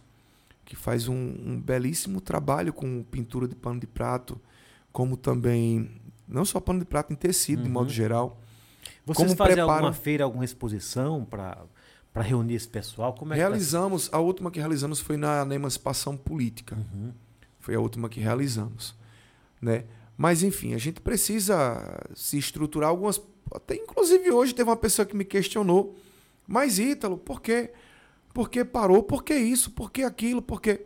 que 0.66 0.76
faz 0.76 1.08
um, 1.08 1.16
um 1.16 1.60
belíssimo 1.60 2.22
trabalho 2.22 2.72
com 2.72 3.04
pintura 3.04 3.48
de 3.48 3.56
pano 3.56 3.80
de 3.80 3.88
prato, 3.88 4.40
como 4.92 5.18
também 5.18 5.90
não 6.28 6.46
só 6.46 6.60
pano 6.60 6.80
de 6.80 6.86
prato 6.86 7.12
em 7.12 7.16
tecido 7.16 7.64
de 7.64 7.68
Uhum. 7.68 7.74
modo 7.74 7.90
geral. 7.90 8.40
Vocês 9.06 9.28
como 9.30 9.38
fazem 9.38 9.56
preparam- 9.56 9.74
alguma 9.76 9.94
feira, 9.94 10.24
alguma 10.24 10.46
exposição 10.46 11.26
para 11.26 11.58
para 12.14 12.24
reunir 12.24 12.56
esse 12.56 12.68
pessoal? 12.68 13.14
Como 13.14 13.32
é 13.32 13.36
que 13.36 13.42
tá- 13.44 13.48
realizamos 13.48 14.10
a 14.12 14.18
última 14.20 14.50
que 14.50 14.58
realizamos 14.60 15.00
foi 15.00 15.18
na, 15.18 15.46
na 15.46 15.54
emancipação 15.54 16.18
política. 16.18 16.76
Uhum. 16.76 17.12
Foi 17.60 17.76
a 17.76 17.80
última 17.80 18.10
que 18.10 18.20
realizamos, 18.20 18.96
né? 19.62 19.86
Mas 20.18 20.44
enfim, 20.44 20.74
a 20.74 20.78
gente 20.78 21.00
precisa 21.02 22.00
se 22.16 22.38
estruturar 22.38 22.90
algumas. 22.90 23.22
Até 23.54 23.76
inclusive 23.76 24.32
hoje 24.32 24.54
teve 24.54 24.70
uma 24.70 24.76
pessoa 24.76 25.06
que 25.06 25.16
me 25.16 25.24
questionou, 25.24 25.96
mas 26.48 26.80
Ítalo, 26.80 27.18
por 27.18 27.42
quê? 27.42 27.72
Por 28.34 28.50
que 28.50 28.64
parou? 28.66 29.02
Por 29.04 29.24
que 29.24 29.36
isso? 29.36 29.72
Por 29.72 29.92
que 29.92 30.04
aquilo? 30.04 30.42
Por 30.42 30.62
quê? 30.62 30.86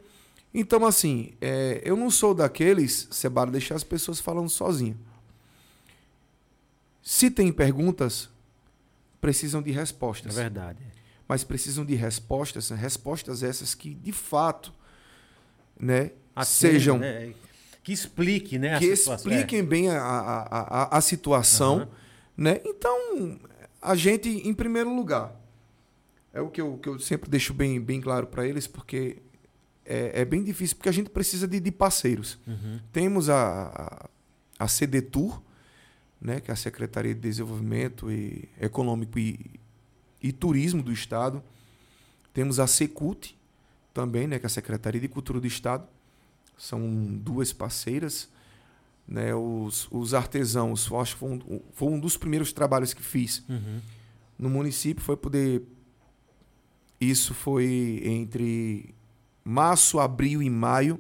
Então, 0.54 0.86
assim, 0.86 1.34
é, 1.40 1.82
eu 1.84 1.96
não 1.96 2.12
sou 2.12 2.34
daqueles, 2.34 3.08
Sebara, 3.10 3.50
deixar 3.50 3.76
as 3.76 3.84
pessoas 3.84 4.20
falando 4.20 4.50
sozinha. 4.50 4.98
Se 7.02 7.32
tem 7.32 7.52
perguntas, 7.52 8.30
precisam 9.20 9.62
de 9.62 9.72
É 9.72 9.74
respostas 9.74 10.36
verdade. 10.36 10.80
mas 11.28 11.44
precisam 11.44 11.86
de 11.86 11.96
respostas, 11.96 12.70
respostas 12.70 13.44
essas 13.44 13.74
que 13.74 13.94
de 13.94 14.12
fato, 14.12 14.74
né, 15.80 16.12
sejam 16.46 16.98
né? 17.00 17.34
Que 17.84 17.92
explique, 17.92 18.60
né? 18.60 18.78
que 18.78 18.86
expliquem 18.86 19.64
bem 19.64 19.90
a, 19.90 20.00
a, 20.00 20.42
a, 20.44 20.98
a 20.98 21.02
situação, 21.02 21.78
Aham. 21.78 21.90
né? 22.38 22.62
Então, 22.64 23.40
a 23.82 23.96
gente, 23.96 24.30
em 24.30 24.54
primeiro 24.54 24.94
lugar, 24.96 25.36
é 26.34 26.40
o 26.40 26.50
que 26.50 26.62
eu, 26.62 26.78
que 26.78 26.88
eu 26.88 27.00
sempre 27.00 27.30
deixo 27.30 27.54
bem, 27.54 27.82
bem 27.82 28.00
claro 28.00 28.28
para 28.28 28.48
eles, 28.48 28.68
porque 28.68 29.18
é, 29.86 30.22
é 30.22 30.26
bem 30.26 30.44
difícil, 30.44 30.78
porque 30.78 30.90
a 30.90 30.94
gente 30.94 31.10
precisa 31.10 31.48
de, 31.48 31.60
de 31.60 31.72
parceiros. 31.72 32.40
Uhum. 32.48 32.80
Temos 32.94 33.30
a, 33.30 34.10
a, 34.60 34.66
a 34.66 34.68
CDTUR, 34.68 35.42
né, 36.22 36.40
que 36.40 36.52
é 36.52 36.54
a 36.54 36.58
Secretaria 36.58 37.16
de 37.16 37.20
Desenvolvimento 37.20 38.12
e 38.12 38.48
Econômico 38.60 39.18
e, 39.18 39.60
e 40.22 40.32
Turismo 40.32 40.84
do 40.84 40.92
Estado. 40.94 41.44
Temos 42.34 42.60
a 42.60 42.68
Secult, 42.68 43.36
também, 43.94 44.28
né, 44.28 44.40
que 44.40 44.46
é 44.46 44.48
a 44.48 44.50
Secretaria 44.50 45.02
de 45.02 45.08
Cultura 45.08 45.40
do 45.40 45.48
Estado. 45.48 45.86
São 46.58 46.80
duas 47.18 47.52
parceiras. 47.54 48.30
Né, 49.08 49.36
os, 49.36 49.90
os 49.92 50.14
artesãos, 50.14 50.88
eu 50.90 50.98
acho 51.00 51.16
que 51.16 51.20
foi 51.20 51.30
um, 51.32 51.62
foi 51.74 51.88
um 51.90 52.00
dos 52.00 52.16
primeiros 52.16 52.54
trabalhos 52.54 52.94
que 52.94 53.02
fiz 53.04 53.44
Uhum. 53.50 53.82
no 54.40 54.50
município, 54.50 55.04
foi 55.04 55.18
poder. 55.18 55.64
Isso 57.00 57.34
foi 57.34 58.02
entre 58.06 58.94
março, 59.44 60.00
abril 60.00 60.42
e 60.42 60.50
maio, 60.50 60.98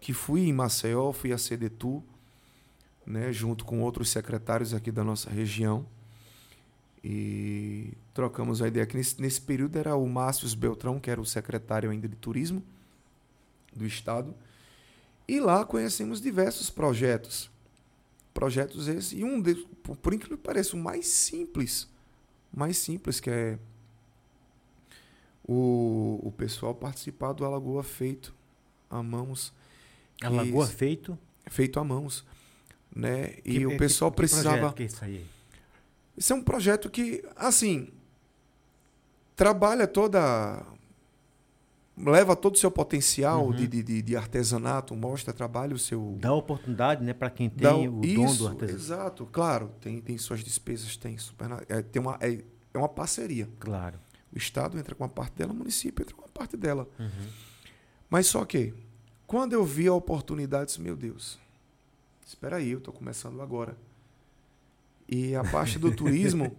que 0.00 0.12
fui 0.12 0.42
em 0.42 0.52
Maceió, 0.52 1.10
fui 1.10 1.32
a 1.32 1.36
CDTU, 1.38 2.04
né, 3.04 3.32
junto 3.32 3.64
com 3.64 3.80
outros 3.80 4.10
secretários 4.10 4.72
aqui 4.74 4.92
da 4.92 5.02
nossa 5.02 5.28
região. 5.28 5.84
E 7.02 7.92
trocamos 8.12 8.60
a 8.62 8.68
ideia 8.68 8.86
que 8.86 8.96
nesse, 8.96 9.20
nesse 9.20 9.40
período 9.40 9.76
era 9.78 9.96
o 9.96 10.06
Márcio 10.08 10.48
Beltrão, 10.56 10.98
que 11.00 11.10
era 11.10 11.20
o 11.20 11.24
secretário 11.26 11.90
ainda 11.90 12.08
de 12.08 12.16
turismo 12.16 12.62
do 13.74 13.86
estado. 13.86 14.34
E 15.28 15.40
lá 15.40 15.64
conhecemos 15.64 16.20
diversos 16.20 16.70
projetos. 16.70 17.50
Projetos 18.32 18.86
esses, 18.86 19.12
e 19.12 19.24
um 19.24 19.40
deles, 19.40 19.66
por, 19.82 19.96
incrível 20.14 20.36
que 20.36 20.42
pareça, 20.44 20.76
o 20.76 20.78
mais 20.78 21.06
simples, 21.08 21.88
mais 22.52 22.76
simples, 22.76 23.18
que 23.18 23.30
é 23.30 23.58
o, 25.48 26.20
o 26.22 26.32
pessoal 26.32 26.74
participar 26.74 27.32
do 27.32 27.44
Alagoa 27.44 27.82
Feito 27.82 28.34
a 28.90 29.02
mãos. 29.02 29.52
A 30.22 30.28
que- 30.28 30.34
Lagoa 30.36 30.66
Feito. 30.66 31.18
Feito 31.46 31.78
a 31.80 31.84
mãos. 31.84 32.24
Né? 32.94 33.36
E 33.44 33.58
Que- 33.58 33.66
o 33.66 33.70
que- 33.70 33.76
pessoal 33.76 34.10
que 34.10 34.16
precisava. 34.18 34.56
projeto 34.72 34.74
que 34.76 34.82
é 34.82 34.86
isso 34.86 35.04
aí? 35.04 35.26
Isso 36.16 36.32
é 36.32 36.36
um 36.36 36.42
projeto 36.42 36.90
que, 36.90 37.24
assim, 37.36 37.88
trabalha 39.34 39.86
toda. 39.86 40.64
Leva 41.96 42.36
todo 42.36 42.54
o 42.54 42.58
seu 42.58 42.70
potencial 42.70 43.52
de, 43.52 43.66
de, 43.66 44.02
de, 44.02 44.16
artesanato, 44.16 44.94
mostra, 44.94 45.32
trabalha 45.32 45.74
o 45.74 45.78
seu. 45.78 46.16
Dá 46.20 46.32
oportunidade, 46.32 47.02
né, 47.02 47.14
para 47.14 47.30
quem 47.30 47.48
tem 47.48 47.62
Dá, 47.62 47.76
o 47.76 48.04
isso, 48.04 48.16
dom 48.16 48.34
do 48.36 48.48
artesanato. 48.48 48.82
Exato, 48.82 49.26
claro, 49.26 49.70
tem, 49.80 50.00
tem 50.00 50.18
suas 50.18 50.44
despesas, 50.44 50.96
tem 50.96 51.16
super. 51.16 51.48
É, 51.68 51.80
tem 51.82 52.02
uma, 52.02 52.18
é, 52.20 52.44
é 52.74 52.78
uma 52.78 52.88
parceria. 52.88 53.48
Claro. 53.58 53.98
O 54.32 54.36
Estado 54.36 54.78
entra 54.78 54.94
com 54.94 55.04
uma 55.04 55.08
parte 55.08 55.34
dela, 55.36 55.52
o 55.52 55.56
município 55.56 56.02
entra 56.02 56.14
com 56.14 56.22
uma 56.22 56.28
parte 56.28 56.56
dela. 56.56 56.86
Uhum. 56.98 57.28
Mas 58.10 58.26
só 58.26 58.44
que, 58.44 58.74
quando 59.26 59.54
eu 59.54 59.64
vi 59.64 59.88
a 59.88 59.94
oportunidade, 59.94 60.66
disse, 60.66 60.80
meu 60.80 60.94
Deus, 60.94 61.38
espera 62.26 62.56
aí, 62.56 62.70
eu 62.70 62.78
estou 62.78 62.92
começando 62.92 63.40
agora. 63.40 63.76
E 65.08 65.34
a 65.34 65.42
parte 65.44 65.78
do 65.78 65.94
turismo, 65.94 66.54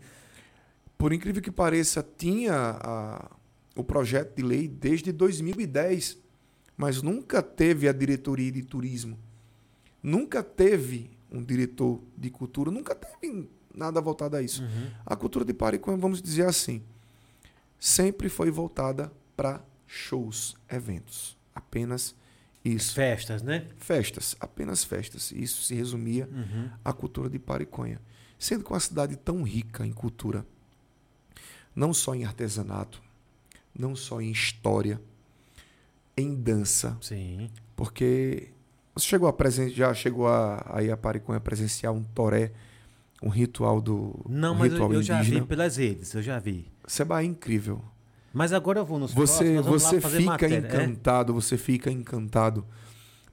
por 0.98 1.14
incrível 1.14 1.42
que 1.42 1.52
pareça, 1.52 2.04
tinha 2.18 2.56
a, 2.56 3.37
o 3.78 3.84
projeto 3.84 4.36
de 4.36 4.42
lei 4.42 4.68
desde 4.68 5.12
2010, 5.12 6.18
mas 6.76 7.02
nunca 7.02 7.42
teve 7.42 7.88
a 7.88 7.94
diretoria 7.94 8.52
de 8.52 8.64
turismo. 8.64 9.18
Nunca 10.02 10.44
teve 10.44 11.12
um 11.32 11.44
diretor 11.44 12.02
de 12.18 12.30
cultura, 12.30 12.72
nunca 12.72 12.96
teve 12.96 13.50
nada 13.74 14.02
voltado 14.02 14.36
a 14.36 14.42
isso. 14.42 14.64
Uhum. 14.64 14.92
A 15.06 15.16
cultura 15.16 15.46
de 15.46 15.54
Pariconha, 15.54 15.98
vamos 15.98 16.22
dizer 16.22 16.46
assim, 16.46 16.82
sempre 17.80 18.30
foi 18.30 18.50
voltada 18.50 19.12
para 19.36 19.64
shows, 19.86 20.58
eventos. 20.70 21.38
Apenas 21.54 22.16
isso. 22.64 22.96
Festas, 22.96 23.42
né? 23.42 23.68
Festas, 23.78 24.36
apenas 24.40 24.84
festas. 24.84 25.32
Isso 25.32 25.64
se 25.64 25.76
resumia 25.76 26.28
uhum. 26.32 26.70
à 26.84 26.92
cultura 26.92 27.30
de 27.30 27.40
Pariconha. 27.40 28.02
Sendo 28.40 28.64
que 28.64 28.72
uma 28.72 28.80
cidade 28.80 29.16
tão 29.16 29.44
rica 29.44 29.86
em 29.86 29.92
cultura, 29.92 30.46
não 31.76 31.94
só 31.94 32.14
em 32.14 32.26
artesanato, 32.26 33.02
não 33.78 33.96
só 33.96 34.22
em 34.22 34.32
história, 34.32 35.00
em 36.16 36.34
dança. 36.36 36.98
Sim. 37.02 37.50
Porque 37.76 38.50
você 38.96 39.06
chegou 39.06 39.28
a 39.28 39.34
presen 39.34 39.70
já 39.70 39.94
chegou 39.94 40.28
a, 40.28 40.66
a 40.68 40.84
ir 40.84 40.92
a 40.92 40.98
Pariconha 40.98 41.40
presenciar 41.40 41.94
um 41.94 42.04
toré, 42.04 42.52
um 43.22 43.30
ritual 43.30 43.80
do 43.80 44.20
Não, 44.28 44.54
um 44.54 44.58
mas 44.58 44.74
eu, 44.74 44.94
eu 44.94 45.04
já 45.04 45.22
vi 45.22 45.42
pelas 45.42 45.78
redes, 45.78 46.14
eu 46.14 46.22
já 46.22 46.40
vi. 46.40 46.66
Seba 46.88 47.22
é 47.22 47.26
incrível. 47.26 47.84
Mas 48.34 48.54
agora 48.54 48.80
eu 48.80 48.86
vou 48.86 49.00
nos 49.00 49.14
você, 49.14 49.54
próximos, 49.54 49.84
você 49.84 50.02
fica 50.02 50.22
matéria, 50.32 50.56
é? 50.56 50.60
encantado, 50.60 51.32
é? 51.32 51.36
você 51.36 51.58
fica 51.58 51.92
encantado. 51.92 52.66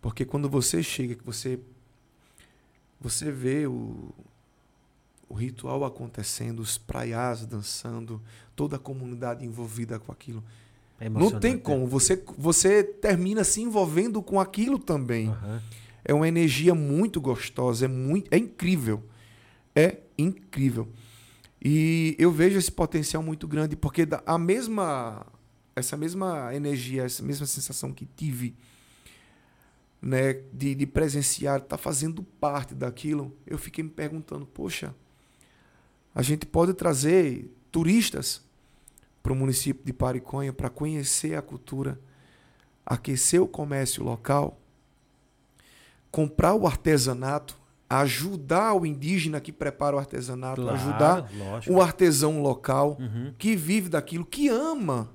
Porque 0.00 0.24
quando 0.24 0.48
você 0.48 0.82
chega, 0.82 1.14
que 1.14 1.24
você 1.24 1.58
você 3.00 3.30
vê 3.30 3.66
o, 3.66 4.14
o 5.28 5.34
ritual 5.34 5.84
acontecendo, 5.84 6.60
os 6.60 6.78
praiás 6.78 7.44
dançando, 7.44 8.22
toda 8.54 8.76
a 8.76 8.78
comunidade 8.78 9.44
envolvida 9.44 9.98
com 9.98 10.12
aquilo. 10.12 10.42
É 11.00 11.08
Não 11.08 11.38
tem 11.38 11.58
como, 11.58 11.86
você 11.86 12.22
você 12.38 12.82
termina 12.82 13.42
se 13.44 13.60
envolvendo 13.60 14.22
com 14.22 14.40
aquilo 14.40 14.78
também. 14.78 15.28
Uhum. 15.28 15.60
É 16.04 16.14
uma 16.14 16.28
energia 16.28 16.74
muito 16.74 17.20
gostosa, 17.20 17.86
é 17.86 17.88
muito 17.88 18.32
é 18.32 18.38
incrível. 18.38 19.02
É 19.74 19.98
incrível. 20.16 20.88
E 21.62 22.14
eu 22.18 22.30
vejo 22.30 22.58
esse 22.58 22.70
potencial 22.70 23.22
muito 23.22 23.48
grande, 23.48 23.74
porque 23.74 24.06
a 24.24 24.38
mesma 24.38 25.26
essa 25.74 25.96
mesma 25.96 26.54
energia, 26.54 27.02
essa 27.02 27.22
mesma 27.22 27.46
sensação 27.46 27.92
que 27.92 28.06
tive 28.06 28.54
né, 30.00 30.34
de, 30.52 30.74
de 30.74 30.86
presenciar, 30.86 31.60
tá 31.62 31.78
fazendo 31.78 32.22
parte 32.22 32.74
daquilo, 32.74 33.34
eu 33.46 33.56
fiquei 33.56 33.82
me 33.82 33.90
perguntando, 33.90 34.46
poxa, 34.46 34.94
a 36.14 36.22
gente 36.22 36.46
pode 36.46 36.74
trazer 36.74 37.50
turistas 37.72 38.43
para 39.24 39.32
o 39.32 39.36
município 39.36 39.82
de 39.82 39.92
Pariconha 39.94 40.52
para 40.52 40.68
conhecer 40.68 41.34
a 41.34 41.40
cultura, 41.40 41.98
aquecer 42.84 43.40
o 43.40 43.48
comércio 43.48 44.04
local, 44.04 44.60
comprar 46.10 46.54
o 46.54 46.66
artesanato 46.66 47.56
ajudar 47.88 48.74
o 48.74 48.84
indígena 48.84 49.40
que 49.40 49.52
prepara 49.52 49.94
o 49.94 49.98
artesanato, 49.98 50.62
claro, 50.62 50.76
ajudar 50.76 51.30
lógico. 51.36 51.74
o 51.74 51.80
artesão 51.80 52.42
local 52.42 52.96
uhum. 52.98 53.32
que 53.38 53.54
vive 53.54 53.88
daquilo, 53.88 54.24
que 54.24 54.48
ama, 54.48 55.10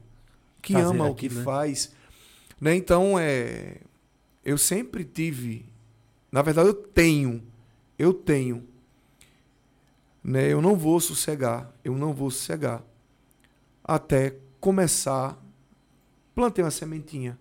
que 0.61 0.73
Fazer 0.73 0.85
ama 0.85 1.07
aquilo, 1.07 1.11
o 1.11 1.15
que 1.15 1.29
né? 1.29 1.43
faz. 1.43 1.91
Né? 2.61 2.75
Então, 2.75 3.17
é, 3.19 3.81
eu 4.45 4.57
sempre 4.57 5.03
tive, 5.03 5.65
na 6.31 6.41
verdade 6.41 6.69
eu 6.69 6.73
tenho, 6.73 7.43
eu 7.97 8.13
tenho, 8.13 8.63
né? 10.23 10.47
eu 10.51 10.61
não 10.61 10.75
vou 10.75 10.99
sossegar, 10.99 11.73
eu 11.83 11.95
não 11.95 12.13
vou 12.13 12.31
sossegar 12.31 12.83
até 13.95 14.35
começar, 14.59 15.37
plantei 16.35 16.63
uma 16.63 16.71
sementinha, 16.71 17.37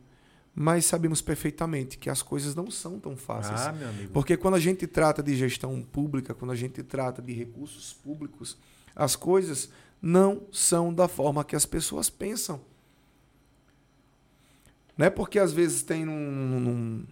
mas 0.55 0.87
sabemos 0.87 1.21
perfeitamente 1.21 1.99
que 1.99 2.09
as 2.11 2.23
coisas 2.23 2.55
não 2.55 2.71
são 2.71 2.99
tão 2.99 3.17
fáceis. 3.17 3.61
Ah, 3.61 3.73
meu 3.73 3.89
amigo. 3.89 4.13
Porque 4.13 4.37
quando 4.37 4.55
a 4.55 4.61
gente 4.61 4.87
trata 4.87 5.23
de 5.23 5.37
gestão 5.37 5.81
pública, 5.83 6.35
quando 6.35 6.51
a 6.53 6.57
gente 6.57 6.83
trata 6.83 7.21
de 7.23 7.33
recursos 7.33 7.93
públicos, 7.93 8.57
as 8.97 9.15
coisas 9.15 9.71
não 10.01 10.43
são 10.51 10.93
da 10.93 11.07
forma 11.07 11.45
que 11.45 11.55
as 11.55 11.67
pessoas 11.67 12.09
pensam. 12.11 12.61
Não 14.97 15.07
é 15.07 15.11
porque 15.11 15.39
às 15.39 15.53
vezes 15.53 15.83
tem 15.83 16.05
num, 16.05 16.61
num 16.61 17.05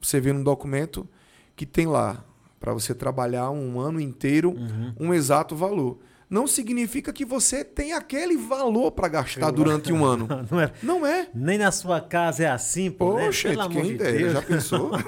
você 0.00 0.20
vê 0.20 0.32
num 0.32 0.42
documento 0.42 1.08
que 1.56 1.66
tem 1.66 1.86
lá 1.86 2.24
para 2.60 2.72
você 2.72 2.94
trabalhar 2.94 3.50
um 3.50 3.78
ano 3.80 4.00
inteiro 4.00 4.50
Uhum. 4.52 4.94
um 4.98 5.14
exato 5.14 5.54
valor. 5.56 5.98
Não 6.28 6.46
significa 6.46 7.12
que 7.12 7.24
você 7.24 7.62
tem 7.64 7.92
aquele 7.92 8.36
valor 8.36 8.90
para 8.92 9.08
gastar 9.08 9.50
durante 9.50 9.92
um 9.92 10.04
ano. 10.04 10.26
Não 10.50 10.60
é, 10.60 10.72
Não 10.82 11.06
é. 11.06 11.28
nem 11.34 11.58
na 11.58 11.70
sua 11.70 12.00
casa 12.00 12.44
é 12.44 12.48
assim, 12.48 12.90
pô. 12.90 13.14
né? 13.16 13.26
Poxa, 13.26 13.48
Pelo 13.50 13.60
amor 13.62 13.82
quem 13.82 13.92
de 13.96 13.98
Deus. 13.98 14.32
já 14.32 14.42
pensou? 14.42 14.90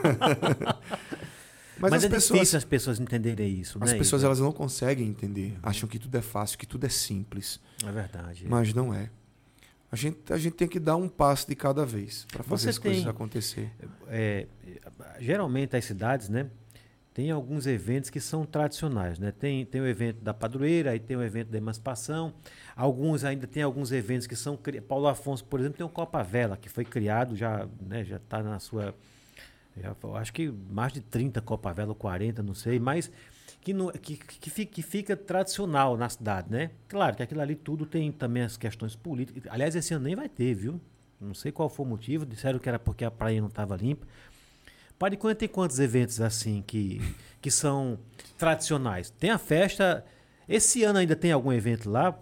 Mas, 1.78 1.90
Mas, 1.90 1.94
as 1.94 2.04
é 2.04 2.08
pessoas, 2.08 2.38
difícil 2.40 2.56
as 2.58 2.64
pessoas 2.64 2.98
entenderem 3.00 3.48
isso, 3.60 3.78
as 3.82 3.92
né? 3.92 3.98
pessoas 3.98 4.24
elas 4.24 4.40
não 4.40 4.50
conseguem 4.50 5.06
entender, 5.06 5.58
acham 5.62 5.86
que 5.86 5.98
tudo 5.98 6.16
é 6.16 6.22
fácil, 6.22 6.56
que 6.58 6.66
tudo 6.66 6.86
é 6.86 6.88
simples, 6.88 7.60
É 7.86 7.92
verdade. 7.92 8.46
mas 8.48 8.72
não 8.72 8.94
é. 8.94 9.10
A 9.92 9.94
gente, 9.96 10.18
a 10.32 10.38
gente 10.38 10.54
tem 10.54 10.66
que 10.66 10.80
dar 10.80 10.96
um 10.96 11.06
passo 11.06 11.46
de 11.46 11.54
cada 11.54 11.84
vez 11.84 12.26
para 12.32 12.42
fazer 12.42 12.62
Você 12.64 12.70
as 12.70 12.78
coisas 12.78 13.02
tem- 13.02 13.10
acontecer. 13.10 13.70
É, 14.08 14.46
geralmente 15.20 15.76
as 15.76 15.84
cidades, 15.84 16.28
né? 16.30 16.46
Tem 17.16 17.30
alguns 17.30 17.66
eventos 17.66 18.10
que 18.10 18.20
são 18.20 18.44
tradicionais, 18.44 19.18
né? 19.18 19.32
Tem, 19.32 19.64
tem 19.64 19.80
o 19.80 19.86
evento 19.86 20.20
da 20.20 20.34
padroeira, 20.34 20.90
aí 20.90 21.00
tem 21.00 21.16
o 21.16 21.22
evento 21.22 21.48
da 21.48 21.56
emancipação. 21.56 22.34
Alguns 22.76 23.24
ainda 23.24 23.46
tem 23.46 23.62
alguns 23.62 23.90
eventos 23.90 24.26
que 24.26 24.36
são 24.36 24.58
Paulo 24.86 25.06
Afonso, 25.06 25.42
por 25.42 25.58
exemplo, 25.58 25.78
tem 25.78 25.86
o 25.86 25.88
Copa 25.88 26.22
Vela 26.22 26.58
que 26.58 26.68
foi 26.68 26.84
criado 26.84 27.34
já, 27.34 27.66
né? 27.80 28.04
Já 28.04 28.16
está 28.16 28.42
na 28.42 28.58
sua, 28.58 28.94
já, 29.74 29.96
acho 30.16 30.30
que 30.30 30.52
mais 30.70 30.92
de 30.92 31.00
30 31.00 31.40
Copa 31.40 31.72
Vela, 31.72 31.88
ou 31.88 31.94
40, 31.94 32.42
não 32.42 32.52
sei, 32.52 32.78
mas 32.78 33.10
que, 33.62 33.72
não, 33.72 33.88
que, 33.92 34.18
que, 34.18 34.50
fica, 34.50 34.74
que 34.74 34.82
fica 34.82 35.16
tradicional 35.16 35.96
na 35.96 36.10
cidade, 36.10 36.50
né? 36.50 36.70
Claro 36.86 37.16
que 37.16 37.22
aquilo 37.22 37.40
ali 37.40 37.56
tudo 37.56 37.86
tem 37.86 38.12
também 38.12 38.42
as 38.42 38.58
questões 38.58 38.94
políticas. 38.94 39.50
Aliás, 39.50 39.74
esse 39.74 39.94
ano 39.94 40.04
nem 40.04 40.14
vai 40.14 40.28
ter, 40.28 40.52
viu? 40.52 40.78
Não 41.18 41.32
sei 41.32 41.50
qual 41.50 41.70
foi 41.70 41.86
o 41.86 41.88
motivo, 41.88 42.26
disseram 42.26 42.58
que 42.58 42.68
era 42.68 42.78
porque 42.78 43.06
a 43.06 43.10
praia 43.10 43.40
não 43.40 43.48
estava 43.48 43.74
limpa. 43.74 44.06
Pariconha 44.98 45.34
tem 45.34 45.48
quantos 45.48 45.78
eventos 45.78 46.20
assim 46.20 46.62
que, 46.66 47.00
que 47.40 47.50
são 47.50 47.98
tradicionais? 48.38 49.10
Tem 49.10 49.30
a 49.30 49.38
festa. 49.38 50.04
Esse 50.48 50.84
ano 50.84 50.98
ainda 50.98 51.16
tem 51.16 51.32
algum 51.32 51.52
evento 51.52 51.90
lá? 51.90 52.16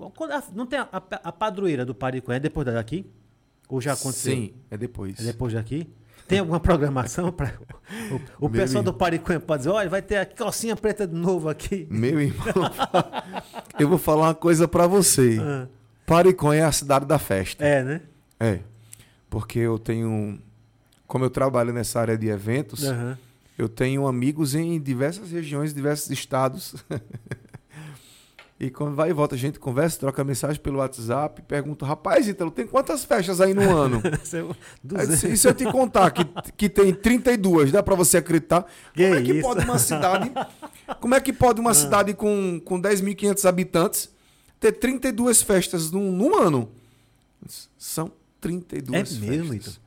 Não 0.52 0.66
tem 0.66 0.78
a, 0.78 0.88
a, 0.90 1.02
a 1.24 1.32
padroeira 1.32 1.84
do 1.84 1.94
Pariconha 1.94 2.36
é 2.36 2.40
depois 2.40 2.66
daqui? 2.66 3.06
Ou 3.68 3.80
já 3.80 3.92
aconteceu? 3.92 4.34
Sim, 4.34 4.54
é 4.70 4.76
depois. 4.76 5.20
É 5.20 5.24
depois 5.24 5.52
daqui? 5.52 5.88
Tem 6.26 6.38
alguma 6.38 6.58
programação 6.58 7.30
para 7.30 7.52
o, 8.40 8.46
o 8.46 8.48
pessoal 8.50 8.80
irmão. 8.80 8.84
do 8.84 8.94
Pariconha 8.94 9.38
pode 9.38 9.60
dizer, 9.60 9.70
olha, 9.70 9.90
vai 9.90 10.00
ter 10.00 10.16
a 10.16 10.24
calcinha 10.24 10.74
preta 10.74 11.06
de 11.06 11.14
novo 11.14 11.48
aqui. 11.50 11.86
Meu 11.90 12.18
irmão, 12.18 12.46
eu 13.78 13.88
vou 13.88 13.98
falar 13.98 14.28
uma 14.28 14.34
coisa 14.34 14.66
para 14.66 14.86
você. 14.86 15.38
Ah, 15.40 15.68
Pariconha 16.06 16.62
é 16.62 16.64
a 16.64 16.72
cidade 16.72 17.04
da 17.04 17.18
festa. 17.18 17.64
é, 17.64 17.82
né? 17.82 18.00
É. 18.40 18.60
Porque 19.28 19.58
eu 19.58 19.78
tenho. 19.78 20.40
Como 21.14 21.24
eu 21.24 21.30
trabalho 21.30 21.72
nessa 21.72 22.00
área 22.00 22.18
de 22.18 22.26
eventos, 22.26 22.82
Aham. 22.82 23.16
eu 23.56 23.68
tenho 23.68 24.04
amigos 24.08 24.52
em 24.56 24.80
diversas 24.80 25.30
regiões, 25.30 25.72
diversos 25.72 26.10
estados. 26.10 26.74
e 28.58 28.68
quando 28.68 28.96
vai 28.96 29.10
e 29.10 29.12
volta, 29.12 29.36
a 29.36 29.38
gente 29.38 29.60
conversa, 29.60 30.00
troca 30.00 30.24
mensagem 30.24 30.60
pelo 30.60 30.78
WhatsApp, 30.78 31.40
pergunta: 31.42 31.86
rapaz, 31.86 32.26
Ítalo, 32.26 32.50
tem 32.50 32.66
quantas 32.66 33.04
festas 33.04 33.40
aí 33.40 33.54
no 33.54 33.62
ano? 33.76 34.02
Aí, 34.04 34.50
200. 34.82 35.18
se- 35.20 35.28
e 35.28 35.36
se 35.36 35.46
eu 35.46 35.54
te 35.54 35.64
contar 35.70 36.10
que, 36.10 36.24
que 36.56 36.68
tem 36.68 36.92
32, 36.92 37.70
dá 37.70 37.80
para 37.80 37.94
você 37.94 38.16
acreditar? 38.16 38.66
Que 38.92 39.04
como 39.04 39.14
é 39.14 39.22
que 39.22 39.32
isso? 39.34 39.42
pode 39.42 39.64
uma 39.64 39.78
cidade. 39.78 40.32
Como 41.00 41.14
é 41.14 41.20
que 41.20 41.32
pode 41.32 41.60
uma 41.60 41.74
cidade 41.74 42.12
com, 42.14 42.60
com 42.64 42.82
10.500 42.82 43.48
habitantes 43.48 44.10
ter 44.58 44.72
32 44.72 45.42
festas 45.42 45.92
num, 45.92 46.10
num 46.10 46.36
ano? 46.36 46.72
São 47.78 48.10
32 48.40 49.16
É 49.16 49.20
mesmo, 49.20 49.52
festas. 49.52 49.74
Ítalo? 49.74 49.83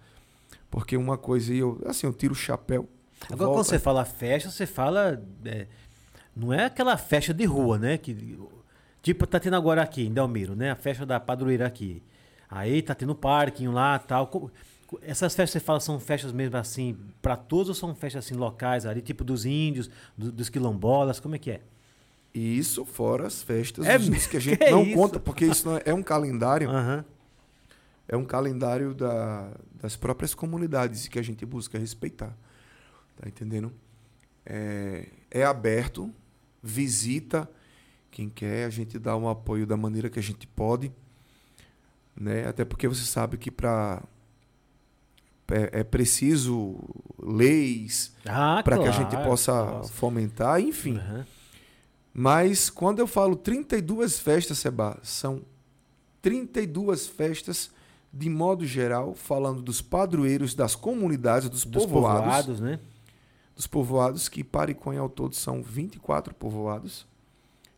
Porque 0.70 0.98
uma 0.98 1.18
coisa, 1.18 1.54
e 1.54 1.60
eu, 1.60 1.82
assim, 1.86 2.08
eu 2.08 2.14
tiro 2.14 2.34
o 2.34 2.36
chapéu. 2.36 2.88
Agora, 3.32 3.50
quando 3.52 3.66
você 3.66 3.80
fala 3.80 4.06
festa, 4.06 4.50
você 4.50 4.66
fala. 4.66 5.22
é, 5.46 5.68
não 6.36 6.54
é 6.54 6.66
aquela 6.66 6.98
festa 6.98 7.34
de 7.34 7.46
rua, 7.46 7.78
né? 7.78 7.98
Que, 7.98 8.38
Tipo, 9.02 9.26
tá 9.26 9.40
tendo 9.40 9.56
agora 9.56 9.82
aqui 9.82 10.06
em 10.06 10.14
Delmiro, 10.14 10.56
né? 10.56 10.72
A 10.72 10.76
festa 10.76 11.06
da 11.06 11.20
padroeira 11.20 11.66
aqui. 11.66 12.04
Aí 12.50 12.82
tá 12.82 12.94
tendo 12.94 13.16
parquinho 13.16 13.72
lá 13.72 13.98
tal. 14.00 14.52
Essas 15.02 15.34
festas 15.36 15.52
você 15.52 15.66
fala 15.66 15.80
são 15.80 16.00
festas 16.00 16.32
mesmo 16.32 16.56
assim 16.58 16.98
pra 17.22 17.36
todos 17.36 17.70
ou 17.70 17.76
são 17.76 17.94
festas 17.96 18.26
assim 18.26 18.36
locais 18.36 18.86
ali, 18.86 19.02
tipo 19.02 19.24
dos 19.24 19.46
índios, 19.46 19.90
do- 20.18 20.32
dos 20.32 20.50
quilombolas? 20.50 21.20
Como 21.20 21.36
é 21.36 21.40
que 21.40 21.52
é? 21.52 21.62
Isso 22.34 22.86
fora 22.86 23.28
as 23.28 23.42
festas 23.42 23.86
É 23.86 23.98
que 24.30 24.38
a 24.38 24.40
gente 24.40 24.58
que 24.58 24.72
não 24.72 24.84
isso? 24.84 24.96
conta, 24.96 25.20
porque 25.20 25.46
isso 25.46 25.70
é, 25.78 25.82
é 25.86 25.94
um 25.94 26.04
calendário, 26.04 26.70
Aham. 26.70 27.04
É 28.08 28.16
um 28.16 28.26
calendário 28.26 28.94
da- 28.94 29.52
das 29.74 29.96
próprias 29.96 30.34
comunidades 30.34 31.08
que 31.08 31.20
a 31.20 31.22
gente 31.22 31.46
busca 31.46 31.78
respeitar. 31.78 32.36
Tá 33.18 33.28
entendendo? 33.28 33.72
É, 34.46 35.08
é 35.32 35.44
aberto, 35.44 36.14
visita 36.62 37.50
quem 38.12 38.30
quer, 38.30 38.66
a 38.66 38.70
gente 38.70 38.98
dá 38.98 39.16
um 39.16 39.28
apoio 39.30 39.66
da 39.68 39.76
maneira 39.78 40.10
que 40.10 40.18
a 40.20 40.24
gente 40.24 40.48
pode, 40.48 40.92
né? 42.16 42.48
Até 42.48 42.64
porque 42.66 42.88
você 42.88 43.04
sabe 43.04 43.38
que 43.38 43.52
para 43.52 44.02
é, 45.50 45.80
é 45.82 45.84
preciso 45.84 46.78
leis 47.20 48.14
Ah, 48.26 48.62
para 48.64 48.78
que 48.78 48.88
a 48.88 48.92
claro, 48.92 49.04
gente 49.12 49.24
possa 49.24 49.52
claro. 49.54 49.88
fomentar, 49.88 50.60
enfim. 50.62 50.98
Aham. 50.98 51.26
Mas 52.14 52.70
quando 52.70 53.00
eu 53.00 53.06
falo 53.08 53.36
32 53.36 54.18
festas, 54.20 54.58
Seba, 54.58 54.98
são 55.04 55.44
32 56.22 57.06
festas 57.08 57.70
de 58.12 58.30
modo 58.30 58.66
geral, 58.66 59.14
falando 59.14 59.62
dos 59.62 59.82
padroeiros, 59.82 60.56
das 60.56 60.76
comunidades, 60.76 61.50
dos, 61.50 61.66
Dos 61.66 61.86
povoados, 61.86 62.22
povoados, 62.22 62.60
né? 62.60 62.80
dos 63.56 63.68
povoados, 63.68 64.30
que 64.30 64.44
Pariconha 64.44 65.00
ao 65.00 65.10
todo 65.10 65.36
são 65.36 65.62
24 65.62 66.34
povoados. 66.34 67.06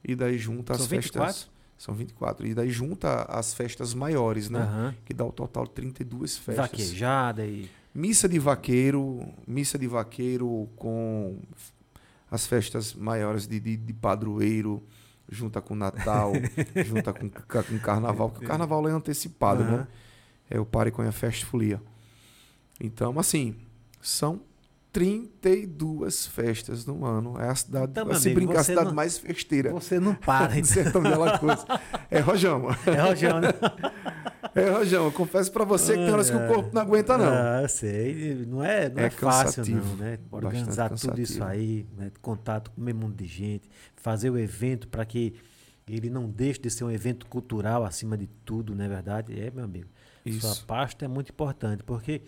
E 0.03 0.15
daí 0.15 0.37
junta 0.37 0.73
São 0.75 0.83
as 0.83 0.89
festas. 0.89 1.11
24? 1.13 1.47
São 1.77 1.93
24. 1.95 2.47
E 2.47 2.53
daí 2.53 2.69
junta 2.69 3.23
as 3.23 3.53
festas 3.53 3.93
maiores, 3.93 4.49
né? 4.49 4.59
Aham. 4.59 4.95
Que 5.05 5.13
dá 5.13 5.25
o 5.25 5.31
total 5.31 5.65
de 5.65 5.71
32 5.71 6.37
festas. 6.37 6.65
Vaquejada 6.69 7.45
e. 7.45 7.69
Missa 7.93 8.29
de 8.29 8.37
vaqueiro, 8.37 9.19
missa 9.47 9.77
de 9.77 9.87
vaqueiro 9.87 10.69
com 10.75 11.39
as 12.29 12.45
festas 12.45 12.93
maiores 12.93 13.47
de, 13.47 13.59
de, 13.59 13.75
de 13.75 13.93
padroeiro, 13.93 14.83
junta 15.27 15.59
com 15.59 15.73
Natal, 15.75 16.33
junta 16.85 17.11
com, 17.11 17.29
com 17.29 17.79
Carnaval, 17.79 18.29
porque 18.29 18.45
o 18.45 18.47
Carnaval 18.47 18.87
é 18.87 18.91
antecipado, 18.91 19.63
Aham. 19.63 19.77
né? 19.77 19.87
É 20.49 20.59
o 20.59 20.65
Pariconha 20.65 21.11
Fest 21.11 21.43
Folia. 21.45 21.81
Então, 22.79 23.19
assim, 23.19 23.55
são 24.01 24.41
32 24.91 26.25
festas 26.27 26.85
no 26.85 27.05
ano. 27.05 27.39
É 27.39 27.49
a 27.49 27.55
cidade, 27.55 27.91
Então, 27.91 28.13
se 28.15 28.27
amigo, 28.29 28.45
brincar, 28.45 28.61
a 28.61 28.63
cidade 28.63 28.87
não- 28.87 28.95
mais 28.95 29.17
festeira 29.17 29.71
Você 29.71 29.99
não 29.99 30.15
para, 30.15 30.53
de 30.59 31.13
Alagoas. 31.13 31.65
É 32.09 32.19
Rojão. 32.19 32.67
É 32.85 33.01
Rojão, 33.01 33.39
né? 33.39 33.49
É 34.55 34.69
Rojão. 34.69 35.05
Eu 35.05 35.11
confesso 35.11 35.51
pra 35.51 35.63
você 35.63 35.93
que 35.95 36.03
tem 36.03 36.11
horas 36.11 36.29
que 36.29 36.35
o 36.35 36.47
corpo 36.47 36.69
não 36.73 36.81
aguenta, 36.81 37.17
não. 37.17 37.31
Ah, 37.63 37.67
sei. 37.67 38.45
Não 38.47 38.63
é, 38.63 38.89
não 38.89 39.01
é, 39.03 39.05
É 39.05 39.09
fácil, 39.09 39.63
não, 39.67 39.95
né? 39.97 40.17
Organizar 40.31 40.89
tudo 40.89 41.21
isso 41.21 41.43
aí, 41.43 41.85
né? 41.97 42.11
contato 42.21 42.71
com 42.71 42.81
o 42.81 42.83
mesmo 42.83 43.01
mundo 43.01 43.15
de 43.15 43.25
gente, 43.27 43.69
fazer 43.95 44.29
o 44.29 44.37
evento 44.37 44.87
para 44.87 45.05
que 45.05 45.35
ele 45.87 46.09
não 46.09 46.29
deixe 46.29 46.59
de 46.59 46.69
ser 46.69 46.83
um 46.83 46.91
evento 46.91 47.25
cultural 47.27 47.83
acima 47.83 48.17
de 48.17 48.27
tudo, 48.45 48.75
não 48.75 48.85
é 48.85 48.87
verdade? 48.87 49.39
É, 49.39 49.51
meu 49.51 49.63
amigo. 49.65 49.87
Sua 50.23 50.51
Isso. 50.51 50.65
pasta 50.65 51.05
é 51.05 51.07
muito 51.07 51.29
importante, 51.31 51.83
porque 51.83 52.21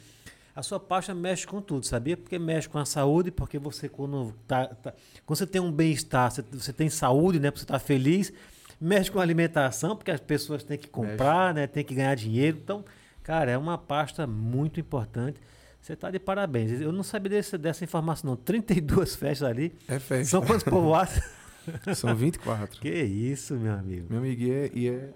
a 0.55 0.61
sua 0.63 0.79
pasta 0.79 1.13
mexe 1.15 1.45
com 1.47 1.61
tudo, 1.61 1.85
sabia? 1.85 2.17
Porque 2.17 2.37
mexe 2.39 2.67
com 2.67 2.77
a 2.79 2.85
saúde, 2.85 3.31
porque 3.31 3.57
você 3.59 3.87
quando, 3.87 4.33
tá, 4.47 4.67
tá- 4.67 4.93
quando 5.25 5.37
você 5.37 5.47
tem 5.47 5.61
um 5.61 5.71
bem-estar, 5.71 6.31
você, 6.31 6.41
você 6.51 6.73
tem 6.73 6.89
saúde, 6.89 7.39
né? 7.39 7.49
Porque 7.51 7.59
você 7.59 7.65
está 7.65 7.79
feliz, 7.79 8.31
mexe 8.79 9.09
com 9.11 9.19
a 9.19 9.21
alimentação, 9.21 9.95
porque 9.95 10.11
as 10.11 10.19
pessoas 10.19 10.63
têm 10.63 10.77
que 10.77 10.87
comprar, 10.87 11.53
né? 11.53 11.67
Tem 11.67 11.83
que 11.83 11.93
ganhar 11.95 12.15
dinheiro. 12.15 12.57
Então, 12.63 12.83
cara, 13.23 13.51
é 13.51 13.57
uma 13.57 13.77
pasta 13.77 14.25
muito 14.27 14.79
importante. 14.79 15.39
Você 15.81 15.93
está 15.93 16.11
de 16.11 16.19
parabéns. 16.19 16.79
Eu 16.81 16.91
não 16.91 17.01
sabia 17.03 17.29
desse- 17.31 17.57
dessa 17.57 17.83
informação, 17.83 18.29
não. 18.31 18.35
32 18.37 19.15
festas 19.15 19.47
ali. 19.49 19.73
É 19.87 19.99
festa. 19.99 20.25
São 20.31 20.41
quantos 20.45 20.63
povoados? 20.63 21.19
São 21.95 22.15
24. 22.15 22.79
que 22.79 22.89
isso, 22.89 23.55
meu 23.55 23.73
amigo. 23.73 24.07
Meu 24.09 24.19
amigo, 24.19 24.41
e 24.43 24.51
é, 24.51 24.71
e 24.73 24.89
é- 24.89 25.09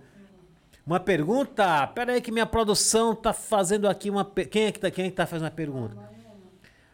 Uma 0.85 0.99
pergunta? 0.99 1.87
Pera 1.87 2.13
aí 2.13 2.21
que 2.21 2.31
minha 2.31 2.45
produção 2.45 3.15
tá 3.15 3.33
fazendo 3.33 3.87
aqui 3.87 4.09
uma... 4.09 4.23
pe- 4.23 4.45
Quem 4.45 4.65
é 4.65 4.71
que 4.71 4.79
tá, 4.79 4.91
quem 4.91 5.05
é 5.05 5.09
que 5.09 5.15
tá 5.15 5.25
fazendo 5.25 5.47
a 5.47 5.51
pergunta? 5.51 5.97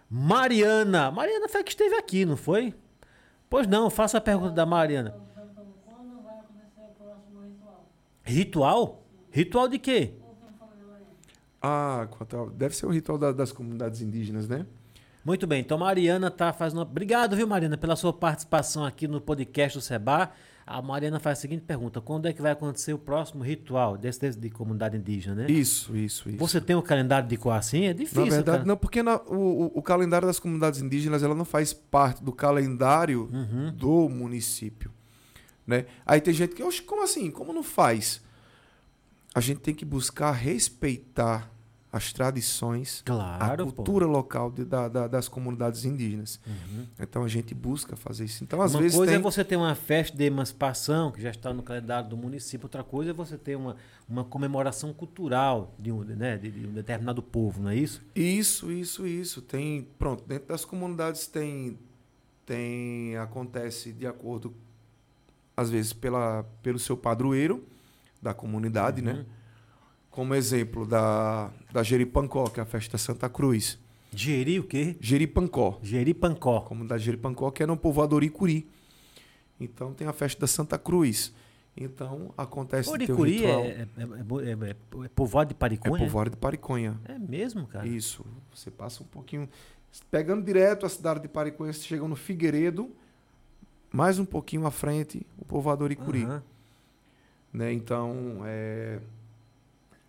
Mariana. 0.09 1.11
Mariana 1.11 1.47
foi 1.49 1.61
a 1.61 1.63
que 1.63 1.71
esteve 1.71 1.95
aqui, 1.95 2.25
não 2.25 2.37
foi? 2.37 2.73
Pois 3.49 3.67
não, 3.67 3.89
faça 3.89 4.17
a 4.17 4.21
pergunta 4.21 4.51
da 4.51 4.65
Mariana. 4.65 5.11
Quando 5.85 6.23
vai 6.23 6.35
acontecer 6.39 6.81
o 6.89 7.03
próximo 7.03 7.41
ritual? 7.43 7.85
Ritual? 8.23 9.03
Ritual 9.29 9.67
de 9.67 9.79
quê? 9.79 10.13
Ah, 11.61 12.07
deve 12.55 12.75
ser 12.75 12.85
o 12.87 12.89
ritual 12.89 13.17
da- 13.17 13.31
das 13.31 13.51
comunidades 13.51 14.01
indígenas, 14.01 14.47
né? 14.47 14.65
Muito 15.23 15.45
bem, 15.45 15.61
então 15.61 15.77
Mariana 15.77 16.31
tá 16.31 16.51
fazendo. 16.51 16.81
Obrigado, 16.81 17.35
viu, 17.35 17.45
Mariana, 17.47 17.77
pela 17.77 17.95
sua 17.95 18.11
participação 18.11 18.83
aqui 18.83 19.07
no 19.07 19.21
podcast 19.21 19.77
do 19.77 19.81
Seba. 19.81 20.31
A 20.77 20.81
Mariana 20.81 21.19
faz 21.19 21.37
a 21.37 21.41
seguinte 21.41 21.61
pergunta: 21.61 21.99
quando 22.01 22.27
é 22.27 22.33
que 22.33 22.41
vai 22.41 22.51
acontecer 22.51 22.93
o 22.93 22.97
próximo 22.97 23.43
ritual 23.43 23.97
desse, 23.97 24.19
desse 24.19 24.39
de 24.39 24.49
comunidade 24.49 24.95
indígena, 24.97 25.35
né? 25.35 25.51
Isso, 25.51 25.95
isso, 25.95 26.29
isso. 26.29 26.37
Você 26.37 26.59
tem 26.61 26.75
um 26.75 26.81
calendário 26.81 27.27
de 27.27 27.37
cor 27.37 27.53
assim? 27.53 27.85
É 27.85 27.93
difícil. 27.93 28.25
Na 28.25 28.29
verdade, 28.31 28.57
cara. 28.59 28.67
não, 28.67 28.77
porque 28.77 29.03
na- 29.03 29.21
o, 29.27 29.71
o- 29.77 29.81
calendário 29.81 30.25
das 30.27 30.39
comunidades 30.39 30.81
indígenas 30.81 31.23
ela 31.23 31.35
não 31.35 31.45
faz 31.45 31.73
parte 31.73 32.23
do 32.23 32.31
calendário 32.31 33.29
Uhum. 33.31 33.71
do 33.75 34.09
município. 34.09 34.91
Né? 35.67 35.85
Aí 36.05 36.19
tem 36.21 36.33
gente 36.33 36.55
que, 36.55 36.63
"Oxe, 36.63 36.81
como 36.81 37.03
assim? 37.03 37.29
Como 37.29 37.53
não 37.53 37.63
faz? 37.63 38.21
A 39.33 39.39
gente 39.39 39.59
tem 39.61 39.73
que 39.75 39.85
buscar 39.85 40.31
respeitar 40.31 41.49
as 41.93 42.13
tradições, 42.13 43.01
Claro, 43.05 43.63
a 43.63 43.65
pô. 43.67 43.73
cultura 43.73 44.05
local 44.05 44.49
de- 44.49 44.63
da- 44.63 44.87
da- 44.87 45.07
das 45.07 45.27
comunidades 45.27 45.83
indígenas. 45.83 46.39
Uhum. 46.47 46.85
Então 46.97 47.21
a 47.23 47.27
gente 47.27 47.53
busca 47.53 47.97
fazer 47.97 48.23
isso. 48.25 48.43
Então, 48.45 48.61
às 48.61 48.73
uma 48.73 48.81
vezes, 48.81 48.95
coisa 48.95 49.11
tem. 49.11 49.19
é 49.19 49.21
você 49.21 49.43
ter 49.43 49.57
uma 49.57 49.75
festa 49.75 50.15
de 50.15 50.23
emancipação, 50.23 51.11
que 51.11 51.21
já 51.21 51.29
está 51.31 51.53
no 51.53 51.61
calendário 51.61 52.09
do 52.09 52.15
município, 52.15 52.65
outra 52.65 52.81
coisa 52.81 53.09
é 53.11 53.13
você 53.13 53.37
ter 53.37 53.57
uma, 53.57 53.75
uma 54.07 54.23
comemoração 54.23 54.93
cultural 54.93 55.75
de 55.77 55.91
um, 55.91 56.01
né, 56.03 56.37
de, 56.37 56.49
de 56.49 56.65
um 56.65 56.71
determinado 56.71 57.21
povo, 57.21 57.61
não 57.61 57.69
é 57.69 57.75
isso? 57.75 58.01
Isso, 58.15 58.71
isso, 58.71 59.05
isso. 59.05 59.41
Tem, 59.41 59.85
pronto, 59.99 60.23
dentro 60.25 60.47
das 60.47 60.63
comunidades 60.63 61.27
tem 61.27 61.77
tem 62.45 63.15
acontece 63.17 63.91
de 63.93 64.07
acordo 64.07 64.53
às 65.55 65.69
vezes 65.69 65.93
pela 65.93 66.43
pelo 66.63 66.79
seu 66.79 66.97
padroeiro 66.97 67.63
da 68.21 68.33
comunidade, 68.33 69.01
né? 69.01 69.25
Uhum. 70.11 70.15
Como 70.15 70.35
exemplo 70.35 70.85
da 70.85 71.49
da 71.71 71.83
Jeripancó, 71.83 72.47
que 72.47 72.59
é 72.59 72.63
a 72.63 72.65
festa 72.65 72.93
da 72.93 72.97
Santa 72.97 73.29
Cruz. 73.29 73.79
Geri 74.13 74.59
o 74.59 74.63
quê? 74.63 74.97
Jeripancó, 74.99 75.79
Jeripancó. 75.81 76.57
a 76.57 76.61
comunidade 76.61 77.03
Jeripancó, 77.03 77.49
que 77.49 77.63
é 77.63 77.65
no 77.65 77.77
povoado 77.77 78.15
Oricuri. 78.15 78.67
Então 79.59 79.93
tem 79.93 80.07
a 80.07 80.13
festa 80.13 80.41
da 80.41 80.47
Santa 80.47 80.77
Cruz. 80.77 81.33
Então 81.75 82.33
acontece 82.37 82.89
Oricuri 82.89 83.45
é, 83.45 83.49
é, 83.49 83.53
é, 83.53 84.03
é, 84.03 84.69
é, 84.69 85.05
é 85.05 85.07
povoado 85.15 85.49
de 85.49 85.53
é 85.53 85.57
Pariconha? 85.57 86.03
povoado 86.03 86.29
de 86.31 86.35
Pariconha. 86.35 86.99
É 87.05 87.17
mesmo, 87.17 87.65
cara? 87.67 87.87
Isso. 87.87 88.25
Você 88.53 88.69
passa 88.69 89.01
um 89.01 89.05
pouquinho. 89.05 89.47
Pegando 90.09 90.43
direto 90.43 90.85
a 90.85 90.89
cidade 90.89 91.21
de 91.21 91.29
Pariconha, 91.29 91.71
você 91.71 91.83
chega 91.83 92.05
no 92.05 92.15
Figueiredo, 92.15 92.89
mais 93.91 94.19
um 94.19 94.25
pouquinho 94.25 94.65
à 94.65 94.71
frente, 94.71 95.25
o 95.37 95.45
povoado 95.45 95.83
Oricuri. 95.85 96.23
Aham. 96.23 96.43
Né? 97.53 97.73
Então, 97.73 98.41
é, 98.45 98.99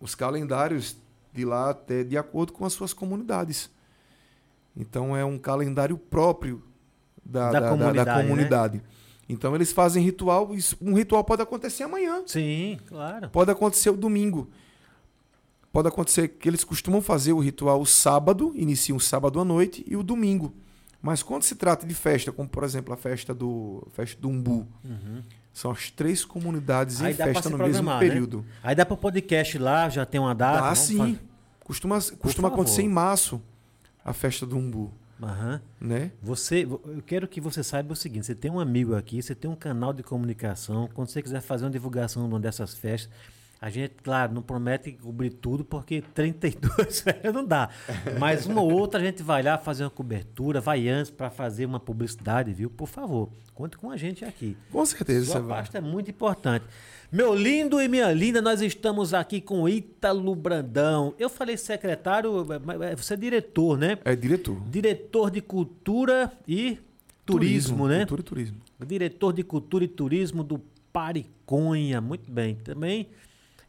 os 0.03 0.13
calendários 0.15 0.95
de 1.33 1.45
lá 1.45 1.69
até 1.71 2.03
de 2.03 2.17
acordo 2.17 2.51
com 2.53 2.65
as 2.65 2.73
suas 2.73 2.93
comunidades. 2.93 3.71
Então, 4.75 5.15
é 5.15 5.23
um 5.23 5.37
calendário 5.37 5.97
próprio 5.97 6.61
da, 7.25 7.51
Da 7.51 7.51
da- 7.51 7.59
da- 7.59 7.65
da 7.65 7.77
comunidade, 7.77 8.09
né? 8.23 8.23
comunidade. 8.27 8.83
Então, 9.29 9.55
eles 9.55 9.71
fazem 9.71 10.03
ritual. 10.03 10.53
isso- 10.53 10.77
Um 10.81 10.93
ritual 10.93 11.23
pode 11.23 11.41
acontecer 11.41 11.83
amanhã. 11.83 12.21
Sim, 12.27 12.77
claro. 12.87 13.29
Pode 13.29 13.49
acontecer 13.49 13.89
o 13.89 13.97
domingo. 13.97 14.49
Pode 15.71 15.87
acontecer 15.87 16.27
que 16.27 16.47
eles 16.47 16.63
costumam 16.63 17.01
fazer 17.01 17.33
o 17.33 17.39
ritual 17.39 17.81
o 17.81 17.85
sábado, 17.85 18.51
iniciam 18.55 18.97
o 18.97 19.01
sábado 19.01 19.39
à 19.39 19.45
noite 19.45 19.83
e 19.87 19.95
o 19.95 20.03
domingo. 20.03 20.53
Mas 21.01 21.23
quando 21.23 21.43
se 21.43 21.55
trata 21.55 21.85
de 21.85 21.93
festa, 21.95 22.31
como 22.31 22.47
por 22.47 22.63
exemplo 22.63 22.93
a 22.93 22.97
festa 22.97 23.33
do 23.33 23.87
festa 23.93 24.19
do 24.21 24.29
Umbu, 24.29 24.67
Uhum. 24.83 25.23
São 25.53 25.69
as 25.69 25.91
três 25.91 26.25
comunidades 26.25 26.99
Aí 27.01 27.13
em 27.13 27.15
festa 27.15 27.49
no 27.49 27.59
mesmo 27.59 27.89
né? 27.89 27.99
período. 27.99 28.43
Aí 28.63 28.75
dá 28.75 28.83
para 28.85 28.95
o 28.95 28.97
podcast 28.97 29.57
lá, 29.59 29.87
já 29.87 30.05
tem 30.05 30.19
uma 30.19 30.33
data. 30.33 30.67
Ah, 30.67 30.75
sim. 30.75 31.19
Costuma, 31.63 31.99
costuma 32.19 32.47
acontecer 32.49 32.81
em 32.81 32.89
março 32.89 33.41
a 34.03 34.11
festa 34.11 34.45
do 34.45 34.57
Umbu, 34.57 34.91
Aham. 35.21 35.61
né? 35.79 36.11
Você, 36.21 36.63
eu 36.63 37.01
quero 37.05 37.25
que 37.27 37.39
você 37.39 37.63
saiba 37.63 37.93
o 37.93 37.95
seguinte: 37.95 38.25
você 38.25 38.35
tem 38.35 38.51
um 38.51 38.59
amigo 38.59 38.95
aqui, 38.95 39.21
você 39.21 39.33
tem 39.33 39.49
um 39.49 39.55
canal 39.55 39.93
de 39.93 40.03
comunicação. 40.03 40.89
Quando 40.93 41.07
você 41.07 41.21
quiser 41.21 41.39
fazer 41.39 41.63
uma 41.63 41.71
divulgação 41.71 42.23
de 42.27 42.33
uma 42.33 42.39
dessas 42.39 42.73
festas, 42.73 43.09
A 43.63 43.69
gente, 43.69 43.93
claro, 44.03 44.33
não 44.33 44.41
promete 44.41 44.91
cobrir 44.91 45.29
tudo, 45.29 45.63
porque 45.63 46.03
32 46.13 46.99
férias 46.99 47.31
não 47.33 47.45
dá. 47.45 47.69
Mas 48.19 48.45
uma 48.45 48.59
ou 48.59 48.69
outra 48.69 48.99
a 48.99 49.03
gente 49.05 49.23
vai 49.23 49.41
lá 49.41 49.57
fazer 49.57 49.85
uma 49.85 49.89
cobertura, 49.89 50.59
vai 50.59 50.89
antes 50.89 51.09
para 51.09 51.29
fazer 51.29 51.65
uma 51.65 51.79
publicidade, 51.79 52.51
viu? 52.51 52.69
Por 52.69 52.89
favor, 52.89 53.29
conte 53.55 53.77
com 53.77 53.89
a 53.89 53.95
gente 53.95 54.25
aqui. 54.25 54.57
Com 54.69 54.85
certeza, 54.85 55.31
Sua 55.31 55.41
pasta 55.41 55.77
é 55.77 55.81
muito 55.81 56.11
importante. 56.11 56.65
Meu 57.09 57.33
lindo 57.33 57.81
e 57.81 57.87
minha 57.87 58.11
linda, 58.11 58.41
nós 58.41 58.59
estamos 58.59 59.13
aqui 59.13 59.39
com 59.39 59.69
Ítalo 59.69 60.35
Brandão. 60.35 61.15
Eu 61.17 61.29
falei 61.29 61.55
secretário, 61.55 62.45
mas 62.65 63.01
você 63.01 63.13
é 63.13 63.17
diretor, 63.17 63.77
né? 63.77 63.97
É 64.03 64.13
diretor. 64.13 64.59
Diretor 64.69 65.31
de 65.31 65.39
Cultura 65.39 66.29
e 66.45 66.79
Turismo, 67.25 67.87
né? 67.87 67.99
Cultura 67.99 68.19
e 68.19 68.23
turismo. 68.25 68.57
Diretor 68.85 69.31
de 69.31 69.41
Cultura 69.41 69.85
e 69.85 69.87
Turismo 69.87 70.43
do 70.43 70.61
Pariconha. 70.91 72.01
Muito 72.01 72.29
bem. 72.29 72.55
Também 72.55 73.07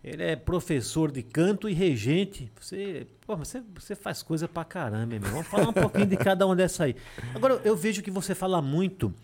ele 0.05 0.22
é 0.22 0.36
professor 0.36 1.10
de 1.10 1.22
canto 1.22 1.66
e 1.66 1.72
regente. 1.72 2.52
Você, 2.60 3.06
pô, 3.26 3.35
você, 3.35 3.62
você 3.74 3.94
faz 3.94 4.22
coisa 4.22 4.47
pra 4.47 4.62
caramba, 4.62 5.06
meu 5.06 5.16
irmão. 5.16 5.31
Vamos 5.31 5.47
falar 5.47 5.70
um 5.70 5.72
pouquinho 5.72 6.06
de 6.06 6.16
cada 6.18 6.44
uma 6.44 6.55
dessa 6.55 6.85
aí. 6.85 6.94
Agora, 7.35 7.59
eu 7.64 7.74
vejo 7.74 8.02
que 8.02 8.10
você 8.10 8.35
fala 8.35 8.60
muito. 8.60 9.14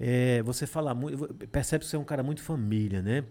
é, 0.00 0.42
você 0.42 0.66
fala 0.66 0.92
muito. 0.92 1.32
Percebe 1.46 1.84
que 1.84 1.90
você 1.90 1.94
é 1.94 1.98
um 1.98 2.04
cara 2.04 2.24
muito 2.24 2.42
família, 2.42 3.00
né? 3.00 3.22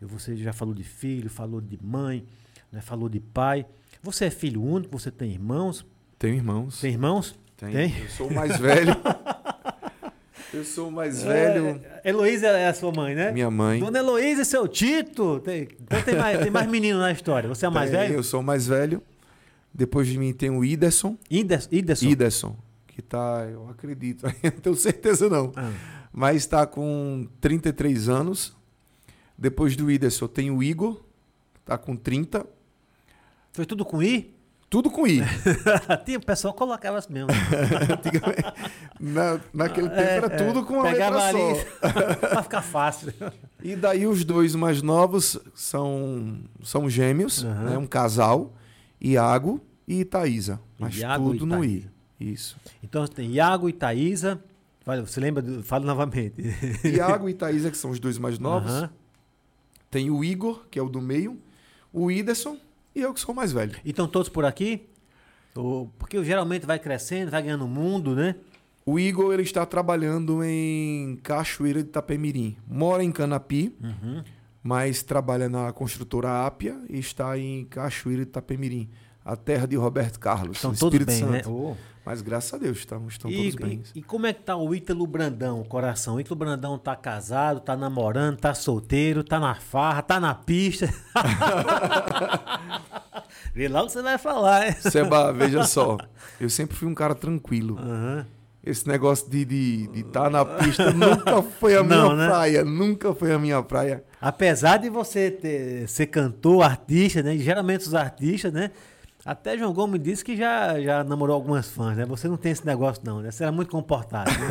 Você 0.00 0.36
já 0.36 0.52
falou 0.52 0.74
de 0.74 0.84
filho, 0.84 1.28
falou 1.28 1.60
de 1.60 1.78
mãe, 1.82 2.24
né? 2.70 2.80
falou 2.80 3.08
de 3.08 3.18
pai. 3.18 3.66
Você 4.00 4.26
é 4.26 4.30
filho 4.30 4.62
único, 4.62 4.96
você 4.96 5.10
tem 5.10 5.32
irmãos? 5.32 5.84
Tenho 6.18 6.36
irmãos. 6.36 6.80
Tem 6.80 6.92
irmãos? 6.92 7.34
Tem. 7.56 7.72
Tem? 7.72 7.98
Eu 8.00 8.08
sou 8.10 8.28
o 8.28 8.34
mais 8.34 8.56
velho. 8.58 8.94
Eu 10.54 10.64
sou 10.64 10.88
o 10.88 10.92
mais 10.92 11.22
velho. 11.22 11.80
É, 12.02 12.08
Heloísa 12.10 12.46
é 12.48 12.68
a 12.68 12.74
sua 12.74 12.92
mãe, 12.92 13.14
né? 13.14 13.32
Minha 13.32 13.50
mãe. 13.50 13.80
Dona 13.80 13.98
Heloísa 13.98 14.42
e 14.42 14.44
seu 14.44 14.66
Tito. 14.68 15.40
Tem, 15.40 15.68
então 15.82 16.02
tem 16.02 16.14
mais, 16.16 16.38
tem 16.40 16.50
mais 16.50 16.68
menino 16.70 16.98
na 16.98 17.10
história. 17.12 17.48
Você 17.48 17.66
é 17.66 17.68
o 17.68 17.72
mais 17.72 17.90
Tem, 17.90 18.00
velho? 18.00 18.14
Eu 18.14 18.22
sou 18.22 18.40
o 18.40 18.42
mais 18.44 18.66
velho. 18.66 19.02
Depois 19.72 20.06
de 20.06 20.18
mim 20.18 20.32
tem 20.32 20.50
o 20.50 20.64
Iderson. 20.64 21.16
Ides- 21.30 21.68
Iderson. 21.72 22.06
Iderson. 22.06 22.56
Que 22.86 23.02
tá, 23.02 23.46
eu 23.50 23.68
acredito, 23.68 24.24
não 24.44 24.50
tenho 24.52 24.76
certeza 24.76 25.28
não. 25.28 25.52
Ah, 25.56 25.72
Mas 26.12 26.36
está 26.36 26.64
com 26.64 27.26
33 27.40 28.08
anos. 28.08 28.56
Depois 29.36 29.74
do 29.74 29.90
Iderson 29.90 30.28
tem 30.28 30.50
o 30.52 30.62
Igor. 30.62 31.02
Tá 31.64 31.76
com 31.76 31.96
30. 31.96 32.46
foi 33.52 33.66
tudo 33.66 33.84
com 33.84 34.00
I? 34.02 34.33
Tudo 34.74 34.90
com 34.90 35.06
I. 35.06 35.20
O 36.18 36.26
pessoal 36.26 36.52
colocava 36.52 36.98
assim 36.98 37.12
mesmo. 37.12 37.28
Na, 38.98 39.40
naquele 39.52 39.88
tempo 39.88 40.00
É, 40.00 40.16
era 40.16 40.26
é. 40.26 40.30
tudo 40.30 40.64
com 40.64 40.80
a 40.80 40.90
letra 40.90 41.28
ali 41.28 41.38
só. 41.38 42.16
pra 42.28 42.42
ficar 42.42 42.60
fácil. 42.62 43.12
E 43.62 43.76
daí 43.76 44.04
os 44.04 44.24
dois 44.24 44.56
mais 44.56 44.82
novos 44.82 45.38
são, 45.54 46.40
são 46.60 46.90
gêmeos, 46.90 47.44
Aham. 47.44 47.70
né? 47.70 47.78
um 47.78 47.86
casal, 47.86 48.52
Iago 49.00 49.60
e 49.86 50.00
Itaísa. 50.00 50.60
Mas 50.76 50.96
Iago 50.96 51.30
tudo 51.30 51.46
no 51.46 51.64
I. 51.64 51.88
Isso. 52.18 52.56
Então 52.82 53.06
tem 53.06 53.30
Iago 53.30 53.68
e 53.68 53.72
Thaísa. 53.72 54.40
Olha, 54.84 55.06
Você 55.06 55.20
lembra? 55.20 55.40
Do, 55.40 55.62
fala 55.62 55.84
novamente. 55.84 56.42
Iago 56.82 57.28
e 57.28 57.30
Itaísa, 57.32 57.70
que 57.70 57.76
são 57.76 57.92
os 57.92 58.00
dois 58.00 58.18
mais 58.18 58.40
novos. 58.40 58.72
Aham. 58.72 58.90
Tem 59.88 60.10
o 60.10 60.24
Igor, 60.24 60.64
que 60.68 60.80
é 60.80 60.82
o 60.82 60.88
do 60.88 61.00
meio, 61.00 61.38
o 61.92 62.10
Iderson 62.10 62.56
e 62.94 63.00
eu 63.00 63.12
que 63.14 63.20
sou 63.20 63.32
o 63.32 63.36
mais 63.36 63.52
velho. 63.52 63.74
E 63.84 63.90
estão 63.90 64.06
todos 64.06 64.28
por 64.28 64.44
aqui? 64.44 64.88
Porque 65.98 66.22
geralmente 66.24 66.66
vai 66.66 66.78
crescendo, 66.78 67.30
vai 67.30 67.42
ganhando 67.42 67.66
mundo, 67.68 68.14
né? 68.14 68.34
O 68.84 68.98
Igor 68.98 69.32
ele 69.32 69.42
está 69.42 69.64
trabalhando 69.64 70.42
em 70.44 71.16
Cachoeira 71.22 71.82
de 71.82 71.88
Itapemirim. 71.88 72.56
Mora 72.66 73.02
em 73.02 73.10
Canapi, 73.12 73.74
Uhum. 73.82 74.22
mas 74.62 75.02
trabalha 75.02 75.48
na 75.48 75.72
construtora 75.72 76.44
Ápia 76.46 76.78
e 76.88 76.98
está 76.98 77.38
em 77.38 77.64
Cachoeira 77.64 78.22
de 78.24 78.28
Itapemirim, 78.28 78.90
a 79.24 79.36
terra 79.36 79.66
de 79.66 79.76
Roberto 79.76 80.18
Carlos, 80.18 80.56
Estão 80.58 80.74
todos 80.74 80.82
Espírito 81.00 81.06
bem, 81.08 81.20
Santo. 81.20 81.32
né? 81.32 81.42
Oh. 81.46 81.74
Mas 82.04 82.20
graças 82.20 82.52
a 82.52 82.58
Deus, 82.58 82.78
estão, 82.78 83.06
estão 83.08 83.30
E, 83.30 83.36
todos 83.36 83.54
bem. 83.54 83.82
e- 83.94 84.00
e 84.00 84.02
como 84.02 84.26
é 84.26 84.32
que 84.34 84.42
tá 84.42 84.54
o 84.56 84.74
Ítalo 84.74 85.06
Brandão, 85.06 85.60
o 85.60 85.64
coração? 85.64 86.16
O 86.16 86.20
Ítalo 86.20 86.36
Brandão 86.36 86.76
tá 86.78 86.94
casado, 86.94 87.60
tá 87.60 87.74
namorando, 87.76 88.36
tá 88.36 88.52
solteiro, 88.52 89.24
tá 89.24 89.40
na 89.40 89.54
farra, 89.54 90.02
tá 90.02 90.20
na 90.20 90.34
pista. 90.34 90.92
Vê 93.54 93.68
lá 93.68 93.82
o 93.82 93.86
que 93.86 93.92
você 93.92 94.02
vai 94.02 94.18
falar, 94.18 94.66
hein? 94.68 94.74
Seba, 94.80 95.32
veja 95.32 95.64
só, 95.64 95.96
eu 96.40 96.50
sempre 96.50 96.76
fui 96.76 96.88
um 96.88 96.94
cara 96.94 97.14
tranquilo. 97.14 97.78
Aham. 97.78 98.26
Esse 98.66 98.88
negócio 98.88 99.28
de 99.28 99.42
estar 99.42 99.92
de, 99.92 100.00
estar 100.00 100.30
na 100.30 100.42
pista 100.44 100.90
nunca 100.90 101.42
foi 101.42 101.76
a 101.76 101.82
Não, 101.82 102.14
minha 102.14 102.16
né? 102.16 102.26
praia, 102.28 102.64
nunca 102.64 103.14
foi 103.14 103.30
a 103.32 103.38
minha 103.38 103.62
praia. 103.62 104.02
Apesar 104.18 104.78
de 104.78 104.88
você 104.88 105.30
ter- 105.30 105.86
ser 105.86 106.06
cantor, 106.06 106.62
artista, 106.62 107.22
né? 107.22 107.36
Geralmente 107.36 107.82
os 107.82 107.94
artistas, 107.94 108.50
né? 108.52 108.70
Até 109.24 109.56
João 109.56 109.72
Gomes 109.72 110.02
disse 110.02 110.22
que 110.24 110.36
já, 110.36 110.78
já 110.80 111.02
namorou 111.02 111.34
algumas 111.34 111.66
fãs, 111.68 111.96
né? 111.96 112.04
Você 112.04 112.28
não 112.28 112.36
tem 112.36 112.52
esse 112.52 112.66
negócio, 112.66 113.02
não, 113.06 113.20
né? 113.22 113.30
Você 113.30 113.42
era 113.42 113.50
muito 113.52 113.70
comportado. 113.70 114.30
né? 114.30 114.46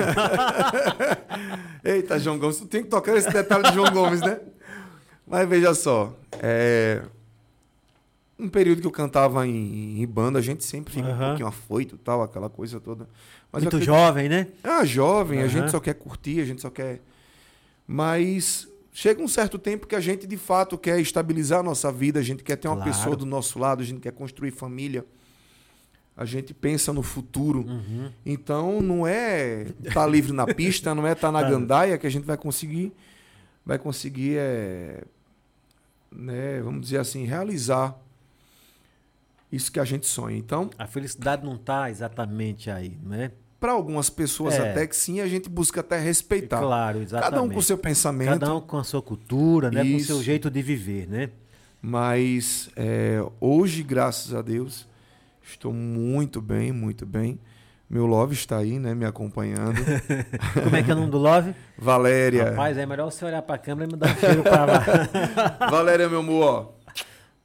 Eita, 1.95 2.18
João 2.20 2.40
Gomes, 2.40 2.58
tu 2.58 2.66
tem 2.66 2.82
que 2.84 2.90
tocar 2.90 3.16
esse 3.16 3.30
detalhe 3.32 3.64
de 3.70 3.74
João 3.76 3.91
Gomes, 3.91 4.22
né? 4.22 4.40
Mas 5.28 5.48
veja 5.48 5.74
só, 5.76 6.14
é... 6.41 7.04
um 8.40 8.50
período 8.50 8.82
que 8.82 8.88
eu 8.88 8.91
cantava 8.91 9.45
em, 9.48 10.02
em 10.02 10.08
banda, 10.08 10.40
a 10.40 10.41
gente 10.41 10.64
sempre 10.64 10.91
fica 10.94 11.08
um 11.08 11.12
Aham. 11.12 11.28
pouquinho 11.28 11.48
afoito 11.48 11.95
e 11.95 11.98
tal, 12.00 12.22
aquela 12.24 12.50
coisa 12.50 12.80
toda. 12.80 13.08
Mas 13.52 13.64
muito 13.64 13.76
acredito- 13.76 13.94
jovem, 13.95 14.28
né? 14.28 14.48
Ah, 14.64 14.84
jovem, 14.84 15.40
a 15.40 15.41
Aham. 15.44 15.50
gente 15.50 15.72
só 15.72 15.80
quer 15.80 15.94
curtir, 15.94 16.41
a 16.41 16.45
gente 16.45 16.62
só 16.62 16.70
quer. 16.70 17.00
Mas 17.88 18.68
chega 18.94 19.22
um 19.22 19.28
certo 19.28 19.57
tempo 19.60 19.88
que 19.88 19.95
a 19.95 19.99
gente 19.99 20.26
de 20.28 20.38
fato 20.38 20.78
quer 20.78 20.99
estabilizar 20.99 21.60
a 21.60 21.64
nossa 21.64 21.91
vida, 21.91 22.20
a 22.20 22.24
gente 22.24 22.44
quer 22.44 22.56
ter 22.56 22.68
uma 22.70 22.78
Claro. 22.78 22.91
pessoa 22.91 23.15
do 23.15 23.26
nosso 23.26 23.57
lado, 23.60 23.82
a 23.82 23.86
gente 23.86 23.99
quer 23.99 24.11
construir 24.14 24.52
família. 24.52 25.03
A 26.15 26.26
gente 26.26 26.53
pensa 26.53 26.94
no 26.94 27.02
futuro. 27.02 27.65
Uhum. 27.68 28.11
Então 28.24 28.80
não 28.82 29.06
é 29.07 29.64
estar 29.84 30.06
livre 30.06 30.32
na 30.32 30.45
pista, 30.45 30.94
não 30.94 31.07
é 31.07 31.14
estar 31.14 31.32
na 31.32 31.41
Tá. 31.44 31.49
gandaia 31.49 31.98
que 31.98 32.06
a 32.06 32.10
gente 32.10 32.24
vai 32.26 32.38
conseguir 32.38 32.94
vai 33.65 33.80
conseguir 33.80 34.36
é, 34.38 35.03
né, 36.11 36.61
vamos 36.61 36.82
dizer 36.82 36.98
assim, 36.99 37.24
realizar 37.26 37.98
isso 39.52 39.72
que 39.72 39.80
a 39.80 39.86
gente 39.86 40.06
sonha. 40.06 40.38
Então, 40.38 40.70
A 40.78 40.86
felicidade 40.86 41.45
não 41.45 41.57
tá 41.57 41.90
exatamente 41.90 42.70
aí, 42.70 42.98
né? 43.03 43.32
Para 43.64 43.72
algumas 43.72 44.10
pessoas 44.10 44.56
É. 44.56 44.72
até 44.72 44.85
que 44.85 44.94
sim, 44.94 45.22
a 45.22 45.26
gente 45.26 45.48
busca 45.48 45.80
até 45.80 45.98
respeitar. 45.98 46.60
Claro, 46.60 47.02
exatamente. 47.02 47.31
Cada 47.31 47.41
um 47.41 47.49
com 47.49 47.60
o 47.60 47.64
seu 47.64 47.77
pensamento, 47.77 48.31
Cada 48.31 48.53
um 48.56 48.60
com 48.60 48.76
a 48.76 48.84
sua 48.84 49.02
cultura, 49.02 49.72
né? 49.72 49.85
Com 49.90 49.95
o 49.95 49.99
seu 50.02 50.22
jeito 50.22 50.52
de 50.52 50.61
viver, 50.61 51.07
né? 51.07 51.30
mas 51.81 52.69
é, 52.76 53.23
hoje, 53.40 53.81
graças 53.81 54.34
a 54.34 54.41
Deus, 54.41 54.85
estou 55.41 55.72
muito 55.72 56.41
bem, 56.41 56.73
muito 56.73 57.06
bem. 57.06 57.40
Meu 57.90 58.06
love 58.06 58.34
está 58.34 58.57
aí, 58.57 58.77
né, 58.80 58.94
me 58.94 59.06
acompanhando. 59.06 59.80
Como 60.61 60.76
é 60.76 60.84
que 60.84 60.91
é 60.91 60.94
o 60.94 60.98
nome 60.98 61.11
do 61.11 61.18
Love? 61.18 61.56
Valéria, 61.77 62.49
Rapaz, 62.49 62.77
é 62.77 62.85
melhor 62.85 63.10
você 63.10 63.23
olhar 63.23 63.41
pra 63.44 63.57
câmera 63.57 63.90
e 63.90 63.94
me 63.94 63.98
dar 63.98 64.11
um 64.14 64.19
cheiro 64.19 64.44
pra 64.44 64.65
lá. 64.65 64.84
Valéria, 65.72 66.10
meu 66.10 66.19
amor, 66.19 66.44
ó. 66.44 66.72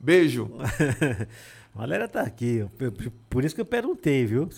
beijo. 0.01 0.51
Valéria 1.75 2.09
tá 2.09 2.23
aqui, 2.23 2.67
por 3.31 3.45
isso 3.45 3.55
que 3.55 3.61
eu 3.61 3.65
perguntei, 3.65 4.27
viu? 4.27 4.49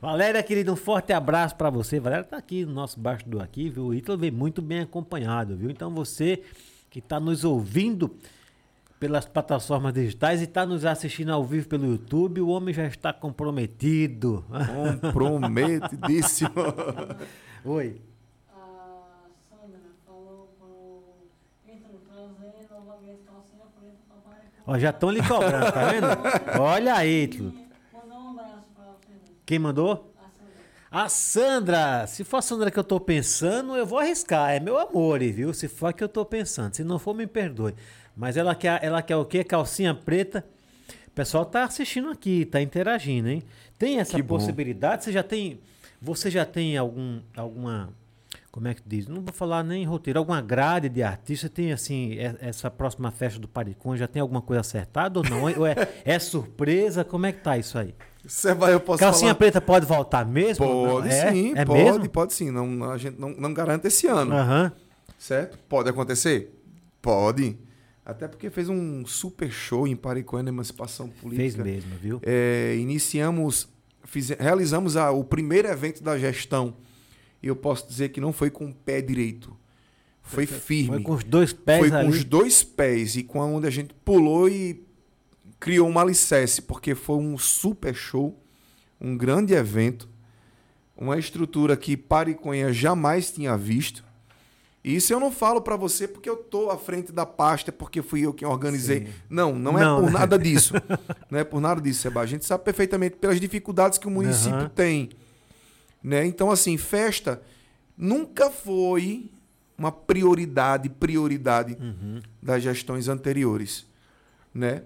Valéria, 0.00 0.42
querido, 0.42 0.72
um 0.72 0.76
forte 0.76 1.12
abraço 1.12 1.56
pra 1.56 1.70
você. 1.70 1.98
Valéria 1.98 2.24
tá 2.24 2.36
aqui 2.36 2.64
no 2.64 2.72
nosso 2.72 3.00
bastidor 3.00 3.42
aqui, 3.42 3.70
viu? 3.70 3.86
O 3.86 3.94
Ítalo 3.94 4.18
vem 4.18 4.30
muito 4.30 4.60
bem 4.60 4.80
acompanhado, 4.80 5.56
viu? 5.56 5.70
Então 5.70 5.90
você 5.90 6.42
que 6.90 7.00
tá 7.00 7.18
nos 7.18 7.44
ouvindo 7.44 8.14
pelas 8.98 9.26
plataformas 9.26 9.92
digitais 9.92 10.40
e 10.40 10.46
tá 10.46 10.64
nos 10.64 10.84
assistindo 10.84 11.30
ao 11.30 11.44
vivo 11.44 11.68
pelo 11.68 11.86
YouTube, 11.86 12.40
o 12.40 12.48
homem 12.48 12.72
já 12.72 12.86
está 12.86 13.12
comprometido. 13.12 14.44
Comprometidíssimo. 15.02 16.50
Oi. 17.64 18.00
A 18.48 19.28
Sandra 19.50 19.80
falou 20.06 20.48
pro 20.58 21.02
Ítalo 21.70 22.00
trazer 22.06 22.66
novamente 22.70 23.20
calcinha 23.26 23.64
preta 23.78 23.96
pra 24.08 24.16
Maricó. 24.30 24.62
Ó, 24.66 24.78
já 24.78 24.90
estão 24.90 25.10
lhe 25.10 25.22
cobrando, 25.22 25.72
tá 25.72 25.84
vendo? 25.90 26.06
Olha 26.60 26.94
aí, 26.94 27.24
Ítalo. 27.24 27.52
Mandar 27.92 28.18
um 28.18 28.30
abraço 28.30 28.64
pra 28.74 28.84
você, 28.84 29.12
Quem 29.46 29.58
mandou? 29.58 30.12
a 30.18 30.28
Sandra. 30.28 30.58
A 30.90 31.08
Sandra, 31.08 32.06
se 32.06 32.24
for 32.24 32.38
a 32.38 32.42
Sandra 32.42 32.70
que 32.70 32.78
eu 32.78 32.84
tô 32.84 32.98
pensando, 33.00 33.76
eu 33.76 33.86
vou 33.86 33.98
arriscar. 33.98 34.50
É 34.50 34.60
meu 34.60 34.76
amor, 34.78 35.20
viu? 35.20 35.54
Se 35.54 35.68
for 35.68 35.86
a 35.86 35.92
que 35.92 36.02
eu 36.04 36.08
tô 36.08 36.24
pensando. 36.24 36.74
Se 36.74 36.82
não 36.84 36.98
for, 36.98 37.14
me 37.14 37.26
perdoe. 37.26 37.74
Mas 38.16 38.36
ela 38.36 38.54
quer, 38.54 38.82
ela 38.82 39.00
quer 39.02 39.16
o 39.16 39.24
quê? 39.24 39.44
Calcinha 39.44 39.94
preta. 39.94 40.44
O 41.06 41.10
pessoal 41.12 41.44
tá 41.46 41.64
assistindo 41.64 42.10
aqui, 42.10 42.44
tá 42.44 42.60
interagindo, 42.60 43.28
hein? 43.28 43.42
Tem 43.78 44.00
essa 44.00 44.16
Que 44.16 44.22
bom. 44.22 44.36
possibilidade? 44.36 45.04
Você 45.04 45.12
já 45.12 45.22
tem. 45.22 45.60
Você 46.02 46.30
já 46.30 46.44
tem 46.44 46.76
algum, 46.76 47.20
alguma. 47.36 47.90
Como 48.50 48.68
é 48.68 48.74
que 48.74 48.82
diz? 48.86 49.06
Não 49.06 49.20
vou 49.20 49.32
falar 49.34 49.62
nem 49.62 49.84
roteiro, 49.84 50.18
alguma 50.18 50.40
grade 50.40 50.88
de 50.88 51.02
artista. 51.02 51.48
Tem 51.48 51.72
assim, 51.72 52.18
é- 52.18 52.36
essa 52.40 52.70
próxima 52.70 53.10
festa 53.10 53.38
do 53.38 53.46
Paricon, 53.46 53.96
já 53.96 54.06
tem 54.08 54.20
alguma 54.20 54.40
coisa 54.42 54.60
acertada 54.60 55.18
ou 55.20 55.24
não? 55.28 55.42
ou 55.44 55.66
é, 55.66 55.74
é 56.04 56.18
surpresa? 56.18 57.04
Como 57.04 57.26
é 57.26 57.32
que 57.32 57.40
tá 57.42 57.56
isso 57.56 57.78
aí? 57.78 57.94
Você 58.26 58.52
vai, 58.54 58.74
eu 58.74 58.80
posso 58.80 58.98
Calcinha 58.98 59.28
falar? 59.28 59.34
preta 59.36 59.60
pode 59.60 59.86
voltar 59.86 60.26
mesmo? 60.26 60.66
Pode 60.66 61.08
é? 61.08 61.30
sim, 61.32 61.52
é 61.54 61.64
pode, 61.64 61.82
mesmo? 61.82 62.08
pode 62.08 62.34
sim. 62.34 62.50
Não, 62.50 62.90
a 62.90 62.98
gente 62.98 63.18
não, 63.20 63.30
não 63.30 63.54
garante 63.54 63.86
esse 63.86 64.06
ano, 64.06 64.34
Aham. 64.34 64.72
certo? 65.18 65.58
Pode 65.68 65.88
acontecer? 65.88 66.52
Pode. 67.00 67.56
Até 68.04 68.28
porque 68.28 68.50
fez 68.50 68.68
um 68.68 69.04
super 69.06 69.50
show 69.50 69.86
em 69.86 69.96
Paricuã 69.96 70.42
na 70.42 70.48
Emancipação 70.48 71.08
Política. 71.08 71.42
Fez 71.42 71.56
mesmo, 71.56 71.92
viu? 72.00 72.20
É, 72.22 72.76
iniciamos, 72.78 73.68
fiz, 74.04 74.30
realizamos 74.30 74.96
a, 74.96 75.10
o 75.10 75.24
primeiro 75.24 75.68
evento 75.68 76.02
da 76.02 76.18
gestão. 76.18 76.74
E 77.42 77.48
eu 77.48 77.56
posso 77.56 77.88
dizer 77.88 78.08
que 78.10 78.20
não 78.20 78.32
foi 78.32 78.50
com 78.50 78.66
o 78.66 78.74
pé 78.74 79.00
direito. 79.00 79.56
Foi 80.22 80.46
firme. 80.46 80.88
Foi 80.88 81.02
com 81.02 81.12
os 81.12 81.24
dois 81.24 81.52
pés 81.52 81.78
Foi 81.78 81.96
ali. 81.96 82.04
com 82.04 82.10
os 82.10 82.24
dois 82.24 82.64
pés 82.64 83.16
e 83.16 83.22
com 83.22 83.38
onde 83.38 83.66
a 83.66 83.70
gente 83.70 83.94
pulou 84.04 84.48
e 84.48 84.85
criou 85.58 85.88
um 85.88 85.98
alicerce, 85.98 86.62
porque 86.62 86.94
foi 86.94 87.16
um 87.16 87.36
super 87.38 87.94
show, 87.94 88.38
um 89.00 89.16
grande 89.16 89.54
evento, 89.54 90.08
uma 90.96 91.18
estrutura 91.18 91.76
que 91.76 91.96
Pariconha 91.96 92.72
jamais 92.72 93.30
tinha 93.30 93.56
visto. 93.56 94.04
E 94.82 94.94
isso 94.96 95.12
eu 95.12 95.18
não 95.18 95.32
falo 95.32 95.60
para 95.60 95.74
você 95.76 96.06
porque 96.06 96.30
eu 96.30 96.36
tô 96.36 96.70
à 96.70 96.78
frente 96.78 97.10
da 97.10 97.26
pasta, 97.26 97.72
porque 97.72 98.00
fui 98.02 98.20
eu 98.20 98.32
quem 98.32 98.46
organizei. 98.46 99.06
Sim. 99.06 99.12
Não, 99.28 99.58
não, 99.58 99.76
é 99.78 99.82
Não, 99.82 100.00
por 100.00 100.06
né? 100.12 100.18
nada 100.20 100.38
disso. 100.38 100.74
não 101.28 101.38
é 101.40 101.44
por 101.44 101.60
nada 101.60 101.80
disso, 101.80 102.02
Seba. 102.02 102.20
A 102.20 102.26
gente 102.26 102.44
sabe 102.44 102.62
perfeitamente 102.64 103.16
pelas 103.16 103.40
dificuldades 103.40 103.98
que 103.98 104.06
o 104.06 104.10
município 104.10 104.54
Aham. 104.60 104.68
tem. 104.68 105.10
Né? 106.02 106.24
Então, 106.24 106.50
assim, 106.52 106.76
festa 106.76 107.42
nunca 107.98 108.48
foi 108.50 109.28
uma 109.76 109.90
prioridade, 109.90 110.88
prioridade 110.88 111.76
Uhum. 111.80 112.22
das 112.40 112.62
gestões 112.62 113.08
anteriores, 113.08 113.84
né? 114.54 114.82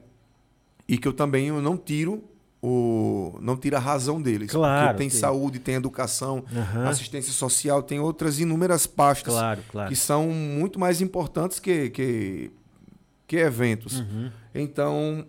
E 0.92 0.98
que 0.98 1.06
eu 1.08 1.12
também 1.12 1.46
eu 1.48 1.60
não 1.62 1.76
tiro 1.76 2.22
o 2.62 3.38
não 3.40 3.56
tiro 3.56 3.76
a 3.76 3.78
razão 3.78 4.20
deles, 4.20 4.50
Claro, 4.50 4.88
porque 4.88 4.98
tem 4.98 5.08
sim. 5.10 5.18
saúde, 5.18 5.58
tem 5.58 5.76
educação, 5.76 6.44
Aham. 6.54 6.88
assistência 6.88 7.32
social, 7.32 7.82
tem 7.82 7.98
outras 8.00 8.38
inúmeras 8.38 8.86
pastas 8.86 9.32
Claro, 9.32 9.62
claro. 9.70 9.88
que 9.88 9.96
são 9.96 10.28
muito 10.28 10.78
mais 10.78 11.00
importantes 11.00 11.58
que 11.58 11.88
que, 11.90 12.50
que 13.26 13.36
eventos. 13.36 14.00
Uhum. 14.00 14.30
Então, 14.54 15.24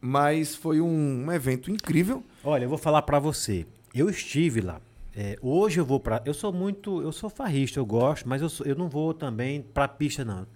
mas 0.00 0.54
foi 0.54 0.80
um, 0.80 1.24
um 1.26 1.32
evento 1.32 1.70
incrível. 1.70 2.22
Olha, 2.44 2.64
eu 2.64 2.68
vou 2.68 2.78
falar 2.78 3.02
pra 3.02 3.18
você. 3.18 3.66
Eu 3.94 4.08
estive 4.08 4.60
lá. 4.60 4.80
É, 5.14 5.36
hoje 5.42 5.80
eu 5.80 5.84
vou 5.84 5.98
pra. 5.98 6.22
Eu 6.24 6.32
sou 6.32 6.52
muito. 6.52 7.02
Eu 7.02 7.10
sou 7.12 7.28
farrista, 7.28 7.80
eu 7.80 7.84
gosto, 7.86 8.28
mas 8.28 8.40
eu, 8.42 8.48
sou- 8.48 8.64
eu 8.64 8.76
não 8.76 8.88
vou 8.88 9.12
também 9.12 9.60
pra 9.74 9.88
pista, 9.88 10.24
não. 10.24 10.46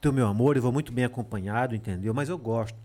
Tenho 0.00 0.12
meu 0.12 0.26
amor, 0.26 0.56
eu 0.56 0.62
vou 0.62 0.72
muito 0.72 0.92
bem 0.92 1.04
acompanhado, 1.04 1.76
entendeu? 1.76 2.12
Mas 2.12 2.28
eu 2.28 2.36
gosto. 2.36 2.76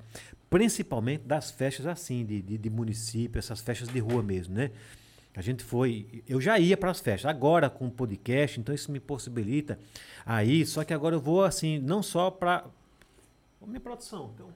Principalmente 0.49 1.23
das 1.23 1.51
festas 1.51 1.85
assim, 1.85 2.25
de, 2.25 2.41
de, 2.41 2.57
de 2.57 2.69
município, 2.69 3.37
essas 3.37 3.59
festas 3.59 3.87
de 3.89 3.99
rua 3.99 4.23
mesmo, 4.23 4.55
né? 4.55 4.71
A 5.35 5.41
gente 5.41 5.63
foi. 5.63 6.23
Eu 6.27 6.41
já 6.41 6.57
ia 6.57 6.75
para 6.75 6.89
as 6.89 6.99
festas, 6.99 7.29
agora 7.29 7.69
com 7.69 7.85
o 7.85 7.91
podcast, 7.91 8.59
então 8.59 8.73
isso 8.73 8.91
me 8.91 8.99
possibilita 8.99 9.77
aí. 10.25 10.65
Só 10.65 10.83
que 10.83 10.93
agora 10.93 11.15
eu 11.15 11.19
vou 11.19 11.43
assim, 11.43 11.77
não 11.77 12.01
só 12.01 12.31
para. 12.31 12.65
Minha 13.65 13.79
produção, 13.79 14.31
então. 14.33 14.47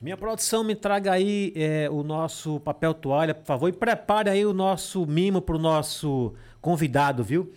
Minha 0.00 0.18
produção, 0.18 0.62
me 0.62 0.74
traga 0.74 1.12
aí 1.12 1.50
é, 1.56 1.88
o 1.88 2.02
nosso 2.02 2.60
papel 2.60 2.92
toalha, 2.92 3.34
por 3.34 3.46
favor, 3.46 3.68
e 3.68 3.72
prepare 3.72 4.28
aí 4.28 4.44
o 4.44 4.52
nosso 4.52 5.06
mimo 5.06 5.40
para 5.40 5.56
o 5.56 5.58
nosso 5.58 6.34
convidado, 6.60 7.24
viu? 7.24 7.50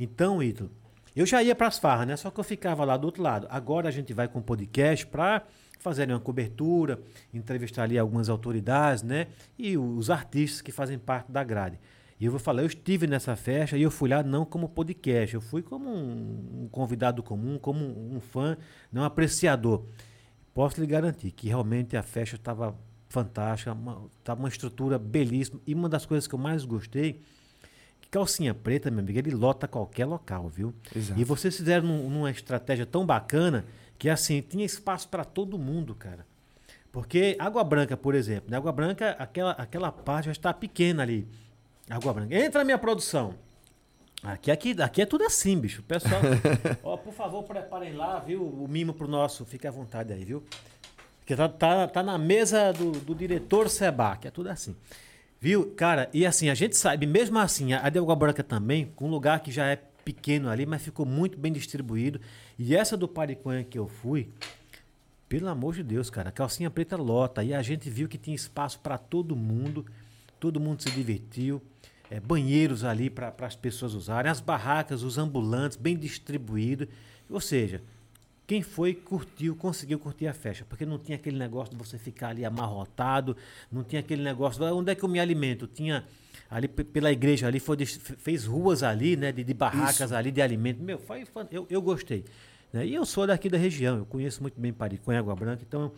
Então, 0.00 0.42
Ítalo, 0.42 0.68
eu 1.14 1.24
já 1.24 1.44
ia 1.44 1.54
para 1.54 1.68
as 1.68 1.78
farras, 1.78 2.08
né? 2.08 2.16
Só 2.16 2.28
que 2.28 2.40
eu 2.40 2.44
ficava 2.44 2.84
lá 2.84 2.96
do 2.96 3.04
outro 3.04 3.22
lado. 3.22 3.46
Agora 3.48 3.88
a 3.88 3.92
gente 3.92 4.12
vai 4.12 4.26
com 4.26 4.40
o 4.40 4.42
podcast 4.42 5.06
para 5.06 5.44
fazer 5.82 6.02
ali 6.04 6.12
uma 6.12 6.20
cobertura, 6.20 6.98
entrevistar 7.34 7.82
ali 7.82 7.98
algumas 7.98 8.28
autoridades, 8.28 9.02
né? 9.02 9.26
E 9.58 9.76
os 9.76 10.08
artistas 10.10 10.60
que 10.62 10.72
fazem 10.72 10.98
parte 10.98 11.30
da 11.30 11.42
grade. 11.44 11.78
E 12.20 12.24
eu 12.24 12.30
vou 12.30 12.38
falar, 12.38 12.62
eu 12.62 12.66
estive 12.66 13.06
nessa 13.08 13.34
festa 13.34 13.76
e 13.76 13.82
eu 13.82 13.90
fui 13.90 14.08
lá 14.08 14.22
não 14.22 14.44
como 14.44 14.68
podcast, 14.68 15.34
eu 15.34 15.40
fui 15.40 15.60
como 15.60 15.90
um, 15.90 16.62
um 16.62 16.68
convidado 16.70 17.20
comum, 17.22 17.58
como 17.58 17.84
um, 17.84 18.16
um 18.16 18.20
fã, 18.20 18.56
não 18.92 19.02
um 19.02 19.04
apreciador. 19.04 19.84
Posso 20.54 20.80
lhe 20.80 20.86
garantir 20.86 21.32
que 21.32 21.48
realmente 21.48 21.96
a 21.96 22.02
festa 22.02 22.36
estava 22.36 22.76
fantástica, 23.08 23.72
uma, 23.72 24.04
tava 24.22 24.40
uma 24.40 24.48
estrutura 24.48 24.98
belíssima. 24.98 25.60
E 25.66 25.74
uma 25.74 25.88
das 25.88 26.06
coisas 26.06 26.28
que 26.28 26.34
eu 26.34 26.38
mais 26.38 26.64
gostei, 26.64 27.20
que 28.00 28.08
calcinha 28.08 28.54
preta, 28.54 28.90
meu 28.90 29.00
amigo, 29.00 29.18
ele 29.18 29.30
lota 29.32 29.66
qualquer 29.66 30.04
local, 30.06 30.48
viu? 30.48 30.72
Exato. 30.94 31.20
E 31.20 31.24
vocês 31.24 31.56
fizeram 31.56 31.88
num- 31.88 32.08
numa 32.08 32.30
estratégia 32.30 32.86
tão 32.86 33.04
bacana 33.04 33.64
que 34.02 34.10
assim, 34.10 34.42
tinha 34.42 34.64
espaço 34.64 35.08
para 35.08 35.24
todo 35.24 35.56
mundo, 35.56 35.94
cara. 35.94 36.26
Porque 36.90 37.36
Água 37.38 37.62
Branca, 37.62 37.96
por 37.96 38.16
exemplo, 38.16 38.50
né? 38.50 38.56
Água 38.56 38.72
Branca, 38.72 39.10
aquela, 39.16 39.52
aquela 39.52 39.92
parte 39.92 40.24
já 40.26 40.32
está 40.32 40.52
pequena 40.52 41.04
ali. 41.04 41.28
Água 41.88 42.12
Branca. 42.12 42.34
Entra 42.34 42.62
a 42.62 42.64
minha 42.64 42.76
produção. 42.76 43.36
Aqui, 44.20 44.50
aqui, 44.50 44.74
aqui 44.82 45.02
é 45.02 45.06
tudo 45.06 45.22
assim, 45.22 45.56
bicho. 45.56 45.84
Pessoal, 45.84 46.20
ó, 46.82 46.96
por 46.96 47.12
favor, 47.12 47.44
preparem 47.44 47.92
lá, 47.92 48.18
viu? 48.18 48.42
O 48.42 48.66
mimo 48.66 48.92
pro 48.92 49.06
nosso. 49.06 49.44
Fique 49.44 49.68
à 49.68 49.70
vontade 49.70 50.12
aí, 50.12 50.24
viu? 50.24 50.42
Porque 51.20 51.36
tá, 51.36 51.48
tá, 51.48 51.86
tá 51.86 52.02
na 52.02 52.18
mesa 52.18 52.72
do, 52.72 52.90
do 52.90 53.14
diretor 53.14 53.70
Seba, 53.70 54.16
que 54.16 54.26
é 54.26 54.32
tudo 54.32 54.48
assim. 54.48 54.74
Viu? 55.40 55.74
Cara, 55.76 56.10
e 56.12 56.26
assim, 56.26 56.50
a 56.50 56.54
gente 56.54 56.76
sabe, 56.76 57.06
mesmo 57.06 57.38
assim, 57.38 57.72
a 57.72 57.88
de 57.88 58.00
Água 58.00 58.16
Branca 58.16 58.42
também, 58.42 58.86
com 58.96 59.06
um 59.06 59.10
lugar 59.10 59.38
que 59.44 59.52
já 59.52 59.66
é 59.66 59.76
pequeno 60.04 60.50
ali, 60.50 60.66
mas 60.66 60.82
ficou 60.82 61.06
muito 61.06 61.38
bem 61.38 61.52
distribuído. 61.52 62.20
E 62.58 62.74
essa 62.74 62.96
do 62.96 63.08
Pariconha 63.08 63.64
que 63.64 63.78
eu 63.78 63.88
fui, 63.88 64.28
pelo 65.28 65.48
amor 65.48 65.74
de 65.74 65.82
Deus, 65.82 66.10
cara, 66.10 66.30
calcinha 66.30 66.70
preta 66.70 66.96
lota. 66.96 67.42
E 67.42 67.54
a 67.54 67.62
gente 67.62 67.88
viu 67.88 68.08
que 68.08 68.18
tinha 68.18 68.36
espaço 68.36 68.78
para 68.80 68.98
todo 68.98 69.34
mundo, 69.34 69.86
todo 70.38 70.60
mundo 70.60 70.82
se 70.82 70.90
divertiu. 70.90 71.62
É, 72.10 72.20
banheiros 72.20 72.84
ali 72.84 73.08
para 73.08 73.34
as 73.40 73.56
pessoas 73.56 73.94
usarem, 73.94 74.30
as 74.30 74.40
barracas, 74.40 75.02
os 75.02 75.16
ambulantes, 75.16 75.78
bem 75.78 75.96
distribuído. 75.96 76.86
Ou 77.30 77.40
seja, 77.40 77.80
quem 78.46 78.60
foi, 78.60 78.92
curtiu, 78.92 79.56
conseguiu 79.56 79.98
curtir 79.98 80.26
a 80.26 80.34
festa. 80.34 80.66
Porque 80.68 80.84
não 80.84 80.98
tinha 80.98 81.16
aquele 81.16 81.38
negócio 81.38 81.72
de 81.72 81.82
você 81.82 81.96
ficar 81.96 82.28
ali 82.28 82.44
amarrotado, 82.44 83.34
não 83.70 83.82
tinha 83.82 84.00
aquele 84.00 84.22
negócio, 84.22 84.62
"Ah, 84.62 84.74
onde 84.74 84.92
é 84.92 84.94
que 84.94 85.02
eu 85.02 85.08
me 85.08 85.18
alimento? 85.18 85.66
Tinha 85.66 86.04
ali 86.52 86.68
pe- 86.68 86.84
pela 86.84 87.10
igreja 87.10 87.46
ali, 87.46 87.58
foi, 87.58 87.76
fez 87.86 88.44
ruas 88.44 88.82
ali, 88.82 89.16
né, 89.16 89.32
de, 89.32 89.42
de 89.42 89.54
barracas 89.54 90.00
Isso. 90.00 90.14
ali 90.14 90.30
de 90.30 90.42
alimento. 90.42 90.82
Meu, 90.82 90.98
foi, 90.98 91.24
eu, 91.50 91.66
eu 91.70 91.80
gostei. 91.80 92.24
né? 92.72 92.86
E 92.86 92.94
eu 92.94 93.04
sou 93.06 93.26
daqui 93.26 93.48
da 93.48 93.56
região, 93.58 93.96
eu 93.98 94.04
conheço 94.04 94.42
muito 94.42 94.60
bem 94.60 94.72
Pariconha, 94.72 95.18
Água 95.18 95.34
Branca, 95.34 95.62
então 95.66 95.90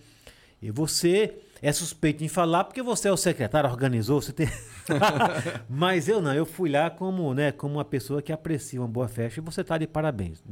e 0.63 0.71
você 0.71 1.35
é 1.61 1.71
suspeito 1.73 2.25
em 2.25 2.29
falar 2.29 2.65
porque 2.65 2.81
você 2.83 3.09
é 3.09 3.13
o 3.13 3.17
secretário, 3.19 3.69
organizou, 3.69 4.23
você 4.23 4.33
tem. 4.33 4.49
Mas 5.69 6.09
eu 6.09 6.23
não, 6.23 6.33
eu 6.35 6.47
fui 6.47 6.71
lá 6.71 6.89
como, 6.89 7.35
né, 7.35 7.53
como 7.53 7.75
uma 7.75 7.85
pessoa 7.85 8.23
que 8.23 8.33
aprecia 8.33 8.81
uma 8.81 8.89
boa 8.89 9.09
festa 9.09 9.41
e 9.41 9.43
você 9.43 9.61
está 9.61 9.77
de 9.77 9.87
parabéns. 9.87 10.43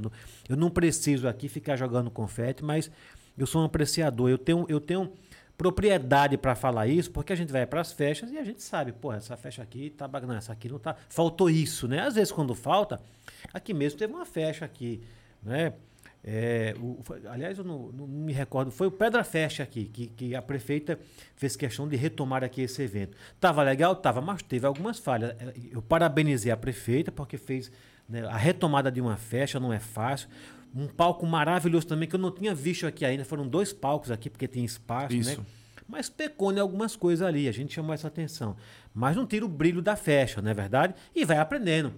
Eu 0.49 0.57
não 0.57 0.69
preciso 0.69 1.29
aqui 1.29 1.49
ficar 1.49 1.77
jogando 1.77 2.11
confete, 2.11 2.63
mas 2.65 2.91
eu 3.39 3.47
sou 3.47 3.63
um 3.63 3.65
apreciador. 3.65 4.29
Eu 4.29 4.37
tenho, 4.39 4.67
eu 4.69 4.81
tenho 4.81 5.11
propriedade 5.63 6.37
para 6.37 6.55
falar 6.57 6.89
isso, 6.89 7.11
porque 7.13 7.33
a 7.33 7.37
gente 7.37 7.53
vai 7.53 7.65
para 7.67 7.81
as 7.81 7.93
festas 7.93 8.33
e 8.33 8.37
a 8.39 8.43
gente 8.45 8.63
sabe, 8.63 8.91
pô, 8.91 9.13
essa 9.13 9.37
festa 9.37 9.63
aqui 9.63 9.91
tá 9.91 10.09
bacana, 10.09 10.37
essa 10.39 10.53
aqui 10.53 10.69
não 10.69 10.79
tá. 10.79 10.97
Faltou 11.09 11.49
isso, 11.49 11.87
né? 11.87 12.01
Às 12.01 12.17
vezes 12.17 12.33
quando 12.33 12.53
falta, 12.55 13.01
aqui 13.55 13.73
mesmo 13.73 13.97
teve 13.99 14.13
uma 14.13 14.27
festa 14.27 14.65
aqui, 14.65 15.01
né? 15.43 15.73
É, 16.25 16.75
o- 16.81 16.99
foi- 17.03 17.25
aliás, 17.27 17.59
eu 17.59 17.65
não, 17.65 17.91
não 17.93 18.07
me 18.07 18.33
recordo, 18.33 18.71
foi 18.71 18.87
o 18.89 18.91
Pedra 18.91 19.23
Fest 19.25 19.61
aqui, 19.61 19.85
que, 19.87 20.07
que 20.09 20.35
a 20.35 20.43
prefeita 20.43 20.99
fez 21.37 21.55
questão 21.57 21.89
de 21.89 21.97
retomar 21.97 22.43
aqui 22.45 22.63
esse 22.63 22.81
evento. 22.83 23.17
Tava 23.41 23.63
legal? 23.63 23.95
Tava, 23.97 24.21
mas 24.21 24.43
teve 24.43 24.67
algumas 24.67 24.99
falhas. 24.99 25.31
É, 25.41 25.53
Eu 25.73 25.81
parabenizei 25.83 26.51
a 26.53 26.57
prefeita 26.57 27.11
porque 27.13 27.37
fez 27.37 27.71
né, 28.09 28.25
a 28.27 28.37
retomada 28.37 28.91
de 28.91 29.01
uma 29.01 29.17
festa, 29.17 29.59
não 29.61 29.73
é 29.73 29.79
fácil. 29.81 30.29
Um 30.75 30.87
palco 30.87 31.27
maravilhoso 31.27 31.87
também 31.87 32.09
que 32.09 32.15
eu 32.15 32.21
não 32.21 32.31
tinha 32.31 32.55
visto 32.55 32.87
aqui 32.87 33.05
ainda. 33.05 33.25
Foram 33.25 33.47
dois 33.47 33.73
palcos 33.73 34.11
aqui, 34.11 34.31
porque 34.31 34.49
tem 34.49 34.65
espaço, 34.65 35.15
Isso. 35.15 35.41
né? 35.41 35.47
Mas 35.89 36.09
pecou 36.09 36.53
em 36.53 36.59
algumas 36.59 36.97
coisas 36.97 37.27
ali, 37.27 37.49
a 37.49 37.53
gente 37.53 37.75
chamou 37.75 37.93
essa 37.93 38.09
atenção. 38.09 38.57
Mas 38.95 39.15
não 39.17 39.27
tira 39.27 39.45
o 39.45 39.49
brilho 39.49 39.83
da 39.83 39.97
festa, 39.97 40.41
não 40.41 40.51
é 40.51 40.55
verdade? 40.55 40.95
E 41.15 41.25
vai 41.25 41.39
aprendendo. 41.39 41.93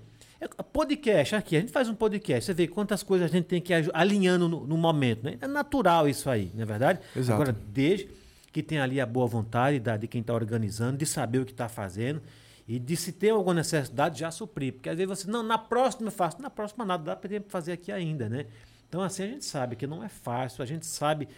Podcast, 0.73 1.37
aqui, 1.37 1.57
a 1.57 1.61
gente 1.61 1.73
faz 1.73 1.89
um 1.89 1.95
podcast, 1.95 2.45
você 2.45 2.53
vê 2.53 2.67
quantas 2.67 3.03
coisas 3.03 3.31
a 3.31 3.33
gente 3.33 3.47
tem 3.47 3.61
que 3.61 3.73
ir 3.73 3.91
alinhando 3.95 4.49
no, 4.49 4.67
no 4.67 4.77
momento, 4.77 5.25
né? 5.25 5.39
É 5.41 5.47
natural 5.47 6.09
isso 6.09 6.29
aí, 6.29 6.51
não 6.55 6.63
é 6.63 6.67
verdade? 6.67 6.99
Exato. 7.17 7.41
Agora, 7.41 7.57
desde 7.73 8.09
que 8.53 8.63
tem 8.63 8.79
ali 8.79 9.01
a 9.01 9.07
boa 9.07 9.27
vontade 9.27 9.81
da, 9.81 9.97
de 9.97 10.07
quem 10.07 10.21
está 10.21 10.35
organizando, 10.35 10.99
de 10.99 11.07
saber 11.07 11.39
o 11.39 11.45
que 11.45 11.53
está 11.53 11.69
fazendo 11.69 12.21
e 12.67 12.79
de 12.79 12.97
se 12.97 13.13
tem 13.13 13.31
alguma 13.31 13.55
necessidade 13.55 14.21
já 14.21 14.31
suprir. 14.31 14.73
Porque 14.75 14.89
às 14.89 14.97
vezes 14.97 15.19
você, 15.19 15.31
não, 15.31 15.43
na 15.43 15.59
próxima 15.59 16.09
eu 16.09 16.13
faço, 16.13 16.41
na 16.41 16.51
próxima 16.51 16.85
nada, 16.85 17.05
dá 17.05 17.17
para 17.17 17.31
fazer 17.49 17.73
aqui 17.73 17.93
ainda, 17.93 18.29
né? 18.29 18.47
Então, 18.89 19.03
assim, 19.03 19.25
a 19.25 19.27
gente 19.27 19.45
sabe 19.45 19.77
que 19.77 19.87
não 19.87 20.03
é 20.05 20.09
fácil, 20.09 20.63
a 20.63 20.67
gente 20.67 20.87
sabe 20.87 21.29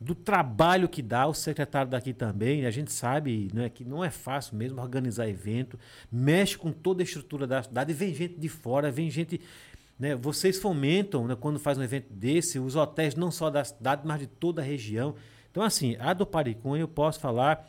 do 0.00 0.14
trabalho 0.14 0.88
que 0.88 1.02
dá, 1.02 1.26
o 1.26 1.34
secretário 1.34 1.90
daqui 1.90 2.14
também, 2.14 2.64
a 2.64 2.70
gente 2.70 2.90
sabe 2.90 3.50
né, 3.52 3.68
que 3.68 3.84
não 3.84 4.02
é 4.02 4.08
fácil 4.08 4.56
mesmo 4.56 4.80
organizar 4.80 5.28
evento, 5.28 5.78
mexe 6.10 6.56
com 6.56 6.72
toda 6.72 7.02
a 7.02 7.04
estrutura 7.04 7.46
da 7.46 7.62
cidade, 7.62 7.92
vem 7.92 8.14
gente 8.14 8.38
de 8.38 8.48
fora, 8.48 8.90
vem 8.90 9.10
gente. 9.10 9.40
Né, 9.98 10.14
vocês 10.14 10.58
fomentam 10.58 11.26
né, 11.26 11.36
quando 11.38 11.58
faz 11.58 11.76
um 11.76 11.82
evento 11.82 12.10
desse, 12.10 12.58
os 12.58 12.76
hotéis 12.76 13.14
não 13.14 13.30
só 13.30 13.50
da 13.50 13.62
cidade, 13.62 14.00
mas 14.06 14.20
de 14.20 14.26
toda 14.26 14.62
a 14.62 14.64
região. 14.64 15.14
Então, 15.50 15.62
assim, 15.62 15.96
a 15.98 16.14
do 16.14 16.24
Paricunha 16.24 16.80
eu 16.80 16.88
posso 16.88 17.20
falar 17.20 17.68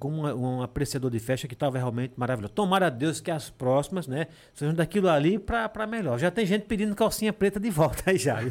como 0.00 0.26
um, 0.26 0.56
um 0.58 0.62
apreciador 0.62 1.10
de 1.10 1.18
festa 1.20 1.46
que 1.46 1.54
estava 1.54 1.78
realmente 1.78 2.14
maravilhoso. 2.16 2.52
Tomara 2.54 2.86
a 2.88 2.90
Deus 2.90 3.20
que 3.20 3.30
as 3.30 3.50
próximas, 3.50 4.06
né, 4.08 4.26
sejam 4.52 4.74
daquilo 4.74 5.08
ali 5.08 5.38
para 5.38 5.86
melhor. 5.86 6.18
Já 6.18 6.30
tem 6.30 6.44
gente 6.44 6.66
pedindo 6.66 6.94
calcinha 6.94 7.32
preta 7.32 7.60
de 7.60 7.70
volta 7.70 8.10
aí 8.10 8.18
já. 8.18 8.38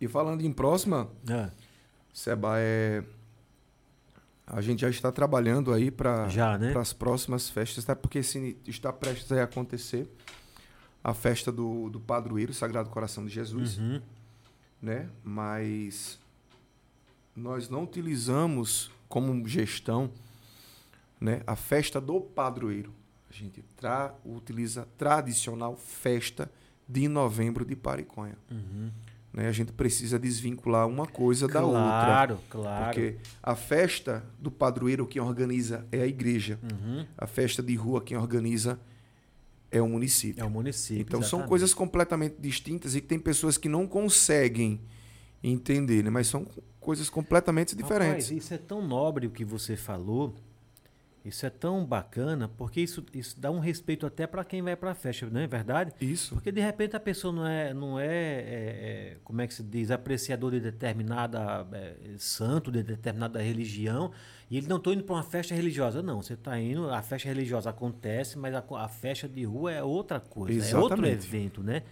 E 0.00 0.06
falando 0.06 0.42
em 0.42 0.52
próxima, 0.52 1.08
Ah, 1.30 1.48
Seba, 2.12 2.56
é... 2.58 3.02
a 4.46 4.60
gente 4.60 4.80
já 4.80 4.90
está 4.90 5.10
trabalhando 5.10 5.72
aí 5.72 5.90
para 5.90 6.26
né? 6.58 6.74
as 6.76 6.92
próximas 6.92 7.48
festas, 7.48 7.84
até 7.84 7.94
porque 7.94 8.22
se 8.22 8.56
está 8.66 8.92
prestes 8.92 9.32
a 9.32 9.42
acontecer 9.42 10.06
a 11.02 11.14
festa 11.14 11.50
do, 11.50 11.88
do 11.88 11.98
padroeiro 12.00 12.52
Sagrado 12.52 12.90
Coração 12.90 13.24
de 13.24 13.32
Jesus, 13.32 13.78
Uhum. 13.78 14.00
né? 14.82 15.08
Mas 15.24 16.18
nós 17.36 17.68
não 17.68 17.84
utilizamos 17.84 18.90
como 19.08 19.46
gestão, 19.46 20.10
né, 21.20 21.42
a 21.46 21.54
festa 21.54 22.00
do 22.00 22.20
padroeiro. 22.20 22.92
A 23.30 23.32
gente 23.32 23.62
tra 23.76 24.14
utiliza 24.24 24.82
a 24.82 24.86
tradicional 24.96 25.76
festa 25.76 26.50
de 26.88 27.06
novembro 27.08 27.64
de 27.64 27.76
Pariconha. 27.76 28.38
Uhum. 28.50 28.90
Né? 29.32 29.48
A 29.48 29.52
gente 29.52 29.72
precisa 29.72 30.18
desvincular 30.18 30.88
uma 30.88 31.06
coisa 31.06 31.46
da 31.46 31.62
outra. 31.62 31.80
Claro, 31.80 32.38
claro. 32.48 32.84
Porque 32.86 33.16
a 33.42 33.54
festa 33.54 34.24
do 34.38 34.50
padroeiro 34.50 35.06
quem 35.06 35.20
organiza 35.20 35.86
é 35.92 36.00
a 36.00 36.06
igreja. 36.06 36.58
Uhum. 36.62 37.04
A 37.18 37.26
festa 37.26 37.62
de 37.62 37.74
rua 37.74 38.00
quem 38.00 38.16
organiza 38.16 38.80
é 39.70 39.82
o 39.82 39.88
município. 39.88 40.42
É 40.42 40.46
o 40.46 40.50
município. 40.50 41.02
então 41.02 41.20
são 41.20 41.40
exatamente. 41.40 41.48
coisas 41.48 41.74
completamente 41.74 42.36
distintas 42.38 42.94
e 42.94 43.00
que 43.00 43.06
tem 43.06 43.18
pessoas 43.18 43.58
que 43.58 43.68
não 43.68 43.86
conseguem 43.86 44.80
entender, 45.42 46.02
né? 46.02 46.10
mas 46.10 46.28
são 46.28 46.46
coisas 46.86 47.10
completamente 47.10 47.74
diferentes. 47.74 48.28
Rapaz, 48.28 48.44
isso 48.44 48.54
é 48.54 48.58
tão 48.58 48.80
nobre 48.80 49.26
o 49.26 49.30
que 49.30 49.44
você 49.44 49.76
falou. 49.76 50.32
Isso 51.24 51.44
é 51.44 51.50
tão 51.50 51.84
bacana, 51.84 52.46
porque 52.46 52.80
isso, 52.80 53.04
isso 53.12 53.40
dá 53.40 53.50
um 53.50 53.58
respeito 53.58 54.06
até 54.06 54.28
para 54.28 54.44
quem 54.44 54.62
vai 54.62 54.76
para 54.76 54.92
a 54.92 54.94
festa, 54.94 55.26
não 55.28 55.40
é 55.40 55.48
verdade? 55.48 55.92
Isso. 56.00 56.34
Porque 56.34 56.52
de 56.52 56.60
repente 56.60 56.94
a 56.94 57.00
pessoa 57.00 57.32
não 57.32 57.44
é, 57.44 57.74
não 57.74 57.98
é, 57.98 58.06
é, 58.06 58.08
é, 58.08 59.16
como 59.24 59.40
é 59.40 59.48
que 59.48 59.54
se 59.54 59.64
diz, 59.64 59.90
apreciador 59.90 60.52
de 60.52 60.60
determinada 60.60 61.66
é, 61.72 61.96
santo, 62.16 62.70
de 62.70 62.84
determinada 62.84 63.42
religião, 63.42 64.12
e 64.48 64.56
ele 64.56 64.68
não 64.68 64.76
está 64.76 64.92
indo 64.92 65.02
para 65.02 65.16
uma 65.16 65.24
festa 65.24 65.52
religiosa. 65.52 66.00
Não, 66.00 66.22
você 66.22 66.34
está 66.34 66.56
indo, 66.60 66.88
a 66.88 67.02
festa 67.02 67.28
religiosa 67.28 67.70
acontece, 67.70 68.38
mas 68.38 68.54
a, 68.54 68.62
a 68.76 68.88
festa 68.88 69.28
de 69.28 69.42
rua 69.42 69.72
é 69.72 69.82
outra 69.82 70.20
coisa, 70.20 70.64
é 70.64 70.78
outro 70.78 71.04
Exatamente. 71.04 71.26
evento, 71.26 71.60
né? 71.60 71.82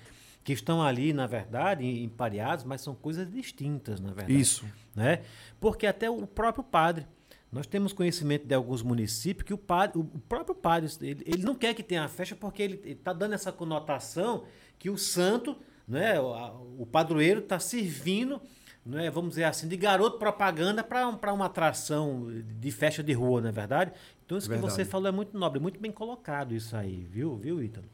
Que 0.45 0.53
estão 0.53 0.83
ali, 0.83 1.13
na 1.13 1.27
verdade, 1.27 1.85
empareados, 2.03 2.65
mas 2.65 2.83
são 2.83 2.95
coisas 2.95 3.31
distintas, 3.31 3.99
na 3.99 4.13
verdade 4.13 4.39
Isso. 4.39 4.65
né? 4.95 5.23
Porque 5.59 5.87
até 5.87 6.09
o 6.11 6.27
próprio 6.27 6.63
padre, 6.63 7.07
nós 7.51 7.67
temos 7.67 7.93
conhecimento 7.93 8.47
de 8.47 8.55
alguns 8.55 8.83
municípios 8.83 9.47
que 9.47 9.55
o 9.55 9.59
padre, 9.59 9.99
o 9.99 10.05
próprio 10.29 10.55
padre, 10.55 10.91
ele, 11.01 11.23
ele 11.25 11.43
não 11.43 11.55
quer 11.55 11.73
que 11.73 11.83
tenha 11.83 12.05
a 12.05 12.09
festa 12.09 12.37
porque 12.37 12.63
ele 12.63 12.81
está 12.85 13.13
dando 13.13 13.33
essa 13.33 13.51
conotação 13.51 14.45
que 14.79 14.91
o 14.91 14.99
santo, 14.99 15.57
né, 15.89 16.21
o, 16.21 16.81
o 16.81 16.87
padroeiro 16.87 17.41
está 17.41 17.59
servindo, 17.59 18.41
né, 18.85 19.09
vamos 19.11 19.31
dizer 19.31 19.45
assim, 19.45 19.67
de 19.67 19.77
garoto 19.77 20.19
propaganda 20.19 20.85
para 20.85 21.09
um, 21.09 21.17
pra 21.17 21.33
uma 21.33 21.47
atração 21.47 22.29
de 22.59 22.71
festa 22.71 23.03
de 23.03 23.13
rua, 23.13 23.41
não 23.41 23.49
é 23.49 23.53
verdade? 23.53 23.93
Então 24.27 24.37
isso 24.37 24.49
que 24.49 24.55
Verdade. 24.55 24.75
você 24.75 24.85
falou 24.85 25.09
é 25.09 25.13
muito 25.13 25.39
nobre, 25.39 25.61
muito 25.61 25.79
bem 25.81 25.93
colocado 25.93 26.55
isso 26.55 26.77
aí, 26.77 27.07
viu, 27.11 27.37
viu, 27.37 27.63
Ítalo? 27.63 27.87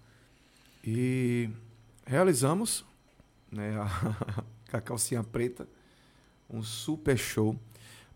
E 0.82 1.50
realizamos 2.10 2.84
né, 3.52 3.78
a, 3.78 4.44
a 4.76 4.80
calcinha 4.80 5.22
preta 5.22 5.68
um 6.48 6.60
super 6.60 7.16
show. 7.16 7.56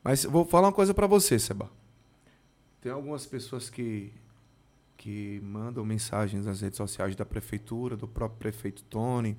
Mas 0.03 0.25
vou 0.25 0.45
falar 0.45 0.67
uma 0.67 0.73
coisa 0.73 0.93
para 0.93 1.07
você, 1.07 1.39
Seba. 1.39 1.71
Tem 2.81 2.91
algumas 2.91 3.25
pessoas 3.25 3.71
que, 3.71 4.13
que 4.97 5.41
mandam 5.45 5.85
mensagens 5.85 6.45
nas 6.45 6.61
redes 6.61 6.77
sociais 6.77 7.15
da 7.15 7.25
prefeitura, 7.25 7.97
do 7.97 8.09
próprio 8.09 8.41
prefeito 8.41 8.83
Tony, 8.83 9.39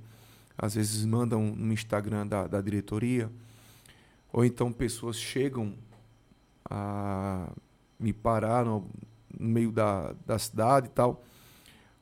às 0.58 0.76
vezes 0.76 1.04
mandam 1.06 1.54
no 1.54 1.74
Instagram 1.74 2.26
da, 2.26 2.48
da 2.48 2.62
diretoria, 2.62 3.30
ou 4.32 4.46
então 4.46 4.72
pessoas 4.72 5.18
chegam 5.18 5.76
a 6.64 7.52
me 8.00 8.14
parar 8.14 8.64
no, 8.64 8.90
no 9.38 9.50
meio 9.50 9.72
da, 9.72 10.14
da 10.26 10.40
cidade 10.40 10.88
e 10.88 10.92
tal, 10.92 11.26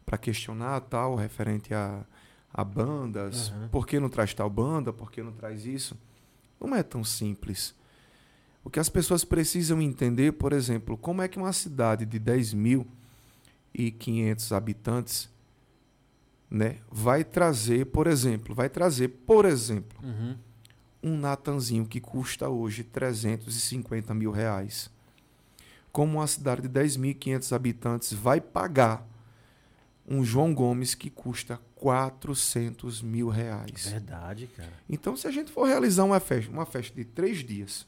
para 0.05 0.19
questionar 0.19 0.79
tal, 0.81 1.15
referente 1.15 1.73
a, 1.73 2.05
a 2.53 2.63
bandas, 2.63 3.49
Aham. 3.49 3.67
por 3.71 3.87
que 3.87 3.99
não 3.99 4.09
traz 4.09 4.33
tal 4.33 4.49
banda, 4.49 4.93
por 4.93 5.11
que 5.11 5.23
não 5.23 5.31
traz 5.31 5.65
isso? 5.65 5.97
Não 6.61 6.75
é 6.75 6.83
tão 6.83 7.03
simples. 7.03 7.73
O 8.63 8.69
que 8.69 8.79
as 8.79 8.87
pessoas 8.89 9.25
precisam 9.25 9.81
entender, 9.81 10.33
por 10.33 10.53
exemplo, 10.53 10.95
como 10.97 11.21
é 11.21 11.27
que 11.27 11.37
uma 11.37 11.51
cidade 11.51 12.05
de 12.05 12.19
10.500 13.75 14.51
habitantes 14.55 15.29
né, 16.49 16.77
vai 16.91 17.23
trazer, 17.23 17.87
por 17.87 18.05
exemplo, 18.07 18.53
vai 18.53 18.69
trazer, 18.69 19.07
por 19.09 19.45
exemplo, 19.45 19.97
Uhum. 20.03 20.35
um 21.01 21.17
Natanzinho 21.17 21.85
que 21.85 21.99
custa 21.99 22.47
hoje 22.47 22.83
350 22.83 24.13
mil 24.13 24.31
reais. 24.31 24.89
Como 25.91 26.19
uma 26.19 26.27
cidade 26.27 26.61
de 26.61 26.69
10.500 26.69 27.51
habitantes 27.55 28.13
vai 28.13 28.39
pagar 28.39 29.05
um 30.07 30.23
João 30.23 30.53
Gomes 30.53 30.95
que 30.95 31.09
custa 31.09 31.59
400 31.75 33.01
mil 33.01 33.29
reais. 33.29 33.87
Verdade, 33.87 34.47
cara. 34.47 34.73
Então, 34.89 35.15
se 35.15 35.27
a 35.27 35.31
gente 35.31 35.51
for 35.51 35.65
realizar 35.65 36.03
uma 36.03 36.19
festa, 36.19 36.51
uma 36.51 36.65
festa 36.65 36.95
de 36.95 37.05
três 37.05 37.43
dias, 37.43 37.85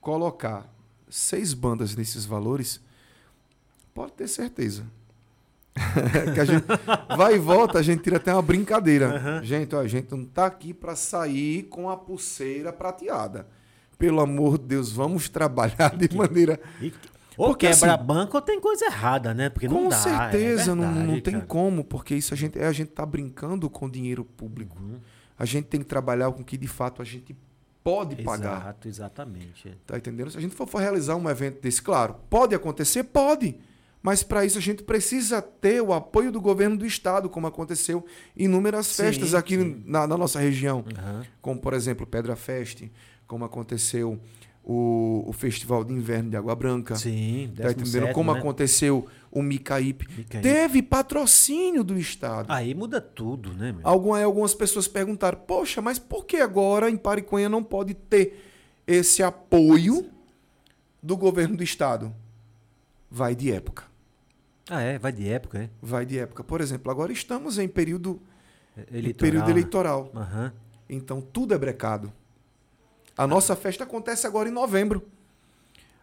colocar 0.00 0.72
seis 1.10 1.54
bandas 1.54 1.96
nesses 1.96 2.24
valores, 2.24 2.80
pode 3.92 4.12
ter 4.12 4.28
certeza. 4.28 4.86
que 6.34 6.40
a 6.40 6.44
gente 6.44 6.66
vai 7.16 7.36
e 7.36 7.38
volta, 7.38 7.78
a 7.78 7.82
gente 7.82 8.02
tira 8.02 8.16
até 8.16 8.32
uma 8.32 8.42
brincadeira. 8.42 9.40
Gente, 9.44 9.74
ó, 9.74 9.80
a 9.80 9.86
gente 9.86 10.10
não 10.10 10.24
tá 10.24 10.46
aqui 10.46 10.74
para 10.74 10.96
sair 10.96 11.64
com 11.64 11.88
a 11.88 11.96
pulseira 11.96 12.72
prateada. 12.72 13.46
Pelo 13.96 14.20
amor 14.20 14.58
de 14.58 14.64
Deus, 14.64 14.92
vamos 14.92 15.28
trabalhar 15.28 15.96
de 15.96 16.14
maneira. 16.16 16.60
Ou 17.38 17.50
Porque, 17.50 17.68
quebra 17.68 17.94
assim, 17.94 18.04
banco 18.04 18.36
ou 18.36 18.42
tem 18.42 18.60
coisa 18.60 18.86
errada, 18.86 19.32
né? 19.32 19.48
Porque 19.48 19.68
não 19.68 19.84
com 19.84 19.88
dá. 19.88 19.96
é 19.96 20.00
certeza, 20.00 20.74
não, 20.74 20.84
não 20.86 20.94
verdade, 20.94 21.20
tem 21.20 21.40
como, 21.40 21.84
porque 21.84 22.16
isso 22.16 22.34
a 22.34 22.36
gente, 22.36 22.58
é 22.58 22.66
a 22.66 22.72
gente 22.72 22.88
tá 22.88 23.06
brincando 23.06 23.70
com 23.70 23.88
dinheiro 23.88 24.24
público. 24.24 24.76
Uhum. 24.80 24.98
A 25.38 25.44
gente 25.44 25.66
tem 25.66 25.78
que 25.78 25.86
trabalhar 25.86 26.32
com 26.32 26.42
o 26.42 26.44
que 26.44 26.56
de 26.56 26.66
fato 26.66 27.00
a 27.00 27.04
gente 27.04 27.36
pode 27.84 28.16
pagar. 28.24 28.60
Exato, 28.60 28.88
exatamente. 28.88 29.78
Tá 29.86 29.96
entendendo? 29.96 30.32
Se 30.32 30.36
a 30.36 30.40
gente 30.40 30.52
for 30.52 30.66
for 30.66 30.78
realizar 30.78 31.14
um 31.14 31.30
evento 31.30 31.62
desse, 31.62 31.80
claro, 31.80 32.16
pode 32.28 32.56
acontecer? 32.56 33.04
Pode. 33.04 33.54
Mas 34.02 34.24
para 34.24 34.44
isso 34.44 34.58
a 34.58 34.60
gente 34.60 34.82
precisa 34.82 35.40
ter 35.40 35.80
o 35.80 35.92
apoio 35.92 36.32
do 36.32 36.40
governo 36.40 36.76
do 36.76 36.84
estado, 36.84 37.30
como 37.30 37.46
aconteceu 37.46 38.04
em 38.36 38.46
inúmeras 38.46 38.88
Sim, 38.88 39.04
festas 39.04 39.32
aqui 39.32 39.56
na, 39.86 40.08
na 40.08 40.16
nossa 40.16 40.40
região. 40.40 40.84
Aham. 40.98 41.24
Como, 41.40 41.60
por 41.60 41.72
exemplo, 41.72 42.04
Pedra 42.04 42.34
Fest, 42.34 42.82
como 43.28 43.44
aconteceu 43.44 44.18
o, 44.70 45.24
o 45.26 45.32
Festival 45.32 45.82
de 45.82 45.94
Inverno 45.94 46.28
de 46.28 46.36
Água 46.36 46.54
Branca. 46.54 46.94
Sim, 46.94 47.50
Tá 47.56 47.70
entendendo? 47.70 48.08
17º, 48.08 48.12
Como 48.12 48.32
né? 48.34 48.38
aconteceu 48.38 49.06
o 49.32 49.40
Micaípe. 49.42 50.06
Aí. 50.34 50.42
Teve 50.42 50.82
patrocínio 50.82 51.82
do 51.82 51.98
estado. 51.98 52.52
Aí 52.52 52.74
muda 52.74 53.00
tudo, 53.00 53.54
né, 53.54 53.72
meu? 53.72 53.80
Alguma, 53.82 54.22
algumas 54.22 54.54
pessoas 54.54 54.86
perguntaram: 54.86 55.38
Poxa, 55.46 55.80
mas 55.80 55.98
por 55.98 56.26
que 56.26 56.36
agora 56.36 56.90
em 56.90 56.98
Pariconha 56.98 57.48
não 57.48 57.64
pode 57.64 57.94
ter 57.94 58.44
esse 58.86 59.22
apoio 59.22 60.04
do 61.02 61.16
governo 61.16 61.56
do 61.56 61.62
estado? 61.62 62.14
Vai 63.10 63.34
de 63.34 63.50
época. 63.50 63.84
Ah, 64.68 64.82
é? 64.82 64.98
Vai 64.98 65.12
de 65.12 65.26
época, 65.26 65.60
é? 65.60 65.70
Vai 65.80 66.04
de 66.04 66.18
época. 66.18 66.44
Por 66.44 66.60
exemplo, 66.60 66.90
agora 66.92 67.10
estamos 67.10 67.58
em 67.58 67.66
período 67.66 68.20
em 68.92 68.98
Eleitoral. 68.98 69.30
período 69.30 69.50
eleitoral. 69.50 70.10
Aham. 70.14 70.52
Então 70.90 71.22
tudo 71.22 71.54
é 71.54 71.58
brecado. 71.58 72.12
A 73.18 73.26
nossa 73.26 73.56
festa 73.56 73.82
acontece 73.84 74.26
agora 74.26 74.48
em 74.48 74.52
novembro. 74.52 75.02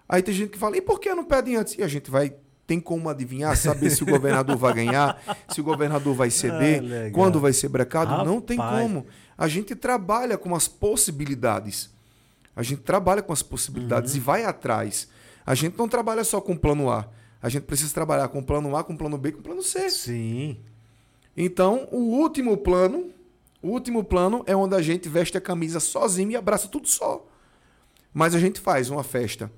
Aí 0.07 0.21
tem 0.21 0.33
gente 0.33 0.49
que 0.51 0.57
fala: 0.57 0.75
e 0.77 0.81
por 0.81 0.99
que 0.99 1.13
não 1.15 1.23
pedem 1.23 1.55
antes? 1.55 1.75
E 1.77 1.81
a 1.83 1.87
gente 1.87 2.11
vai. 2.11 2.33
Tem 2.67 2.79
como 2.79 3.07
adivinhar, 3.09 3.55
saber 3.55 3.91
se 3.91 4.01
o 4.01 4.07
governador 4.07 4.57
vai 4.57 4.73
ganhar, 4.73 5.21
se 5.49 5.61
o 5.61 5.63
governador 5.63 6.15
vai 6.15 6.31
ceder, 6.31 6.81
Ah, 6.83 7.11
quando 7.13 7.39
vai 7.39 7.53
ser 7.53 7.69
brecado? 7.69 8.25
Não 8.25 8.41
tem 8.41 8.57
Rapaz. 8.57 8.81
como. 8.81 9.05
A 9.37 9.47
gente 9.47 9.75
trabalha 9.75 10.35
com 10.37 10.55
as 10.55 10.67
possibilidades. 10.67 11.91
A 12.55 12.63
gente 12.63 12.81
trabalha 12.81 13.21
com 13.21 13.31
as 13.31 13.43
possibilidades 13.43 14.13
Uhum. 14.13 14.17
e 14.17 14.19
vai 14.21 14.45
atrás. 14.45 15.07
A 15.45 15.53
gente 15.53 15.77
não 15.77 15.87
trabalha 15.87 16.23
só 16.23 16.41
com 16.41 16.53
o 16.53 16.57
plano 16.57 16.89
A. 16.89 17.07
A 17.39 17.49
gente 17.49 17.63
precisa 17.63 17.93
trabalhar 17.93 18.27
com 18.29 18.39
o 18.39 18.43
plano 18.43 18.75
A, 18.75 18.83
com 18.83 18.93
o 18.93 18.97
plano 18.97 19.17
B, 19.17 19.31
com 19.33 19.39
o 19.41 19.43
plano 19.43 19.61
C. 19.61 19.87
Sim. 19.91 20.57
Então, 21.37 21.87
o 21.91 21.97
último 21.97 22.57
plano, 22.57 23.11
o 23.65 23.71
último 23.71 24.03
plano 24.03 24.43
é 24.45 24.55
onde 24.55 24.75
a 24.75 24.81
gente 24.81 25.09
veste 25.09 25.37
a 25.37 25.41
camisa 25.41 25.79
sozinho 25.79 26.31
e 26.31 26.35
abraça 26.35 26.67
tudo 26.67 26.87
só. 26.87 27.25
Mas 28.13 28.33
a 28.35 28.39
gente 28.39 28.59
faz 28.59 28.89
uma 28.89 29.03
festa 29.03 29.51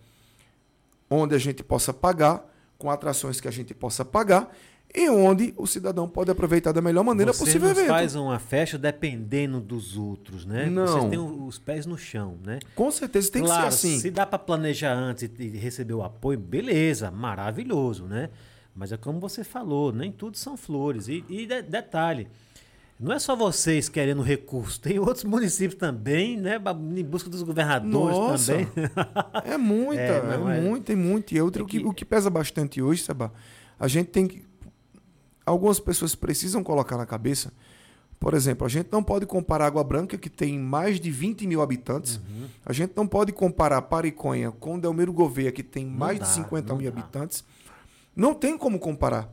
onde 1.10 1.36
a 1.36 1.38
gente 1.38 1.64
possa 1.64 1.94
pagar, 1.94 2.46
com 2.78 2.90
atrações 2.92 3.40
que 3.40 3.48
a 3.48 3.52
gente 3.52 3.74
possa 3.74 4.04
pagar, 4.06 4.54
e 4.94 5.10
onde 5.10 5.54
o 5.58 5.68
cidadão 5.68 6.08
pode 6.08 6.32
aproveitar 6.32 6.72
da 6.72 6.82
melhor 6.82 7.04
maneira 7.04 7.34
Você 7.34 7.40
possível 7.46 7.70
evento. 7.70 7.88
faz 7.88 8.16
uma 8.16 8.40
festa 8.40 8.78
dependendo 8.78 9.60
dos 9.60 9.98
outros, 9.98 10.46
né? 10.46 10.66
Não. 10.68 10.88
Vocês 10.88 11.10
têm 11.10 11.20
os 11.20 11.60
pés 11.60 11.86
no 11.86 11.98
chão, 11.98 12.38
né? 12.44 12.60
Com 12.76 12.90
certeza 12.90 13.32
tem 13.32 13.44
claro, 13.44 13.68
que 13.68 13.74
ser 13.74 13.88
assim. 13.88 14.00
se 14.00 14.10
dá 14.12 14.26
para 14.26 14.40
planejar 14.40 14.94
antes 14.94 15.24
e 15.24 15.44
e 15.44 15.50
receber 15.58 15.94
o 15.94 16.04
apoio, 16.04 16.40
beleza, 16.40 17.12
maravilhoso, 17.12 18.06
né? 18.06 18.30
Mas 18.76 18.92
é 18.92 18.98
como 18.98 19.20
você 19.20 19.44
falou, 19.44 19.92
nem 19.92 20.12
tudo 20.12 20.38
são 20.38 20.56
flores. 20.56 21.08
E, 21.08 21.24
e 21.28 21.46
de- 21.46 21.64
detalhe, 21.64 22.28
Não 23.00 23.14
é 23.14 23.20
só 23.20 23.36
vocês 23.36 23.88
querendo 23.90 24.24
recurso, 24.24 24.82
tem 24.82 24.98
outros 24.98 25.24
municípios 25.24 25.80
também, 25.80 26.36
né? 26.36 26.60
Em 26.96 27.04
busca 27.04 27.30
dos 27.30 27.44
governadores 27.44 28.18
Nossa. 28.18 28.54
também. 28.54 28.68
É 29.46 29.56
muita, 29.58 30.02
É, 30.02 30.18
é, 30.34 30.38
não, 30.38 30.50
é- 30.50 30.60
muito, 30.62 30.84
tem 30.86 30.96
muito. 30.96 31.32
E 31.36 31.40
outra, 31.42 31.62
É 31.62 31.64
o, 31.64 31.68
que, 31.68 31.80
que- 31.80 31.86
o 31.86 31.94
que 31.94 32.04
pesa 32.04 32.30
bastante 32.30 32.82
hoje, 32.82 33.04
Seba, 33.04 33.32
a 33.80 33.88
gente 33.88 34.08
tem 34.08 34.26
que. 34.28 34.44
Algumas 35.46 35.80
pessoas 35.80 36.16
precisam 36.16 36.64
colocar 36.64 36.98
na 36.98 37.06
cabeça. 37.06 37.54
Por 38.20 38.34
exemplo, 38.34 38.66
a 38.66 38.70
gente 38.70 38.90
não 38.92 39.04
pode 39.04 39.28
comparar 39.28 39.68
Água 39.68 39.84
Branca, 39.84 40.18
que 40.18 40.30
tem 40.30 40.58
mais 40.58 41.00
de 41.00 41.12
20 41.12 41.46
mil 41.46 41.62
habitantes. 41.62 42.16
Uhum. 42.18 42.48
A 42.66 42.74
gente 42.74 42.94
não 42.96 43.06
pode 43.08 43.32
comparar 43.32 43.80
Pariconha 43.84 44.52
com 44.52 44.80
Delmiro 44.80 45.14
Gouveia, 45.14 45.52
que 45.52 45.62
tem 45.62 45.86
mais 45.86 46.18
dá, 46.18 46.26
de 46.26 46.32
50 46.32 46.70
não 46.74 46.78
mil 46.80 46.92
dá. 46.92 47.00
habitantes. 47.00 47.46
Não 48.16 48.34
tem 48.34 48.58
como 48.58 48.80
comparar. 48.80 49.30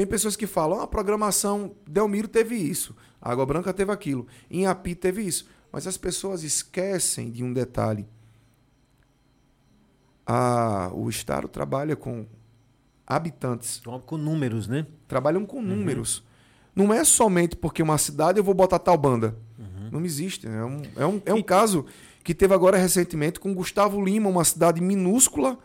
Tem 0.00 0.06
pessoas 0.06 0.34
que 0.34 0.46
falam, 0.46 0.80
ah, 0.80 0.84
a 0.84 0.86
programação 0.86 1.72
Delmiro 1.86 2.26
teve 2.26 2.54
isso, 2.56 2.96
Água 3.20 3.44
Branca 3.44 3.70
teve 3.70 3.92
aquilo, 3.92 4.26
Inhapi 4.50 4.94
teve 4.94 5.20
isso. 5.20 5.46
Mas 5.70 5.86
as 5.86 5.98
pessoas 5.98 6.42
esquecem 6.42 7.30
de 7.30 7.44
um 7.44 7.52
detalhe. 7.52 8.08
Ah, 10.26 10.90
o 10.94 11.10
Estado 11.10 11.48
trabalha 11.48 11.94
com 11.96 12.24
habitantes, 13.06 13.82
Com 14.06 14.16
números, 14.16 14.66
né? 14.66 14.86
trabalham 15.06 15.44
com 15.44 15.60
números. 15.60 16.24
Não 16.74 16.94
é 16.94 17.04
somente 17.04 17.54
porque 17.54 17.82
uma 17.82 17.98
cidade 17.98 18.38
eu 18.38 18.44
vou 18.44 18.54
botar 18.54 18.78
tal 18.78 18.96
banda. 18.96 19.36
Não 19.92 20.02
existe. 20.02 20.46
É 20.46 20.64
um, 20.64 20.82
é 20.96 21.04
um, 21.06 21.22
é 21.26 21.34
um 21.34 21.38
E- 21.40 21.44
caso 21.44 21.84
que 22.24 22.34
teve 22.34 22.54
agora 22.54 22.78
recentemente 22.78 23.38
com 23.38 23.52
Gustavo 23.54 24.02
Lima, 24.02 24.30
uma 24.30 24.44
cidade 24.44 24.80
minúscula, 24.80 25.58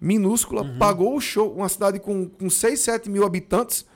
minúscula, 0.00 0.64
pagou 0.78 1.16
o 1.16 1.20
show, 1.20 1.52
uma 1.52 1.68
cidade 1.68 1.98
com, 1.98 2.28
com 2.28 2.50
6, 2.50 2.78
7 2.78 3.10
mil 3.10 3.24
habitantes, 3.24 3.86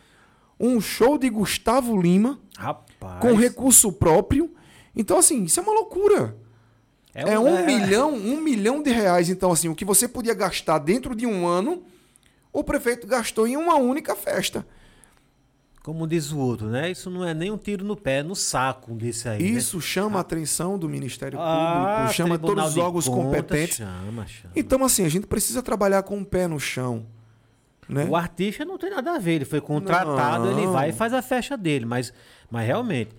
um 0.58 0.80
show 0.80 1.18
de 1.18 1.28
Gustavo 1.28 2.00
Lima 2.00 2.38
Rapaz. 2.56 3.20
com 3.20 3.34
recurso 3.34 3.92
próprio. 3.92 4.50
Então, 4.96 5.18
assim, 5.18 5.44
isso 5.44 5.60
é 5.60 5.62
uma 5.62 5.72
loucura. 5.72 6.36
É, 7.14 7.38
um 7.38 7.64
milhão, 7.66 8.14
um 8.14 8.40
milhão 8.40 8.82
de 8.82 8.90
reais. 8.90 9.28
Então, 9.28 9.50
assim, 9.50 9.68
o 9.68 9.74
que 9.74 9.84
você 9.84 10.06
podia 10.06 10.34
gastar 10.34 10.78
dentro 10.78 11.14
de 11.14 11.26
um 11.26 11.46
ano, 11.46 11.82
o 12.52 12.62
prefeito 12.62 13.06
gastou 13.06 13.46
em 13.46 13.56
uma 13.56 13.76
única 13.76 14.14
festa. 14.14 14.66
Como 15.88 16.06
diz 16.06 16.30
o 16.32 16.38
outro, 16.38 16.66
né? 16.66 16.90
Isso 16.90 17.08
não 17.08 17.24
é 17.26 17.32
nem 17.32 17.50
um 17.50 17.56
tiro 17.56 17.82
no 17.82 17.96
pé, 17.96 18.18
é 18.18 18.22
no 18.22 18.36
saco 18.36 18.92
desse 18.92 19.26
aí. 19.26 19.42
né? 19.42 19.48
Isso 19.58 19.80
chama 19.80 20.18
a 20.18 20.20
atenção 20.20 20.78
do 20.78 20.86
Ministério 20.86 21.38
Ah, 21.40 21.94
Público, 21.96 22.14
chama 22.14 22.36
Tribunal 22.38 22.56
todos 22.66 22.72
os 22.72 22.76
órgãos 22.76 23.08
competentes. 23.08 23.76
Chama, 23.78 24.26
chama. 24.26 24.52
Então, 24.54 24.84
assim, 24.84 25.06
a 25.06 25.08
gente 25.08 25.26
precisa 25.26 25.62
trabalhar 25.62 26.02
com 26.02 26.20
o 26.20 26.26
pé 26.26 26.46
no 26.46 26.60
chão. 26.60 27.06
Né? 27.88 28.04
O 28.04 28.14
artista 28.14 28.66
não 28.66 28.76
tem 28.76 28.90
nada 28.90 29.12
a 29.12 29.18
ver, 29.18 29.36
ele 29.36 29.44
foi 29.46 29.62
contratado, 29.62 30.44
Não. 30.44 30.58
ele 30.58 30.66
vai 30.66 30.90
e 30.90 30.92
faz 30.92 31.14
a 31.14 31.22
festa 31.22 31.56
dele, 31.56 31.86
mas, 31.86 32.12
mas 32.50 32.66
realmente 32.66 33.12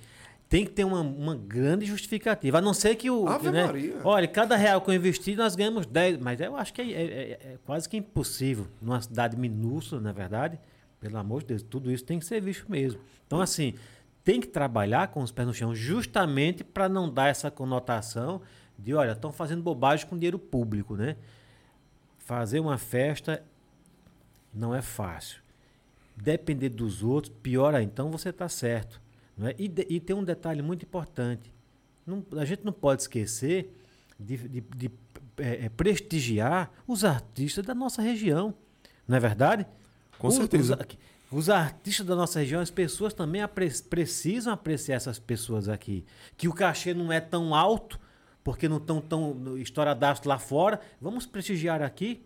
tem 0.47 0.63
que 0.63 0.69
ter 0.69 0.83
uma, 0.83 1.01
uma 1.01 1.35
grande 1.35 1.87
justificativa, 1.87 2.59
a 2.59 2.61
não 2.61 2.75
ser 2.75 2.93
que 2.93 3.09
o... 3.09 3.27
Ave 3.27 3.49
né, 3.49 3.65
Maria. 3.65 3.95
olha, 4.03 4.27
cada 4.27 4.55
real 4.55 4.79
que 4.79 4.91
eu 4.91 4.93
investi 4.93 5.35
nós 5.35 5.55
ganhamos 5.55 5.87
10, 5.87 6.19
mas 6.19 6.39
eu 6.39 6.55
acho 6.55 6.71
que 6.71 6.81
é- 6.83 6.85
é- 6.85 7.31
é 7.53 7.57
quase 7.65 7.89
que 7.89 7.97
impossível, 7.97 8.67
numa 8.79 9.01
cidade 9.01 9.35
minúscula, 9.35 9.99
na 9.99 10.11
verdade, 10.11 10.59
pelo 10.99 11.17
amor 11.17 11.41
de 11.41 11.47
Deus, 11.49 11.63
tudo 11.63 11.91
isso 11.91 12.03
tem 12.03 12.19
que 12.19 12.25
ser 12.25 12.41
visto 12.41 12.69
mesmo. 12.69 12.99
Então, 13.25 13.39
assim, 13.41 13.73
tem 14.23 14.39
que 14.41 14.47
trabalhar 14.47 15.07
com 15.09 15.21
os 15.21 15.31
pés 15.31 15.47
no 15.47 15.53
chão 15.53 15.73
justamente 15.73 16.63
para 16.63 16.89
não 16.89 17.09
dar 17.11 17.27
essa 17.29 17.49
conotação 17.49 18.41
de, 18.77 18.93
olha, 18.93 19.11
estão 19.11 19.31
fazendo 19.31 19.61
bobagem 19.63 20.05
com 20.07 20.15
dinheiro 20.17 20.37
público, 20.39 20.95
né? 20.95 21.15
Fazer 22.17 22.59
uma 22.59 22.77
festa 22.77 23.43
não 24.53 24.73
é 24.75 24.81
fácil. 24.81 25.41
Depender 26.15 26.69
dos 26.69 27.01
outros, 27.01 27.33
pior 27.41 27.73
ainda. 27.73 27.91
Então 27.91 28.11
você 28.11 28.29
está 28.29 28.47
certo. 28.49 29.01
Não 29.37 29.47
é? 29.47 29.55
e, 29.57 29.67
de- 29.69 29.87
e 29.89 29.99
tem 30.01 30.13
um 30.15 30.23
detalhe 30.23 30.61
muito 30.61 30.83
importante. 30.83 31.53
Não- 32.05 32.25
a 32.37 32.43
gente 32.43 32.63
não 32.65 32.73
pode 32.73 33.03
esquecer 33.03 33.73
de, 34.19 34.35
de- 34.37 34.61
de, 34.75 34.91
eh, 35.37 35.65
eh, 35.65 35.69
prestigiar 35.69 36.69
os 36.85 37.05
artistas 37.05 37.65
da 37.65 37.73
nossa 37.73 38.01
região. 38.01 38.53
Não 39.07 39.15
é 39.15 39.19
verdade? 39.19 39.65
Com 40.19 40.29
certeza. 40.29 40.77
Os, 41.31 41.39
os 41.39 41.49
artistas 41.49 42.05
da 42.05 42.15
nossa 42.15 42.39
região, 42.39 42.61
as 42.61 42.69
pessoas 42.69 43.13
também 43.13 43.41
apre- 43.41 43.71
precisam 43.89 44.53
apreciar 44.53 44.95
essas 44.97 45.17
pessoas 45.17 45.67
aqui. 45.67 46.05
Que 46.37 46.47
o 46.47 46.53
cachê 46.53 46.93
não 46.93 47.11
é 47.11 47.19
tão 47.19 47.55
alto, 47.55 47.99
porque 48.43 48.67
não 48.69 48.77
estão 48.77 49.01
tão 49.01 49.57
estouradaço 49.57 50.27
lá 50.29 50.37
fora. 50.37 50.79
Vamos 51.01 51.25
prestigiar 51.25 51.81
aqui. 51.81 52.21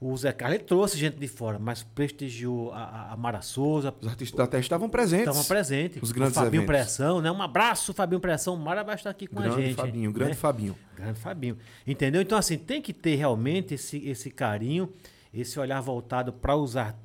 O 0.00 0.14
Zé 0.18 0.32
Carlos 0.32 0.56
ele 0.58 0.64
trouxe 0.64 0.98
gente 0.98 1.16
de 1.16 1.28
fora, 1.28 1.58
mas 1.58 1.82
prestigiou 1.82 2.72
a, 2.74 3.12
a- 3.12 3.16
Mara 3.16 3.40
Souza, 3.40 3.94
Os 4.02 4.08
artistas 4.08 4.36
da 4.36 4.46
terra 4.46 4.60
estavam 4.60 4.88
presentes. 4.88 5.28
estavam 5.28 5.44
presentes. 5.44 6.02
Os 6.02 6.12
grandes 6.12 6.36
o 6.36 6.40
Fabinho 6.40 6.62
eventos. 6.62 6.66
Pressão, 6.66 7.20
né? 7.22 7.30
Um 7.30 7.40
abraço, 7.40 7.94
Fabinho 7.94 8.20
Pressão. 8.20 8.54
Mara 8.56 8.82
vai 8.84 8.96
estar 8.96 9.08
aqui 9.10 9.26
com 9.26 9.36
Grande 9.40 9.54
a 9.62 9.66
gente. 9.66 9.76
Fabinho, 9.76 10.10
né? 10.10 10.18
grande 10.18 10.34
Fabinho. 10.34 10.76
Grande 10.96 11.18
Fabinho. 11.20 11.56
Entendeu? 11.86 12.20
Então, 12.20 12.36
assim, 12.36 12.58
tem 12.58 12.82
que 12.82 12.92
ter 12.92 13.14
realmente 13.14 13.74
esse, 13.74 13.96
esse 14.06 14.30
carinho, 14.30 14.92
esse 15.32 15.58
olhar 15.58 15.80
voltado 15.80 16.32
para 16.34 16.54
os 16.56 16.76
artistas 16.76 17.03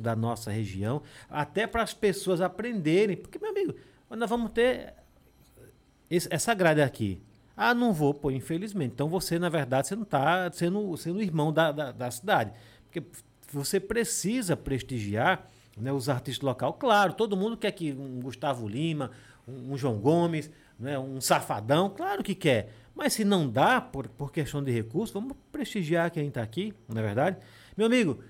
da 0.00 0.16
nossa 0.16 0.50
região, 0.50 1.02
até 1.28 1.66
para 1.66 1.82
as 1.82 1.94
pessoas 1.94 2.40
aprenderem. 2.40 3.16
Porque, 3.16 3.38
meu 3.38 3.50
amigo, 3.50 3.74
nós 4.10 4.28
vamos 4.28 4.50
ter 4.52 4.94
esse- 6.10 6.28
essa 6.30 6.54
grade 6.54 6.80
aqui. 6.82 7.20
Ah, 7.56 7.74
não 7.74 7.92
vou, 7.92 8.14
pô, 8.14 8.30
infelizmente. 8.30 8.92
Então 8.94 9.08
você, 9.08 9.38
na 9.38 9.48
verdade, 9.48 9.86
você 9.88 9.94
não 9.96 10.02
está 10.04 10.50
sendo, 10.52 10.96
sendo 10.96 11.22
irmão 11.22 11.52
da, 11.52 11.70
da, 11.72 11.92
da 11.92 12.10
cidade. 12.10 12.52
Porque 12.86 13.02
você 13.52 13.78
precisa 13.78 14.56
prestigiar 14.56 15.46
né, 15.76 15.92
os 15.92 16.08
artistas 16.08 16.44
locais. 16.44 16.74
Claro, 16.78 17.12
todo 17.12 17.36
mundo 17.36 17.56
quer 17.56 17.70
que 17.72 17.92
um 17.92 18.20
Gustavo 18.20 18.66
Lima, 18.66 19.10
um, 19.46 19.72
um 19.72 19.76
João 19.76 19.98
Gomes, 19.98 20.50
né, 20.78 20.98
um 20.98 21.20
Safadão, 21.20 21.90
claro 21.90 22.22
que 22.22 22.34
quer. 22.34 22.72
Mas 22.94 23.12
se 23.12 23.24
não 23.24 23.48
dá, 23.48 23.80
por, 23.80 24.08
por 24.08 24.32
questão 24.32 24.62
de 24.62 24.70
recurso, 24.72 25.12
vamos 25.12 25.36
prestigiar 25.52 26.10
quem 26.10 26.28
está 26.28 26.42
aqui, 26.42 26.74
não 26.88 27.00
é 27.00 27.04
verdade? 27.04 27.36
Meu 27.76 27.86
amigo, 27.86 28.22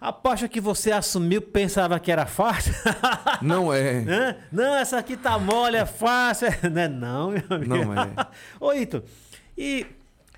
aposta 0.00 0.48
que 0.48 0.60
você 0.60 0.92
assumiu, 0.92 1.40
pensava 1.40 1.98
que 1.98 2.10
era 2.12 2.26
fácil. 2.26 2.74
Não 3.40 3.72
é. 3.72 4.04
Hã? 4.06 4.36
Não, 4.52 4.76
essa 4.76 4.98
aqui 4.98 5.16
tá 5.16 5.38
mole, 5.38 5.76
é 5.76 5.86
fácil. 5.86 6.48
Não 6.70 6.80
é 6.82 6.88
não, 6.88 7.30
meu 7.30 7.42
amigo. 7.50 7.76
Não 7.76 7.94
é. 7.94 8.08
Ô, 8.60 8.72
Ito, 8.72 9.02
e 9.56 9.86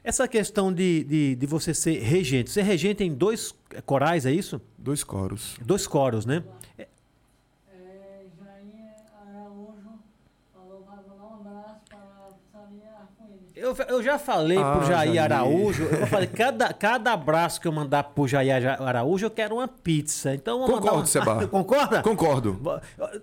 essa 0.05 0.28
questão 0.28 0.73
de, 0.73 1.03
de, 1.03 1.35
de 1.35 1.47
você 1.47 1.74
ser 1.74 1.99
regente, 2.01 2.51
ser 2.51 2.62
regente 2.62 3.03
em 3.03 3.12
dois 3.12 3.53
corais, 3.85 4.24
é 4.24 4.31
isso? 4.31 4.61
Dois 4.78 5.03
coros. 5.03 5.57
Dois 5.61 5.87
coros, 5.87 6.24
né? 6.24 6.45
É, 6.78 6.87
Jair 8.39 8.95
Araújo 9.20 9.99
falou 10.53 10.87
vai 10.87 10.99
mandar 11.09 11.24
um 11.24 11.41
abraço 11.41 11.81
para 11.89 11.99
a 11.99 12.33
pizzaria 12.33 12.91
Arco-Íris. 13.01 13.45
Eu, 13.57 13.74
eu 13.89 14.03
já 14.03 14.19
falei 14.19 14.59
Ah, 14.59 14.73
pro 14.77 14.87
Jair 14.87 15.15
Jair. 15.15 15.23
Araújo, 15.33 15.85
eu 15.85 16.07
falei, 16.09 16.27
cada, 16.27 16.74
cada 16.74 17.12
abraço 17.15 17.59
que 17.59 17.66
eu 17.66 17.73
mandar 17.73 18.03
pro 18.05 18.28
Jair 18.28 18.81
Araújo, 18.83 19.24
eu 19.24 19.31
quero 19.31 19.55
uma 19.55 19.66
pizza. 19.66 20.35
Então, 20.35 20.61
Concordo, 20.66 20.97
uma- 20.99 21.07
Seba. 21.07 21.47
Concorda? 21.49 22.03
Concordo. 22.03 22.53
Vou- 22.61 22.78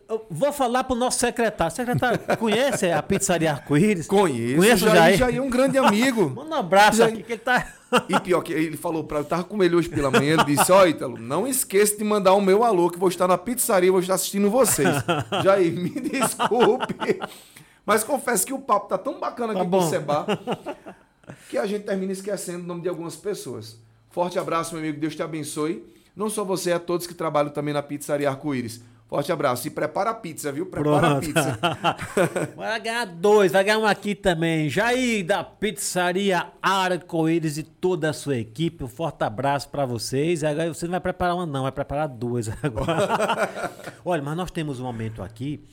eu 0.10 0.26
Vou 0.32 0.52
falar 0.52 0.86
pro 0.86 0.96
nosso 0.96 1.20
secretário. 1.20 1.76
Secretário, 1.76 2.20
conhece 2.40 2.92
a 2.92 3.04
pizzaria 3.04 3.52
Arco-Íris? 3.52 4.08
Conheço. 4.08 4.58
Conhece 4.58 4.84
o 4.84 4.88
Jair, 4.88 4.96
Jair? 4.98 5.18
Jair 5.20 5.38
é 5.38 5.42
um 5.42 5.50
grande 5.52 5.78
amigo. 5.78 6.28
Manda 6.36 6.56
um 6.56 6.60
abraço 6.60 6.98
Jair- 6.98 7.14
aqui, 7.14 7.22
que 7.24 7.34
ele 7.34 7.40
tá... 7.42 7.68
E 8.10 8.20
pior 8.20 8.42
que 8.42 8.52
ele 8.52 8.76
falou 8.76 9.04
para 9.04 9.20
eu 9.20 9.24
tava 9.24 9.44
com 9.44 9.64
ele 9.64 9.76
hoje 9.76 9.88
pela 9.88 10.10
manhã, 10.10 10.34
ele 10.34 10.46
disse: 10.46 10.72
"Ó, 10.72 10.84
Ítalo, 10.84 11.16
não 11.20 11.46
esqueça 11.48 11.96
de 11.96 12.04
mandar 12.04 12.34
o 12.34 12.42
meu 12.42 12.64
alô 12.64 12.90
que 12.90 12.98
vou 12.98 13.08
estar 13.08 13.28
na 13.28 13.38
pizzaria, 13.38 13.92
vou 13.92 14.02
estar 14.02 14.16
assistindo 14.16 14.50
vocês". 14.50 14.88
Jair, 15.44 15.72
me 15.72 15.90
desculpe. 16.02 17.20
Mas 17.86 18.04
confesso 18.04 18.46
que 18.46 18.54
o 18.54 18.60
papo 18.60 18.88
tá 18.88 18.98
tão 18.98 19.20
bacana 19.20 19.54
Tá 19.54 19.62
aqui 19.62 19.70
com 19.70 19.78
bom. 19.78 19.86
o 19.86 19.90
Seba 19.90 20.26
que 21.50 21.58
a 21.58 21.66
gente 21.66 21.84
termina 21.86 22.12
esquecendo 22.14 22.64
o 22.64 22.68
nome 22.68 22.82
de 22.82 22.90
algumas 22.90 23.16
pessoas. 23.16 23.78
Forte 24.10 24.38
abraço, 24.40 24.74
meu 24.76 24.84
amigo, 24.84 25.00
Deus 25.00 25.16
te 25.16 25.24
abençoe. 25.24 25.84
Não 26.16 26.30
só 26.30 26.44
você, 26.46 26.72
a 26.72 26.80
todos 26.80 27.08
que 27.08 27.14
trabalham 27.14 27.50
também 27.52 27.74
na 27.74 27.82
pizzaria 27.82 28.30
Arco-Íris. 28.30 28.82
Forte 29.08 29.32
abraço. 29.32 29.68
E 29.68 29.72
prepara 29.72 30.12
a 30.12 30.14
pizza, 30.14 30.52
viu? 30.52 30.66
Prepara 30.68 30.96
a 31.08 31.10
Pronto. 31.20 31.26
pizza. 31.26 31.60
Vai 32.56 32.80
ganhar 32.80 33.06
dois, 33.06 33.52
vai 33.52 33.64
ganhar 33.64 33.78
um 33.80 33.86
aqui 33.86 34.16
também. 34.16 34.70
Jair 34.70 35.26
da 35.26 35.44
Pizzaria 35.44 36.48
Arco-Íris 36.62 37.58
e 37.58 37.64
toda 37.64 38.10
a 38.10 38.14
sua 38.14 38.38
equipe. 38.38 38.84
Um 38.84 38.88
forte 38.88 39.24
abraço 39.24 39.70
para 39.70 39.86
vocês. 39.86 40.42
E 40.42 40.46
Agora 40.48 40.74
você 40.74 40.86
não 40.86 40.92
vai 40.92 41.00
preparar 41.02 41.36
uma, 41.36 41.46
não, 41.46 41.64
vai 41.64 41.72
preparar 41.72 42.08
duas 42.08 42.50
agora. 42.64 43.50
Olha, 44.06 44.22
mas 44.22 44.38
nós 44.38 44.52
temos 44.52 44.80
um 44.80 44.84
momento 44.84 45.22
aqui. 45.22 45.64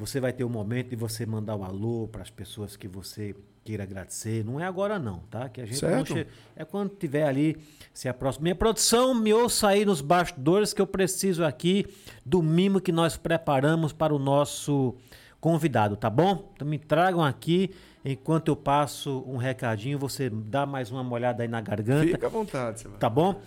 Você 0.00 0.18
vai 0.20 0.32
ter 0.32 0.44
o 0.44 0.48
momento 0.48 0.88
de 0.90 0.96
você 0.96 1.24
mandar 1.26 1.54
um 1.56 1.64
alô 1.64 2.08
para 2.10 2.22
as 2.22 2.30
pessoas 2.30 2.76
que 2.76 2.88
você 2.88 3.34
queira 3.62 3.82
agradecer. 3.82 4.44
Não 4.44 4.58
é 4.58 4.64
agora, 4.64 4.98
não, 4.98 5.18
tá? 5.30 5.48
Que 5.48 5.60
a 5.60 5.64
gente 5.66 5.78
che- 6.06 6.26
É 6.56 6.64
quando 6.64 6.90
tiver 6.96 7.24
ali, 7.24 7.56
se 7.92 8.08
aproxima. 8.08 8.44
Minha 8.44 8.54
produção, 8.54 9.14
me 9.14 9.32
ouça 9.32 9.68
aí 9.68 9.84
nos 9.84 10.00
bastidores 10.00 10.72
que 10.72 10.80
eu 10.80 10.86
preciso 10.86 11.44
aqui 11.44 11.84
do 12.24 12.42
mimo 12.42 12.80
que 12.80 12.90
nós 12.90 13.16
preparamos 13.16 13.92
para 13.92 14.14
o 14.14 14.18
nosso 14.18 14.94
convidado, 15.40 15.96
tá 15.96 16.10
bom? 16.10 16.50
Então 16.54 16.66
me 16.66 16.78
tragam 16.78 17.22
aqui, 17.22 17.70
enquanto 18.04 18.48
eu 18.48 18.56
passo 18.56 19.22
um 19.26 19.36
recadinho, 19.36 19.98
você 19.98 20.28
dá 20.30 20.66
mais 20.66 20.90
uma 20.90 21.02
molhada 21.02 21.42
aí 21.42 21.48
na 21.48 21.60
garganta, 21.60 22.06
Fica 22.06 22.26
à 22.26 22.30
vontade, 22.30 22.80
Seba. 22.80 22.96
tá 22.98 23.08
bom? 23.08 23.40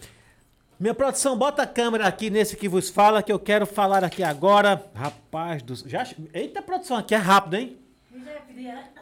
Minha 0.79 0.93
produção, 0.93 1.37
bota 1.37 1.61
a 1.63 1.67
câmera 1.67 2.07
aqui 2.07 2.29
nesse 2.29 2.55
que 2.57 2.67
vos 2.67 2.89
fala, 2.89 3.23
que 3.23 3.31
eu 3.31 3.39
quero 3.39 3.65
falar 3.65 4.03
aqui 4.03 4.23
agora. 4.23 4.83
Rapaz 4.93 5.61
do. 5.61 5.75
Já... 5.87 6.05
Eita, 6.33 6.61
produção, 6.61 6.97
aqui 6.97 7.13
é 7.15 7.17
rápido, 7.17 7.55
hein? 7.55 7.77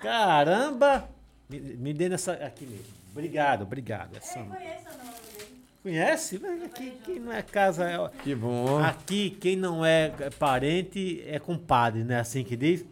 Caramba! 0.02 1.10
Me, 1.50 1.60
me 1.60 1.94
dê 1.94 2.10
nessa. 2.10 2.34
Aqui 2.34 2.66
mesmo. 2.66 2.86
Obrigado, 3.12 3.64
obrigado. 3.64 4.16
Essa- 4.16 4.40
Eu 4.40 4.46
conheço 4.46 4.86
o 4.88 4.98
nome 4.98 5.10
dele. 5.38 5.52
Conhece? 5.84 6.40
Mas 6.42 6.64
Aqui, 6.64 6.94
quem 7.04 7.20
não 7.20 7.32
é 7.34 7.42
casa. 7.42 7.90
é- 7.90 8.10
Que 8.24 8.34
bom. 8.36 8.78
Aqui, 8.80 9.32
quem 9.32 9.56
não 9.56 9.86
é 9.86 10.10
parente 10.40 11.24
é 11.28 11.40
compadre, 11.40 12.04
né? 12.04 12.20
Assim 12.20 12.44
que 12.44 12.56
diz. 12.56 12.86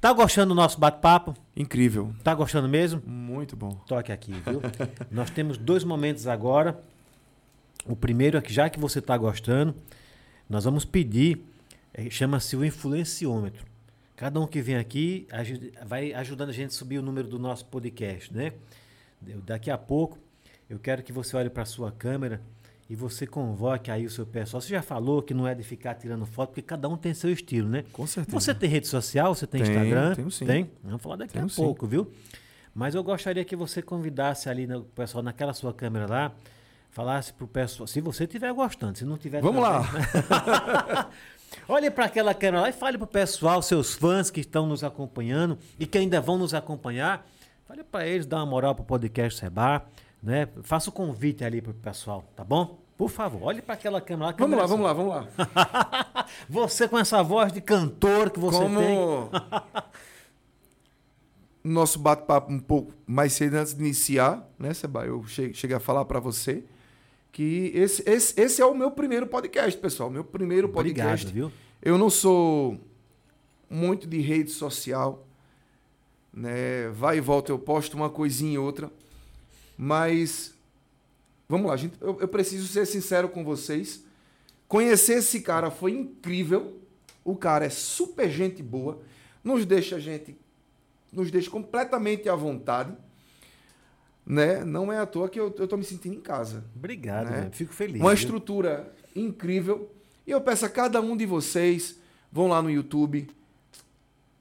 Tá 0.00 0.12
gostando 0.12 0.50
do 0.50 0.54
nosso 0.54 0.78
bate-papo? 0.78 1.34
Incrível. 1.56 2.12
Tá 2.22 2.34
gostando 2.34 2.68
mesmo? 2.68 3.02
Muito 3.06 3.56
bom. 3.56 3.70
Toque 3.88 4.12
aqui, 4.12 4.30
viu? 4.32 4.60
Nós 5.10 5.30
temos 5.30 5.56
dois 5.58 5.82
momentos 5.82 6.26
agora. 6.28 6.78
O 7.88 7.94
primeiro 7.94 8.36
é 8.36 8.40
que, 8.40 8.52
já 8.52 8.68
que 8.68 8.78
você 8.78 8.98
está 8.98 9.16
gostando, 9.16 9.74
nós 10.48 10.64
vamos 10.64 10.84
pedir, 10.84 11.40
eh, 11.94 12.10
chama-se 12.10 12.56
o 12.56 12.64
influenciômetro. 12.64 13.64
Cada 14.16 14.40
um 14.40 14.46
que 14.46 14.60
vem 14.62 14.76
aqui 14.76 15.28
vai 15.84 16.12
ajudando 16.14 16.48
a 16.48 16.52
gente 16.52 16.70
a 16.70 16.72
subir 16.72 16.98
o 16.98 17.02
número 17.02 17.28
do 17.28 17.38
nosso 17.38 17.66
podcast, 17.66 18.32
né? 18.32 18.52
Daqui 19.44 19.70
a 19.70 19.76
pouco, 19.76 20.18
eu 20.70 20.78
quero 20.78 21.02
que 21.02 21.12
você 21.12 21.36
olhe 21.36 21.50
para 21.50 21.62
a 21.64 21.66
sua 21.66 21.92
câmera 21.92 22.40
e 22.88 22.94
você 22.94 23.26
convoque 23.26 23.90
aí 23.90 24.06
o 24.06 24.10
seu 24.10 24.24
pessoal. 24.24 24.60
Você 24.60 24.68
já 24.68 24.80
falou 24.80 25.20
que 25.22 25.34
não 25.34 25.46
é 25.46 25.54
de 25.54 25.62
ficar 25.62 25.94
tirando 25.94 26.24
foto, 26.24 26.50
porque 26.50 26.62
cada 26.62 26.88
um 26.88 26.96
tem 26.96 27.12
seu 27.12 27.30
estilo, 27.30 27.68
né? 27.68 27.84
Com 27.92 28.06
certeza. 28.06 28.38
Você 28.38 28.54
tem 28.54 28.70
rede 28.70 28.86
social? 28.86 29.34
Você 29.34 29.46
tem 29.46 29.62
Tenho, 29.62 29.74
Instagram? 29.74 30.14
tenho 30.14 30.30
sim. 30.30 30.46
Tem? 30.46 30.70
Vamos 30.82 31.02
falar 31.02 31.16
daqui 31.16 31.32
Tenho 31.34 31.46
a 31.46 31.48
sim. 31.48 31.56
pouco, 31.56 31.86
viu? 31.86 32.10
Mas 32.74 32.94
eu 32.94 33.02
gostaria 33.02 33.44
que 33.44 33.56
você 33.56 33.82
convidasse 33.82 34.48
ali 34.48 34.66
o 34.72 34.82
pessoal 34.82 35.22
naquela 35.22 35.52
sua 35.52 35.72
câmera 35.74 36.06
lá, 36.06 36.34
falasse 36.96 37.30
pro 37.30 37.46
pessoal, 37.46 37.86
se 37.86 38.00
você 38.00 38.24
estiver 38.24 38.50
gostando, 38.54 38.96
se 38.96 39.04
não 39.04 39.18
tiver 39.18 39.42
Vamos 39.42 39.60
lá. 39.62 39.84
também, 39.84 41.06
Olhe 41.68 41.90
para 41.90 42.06
aquela 42.06 42.32
câmera 42.32 42.62
lá 42.62 42.68
e 42.70 42.72
fale 42.72 42.96
pro 42.96 43.06
pessoal, 43.06 43.60
seus 43.60 43.92
fãs 43.92 44.30
que 44.30 44.40
estão 44.40 44.64
nos 44.66 44.82
acompanhando 44.82 45.58
e 45.78 45.86
que 45.86 45.98
ainda 45.98 46.22
vão 46.22 46.38
nos 46.38 46.54
acompanhar. 46.54 47.26
Fale 47.68 47.84
para 47.84 48.06
eles, 48.06 48.24
dá 48.24 48.38
uma 48.38 48.46
moral 48.46 48.74
pro 48.74 48.82
podcast 48.82 49.38
Sebar, 49.38 49.84
né? 50.22 50.48
Faça 50.62 50.88
o 50.88 50.92
convite 50.92 51.44
ali 51.44 51.60
pro 51.60 51.74
pessoal, 51.74 52.24
tá 52.34 52.42
bom? 52.42 52.78
Por 52.96 53.10
favor, 53.10 53.42
olhe 53.42 53.60
para 53.60 53.74
aquela 53.74 54.00
câmera 54.00 54.28
lá. 54.28 54.32
que 54.32 54.40
Vamos 54.40 54.56
lá, 54.56 54.66
câmera 54.66 54.94
vamos 54.94 55.14
lá, 55.14 55.26
vamos 55.34 55.52
lá. 55.54 56.26
Você 56.48 56.88
com 56.88 56.96
essa 56.98 57.22
voz 57.22 57.52
de 57.52 57.60
cantor 57.60 58.30
que 58.30 58.40
você 58.40 58.58
Como 58.58 58.80
tem. 58.80 58.98
nosso 61.62 61.98
bate-papo 61.98 62.50
um 62.50 62.58
pouco 62.58 62.94
mais 63.06 63.34
cedo 63.34 63.56
antes 63.56 63.74
de 63.74 63.82
iniciar, 63.84 64.48
né, 64.58 64.72
Seba? 64.72 65.04
Eu 65.04 65.22
che- 65.24 65.52
cheguei 65.52 65.76
a 65.76 65.80
falar 65.80 66.06
para 66.06 66.18
você 66.20 66.64
que 67.36 67.70
esse, 67.74 68.02
esse, 68.08 68.40
esse 68.40 68.62
é 68.62 68.64
o 68.64 68.74
meu 68.74 68.90
primeiro 68.90 69.26
podcast, 69.26 69.78
pessoal. 69.78 70.08
Meu 70.08 70.24
primeiro 70.24 70.70
podcast. 70.70 71.26
Obrigado, 71.26 71.50
viu? 71.50 71.52
Eu 71.82 71.98
não 71.98 72.08
sou 72.08 72.80
muito 73.68 74.06
de 74.06 74.22
rede 74.22 74.50
social, 74.50 75.28
né? 76.32 76.88
Vai 76.94 77.18
e 77.18 77.20
volta, 77.20 77.52
eu 77.52 77.58
posto 77.58 77.92
uma 77.92 78.08
coisinha 78.08 78.54
e 78.54 78.58
outra. 78.58 78.90
Mas 79.76 80.54
vamos 81.46 81.66
lá, 81.66 81.76
gente. 81.76 81.98
Eu, 82.00 82.18
eu 82.22 82.26
preciso 82.26 82.66
ser 82.68 82.86
sincero 82.86 83.28
com 83.28 83.44
vocês. 83.44 84.02
Conhecer 84.66 85.18
esse 85.18 85.42
cara 85.42 85.70
foi 85.70 85.92
incrível. 85.92 86.80
O 87.22 87.36
cara 87.36 87.66
é 87.66 87.70
super 87.70 88.30
gente 88.30 88.62
boa, 88.62 88.98
nos 89.44 89.66
deixa 89.66 89.96
a 89.96 90.00
gente, 90.00 90.34
nos 91.12 91.30
deixa 91.30 91.50
completamente 91.50 92.30
à 92.30 92.34
vontade, 92.34 92.96
né? 94.26 94.64
Não 94.64 94.92
é 94.92 94.98
à 94.98 95.06
toa 95.06 95.28
que 95.28 95.38
eu, 95.38 95.54
eu 95.56 95.68
tô 95.68 95.76
me 95.76 95.84
sentindo 95.84 96.16
em 96.16 96.20
casa. 96.20 96.64
Obrigado, 96.74 97.30
Né? 97.30 97.42
né? 97.42 97.50
fico 97.52 97.72
feliz. 97.72 98.00
Uma 98.00 98.10
viu? 98.10 98.18
estrutura 98.18 98.92
incrível. 99.14 99.90
E 100.26 100.32
eu 100.32 100.40
peço 100.40 100.66
a 100.66 100.68
cada 100.68 101.00
um 101.00 101.16
de 101.16 101.24
vocês, 101.24 101.98
vão 102.32 102.48
lá 102.48 102.60
no 102.60 102.68
YouTube, 102.68 103.28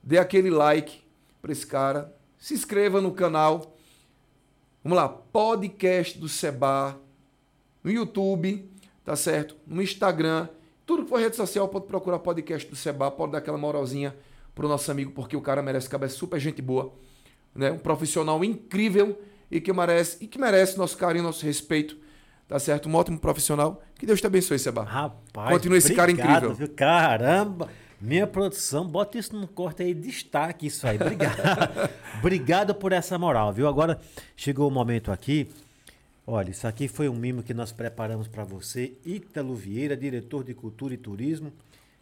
dê 0.01 0.17
aquele 0.17 0.49
like 0.49 1.01
para 1.41 1.51
esse 1.51 1.65
cara, 1.65 2.11
se 2.39 2.55
inscreva 2.55 2.99
no 2.99 3.11
canal. 3.11 3.77
Vamos 4.83 4.97
lá, 4.97 5.07
podcast 5.07 6.17
do 6.17 6.27
Seba, 6.27 6.99
no 7.83 7.91
YouTube, 7.91 8.67
tá 9.03 9.15
certo? 9.15 9.55
No 9.67 9.81
Instagram, 9.81 10.47
tudo 10.85 11.03
que 11.03 11.09
for 11.09 11.19
rede 11.19 11.35
social, 11.35 11.67
pode 11.67 11.85
procurar 11.85 12.19
podcast 12.19 12.67
do 12.67 12.75
Seba, 12.75 13.09
pode 13.11 13.31
dar 13.31 13.37
aquela 13.39 13.57
moralzinha 13.57 14.15
pro 14.55 14.67
nosso 14.67 14.89
amigo, 14.89 15.11
porque 15.11 15.35
o 15.35 15.41
cara 15.41 15.61
merece 15.61 15.87
cabeça 15.89 16.15
super 16.15 16.39
gente 16.39 16.61
boa, 16.61 16.91
né? 17.53 17.71
Um 17.71 17.77
profissional 17.79 18.43
incrível 18.43 19.19
e 19.49 19.61
que 19.61 19.71
merece 19.71 20.17
e 20.23 20.27
que 20.27 20.39
merece 20.39 20.77
nosso 20.77 20.97
carinho, 20.97 21.23
nosso 21.23 21.45
respeito, 21.45 21.97
tá 22.47 22.59
certo? 22.59 22.89
Um 22.89 22.95
ótimo 22.95 23.19
profissional. 23.19 23.81
Que 23.97 24.05
Deus 24.05 24.19
te 24.19 24.27
abençoe, 24.27 24.59
Seba. 24.59 24.83
Rapaz, 24.83 25.49
Continua 25.49 25.77
esse 25.77 25.93
cara 25.93 26.11
incrível. 26.11 26.53
Viu? 26.53 26.69
Caramba, 26.69 27.69
minha 27.99 28.27
produção, 28.27 28.87
bota 28.87 29.17
isso 29.17 29.35
no 29.35 29.47
corte 29.47 29.83
aí, 29.83 29.93
destaque 29.93 30.67
isso 30.67 30.87
aí. 30.87 30.97
Obrigado. 30.97 31.89
obrigado 32.19 32.75
por 32.75 32.91
essa 32.91 33.17
moral, 33.17 33.53
viu? 33.53 33.67
Agora 33.67 33.99
chegou 34.35 34.67
o 34.67 34.71
momento 34.71 35.11
aqui. 35.11 35.49
Olha, 36.27 36.49
isso 36.49 36.67
aqui 36.67 36.87
foi 36.87 37.07
um 37.07 37.15
mimo 37.15 37.43
que 37.43 37.53
nós 37.53 37.71
preparamos 37.71 38.27
para 38.27 38.43
você, 38.43 38.93
Ítalo 39.05 39.55
Vieira, 39.55 39.95
diretor 39.95 40.43
de 40.43 40.55
Cultura 40.55 40.95
e 40.95 40.97
Turismo 40.97 41.53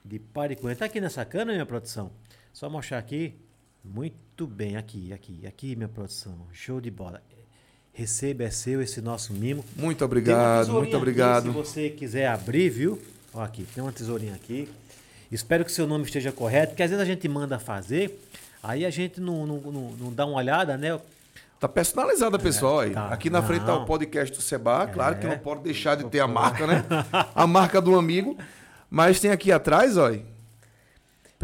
de 0.03 0.17
Paricuã. 0.17 0.73
Tá 0.75 0.85
aqui 0.85 1.01
nessa 1.01 1.25
cana, 1.25 1.51
minha 1.51 1.65
produção? 1.65 2.11
Só 2.51 2.69
mostrar 2.69 2.99
aqui. 2.99 3.35
Muito 3.83 4.47
bem, 4.47 4.77
aqui, 4.77 5.11
aqui, 5.11 5.45
aqui, 5.45 5.75
minha 5.75 5.89
produção. 5.89 6.47
Show 6.53 6.79
de 6.79 6.89
bola. 6.89 7.21
Receba, 7.93 8.43
é 8.43 8.49
seu 8.49 8.81
esse 8.81 9.01
nosso 9.01 9.33
mimo. 9.33 9.63
Muito 9.75 10.03
obrigado, 10.03 10.71
muito 10.71 10.87
aqui, 10.87 10.95
obrigado. 10.95 11.43
se 11.43 11.49
você 11.49 11.89
quiser 11.89 12.27
abrir, 12.27 12.69
viu? 12.69 12.99
Ó, 13.33 13.41
aqui, 13.41 13.65
tem 13.73 13.83
uma 13.83 13.91
tesourinha 13.91 14.33
aqui. 14.33 14.67
Espero 15.31 15.63
que 15.63 15.71
seu 15.71 15.85
nome 15.85 16.03
esteja 16.03 16.31
correto, 16.31 16.69
porque 16.71 16.83
às 16.83 16.89
vezes 16.89 17.01
a 17.03 17.05
gente 17.05 17.27
manda 17.27 17.59
fazer, 17.59 18.19
aí 18.63 18.83
a 18.85 18.89
gente 18.89 19.21
não, 19.21 19.45
não, 19.45 19.57
não, 19.59 19.91
não 19.91 20.13
dá 20.13 20.25
uma 20.25 20.37
olhada, 20.37 20.75
né? 20.77 20.99
Tá 21.59 21.67
personalizada, 21.69 22.37
pessoal. 22.39 22.79
aí. 22.81 22.91
tá. 22.91 23.07
Aqui 23.07 23.29
na 23.29 23.41
frente 23.41 23.61
tá 23.61 23.73
Não. 23.73 23.83
o 23.83 23.85
podcast 23.85 24.35
do 24.35 24.41
Seba. 24.41 24.85
Claro 24.87 25.17
que 25.17 25.25
É. 25.25 25.29
não 25.29 25.37
pode 25.37 25.61
deixar 25.61 25.95
de 25.95 26.03
ter 26.05 26.19
a 26.19 26.27
marca, 26.27 26.67
né? 26.67 26.83
A 27.33 27.47
marca 27.47 27.79
do 27.79 27.95
amigo. 27.97 28.37
Mas 28.89 29.19
tem 29.19 29.31
aqui 29.31 29.49
atrás, 29.51 29.97
ó. 29.97 30.11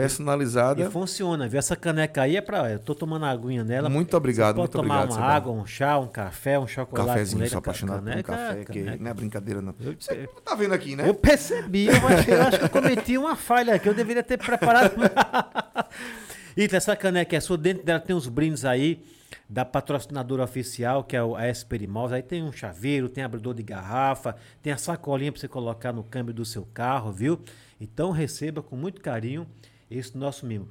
Personalizada. 0.02 0.82
E 0.82 0.90
funciona, 0.90 1.48
viu? 1.48 1.60
Essa 1.60 1.76
caneca 1.76 2.22
aí 2.22 2.38
é 2.38 2.42
pra. 2.42 2.70
Eu 2.72 2.80
tô 2.80 2.96
tomando 2.96 3.26
a 3.26 3.30
aguinha 3.30 3.64
nela. 3.64 3.90
Muito 3.90 4.16
obrigado, 4.16 4.58
muito 4.58 4.72
tomar 4.72 5.04
obrigado, 5.04 5.10
uma 5.18 5.26
Seba. 5.28 5.34
água, 5.36 5.52
um 5.54 5.66
chá, 5.66 6.00
um 6.00 6.08
café, 6.08 6.58
um 6.58 6.64
Um 6.64 6.68
chocolate. 6.68 7.08
cafezinho, 7.10 7.40
leite, 7.40 7.52
sou 7.52 7.60
apaixonado 7.60 7.98
por 8.02 8.04
um 8.08 8.10
caneca, 8.12 8.32
café, 8.34 8.66
que 8.66 8.80
caneca. 8.84 9.04
não 9.04 9.12
é 9.12 9.14
brincadeira, 9.14 9.62
não. 9.62 9.76
Eu- 9.82 9.96
Você 10.00 10.30
tá 10.46 10.56
vendo 10.56 10.74
aqui, 10.74 10.96
né? 10.96 11.08
Eu 11.08 11.14
percebi, 11.14 11.88
eu 11.88 12.08
acho, 12.08 12.30
eu 12.32 12.42
acho 12.44 12.60
que 12.60 12.66
eu 12.66 12.70
cometi 12.70 13.18
uma 13.18 13.36
falha 13.36 13.74
aqui, 13.76 13.90
eu 13.90 13.94
deveria 13.94 14.24
ter 14.24 14.38
preparado. 14.38 14.94
Ita, 16.56 16.78
essa 16.78 16.96
caneca 16.96 17.36
é 17.36 17.40
sua, 17.40 17.58
dentro 17.58 17.84
dela 17.86 18.00
tem 18.00 18.16
os 18.16 18.28
brindes 18.28 18.64
aí 18.66 19.04
da 19.50 19.66
patrocinadora 19.66 20.44
oficial, 20.44 21.04
que 21.04 21.16
é 21.16 21.20
a 21.20 21.50
Esperimals. 21.50 22.12
Aí 22.12 22.22
tem 22.22 22.44
um 22.44 22.52
chaveiro, 22.52 23.10
tem 23.10 23.24
abridor 23.24 23.54
de 23.54 23.64
garrafa, 23.64 24.36
tem 24.62 24.72
a 24.74 24.78
sacolinha 24.78 25.32
para 25.32 25.40
você 25.42 25.48
colocar 25.48 25.92
no 25.92 26.04
câmbio 26.04 26.34
do 26.34 26.46
seu 26.46 26.66
carro, 26.74 27.12
viu? 27.12 27.40
Então 27.82 28.12
receba 28.12 28.62
com 28.62 28.76
muito 28.76 29.02
carinho 29.02 29.48
esse 29.90 30.18
nosso 30.18 30.45
mimo. 30.45 30.68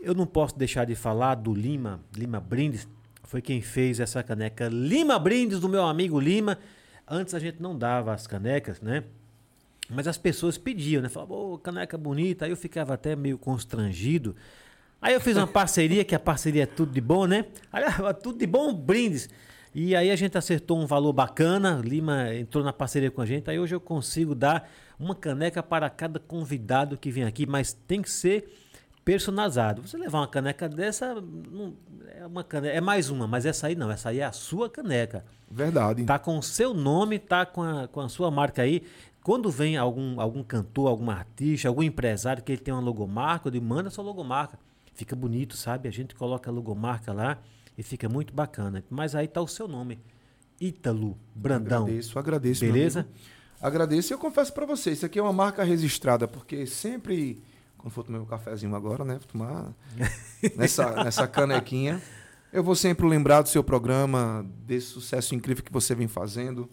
Eu 0.00 0.14
não 0.14 0.26
posso 0.26 0.58
deixar 0.58 0.84
de 0.84 0.94
falar 0.94 1.36
do 1.36 1.54
Lima, 1.54 2.00
Lima 2.16 2.40
Brindes, 2.40 2.88
foi 3.24 3.40
quem 3.40 3.62
fez 3.62 4.00
essa 4.00 4.22
caneca 4.22 4.68
Lima 4.68 5.18
Brindes, 5.18 5.60
do 5.60 5.68
meu 5.68 5.84
amigo 5.84 6.20
Lima. 6.20 6.58
Antes 7.08 7.34
a 7.34 7.38
gente 7.38 7.62
não 7.62 7.76
dava 7.76 8.12
as 8.12 8.26
canecas, 8.26 8.80
né? 8.80 9.04
Mas 9.88 10.06
as 10.06 10.16
pessoas 10.18 10.58
pediam, 10.58 11.02
né? 11.02 11.08
Falavam, 11.08 11.52
ô, 11.52 11.58
caneca 11.58 11.96
bonita. 11.96 12.44
Aí 12.44 12.50
eu 12.50 12.56
ficava 12.56 12.94
até 12.94 13.14
meio 13.14 13.38
constrangido. 13.38 14.34
Aí 15.00 15.14
eu 15.14 15.20
fiz 15.20 15.36
uma 15.36 15.46
parceria, 15.46 16.04
que 16.04 16.14
a 16.14 16.20
parceria 16.20 16.62
é 16.62 16.66
tudo 16.66 16.92
de 16.92 17.00
bom, 17.00 17.26
né? 17.26 17.46
Aí, 17.72 17.84
tudo 18.22 18.38
de 18.38 18.46
bom, 18.46 18.72
brindes. 18.72 19.28
E 19.74 19.96
aí 19.96 20.10
a 20.10 20.16
gente 20.16 20.36
acertou 20.36 20.78
um 20.78 20.86
valor 20.86 21.12
bacana, 21.12 21.80
Lima 21.82 22.34
entrou 22.34 22.62
na 22.62 22.72
parceria 22.72 23.10
com 23.10 23.22
a 23.22 23.26
gente. 23.26 23.48
Aí 23.48 23.58
hoje 23.58 23.74
eu 23.74 23.80
consigo 23.80 24.34
dar 24.34 24.70
uma 24.98 25.14
caneca 25.14 25.62
para 25.62 25.88
cada 25.88 26.20
convidado 26.20 26.98
que 26.98 27.10
vem 27.10 27.24
aqui, 27.24 27.46
mas 27.46 27.72
tem 27.72 28.02
que 28.02 28.10
ser 28.10 28.52
personalizado. 29.04 29.82
Você 29.86 29.96
levar 29.96 30.20
uma 30.20 30.28
caneca 30.28 30.68
dessa, 30.68 31.14
não- 31.14 31.74
é 32.14 32.26
uma 32.26 32.44
caneca, 32.44 32.76
é 32.76 32.80
mais 32.80 33.08
uma, 33.10 33.26
mas 33.26 33.46
essa 33.46 33.66
aí 33.66 33.74
não, 33.74 33.90
essa 33.90 34.10
aí 34.10 34.20
é 34.20 34.24
a 34.24 34.32
sua 34.32 34.68
caneca. 34.68 35.24
Verdade. 35.50 36.04
Tá 36.04 36.18
com 36.18 36.38
o 36.38 36.42
seu 36.42 36.74
nome, 36.74 37.18
tá 37.18 37.44
com 37.46 37.62
a, 37.62 37.88
com 37.88 38.00
a 38.00 38.08
sua 38.08 38.30
marca 38.30 38.62
aí. 38.62 38.82
Quando 39.22 39.50
vem 39.50 39.76
algum, 39.76 40.20
algum 40.20 40.42
cantor, 40.42 40.88
algum 40.88 41.10
artista, 41.10 41.68
algum 41.68 41.82
empresário 41.82 42.42
que 42.42 42.52
ele 42.52 42.60
tem 42.60 42.74
uma 42.74 42.82
logomarca, 42.82 43.48
eu 43.48 43.52
digo, 43.52 43.64
manda 43.64 43.88
sua 43.88 44.04
logomarca. 44.04 44.58
Fica 44.94 45.16
bonito, 45.16 45.56
sabe? 45.56 45.88
A 45.88 45.92
gente 45.92 46.14
coloca 46.14 46.50
a 46.50 46.52
logomarca 46.52 47.12
lá 47.12 47.38
e 47.82 47.84
fica 47.84 48.08
muito 48.08 48.32
bacana. 48.32 48.84
Mas 48.88 49.12
aí 49.16 49.26
tá 49.26 49.42
o 49.42 49.48
seu 49.48 49.66
nome. 49.66 49.98
Ítalo 50.60 51.18
Brandão. 51.34 51.82
Agradeço, 51.82 52.16
agradeço. 52.16 52.60
Beleza? 52.64 53.08
Agradeço 53.60 54.12
e 54.12 54.14
eu 54.14 54.18
confesso 54.18 54.52
pra 54.52 54.64
você, 54.64 54.92
isso 54.92 55.04
aqui 55.04 55.18
é 55.18 55.22
uma 55.22 55.32
marca 55.32 55.64
registrada, 55.64 56.28
porque 56.28 56.64
sempre, 56.64 57.42
quando 57.76 57.92
for 57.92 58.04
tomar 58.04 58.18
meu 58.18 58.26
cafezinho 58.26 58.72
agora, 58.76 59.04
né? 59.04 59.14
Vou 59.14 59.26
tomar 59.26 59.72
nessa, 60.56 61.02
nessa 61.02 61.26
canequinha, 61.26 62.00
eu 62.52 62.62
vou 62.62 62.76
sempre 62.76 63.04
lembrar 63.04 63.42
do 63.42 63.48
seu 63.48 63.64
programa, 63.64 64.46
desse 64.64 64.86
sucesso 64.86 65.34
incrível 65.34 65.64
que 65.64 65.72
você 65.72 65.92
vem 65.92 66.06
fazendo. 66.06 66.70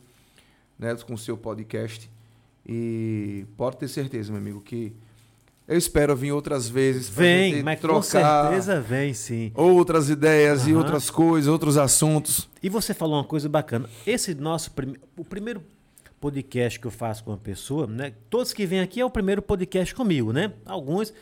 né, 0.77 0.95
com 0.95 1.15
o 1.15 1.18
seu 1.18 1.36
podcast. 1.36 2.10
E 2.65 3.48
pode 3.57 3.77
ter 3.77 3.88
certeza, 3.88 4.31
meu 4.31 4.40
amigo, 4.40 4.61
que 4.61 4.94
eu 5.70 5.78
espero 5.78 6.16
vir 6.16 6.32
outras 6.32 6.68
vezes 6.68 7.08
Vem, 7.08 7.62
mas 7.62 7.80
com 7.80 7.88
trocar 7.88 8.04
certeza 8.04 8.82
vem, 8.82 9.14
sim. 9.14 9.52
outras 9.54 10.10
ideias 10.10 10.66
e 10.66 10.72
Aham. 10.72 10.80
outras 10.80 11.12
coisas, 11.12 11.48
outros 11.48 11.78
assuntos. 11.78 12.50
E 12.62 12.68
você 12.68 12.91
falou 12.91 13.18
uma 13.18 13.24
coisa 13.24 13.48
bacana. 13.48 13.88
Esse 14.06 14.34
nosso 14.34 14.72
prim... 14.72 14.96
o 15.16 15.24
primeiro 15.24 15.62
podcast 16.20 16.80
que 16.80 16.88
eu 16.88 16.91
faço 16.91 17.24
com 17.24 17.30
uma 17.30 17.38
pessoa, 17.38 17.86
né? 17.86 18.14
Todos 18.32 18.52
que 18.52 18.66
vêm 18.66 18.80
aqui 18.80 19.00
é 19.00 19.06
o 19.06 19.12
primeiro 19.12 19.44
podcast 19.44 19.94
comigo, 19.94 20.34
né? 20.34 20.52
Alguns, 20.66 21.14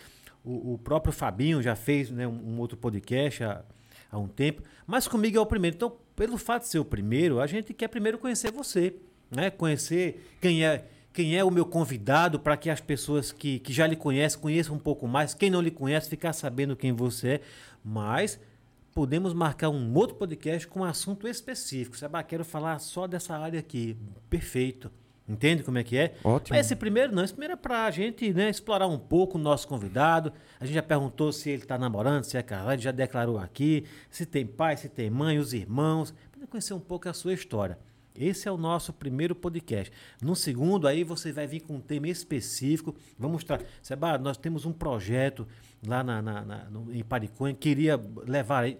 o, 0.45 0.75
o 0.75 0.77
próprio 0.77 1.11
Fabinho 1.11 1.61
já 1.61 1.75
fez 1.75 2.09
né, 2.09 2.25
um, 2.25 2.55
um 2.55 2.59
outro 2.59 2.77
podcast 2.77 3.43
há, 3.43 3.61
há 4.09 4.17
um 4.17 4.29
tempo, 4.29 4.63
mas 4.87 5.09
comigo 5.09 5.37
é 5.37 5.41
o 5.41 5.45
primeiro. 5.45 5.75
Então, 5.75 5.91
pelo 6.15 6.37
fato 6.37 6.63
de 6.63 6.69
ser 6.69 6.79
o 6.79 6.85
primeiro, 6.85 7.41
a 7.41 7.47
gente 7.47 7.73
quer 7.73 7.89
primeiro 7.89 8.17
conhecer 8.17 8.49
você, 8.49 8.95
né? 9.29 9.49
Conhecer 9.49 10.25
quem 10.39 10.65
é 10.65 10.85
quem 11.13 11.35
é 11.37 11.43
o 11.43 11.49
meu 11.49 11.65
convidado 11.65 12.39
para 12.39 12.55
que 12.55 12.69
as 12.69 12.79
pessoas 12.79 13.31
que, 13.31 13.59
que 13.59 13.73
já 13.73 13.87
lhe 13.87 13.95
conhecem 13.95 14.39
conheçam 14.39 14.75
um 14.75 14.79
pouco 14.79 15.07
mais. 15.07 15.33
Quem 15.33 15.49
não 15.49 15.61
lhe 15.61 15.71
conhece, 15.71 16.09
ficar 16.09 16.33
sabendo 16.33 16.75
quem 16.75 16.91
você 16.91 17.27
é. 17.27 17.41
Mas 17.83 18.39
podemos 18.93 19.33
marcar 19.33 19.69
um 19.69 19.93
outro 19.93 20.15
podcast 20.15 20.67
com 20.67 20.81
um 20.81 20.83
assunto 20.83 21.27
específico. 21.27 21.97
Seba, 21.97 22.21
quero 22.23 22.43
falar 22.43 22.79
só 22.79 23.07
dessa 23.07 23.35
área 23.37 23.59
aqui. 23.59 23.97
Perfeito. 24.29 24.91
Entende 25.27 25.61
como 25.61 25.77
é 25.77 25.83
que 25.83 25.97
é? 25.97 26.15
Ótimo. 26.23 26.55
Mas 26.55 26.65
esse 26.65 26.75
primeiro 26.75 27.13
não, 27.13 27.23
esse 27.23 27.33
primeiro 27.33 27.53
é 27.53 27.57
para 27.57 27.85
a 27.85 27.91
gente 27.91 28.31
né, 28.33 28.49
explorar 28.49 28.87
um 28.87 28.97
pouco 28.97 29.37
o 29.37 29.41
nosso 29.41 29.67
convidado. 29.67 30.31
A 30.59 30.65
gente 30.65 30.75
já 30.75 30.83
perguntou 30.83 31.33
se 31.33 31.49
ele 31.49 31.63
está 31.63 31.77
namorando, 31.77 32.23
se 32.23 32.37
é 32.37 32.41
casado, 32.41 32.79
já 32.79 32.91
declarou 32.91 33.37
aqui, 33.37 33.85
se 34.09 34.25
tem 34.25 34.45
pai, 34.45 34.77
se 34.77 34.87
tem 34.87 35.09
mãe, 35.09 35.37
os 35.37 35.51
irmãos, 35.51 36.13
para 36.31 36.47
conhecer 36.47 36.73
um 36.73 36.79
pouco 36.79 37.09
a 37.09 37.13
sua 37.13 37.33
história. 37.33 37.77
Esse 38.17 38.47
é 38.47 38.51
o 38.51 38.57
nosso 38.57 38.91
primeiro 38.91 39.35
podcast. 39.35 39.91
No 40.21 40.35
segundo, 40.35 40.87
aí 40.87 41.03
você 41.03 41.31
vai 41.31 41.45
vir 41.47 41.61
com 41.61 41.75
um 41.75 41.79
tema 41.79 42.07
específico. 42.07 42.95
Vamos 43.17 43.33
mostrar. 43.43 43.61
Seba, 43.81 44.17
nós 44.17 44.37
temos 44.37 44.65
um 44.65 44.73
projeto 44.73 45.47
lá 45.85 46.03
na, 46.03 46.21
na- 46.21 46.41
na- 46.45 46.63
no- 46.69 46.93
em 46.93 47.03
Pariconha, 47.03 47.53
queria 47.53 48.01
levar 48.25 48.63
aí. 48.63 48.77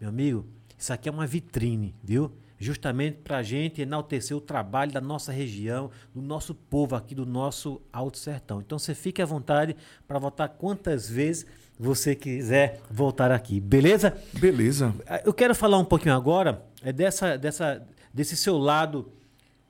Meu 0.00 0.08
amigo, 0.08 0.44
isso 0.76 0.92
aqui 0.92 1.08
é 1.08 1.12
uma 1.12 1.26
vitrine, 1.26 1.94
viu? 2.02 2.30
Justamente 2.60 3.18
para 3.18 3.38
a 3.38 3.42
gente 3.42 3.80
enaltecer 3.80 4.36
o 4.36 4.40
trabalho 4.40 4.90
da 4.90 5.00
nossa 5.00 5.30
região, 5.30 5.90
do 6.12 6.20
nosso 6.20 6.52
povo 6.54 6.96
aqui, 6.96 7.14
do 7.14 7.24
nosso 7.24 7.80
Alto 7.92 8.18
Sertão. 8.18 8.60
Então 8.60 8.76
você 8.80 8.96
fique 8.96 9.22
à 9.22 9.24
vontade 9.24 9.76
para 10.08 10.18
voltar 10.18 10.48
quantas 10.48 11.08
vezes 11.08 11.46
você 11.78 12.16
quiser 12.16 12.80
voltar 12.90 13.30
aqui, 13.30 13.60
beleza? 13.60 14.16
Beleza. 14.40 14.92
Eu 15.24 15.32
quero 15.32 15.54
falar 15.54 15.78
um 15.78 15.84
pouquinho 15.84 16.16
agora 16.16 16.64
é 16.82 16.92
dessa, 16.92 17.38
dessa, 17.38 17.86
desse 18.18 18.36
seu 18.36 18.58
lado, 18.58 19.06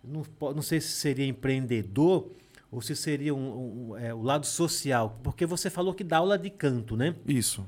não, 0.02 0.24
não 0.54 0.62
sei 0.62 0.80
se 0.80 0.88
seria 0.88 1.26
empreendedor 1.26 2.30
ou 2.72 2.80
se 2.80 2.96
seria 2.96 3.34
um, 3.34 3.90
um- 3.90 3.96
é, 3.96 4.14
o 4.14 4.22
lado 4.22 4.46
social, 4.46 5.18
porque 5.22 5.44
você 5.44 5.68
falou 5.68 5.92
que 5.92 6.02
dá 6.02 6.16
aula 6.16 6.38
de 6.38 6.48
canto, 6.48 6.96
né? 6.96 7.14
Isso. 7.26 7.62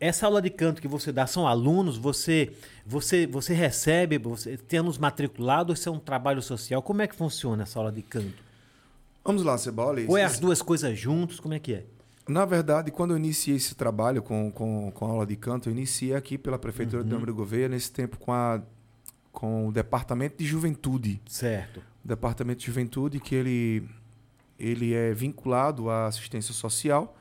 Essa 0.00 0.26
aula 0.26 0.40
de 0.40 0.48
canto 0.48 0.80
que 0.80 0.88
você 0.88 1.12
dá 1.12 1.26
são 1.26 1.46
alunos, 1.46 1.96
você 1.98 2.52
você 2.86 3.26
você 3.26 3.52
recebe, 3.52 4.16
você 4.16 4.56
tem 4.56 4.78
alunos 4.78 4.96
matriculados, 4.96 5.78
isso 5.80 5.88
é 5.88 5.92
um 5.92 5.98
trabalho 5.98 6.40
social. 6.40 6.80
Como 6.82 7.02
é 7.02 7.06
que 7.06 7.14
funciona 7.14 7.64
essa 7.64 7.78
aula 7.78 7.92
de 7.92 8.00
canto? 8.02 8.42
Vamos 9.24 9.42
lá, 9.42 9.58
Cebola. 9.58 10.00
Ou 10.08 10.16
é 10.16 10.24
as 10.24 10.38
duas 10.38 10.62
coisas 10.62 10.98
juntos, 10.98 11.38
como 11.38 11.52
é 11.54 11.58
que 11.58 11.74
é? 11.74 11.84
Na 12.28 12.44
verdade, 12.44 12.90
quando 12.92 13.10
eu 13.10 13.16
iniciei 13.16 13.56
esse 13.56 13.74
trabalho 13.74 14.22
com, 14.22 14.50
com, 14.52 14.90
com 14.92 15.06
a 15.06 15.10
aula 15.10 15.26
de 15.26 15.34
canto, 15.36 15.68
eu 15.68 15.72
iniciei 15.72 16.14
aqui 16.14 16.38
pela 16.38 16.58
Prefeitura 16.58 17.02
de 17.04 17.10
Câmara 17.10 17.32
Gouveia, 17.32 17.68
nesse 17.68 17.90
tempo 17.90 18.16
com, 18.18 18.32
a, 18.32 18.62
com 19.32 19.68
o 19.68 19.72
Departamento 19.72 20.36
de 20.36 20.44
Juventude. 20.44 21.20
Certo. 21.26 21.80
O 22.04 22.08
Departamento 22.08 22.60
de 22.60 22.66
Juventude, 22.66 23.18
que 23.18 23.34
ele, 23.34 23.88
ele 24.58 24.92
é 24.92 25.12
vinculado 25.12 25.88
à 25.88 26.06
assistência 26.06 26.52
social. 26.52 27.16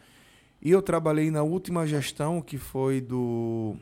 E 0.61 0.69
eu 0.69 0.81
trabalhei 0.81 1.31
na 1.31 1.41
última 1.41 1.87
gestão, 1.87 2.41
que 2.41 2.57
foi 2.57 3.01
do, 3.01 3.75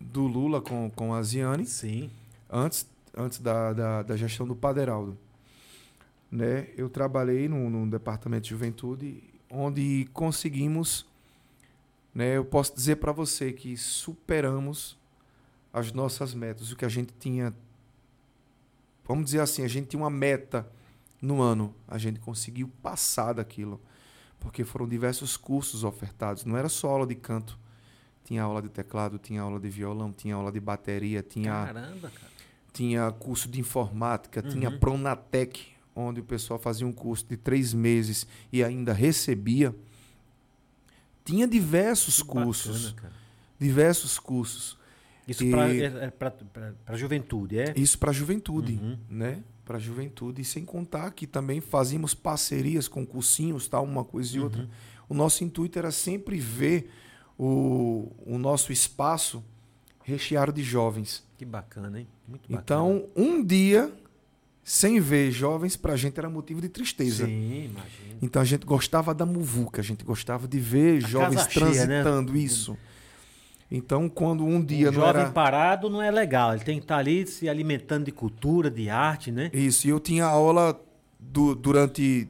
do 0.00 0.26
Lula 0.26 0.62
com, 0.62 0.88
com 0.90 1.12
a 1.12 1.22
Ziane, 1.22 1.66
Sim. 1.66 2.10
antes, 2.48 2.88
antes 3.14 3.38
da, 3.38 3.72
da, 3.72 4.02
da 4.02 4.16
gestão 4.16 4.46
do 4.46 4.54
Paderaldo. 4.54 5.18
Né? 6.30 6.68
Eu 6.76 6.88
trabalhei 6.88 7.48
no, 7.48 7.68
no 7.68 7.90
departamento 7.90 8.44
de 8.44 8.50
juventude, 8.50 9.22
onde 9.50 10.08
conseguimos, 10.12 11.06
né? 12.14 12.36
eu 12.36 12.44
posso 12.44 12.74
dizer 12.74 12.96
para 12.96 13.12
você 13.12 13.52
que 13.52 13.76
superamos 13.76 14.96
as 15.78 15.92
nossas 15.92 16.32
metas, 16.32 16.72
o 16.72 16.76
que 16.76 16.86
a 16.86 16.88
gente 16.88 17.12
tinha, 17.20 17.54
vamos 19.06 19.26
dizer 19.26 19.40
assim, 19.40 19.62
a 19.62 19.68
gente 19.68 19.88
tinha 19.88 20.02
uma 20.02 20.08
meta 20.08 20.66
no 21.20 21.42
ano, 21.42 21.74
a 21.86 21.98
gente 21.98 22.18
conseguiu 22.18 22.70
passar 22.82 23.34
daquilo, 23.34 23.78
porque 24.40 24.64
foram 24.64 24.88
diversos 24.88 25.36
cursos 25.36 25.84
ofertados, 25.84 26.46
não 26.46 26.56
era 26.56 26.70
só 26.70 26.88
aula 26.88 27.06
de 27.06 27.14
canto, 27.14 27.58
tinha 28.24 28.42
aula 28.42 28.62
de 28.62 28.70
teclado, 28.70 29.18
tinha 29.18 29.42
aula 29.42 29.60
de 29.60 29.68
violão, 29.68 30.10
tinha 30.12 30.34
aula 30.34 30.50
de 30.50 30.58
bateria, 30.60 31.22
tinha 31.22 31.52
Caramba, 31.52 32.08
cara. 32.10 32.32
tinha 32.72 33.10
curso 33.12 33.46
de 33.46 33.60
informática, 33.60 34.40
tinha 34.42 34.70
Uhum. 34.70 34.78
Pronatec, 34.78 35.66
onde 35.94 36.20
o 36.20 36.24
pessoal 36.24 36.58
fazia 36.58 36.86
um 36.86 36.92
curso 36.92 37.26
de 37.28 37.36
três 37.36 37.74
meses 37.74 38.26
e 38.50 38.64
ainda 38.64 38.94
recebia. 38.94 39.74
Tinha 41.24 41.46
diversos 41.46 42.22
Que 42.22 42.28
cursos, 42.28 42.92
bacana, 42.92 43.12
diversos 43.58 44.18
cursos. 44.18 44.75
Isso 45.26 45.44
E- 45.44 45.50
para 45.50 45.74
é, 45.74 46.10
para 46.10 46.32
a 46.86 46.96
juventude, 46.96 47.58
é? 47.58 47.72
Isso 47.76 47.98
para 47.98 48.10
a 48.10 48.14
juventude, 48.14 48.74
Uhum. 48.74 48.96
né? 49.10 49.42
Para 49.64 49.76
a 49.76 49.80
juventude. 49.80 50.40
E 50.42 50.44
sem 50.44 50.64
contar 50.64 51.10
que 51.12 51.26
também 51.26 51.60
fazíamos 51.60 52.14
parcerias 52.14 52.86
com 52.86 53.04
cursinhos, 53.04 53.66
tal, 53.66 53.84
uma 53.84 54.04
coisa 54.04 54.36
e 54.36 54.40
outra. 54.40 54.62
Uhum. 54.62 54.68
O 55.08 55.14
nosso 55.14 55.42
intuito 55.42 55.78
era 55.78 55.90
sempre 55.90 56.38
ver 56.38 56.90
o, 57.38 58.12
o 58.24 58.38
nosso 58.38 58.72
espaço 58.72 59.44
recheado 60.04 60.52
de 60.52 60.62
jovens. 60.62 61.24
Que 61.36 61.44
bacana, 61.44 61.98
hein? 62.00 62.06
Muito 62.26 62.42
bacana. 62.42 62.62
Então, 62.62 63.06
um 63.16 63.44
dia 63.44 63.92
sem 64.62 64.98
ver 65.00 65.30
jovens, 65.30 65.76
para 65.76 65.92
a 65.92 65.96
gente 65.96 66.18
era 66.18 66.28
motivo 66.30 66.60
de 66.60 66.68
tristeza. 66.68 67.26
Sim, 67.26 67.66
imagina. 67.66 68.18
Então 68.22 68.40
a 68.42 68.44
gente 68.44 68.64
gostava 68.66 69.14
da 69.14 69.24
muvuca, 69.26 69.80
a 69.80 69.84
gente 69.84 70.04
gostava 70.04 70.48
de 70.48 70.58
ver 70.58 71.04
A 71.04 71.08
jovens 71.08 71.36
casa 71.36 71.50
cheia, 71.50 71.86
né? 71.86 72.02
transitando 72.02 72.36
isso. 72.36 72.76
Então, 73.70 74.08
quando 74.08 74.44
um 74.44 74.64
dia 74.64 74.88
o 74.88 74.92
não 74.92 75.00
jovem 75.00 75.22
era 75.22 75.30
parado 75.32 75.90
não 75.90 76.00
é 76.00 76.10
legal. 76.10 76.54
Ele 76.54 76.62
tem 76.64 76.78
que 76.78 76.84
estar 76.84 76.98
ali 76.98 77.26
se 77.26 77.48
alimentando 77.48 78.04
de 78.04 78.12
cultura, 78.12 78.70
de 78.70 78.88
arte, 78.88 79.32
né? 79.32 79.50
isso, 79.52 79.86
e 79.86 79.90
eu 79.90 79.98
tinha 79.98 80.24
aula 80.24 80.80
du- 81.18 81.54
durante 81.54 82.28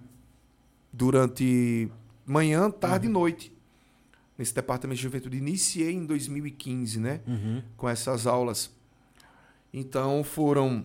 durante 0.92 1.88
manhã, 2.24 2.70
tarde 2.70 3.06
e 3.06 3.10
noite 3.10 3.52
nesse 4.38 4.54
departamento 4.54 4.96
de 4.96 5.02
juventude. 5.02 5.36
Iniciei 5.36 5.92
em 5.92 6.06
2015, 6.06 6.98
né? 7.00 7.20
Uhum. 7.26 7.62
com 7.76 7.86
essas 7.88 8.26
aulas. 8.26 8.70
Então 9.74 10.24
foram 10.24 10.84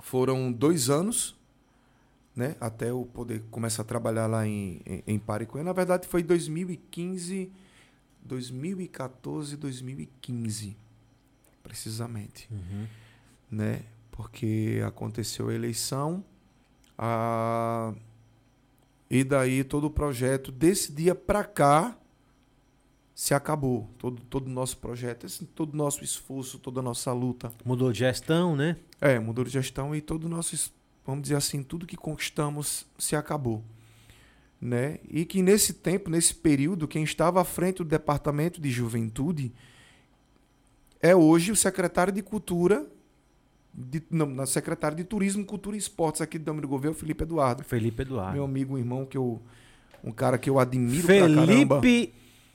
foram 0.00 0.52
dois 0.52 0.88
anos, 0.90 1.36
né, 2.34 2.54
até 2.60 2.90
eu 2.90 3.08
poder 3.12 3.42
começar 3.50 3.82
a 3.82 3.84
trabalhar 3.84 4.26
lá 4.26 4.46
em, 4.46 4.80
em, 4.86 5.02
em. 5.06 5.20
Na 5.64 5.72
verdade 5.72 6.06
foi 6.06 6.22
2015, 6.22 7.50
2014, 8.26 9.56
2015, 9.56 10.76
precisamente, 11.62 12.48
Uhum. 12.50 12.86
né? 13.50 13.82
Porque 14.10 14.82
aconteceu 14.86 15.48
a 15.48 15.54
eleição, 15.54 16.24
a... 16.96 17.92
e 19.10 19.22
daí 19.24 19.62
todo 19.64 19.84
o 19.86 19.90
projeto 19.90 20.50
desse 20.50 20.92
dia 20.92 21.14
para 21.14 21.44
cá 21.44 21.96
se 23.14 23.34
acabou. 23.34 23.88
Todo 23.98 24.20
todo 24.22 24.46
o 24.46 24.50
nosso 24.50 24.76
projeto, 24.78 25.26
assim, 25.26 25.44
todo 25.44 25.72
o 25.74 25.76
nosso 25.76 26.02
esforço, 26.04 26.58
toda 26.58 26.80
a 26.80 26.82
nossa 26.82 27.12
luta. 27.12 27.50
Mudou 27.64 27.92
de 27.92 28.00
gestão, 28.00 28.54
né? 28.56 28.76
É, 29.00 29.18
mudou 29.18 29.44
de 29.44 29.50
gestão 29.50 29.94
e 29.94 30.00
todo 30.00 30.24
o 30.24 30.28
nosso, 30.28 30.70
vamos 31.04 31.22
dizer 31.22 31.36
assim, 31.36 31.62
tudo 31.62 31.86
que 31.86 31.96
conquistamos 31.96 32.86
se 32.98 33.14
acabou. 33.16 33.62
Né? 34.60 34.98
E 35.10 35.24
que 35.24 35.42
nesse 35.42 35.74
tempo, 35.74 36.08
nesse 36.10 36.34
período, 36.34 36.88
quem 36.88 37.04
estava 37.04 37.40
à 37.40 37.44
frente 37.44 37.78
do 37.78 37.84
departamento 37.84 38.60
de 38.60 38.70
juventude 38.70 39.52
é 41.00 41.14
hoje 41.14 41.52
o 41.52 41.56
secretário 41.56 42.12
de 42.12 42.22
Cultura, 42.22 42.86
de, 43.72 44.02
não, 44.10 44.26
na 44.26 44.46
secretário 44.46 44.96
de 44.96 45.04
Turismo, 45.04 45.44
Cultura 45.44 45.76
e 45.76 45.78
Esportes 45.78 46.22
aqui 46.22 46.38
do 46.38 46.44
Dama 46.44 46.62
Gouveia, 46.62 46.90
o 46.90 46.94
Felipe 46.94 47.22
Eduardo. 47.24 47.62
Felipe 47.64 48.02
Eduardo. 48.02 48.32
Meu 48.32 48.44
amigo, 48.44 48.78
irmão 48.78 49.04
que 49.04 49.16
eu. 49.18 49.40
Um 50.02 50.10
cara 50.10 50.38
que 50.38 50.48
eu 50.48 50.58
admiro 50.58 51.06
pra 51.06 51.20
caramba. 51.20 51.80
Felipe 51.80 52.14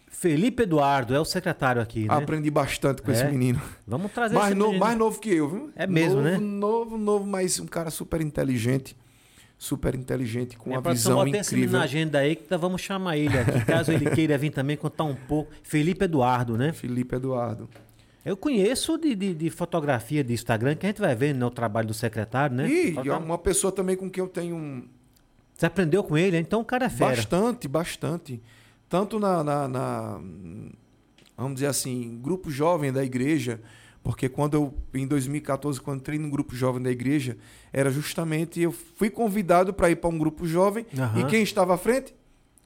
Felipe 0.10 0.64
Eduardo 0.64 1.14
é 1.16 1.20
o 1.20 1.26
secretário 1.26 1.82
aqui, 1.82 2.02
né? 2.08 2.14
Aprendi 2.14 2.50
bastante 2.52 3.02
com 3.02 3.12
esse 3.12 3.24
É? 3.24 3.32
menino. 3.32 3.62
Vamos 3.88 4.12
trazer 4.12 4.34
Mais 4.36 4.48
esse 4.50 4.56
novo, 4.56 4.72
menino. 4.72 4.86
mais 4.86 4.98
novo 4.98 5.20
que 5.20 5.30
eu, 5.30 5.50
viu? 5.50 5.72
É 5.76 5.88
mesmo, 5.88 6.16
novo, 6.18 6.28
né? 6.30 6.38
Novo, 6.38 6.98
novo, 6.98 7.26
mas 7.28 7.60
um 7.60 7.66
cara 7.66 7.90
super 7.90 8.20
inteligente. 8.22 8.96
Super 9.64 9.94
inteligente, 9.94 10.58
com 10.58 10.72
É, 10.74 10.80
uma 10.80 10.92
visão 10.92 11.18
bota 11.24 11.38
esse 11.38 11.54
incrível. 11.54 11.78
na 11.78 11.86
agenda 11.86 12.18
aí 12.18 12.36
que 12.36 12.46
nós 12.50 12.60
vamos 12.60 12.82
chamar 12.82 13.16
ele 13.16 13.38
aqui, 13.38 13.64
caso 13.64 13.92
ele 13.92 14.10
queira 14.10 14.36
vir 14.36 14.50
também 14.50 14.76
contar 14.76 15.04
um 15.04 15.14
pouco. 15.14 15.52
Felipe 15.62 16.06
Eduardo, 16.06 16.58
né? 16.58 16.74
Felipe 16.74 17.16
Eduardo. 17.16 17.70
Eu 18.26 18.36
conheço 18.36 18.98
de, 18.98 19.14
de, 19.14 19.36
de 19.36 19.50
fotografia 19.52 20.24
de 20.24 20.34
Instagram, 20.34 20.74
que 20.76 20.88
a 20.88 20.90
gente 20.90 21.00
vai 21.00 21.14
ver 21.14 21.36
no 21.36 21.52
trabalho 21.52 21.88
do 21.90 21.94
secretário, 21.94 22.56
né? 22.56 22.68
E, 22.68 22.96
é 23.08 23.14
uma 23.14 23.38
pessoa 23.38 23.72
também 23.72 23.96
com 23.96 24.10
quem 24.10 24.24
eu 24.24 24.28
tenho 24.28 24.56
um, 24.56 24.84
Você 25.56 25.68
aprendeu 25.68 26.04
com 26.04 26.18
ele, 26.18 26.32
né? 26.32 26.40
então 26.40 26.62
o 26.62 26.66
cara 26.66 26.88
é 26.88 26.90
fera. 26.90 27.12
Bastante, 27.16 27.68
bastante. 27.68 28.42
Tanto 28.90 29.20
na, 29.20 29.44
na- 29.44 29.68
na- 29.68 30.22
vamos 31.38 31.54
dizer 31.54 31.68
assim, 31.68 32.20
grupo 32.20 32.50
jovem 32.50 32.92
da 32.92 33.04
igreja, 33.04 33.62
porque 34.04 34.28
quando 34.28 34.56
eu, 34.56 34.74
em 34.94 35.06
2014, 35.08 35.80
quando 35.80 36.00
entrei 36.00 36.18
no 36.18 36.30
grupo 36.30 36.56
jovem 36.56 36.82
da 36.82 36.92
igreja, 36.92 37.38
era 37.72 37.90
justamente, 37.92 38.60
eu 38.60 38.72
fui 38.72 39.10
convidado 39.10 39.74
para 39.74 39.90
ir 39.92 39.96
para 39.98 40.10
um 40.10 40.18
grupo 40.18 40.46
jovem, 40.48 40.86
Aham. 40.98 41.20
e 41.22 41.26
quem 41.26 41.44
estava 41.44 41.76
à 41.76 41.78
frente? 41.78 42.14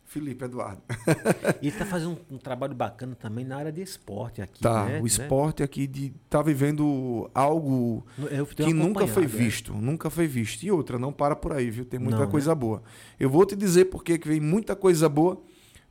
Felipe 0.06 0.46
Eduardo. 0.46 0.82
E 1.62 1.68
ele 1.68 1.76
tá 1.78 1.86
fazendo 1.86 2.18
um, 2.32 2.36
um 2.36 2.38
trabalho 2.38 2.74
bacana 2.74 3.16
também 3.16 3.44
na 3.44 3.58
área 3.58 3.72
de 3.72 3.82
esporte 3.82 4.42
aqui, 4.42 4.62
Tá, 4.62 4.86
né? 4.86 5.00
o 5.00 5.02
Né? 5.02 5.08
esporte 5.08 5.62
aqui 5.62 5.88
de, 5.88 6.14
tá 6.30 6.42
vivendo 6.42 7.30
algo 7.34 8.06
que 8.56 8.74
nunca 8.74 9.06
foi 9.08 9.24
é. 9.24 9.28
visto, 9.28 9.74
nunca 9.74 10.10
foi 10.10 10.26
visto. 10.28 10.64
E 10.64 10.72
outra, 10.72 10.98
não 10.98 11.12
para 11.12 11.36
por 11.36 11.52
aí, 11.52 11.70
viu? 11.70 11.84
Tem 11.84 12.00
muita 12.00 12.20
Não, 12.20 12.26
né? 12.26 12.32
coisa 12.32 12.56
boa. 12.56 12.82
Eu 13.20 13.30
vou 13.30 13.46
te 13.46 13.56
dizer 13.58 13.86
por 13.86 14.04
que 14.06 14.18
que 14.18 14.28
vem 14.28 14.40
muita 14.40 14.74
coisa 14.76 15.10
boa, 15.10 15.42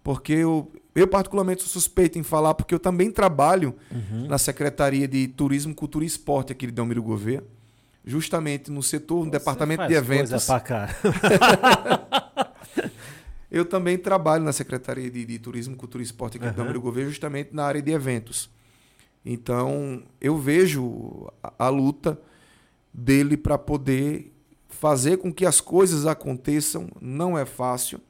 porque 0.03 0.33
eu, 0.33 0.73
eu 0.95 1.07
particularmente 1.09 1.63
sou 1.63 1.71
suspeito 1.71 2.19
em 2.19 2.23
falar, 2.23 2.55
porque 2.55 2.75
eu 2.75 2.79
também 2.79 3.11
trabalho 3.11 3.75
Uhum. 3.91 4.27
na 4.29 4.39
Secretaria 4.39 5.09
de 5.09 5.27
Turismo, 5.29 5.75
Cultura 5.75 6.05
e 6.05 6.09
Esporte 6.09 6.53
aqui 6.53 6.67
de 6.67 6.73
Delmiro 6.73 7.03
Gouveia, 7.03 7.43
justamente 8.05 8.71
no 8.71 8.83
setor, 8.83 9.25
no 9.25 9.31
departamento 9.31 9.83
Você 9.83 9.89
de 9.89 9.95
faz 9.95 10.07
coisa 10.07 10.35
eventos. 10.35 10.47
pra 10.47 10.61
cá. 10.61 10.89
Eu 13.51 13.65
também 13.65 13.97
trabalho 13.97 14.43
na 14.43 14.53
Secretaria 14.53 15.09
de, 15.11 15.25
de 15.25 15.39
Turismo, 15.39 15.77
Cultura 15.77 16.03
e 16.03 16.07
Esporte 16.07 16.37
aqui 16.37 16.45
Aham. 16.45 16.53
de 16.53 16.57
Delmiro 16.57 16.81
Gouveia, 16.81 17.07
justamente 17.07 17.51
na 17.55 17.65
área 17.65 17.81
de 17.81 17.93
eventos. 17.93 18.51
Então, 19.25 20.03
eu 20.21 20.37
vejo 20.37 21.31
a, 21.43 21.53
a 21.67 21.69
luta 21.69 22.19
dele 22.93 23.37
para 23.37 23.57
poder 23.57 24.33
fazer 24.69 25.19
com 25.19 25.33
que 25.33 25.47
as 25.47 25.61
coisas 25.61 26.05
aconteçam. 26.05 26.89
Não 27.01 27.39
é 27.39 27.45
fácil. 27.45 28.01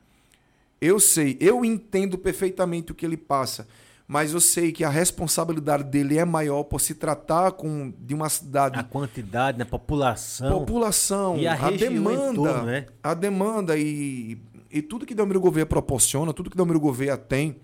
Eu 0.85 1.01
sei, 1.01 1.37
eu 1.41 1.65
entendo 1.65 2.19
perfeitamente 2.19 2.93
o 2.93 2.95
que 2.95 3.07
ele 3.07 3.17
passa, 3.17 3.67
mas 4.07 4.33
eu 4.35 4.41
sei 4.41 4.71
que 4.71 4.85
a 4.85 4.89
responsabilidade 4.91 5.85
dele 5.85 6.19
é 6.19 6.25
maior 6.25 6.65
por 6.65 6.81
se 6.81 6.95
tratar 6.95 7.53
com, 7.53 7.91
de 7.99 8.13
uma 8.15 8.29
cidade 8.29 8.79
A 8.79 8.83
quantidade, 8.85 9.59
né? 9.59 9.65
População. 9.65 10.59
população, 10.61 11.39
E 11.39 11.47
a 11.47 11.55
a, 11.55 11.71
demanda, 11.71 12.63
né? 12.65 12.87
a 13.03 13.15
demanda 13.15 13.79
e, 13.79 14.37
e 14.71 14.83
tudo 14.83 15.07
que 15.07 15.15
Delmiro 15.15 15.41
Gouveia 15.41 15.65
proporciona, 15.65 16.35
tudo 16.35 16.51
que 16.51 16.57
Delmiro 16.57 16.79
Gouveia 16.81 17.17
tem, 17.17 17.57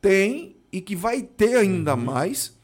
tem 0.00 0.54
e 0.72 0.80
que 0.80 0.94
vai 0.94 1.22
ter 1.22 1.56
ainda 1.56 1.94
Uhum. 1.96 2.04
mais, 2.04 2.56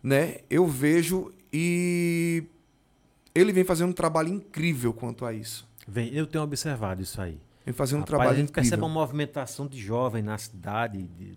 né? 0.00 0.36
Eu 0.48 0.64
vejo 0.66 1.32
e 1.52 2.44
ele 3.34 3.52
vem 3.52 3.64
fazendo 3.64 3.90
um 3.90 3.92
trabalho 3.92 4.28
incrível 4.28 4.92
quanto 4.92 5.24
a 5.24 5.32
isso. 5.32 5.66
Vem, 5.86 6.14
eu 6.14 6.26
tenho 6.26 6.44
observado 6.44 7.02
isso 7.02 7.20
aí. 7.20 7.38
Fazendo 7.72 7.98
um 7.98 8.00
Rapaz, 8.00 8.08
trabalho 8.08 8.30
a 8.30 8.34
gente 8.40 8.52
percebe 8.52 8.76
incrível. 8.76 8.86
uma 8.86 9.00
movimentação 9.00 9.66
de 9.66 9.78
jovem 9.78 10.22
na 10.22 10.38
cidade. 10.38 11.02
de- 11.02 11.36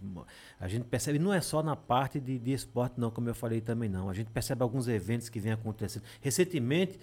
a 0.60 0.68
gente 0.68 0.84
percebe, 0.86 1.20
não 1.20 1.34
é 1.34 1.42
só 1.42 1.62
na 1.64 1.76
parte 1.76 2.20
de, 2.20 2.38
de 2.40 2.52
esporte, 2.54 2.94
não, 3.00 3.10
como 3.12 3.30
eu 3.30 3.36
falei 3.36 3.62
também, 3.62 3.90
não. 3.90 4.10
A 4.10 4.14
gente 4.14 4.30
percebe 4.30 4.62
alguns 4.64 4.88
eventos 4.88 5.30
que 5.30 5.40
vêm 5.40 5.52
acontecendo. 5.54 6.04
Recentemente, 6.22 7.00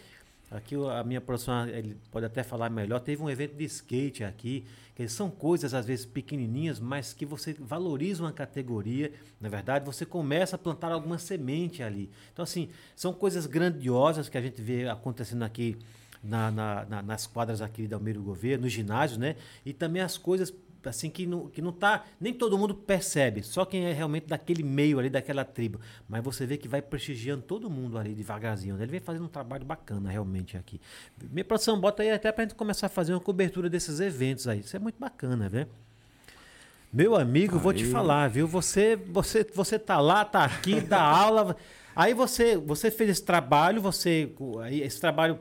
aqui 0.51 0.75
a 0.77 1.03
minha 1.05 1.21
produção 1.21 1.67
ele 1.69 1.97
pode 2.11 2.25
até 2.25 2.43
falar 2.43 2.71
melhor, 2.71 3.01
teve 3.01 3.23
um 3.23 3.29
evento 3.29 3.55
de 3.57 3.65
skate 3.65 4.25
aqui, 4.25 4.65
que 4.95 5.07
são 5.09 5.31
coisas 5.31 5.75
às 5.75 5.85
vezes 5.87 6.07
pequenininhas, 6.07 6.81
mas 6.81 7.13
que 7.13 7.27
você 7.27 7.55
valoriza 7.59 8.23
uma 8.23 8.33
categoria, 8.33 9.13
na 9.41 9.49
verdade, 9.49 9.85
você 9.85 10.07
começa 10.07 10.57
a 10.57 10.59
plantar 10.59 10.91
alguma 10.91 11.19
semente 11.19 11.83
ali. 11.83 12.11
Então, 12.33 12.43
assim, 12.43 12.69
são 12.97 13.13
coisas 13.13 13.47
grandiosas 13.47 14.29
que 14.29 14.39
a 14.39 14.41
gente 14.41 14.61
vê 14.63 14.89
acontecendo 14.89 15.43
aqui 15.43 15.77
na- 16.23 16.51
na- 16.51 16.85
na- 16.89 17.03
nas 17.03 17.27
quadras 17.27 17.61
aqui 17.61 17.86
da 17.86 17.97
Almeida 17.97 18.19
Gouveia, 18.20 18.59
nos 18.59 18.73
ginásios, 18.73 19.19
né? 19.19 19.36
E 19.65 19.73
também 19.73 20.03
as 20.03 20.16
coisas 20.19 20.53
assim 20.85 21.11
que 21.11 21.27
não, 21.27 21.49
que 21.49 21.61
não 21.61 21.73
tá, 21.73 22.05
nem 22.19 22.32
todo 22.32 22.57
mundo 22.57 22.73
percebe, 22.74 23.43
só 23.43 23.65
quem 23.65 23.85
é 23.86 23.93
realmente 23.93 24.27
daquele 24.27 24.62
meio 24.62 24.99
ali, 24.99 25.11
daquela 25.11 25.45
tribo. 25.45 25.78
Mas 26.09 26.23
você 26.24 26.47
vê 26.47 26.57
que 26.57 26.66
vai 26.69 26.81
prestigiando 26.81 27.43
todo 27.43 27.69
mundo 27.69 27.99
ali 27.99 28.15
devagarzinho. 28.15 28.74
né? 28.77 28.85
Ele 28.85 28.93
vem 28.93 29.01
fazendo 29.01 29.24
um 29.24 29.28
trabalho 29.28 29.66
bacana 29.66 30.09
realmente 30.09 30.57
aqui. 30.57 30.81
Minha 31.31 31.45
produção 31.45 31.78
bota 31.78 32.03
aí 32.03 32.11
até 32.11 32.32
pra 32.32 32.45
gente 32.45 32.55
começar 32.55 32.86
a 32.86 32.89
fazer 32.89 33.12
uma 33.12 33.20
cobertura 33.20 33.69
desses 33.69 34.01
eventos 34.01 34.49
aí. 34.49 34.61
Isso 34.61 34.74
é 34.77 34.78
muito 34.78 34.99
bacana, 34.99 35.49
né? 35.51 35.66
Meu 36.93 37.15
amigo, 37.16 37.59
vou 37.59 37.73
te 37.74 37.85
Aí. 37.85 37.90
falar, 37.90 38.28
viu? 38.28 38.47
Você, 38.49 38.97
você, 38.97 39.45
você 39.55 39.78
tá 39.78 40.01
lá, 40.01 40.24
tá 40.24 40.45
aqui, 40.45 40.81
dá 40.81 41.03
aula. 41.03 41.55
Aí 41.95 42.15
você, 42.15 42.57
você 42.57 42.90
fez 42.90 43.11
esse 43.11 43.23
trabalho, 43.24 43.82
você, 43.82 44.32
aí 44.62 44.81
esse 44.81 44.99
trabalho 44.99 45.39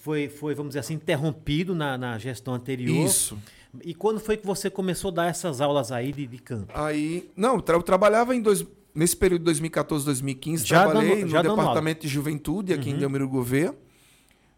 foi, 0.00 0.28
foi, 0.28 0.54
vamos 0.54 0.70
dizer 0.70 0.80
assim, 0.80 0.94
interrompido 0.94 1.74
na, 1.74 1.96
na 1.98 2.18
gestão 2.18 2.54
anterior. 2.54 3.06
Isso. 3.06 3.38
E 3.84 3.94
quando 3.94 4.18
foi 4.20 4.36
que 4.36 4.46
você 4.46 4.68
começou 4.68 5.10
a 5.10 5.14
dar 5.14 5.26
essas 5.26 5.60
aulas 5.60 5.92
aí 5.92 6.12
de, 6.12 6.26
de 6.26 6.38
canto? 6.38 6.66
Aí, 6.74 7.30
não, 7.36 7.56
eu 7.56 7.62
tra- 7.62 7.76
eu 7.76 7.82
trabalhava 7.82 8.34
em 8.34 8.42
dois, 8.42 8.64
nesse 8.94 9.16
período 9.16 9.40
de 9.42 9.44
2014, 9.46 10.04
2015, 10.04 10.64
Já 10.66 10.84
trabalhei 10.84 11.24
dando- 11.24 11.48
no 11.50 11.56
departamento 11.56 12.00
de 12.02 12.08
juventude 12.08 12.72
aqui 12.72 12.88
Uhum. 12.90 12.96
em 12.96 12.98
Delmiro 12.98 13.28
Gouveia, 13.28 13.74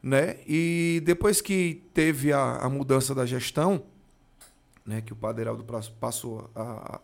né? 0.03 0.36
E 0.49 1.03
depois 1.05 1.40
que 1.40 1.82
teve 1.93 2.32
a, 2.32 2.57
a 2.57 2.69
mudança 2.69 3.15
da 3.15 3.27
gestão, 3.27 3.82
né, 4.85 5.01
que 5.01 5.12
o 5.12 5.16
Padre 5.16 5.43
Heraldo 5.43 5.62
pras- 5.62 5.89
passou 5.89 6.51
a, 6.57 7.01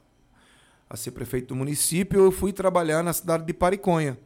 a 0.91 0.97
ser 0.97 1.11
prefeito 1.13 1.49
do 1.49 1.55
município, 1.57 2.19
eu 2.21 2.33
fui 2.33 2.53
trabalhar 2.53 3.03
na 3.05 3.13
cidade 3.13 3.45
de 3.45 3.53
Pariconha, 3.53 4.19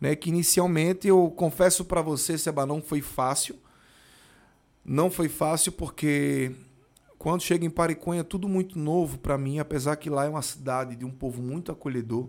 né? 0.00 0.14
Que 0.16 0.28
inicialmente 0.30 1.06
eu 1.08 1.30
confesso 1.30 1.84
para 1.84 2.02
você, 2.02 2.36
Seba, 2.38 2.64
não 2.66 2.82
foi 2.82 3.00
fácil. 3.00 3.56
Não 4.84 5.10
foi 5.10 5.28
fácil 5.28 5.72
porque 5.72 6.52
quando 7.18 7.40
chega 7.42 7.64
em 7.64 7.70
Pariconha 7.70 8.20
é 8.20 8.24
tudo 8.24 8.48
muito 8.48 8.78
novo 8.78 9.16
para 9.18 9.38
mim, 9.38 9.58
apesar 9.58 9.96
que 9.96 10.10
lá 10.10 10.26
é 10.26 10.28
uma 10.28 10.42
cidade 10.42 10.94
de 10.94 11.04
um 11.04 11.10
povo 11.10 11.40
muito 11.40 11.72
acolhedor, 11.72 12.28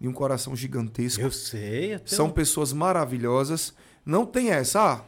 de 0.00 0.08
um 0.08 0.12
coração 0.12 0.56
gigantesco. 0.56 1.20
Eu 1.22 1.30
sei. 1.30 1.88
tenho- 1.98 2.08
São 2.08 2.30
pessoas 2.30 2.72
maravilhosas. 2.72 3.74
Não 4.06 4.24
tem 4.24 4.50
essa. 4.50 4.80
Ah, 4.94 5.04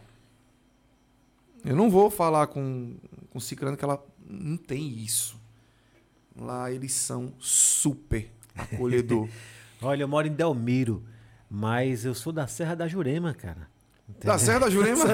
eu 1.65 1.75
não 1.75 1.91
vou 1.91 2.11
falar 2.11 2.49
com, 2.49 2.95
com 3.31 3.41
Cicrano 3.41 3.77
que 3.77 3.85
ela 3.85 4.05
não 4.29 4.57
tem 4.57 4.87
isso. 4.99 5.41
Lá 6.37 6.71
eles 6.71 6.93
são 6.93 7.33
super 7.39 8.31
acolhedor. 8.55 9.29
Olha, 9.81 10.03
eu 10.03 10.09
moro 10.09 10.27
em 10.27 10.33
Delmiro, 10.33 11.03
mas 11.57 12.05
eu 12.05 12.15
sou 12.17 12.33
da 12.33 12.49
Serra 12.49 12.75
da 12.75 12.89
Jurema, 12.89 13.33
cara. 13.33 13.69
da 14.25 14.37
Serra 14.37 14.59
da 14.61 14.71
Jurema? 14.71 15.05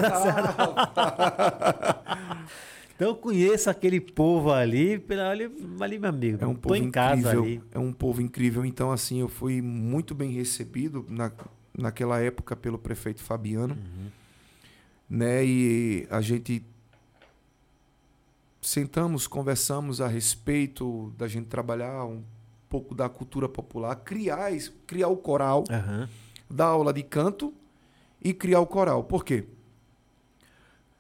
Então 2.97 3.09
eu 3.09 3.15
conheço 3.15 3.69
aquele 3.69 4.01
povo 4.01 4.51
ali, 4.51 4.99
pela- 4.99 5.31
ali, 5.31 5.51
ali 5.81 5.99
meu 5.99 6.09
amigo. 6.09 6.43
É 6.43 6.47
um 6.47 6.55
povo 6.55 6.77
em 6.77 6.91
casa 6.91 7.21
incrível. 7.21 7.43
ali. 7.43 7.63
É 7.73 7.79
um 7.79 7.93
povo 7.93 8.23
incrível. 8.23 8.65
Então, 8.65 8.91
assim, 8.91 9.21
eu 9.21 9.29
fui 9.29 9.61
muito 9.61 10.15
bem 10.15 10.31
recebido 10.33 11.05
na, 11.09 11.31
naquela 11.77 12.21
época 12.21 12.57
pelo 12.57 12.79
prefeito 12.79 13.23
Fabiano. 13.23 13.75
Uhum. 13.75 14.07
Né? 15.09 15.45
E 15.45 16.07
a 16.11 16.21
gente 16.23 16.63
sentamos, 18.63 19.27
conversamos 19.27 20.01
a 20.01 20.07
respeito 20.09 21.13
da 21.19 21.27
gente 21.29 21.47
trabalhar 21.49 22.05
um 22.05 22.23
pouco 22.69 22.95
da 22.95 23.09
cultura 23.09 23.49
popular, 23.49 23.95
criar, 23.97 24.51
criar 24.87 25.09
o 25.09 25.17
coral, 25.17 25.65
Aham. 25.71 26.09
Dar 26.51 26.67
aula 26.67 26.93
de 26.93 27.03
canto 27.03 27.55
e 28.21 28.35
criar 28.35 28.61
o 28.61 28.67
coral. 28.67 29.05
Por 29.05 29.25
quê? 29.25 29.47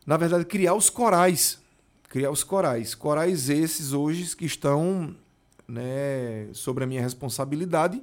Na 0.06 0.16
verdade, 0.16 0.44
criar 0.44 0.74
os 0.74 0.88
corais. 0.88 1.60
Criar 2.08 2.30
os 2.30 2.42
corais. 2.42 2.94
Corais 2.94 3.48
esses 3.50 3.92
hoje 3.92 4.34
que 4.36 4.44
estão 4.44 5.14
né, 5.66 6.48
sobre 6.52 6.84
a 6.84 6.86
minha 6.86 7.02
responsabilidade. 7.02 8.02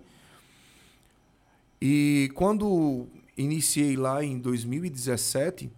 E 1.82 2.32
quando 2.36 3.08
iniciei 3.38 3.96
lá 3.96 4.24
em 4.24 4.40
2017, 4.40 5.72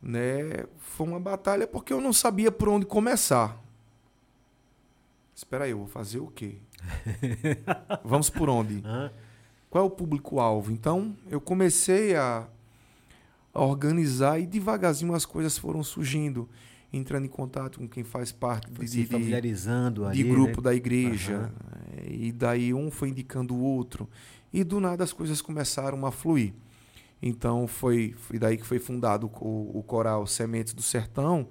né, 0.00 0.66
foi 0.78 1.06
uma 1.06 1.20
batalha 1.20 1.66
porque 1.66 1.92
eu 1.92 2.00
não 2.00 2.12
sabia 2.12 2.52
por 2.52 2.68
onde 2.68 2.84
começar. 2.84 3.62
Espera 5.34 5.64
aí, 5.64 5.70
eu 5.70 5.78
vou 5.78 5.86
fazer 5.86 6.18
o 6.18 6.28
quê? 6.28 6.56
Vamos 8.04 8.28
por 8.28 8.48
onde? 8.48 8.82
Qual 9.72 9.82
é 9.84 9.86
o 9.86 9.90
público-alvo? 9.90 10.70
Então, 10.70 11.16
eu 11.30 11.40
comecei 11.40 12.14
a, 12.14 12.46
a 13.54 13.64
organizar 13.64 14.38
e 14.38 14.44
devagarzinho 14.46 15.14
as 15.14 15.24
coisas 15.24 15.56
foram 15.56 15.82
surgindo, 15.82 16.46
entrando 16.92 17.24
em 17.24 17.28
contato 17.28 17.78
com 17.78 17.88
quem 17.88 18.04
faz 18.04 18.30
parte 18.30 18.70
Foi 18.70 18.84
de, 18.84 18.90
se 18.90 18.96
de, 18.98 19.02
de, 19.04 19.08
familiarizando 19.08 20.04
ali. 20.04 20.22
grupo 20.24 20.58
né? 20.60 20.64
da 20.64 20.74
igreja. 20.74 21.50
Eh, 21.96 22.06
E 22.26 22.32
daí 22.32 22.74
um 22.74 22.90
foi 22.90 23.08
indicando 23.08 23.54
o 23.54 23.60
outro. 23.62 24.06
E 24.52 24.62
do 24.62 24.78
nada 24.78 25.02
as 25.04 25.12
coisas 25.14 25.40
começaram 25.40 26.04
a 26.04 26.12
fluir. 26.12 26.52
Então, 27.22 27.66
foi, 27.66 28.14
foi 28.18 28.38
daí 28.38 28.58
que 28.58 28.66
foi 28.66 28.78
fundado 28.78 29.30
o, 29.40 29.78
o 29.78 29.82
coral 29.82 30.26
Sementes 30.26 30.74
do 30.74 30.82
Sertão. 30.82 31.48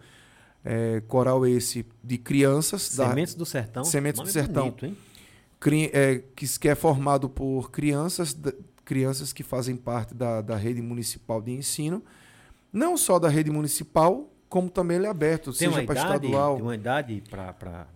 eh, 0.64 1.02
coral 1.08 1.44
esse 1.48 1.84
de 2.04 2.20
crianças. 2.20 2.96
da- 2.96 3.10
Sementes 3.10 3.34
do 3.34 3.48
Sertão. 3.48 3.84
Sementes 3.84 4.22
do 4.22 4.28
Sertão. 4.30 4.66
bonito, 4.66 4.86
hein? 4.86 4.96
É, 5.94 6.24
que, 6.36 6.68
é 6.68 6.76
formado 6.76 7.30
por 7.30 7.70
crianças, 7.70 8.36
crianças 8.84 9.32
que 9.32 9.44
fazem 9.44 9.76
parte 9.76 10.14
da, 10.14 10.42
da 10.42 10.56
rede 10.56 10.82
municipal 10.82 11.42
de 11.42 11.52
ensino, 11.52 12.04
não 12.74 12.98
só 12.98 13.20
da 13.20 13.30
rede 13.30 13.52
municipal, 13.52 14.30
como 14.50 14.70
também 14.70 14.98
ele 14.98 15.06
é 15.06 15.10
aberto, 15.10 15.54
Tem 15.54 15.70
seja 15.70 15.84
para 15.84 16.02
estadual. 16.02 16.56
tem 16.56 16.64
uma 16.64 16.76
idade 16.76 17.24
para 17.30 17.88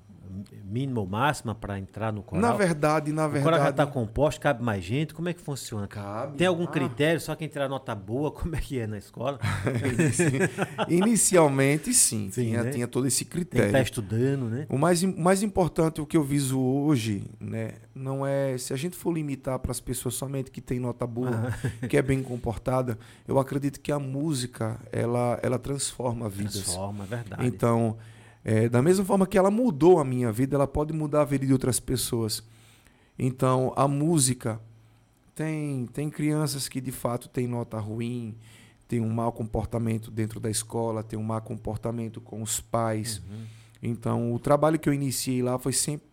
mínima 0.64 0.99
ou 1.02 1.07
máxima 1.07 1.53
para 1.56 1.78
entrar 1.80 2.12
no 2.14 2.22
coral? 2.24 2.41
Na 2.41 2.53
verdade, 2.57 3.12
na 3.12 3.26
o 3.26 3.30
coral 3.30 3.44
já 3.44 3.52
verdade. 3.52 3.70
está 3.72 3.86
composto, 3.88 4.40
cabe 4.41 4.64
mais 4.64 4.84
gente? 4.84 5.14
Como 5.14 5.30
é 5.30 5.34
que 5.34 5.41
funciona? 5.41 5.88
Cabe. 5.88 6.38
Tem 6.38 6.48
algum 6.48 6.64
Ah. 6.66 6.68
critério? 6.68 7.20
Só 7.22 7.36
quem 7.36 7.48
tirar 7.48 7.68
nota 7.70 7.94
boa? 7.95 8.32
Como 8.45 8.56
é 8.56 8.60
que 8.60 8.80
é 8.80 8.88
na 8.88 8.98
escola? 8.98 9.40
Inicialmente, 10.90 11.94
sim, 11.94 12.30
Sim, 12.32 12.44
tinha, 12.49 12.64
né? 12.64 12.72
tinha 12.72 12.88
todo 12.88 13.07
esse 13.07 13.20
Tem 13.24 13.26
que 13.26 13.32
critério. 13.32 13.68
estar 13.68 13.82
estudando, 13.82 14.45
né? 14.49 14.66
O 14.70 14.78
mais, 14.78 15.03
mais 15.03 15.44
importante, 15.44 16.02
o 16.02 16.06
que 16.06 16.18
eu 16.18 16.24
viso 16.24 16.60
hoje, 16.60 17.24
né, 17.40 17.74
não 17.94 18.26
é. 18.26 18.57
Se 18.57 18.74
a 18.74 18.76
gente 18.78 18.95
for 18.95 19.12
limitar 19.14 19.60
para 19.60 19.72
as 19.72 19.80
pessoas 19.80 20.16
somente 20.16 20.52
que 20.52 20.62
têm 20.62 20.80
nota 20.80 21.06
boa, 21.07 21.53
que 21.90 21.98
é 21.98 22.02
bem 22.02 22.22
comportada, 22.22 22.98
eu 23.28 23.40
acredito 23.40 23.80
que 23.80 23.91
a 23.91 23.99
música 23.99 24.80
ela, 24.91 25.40
ela 25.41 25.60
transforma 25.60 26.28
vidas. 26.30 26.53
Transforma, 26.53 27.03
é 27.03 27.07
verdade. 27.07 27.48
Então, 27.48 27.98
é, 28.45 28.69
da 28.69 28.80
mesma 28.80 29.03
forma 29.03 29.26
que 29.26 29.39
ela 29.39 29.49
mudou 29.49 29.99
a 29.99 30.05
minha 30.05 30.31
vida, 30.31 30.55
ela 30.55 30.67
pode 30.67 30.93
mudar 30.93 31.22
a 31.22 31.26
vida 31.26 31.47
de 31.47 31.51
outras 31.51 31.80
pessoas. 31.80 32.43
Então, 33.17 33.73
a 33.76 33.88
música 33.88 34.61
tem 35.34 35.88
tem 35.88 36.09
crianças 36.11 36.69
que 36.69 36.80
de 36.80 36.91
fato 36.91 37.27
têm 37.27 37.47
nota 37.47 37.80
ruim, 37.80 38.38
tem 38.88 39.01
um 39.01 39.09
mau 39.09 39.31
comportamento 39.31 40.11
dentro 40.11 40.39
da 40.39 40.49
escola, 40.49 41.01
tem 41.01 41.17
um 41.17 41.23
mau 41.23 41.41
comportamento 41.41 42.22
com 42.22 42.43
os 42.43 42.59
pais. 42.59 43.17
Uhum. 43.17 43.45
Então, 43.81 44.34
o 44.34 44.38
trabalho 44.38 44.77
que 44.77 44.88
eu 44.88 44.93
iniciei 44.93 45.41
lá 45.41 45.57
foi 45.57 45.73
sempre 45.73 46.07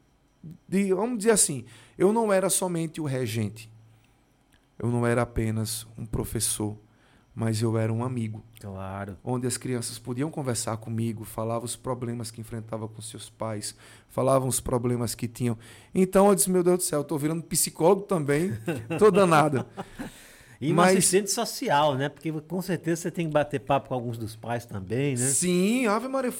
de, 0.66 0.92
vamos 0.94 1.18
dizer 1.18 1.32
assim, 1.32 1.64
eu 1.98 2.14
não 2.14 2.32
era 2.32 2.48
somente 2.48 2.98
o 2.98 3.04
regente. 3.04 3.70
Eu 4.78 4.90
não 4.90 5.06
era 5.06 5.22
apenas 5.22 5.86
um 5.98 6.06
professor, 6.06 6.76
mas 7.34 7.62
eu 7.62 7.78
era 7.78 7.92
um 7.92 8.04
amigo 8.04 8.42
Claro. 8.60 9.16
onde 9.24 9.46
as 9.46 9.56
crianças 9.56 9.98
podiam 9.98 10.30
conversar 10.30 10.76
comigo, 10.76 11.24
falavam 11.24 11.64
os 11.64 11.74
problemas 11.76 12.30
que 12.30 12.40
enfrentavam 12.40 12.86
com 12.88 13.00
seus 13.00 13.30
pais, 13.30 13.74
falavam 14.08 14.48
os 14.48 14.60
problemas 14.60 15.14
que 15.14 15.26
tinham. 15.26 15.56
Então 15.94 16.28
eu 16.28 16.34
disse, 16.34 16.50
meu 16.50 16.62
Deus 16.62 16.78
do 16.78 16.82
céu, 16.84 17.00
eu 17.00 17.04
tô 17.04 17.16
virando 17.16 17.42
psicólogo 17.42 18.02
também, 18.02 18.52
tô 18.98 19.10
danado. 19.10 19.64
E 20.60 20.72
um 20.72 20.76
Mas- 20.76 20.98
assistente 20.98 21.30
social, 21.30 21.94
né? 21.96 22.08
Porque 22.08 22.30
com 22.32 22.62
certeza 22.62 23.02
você 23.02 23.10
tem 23.10 23.26
que 23.26 23.32
bater 23.32 23.58
papo 23.60 23.88
com 23.88 23.94
alguns 23.94 24.16
dos 24.18 24.36
pais 24.36 24.64
também, 24.64 25.16
né? 25.16 25.26
Sim, 25.26 25.86
Ave 25.86 26.06
Maria, 26.08 26.32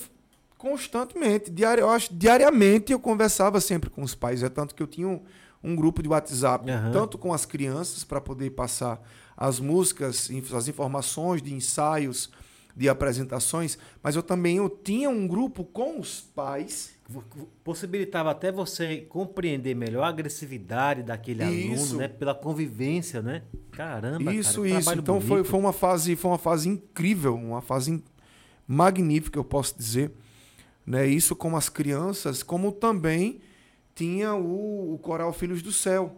constantemente, 0.59 1.51
diari, 1.51 1.81
eu 1.81 1.91
acho, 1.91 2.15
diariamente 2.15 2.93
eu 2.93 3.01
conversava 3.01 3.61
sempre 3.61 3.91
com 3.91 4.03
os 4.03 4.15
pais, 4.15 4.43
é 4.43 4.49
tanto 4.49 4.75
que 4.75 4.83
eu 4.83 4.87
tinha 4.87 5.09
um, 5.09 5.21
um 5.63 5.75
grupo 5.75 6.03
de 6.03 6.09
WhatsApp, 6.09 6.71
Aham. 6.71 6.93
tanto 6.93 7.19
com 7.19 7.33
as 7.33 7.45
crianças 7.45 8.05
para 8.05 8.21
poder 8.21 8.51
passar 8.51 9.03
as 9.43 9.59
músicas, 9.59 10.31
as 10.55 10.69
informações 10.69 11.43
de 11.43 11.53
ensaios, 11.53 12.31
de 12.77 12.89
apresentações, 12.89 13.77
mas 14.03 14.15
eu 14.17 14.23
também 14.23 14.57
eu 14.59 14.69
tinha 14.69 15.11
um 15.11 15.27
grupo 15.27 15.65
com 15.65 15.99
os 15.99 16.21
pais 16.21 16.93
Possibilitava 17.63 18.31
até 18.31 18.51
você 18.51 18.99
compreender 19.03 19.75
melhor 19.75 20.05
a 20.05 20.09
agressividade 20.09 21.03
daquele 21.03 21.45
Isso. 21.45 21.85
aluno, 21.85 21.99
né? 21.99 22.09
Pela 22.09 22.35
convivência, 22.35 23.21
né? 23.21 23.43
Caramba, 23.71 24.33
Isso, 24.33 24.63
cara, 24.63 24.75
um 24.75 24.79
isso. 24.79 24.93
Então 24.95 25.21
foi, 25.21 25.29
bonito. 25.29 25.51
foi 25.51 25.61
uma 25.61 25.73
fase, 25.73 26.17
foi 26.17 26.31
uma 26.31 26.39
fase 26.39 26.69
incrível, 26.69 27.35
uma 27.35 27.61
fase 27.61 28.03
magnífica, 28.67 29.39
eu 29.39 29.45
posso 29.45 29.77
dizer. 29.77 30.13
Né? 30.87 31.07
Isso 31.07 31.37
com 31.37 31.57
as 31.57 31.69
crianças, 31.69 32.43
como 32.43 32.73
também 32.73 33.41
tinha 33.95 34.35
o, 34.35 34.95
o 34.95 34.99
coral 34.99 35.33
Filhos 35.33 35.63
do 35.63 35.73
Céu, 35.73 36.17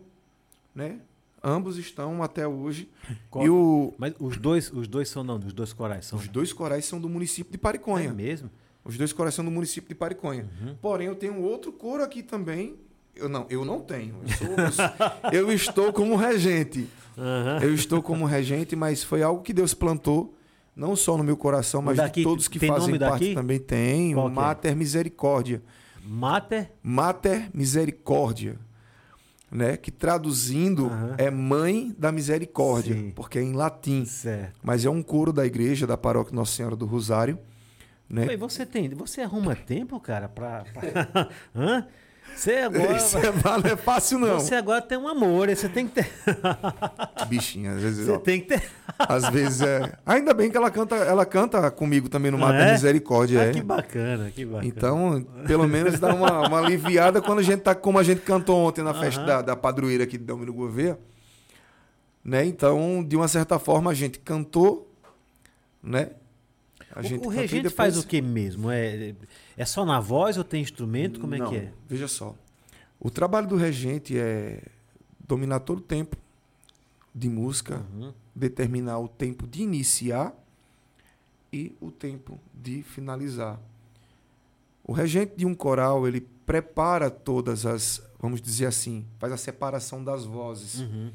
né? 0.75 1.01
Ambos 1.45 1.77
estão 1.77 2.23
até 2.23 2.49
hoje. 2.49 2.89
Qual- 3.31 3.45
E 3.47 3.51
o, 3.51 3.93
Mas 3.99 4.15
os 4.19 4.37
dois, 4.39 4.73
os 4.73 4.89
dois 4.89 5.09
são 5.09 5.23
não, 5.23 5.37
os 5.37 5.53
dois 5.53 5.73
corais 5.73 6.07
são. 6.07 6.19
os 6.19 6.27
dois 6.29 6.53
corais 6.53 6.85
são 6.87 6.99
do 7.01 7.09
município 7.09 7.51
de 7.53 7.57
É 7.59 7.61
Pariconha. 7.61 8.13
mesmo? 8.15 8.51
Os 8.85 8.97
dois 8.97 9.13
corais 9.13 9.35
são 9.35 9.45
do 9.45 9.51
município 9.51 9.89
de 9.89 9.95
Pariconha. 9.95 10.49
Uhum. 10.63 10.75
Porém, 10.81 11.07
eu 11.07 11.15
tenho 11.15 11.41
outro 11.43 11.71
coro 11.73 12.03
aqui 12.03 12.23
também. 12.23 12.77
Eu 13.15 13.29
não, 13.29 13.47
eu 13.49 13.65
não 13.65 13.81
tenho. 13.81 14.17
Eu, 14.23 14.29
sou- 14.37 14.57
eu 14.57 14.73
sou- 14.73 14.85
eu 15.33 15.53
estou 15.53 15.93
como 15.93 16.17
regente. 16.17 16.89
Aham. 17.17 17.59
Eu 17.63 17.75
estou 17.75 18.03
como 18.03 18.25
regente, 18.25 18.75
mas 18.75 19.05
foi 19.05 19.23
algo 19.23 19.43
que 19.43 19.53
Deus 19.53 19.73
plantou, 19.73 20.35
não 20.75 20.97
só 20.97 21.17
no 21.17 21.23
meu 21.23 21.37
coração, 21.37 21.81
mas 21.81 21.97
daqui 21.99 22.21
de 22.21 22.25
todos 22.25 22.49
que 22.49 22.59
fazem 22.59 22.99
parte 22.99 23.21
daqui? 23.21 23.35
também 23.35 23.59
tem. 23.61 24.15
Qual 24.15 24.27
O 24.27 24.31
é? 24.31 24.33
Mater 24.33 24.75
Misericórdia. 24.77 25.63
Mater? 26.05 26.73
Mater 26.83 27.49
Misericórdia. 27.55 28.59
Né? 29.55 29.77
Que 29.77 29.93
traduzindo 29.93 30.87
Aham. 30.87 31.15
é 31.17 31.31
mãe 31.31 31.95
da 31.97 32.11
misericórdia, 32.11 32.93
Sim. 32.93 33.13
porque 33.15 33.39
é 33.39 33.43
em 33.43 33.53
latim. 33.53 34.05
Certo. 34.05 34.59
Mas 34.61 34.85
é 34.85 34.91
um 34.91 35.01
coro 35.01 35.33
da 35.33 35.47
igreja 35.47 35.87
da 35.87 35.97
paróquia 35.97 36.35
Nossa 36.35 36.51
Senhora 36.57 36.75
do 36.75 36.87
Rosário. 36.87 37.39
Né? 38.11 38.27
Oi, 38.29 38.37
você 38.37 38.67
tem, 38.67 38.89
você 38.91 39.21
arruma 39.21 39.55
tempo, 39.55 40.01
cara, 40.01 40.29
pra... 40.29 40.65
pra-? 40.75 41.29
Você 42.35 42.57
agora... 42.65 42.97
Isso 42.97 43.19
é, 43.19 43.23
não 43.23 43.71
é 43.73 43.77
fácil, 43.77 44.19
não. 44.19 44.41
Você 44.41 44.55
agora 44.55 44.83
tem 44.83 44.99
um 44.99 45.09
amor, 45.09 45.49
você 45.49 45.69
tem 45.69 45.87
que 45.87 45.95
ter... 45.95 46.11
Bichinha, 47.29 47.73
às 47.73 47.83
vezes. 47.83 48.07
Você 48.07 48.13
ó, 48.13 48.19
tem 48.19 48.41
que 48.41 48.49
ter... 48.49 48.63
Às 48.99 49.29
vezes 49.29 49.61
é. 49.61 49.93
Ainda 50.05 50.33
bem 50.33 50.51
que 50.51 50.57
ela 50.57 50.71
canta, 50.71 50.95
ela 50.97 51.27
canta 51.27 51.71
comigo 51.71 52.09
também 52.09 52.31
no 52.31 52.39
Mater 52.39 52.69
é? 52.69 52.73
Misericórdia. 52.73 53.41
Ah, 53.41 53.45
é. 53.47 53.53
que 53.53 53.63
bacana, 53.63 54.31
que 54.31 54.45
bacana. 54.45 54.67
Então, 54.67 55.27
pelo 55.47 55.67
menos 55.67 55.99
dá 55.99 56.15
uma, 56.15 56.47
uma 56.47 56.59
aliviada 56.59 57.21
quando 57.21 57.41
a 57.41 57.43
gente 57.43 57.61
tá 57.61 57.75
como 57.75 57.99
a 57.99 58.03
gente 58.03 58.21
cantou 58.21 58.59
ontem 58.59 58.83
na 58.83 58.95
festa 58.95 59.25
da, 59.25 59.43
da 59.43 59.57
padroeira 59.57 60.05
aqui 60.05 60.17
de 60.17 60.25
Delmiro 60.25 60.53
Gouveia. 60.53 60.99
Né? 62.25 62.45
Então, 62.47 63.05
de 63.07 63.17
uma 63.17 63.29
certa 63.29 63.59
forma, 63.59 63.91
a 63.91 63.95
gente 63.95 64.19
cantou, 64.19 64.91
né? 65.83 66.11
A 66.95 67.01
O- 67.01 67.03
gente 67.03 67.27
o 67.27 67.33
e 67.33 67.35
regente 67.37 67.63
depois- 67.65 67.75
faz 67.75 67.97
o 67.99 68.07
que 68.07 68.21
mesmo? 68.23 68.71
É, 68.71 69.15
é 69.57 69.65
só 69.65 69.85
na 69.85 69.99
voz 70.01 70.39
ou 70.39 70.45
tem 70.45 70.63
instrumento? 70.63 71.19
Como 71.21 71.35
é 71.35 71.39
Não, 71.39 71.49
que 71.51 71.57
é? 71.57 71.73
Veja 71.89 72.07
só. 72.09 72.35
O 73.01 73.11
trabalho 73.11 73.47
do 73.49 73.57
regente 73.57 74.17
é 74.17 74.63
dominar 75.27 75.61
todo 75.61 75.79
o 75.79 75.83
tempo 75.83 76.17
de 77.15 77.29
música, 77.29 77.85
Uhum. 77.93 78.13
determinar 78.35 78.99
o 78.99 79.09
tempo 79.09 79.47
de 79.47 79.63
iniciar 79.63 80.33
e 81.53 81.75
o 81.81 81.91
tempo 81.91 82.39
de 82.53 82.83
finalizar. 82.83 83.61
O 84.83 84.93
regente 84.93 85.33
de 85.37 85.47
um 85.47 85.55
coral, 85.55 86.07
ele 86.07 86.21
prepara 86.47 87.11
todas 87.11 87.65
as, 87.65 88.03
vamos 88.21 88.41
dizer 88.41 88.67
assim, 88.67 89.05
faz 89.19 89.33
a 89.33 89.37
separação 89.37 90.03
das 90.05 90.25
vozes. 90.25 90.81
Uhum. 90.81 91.11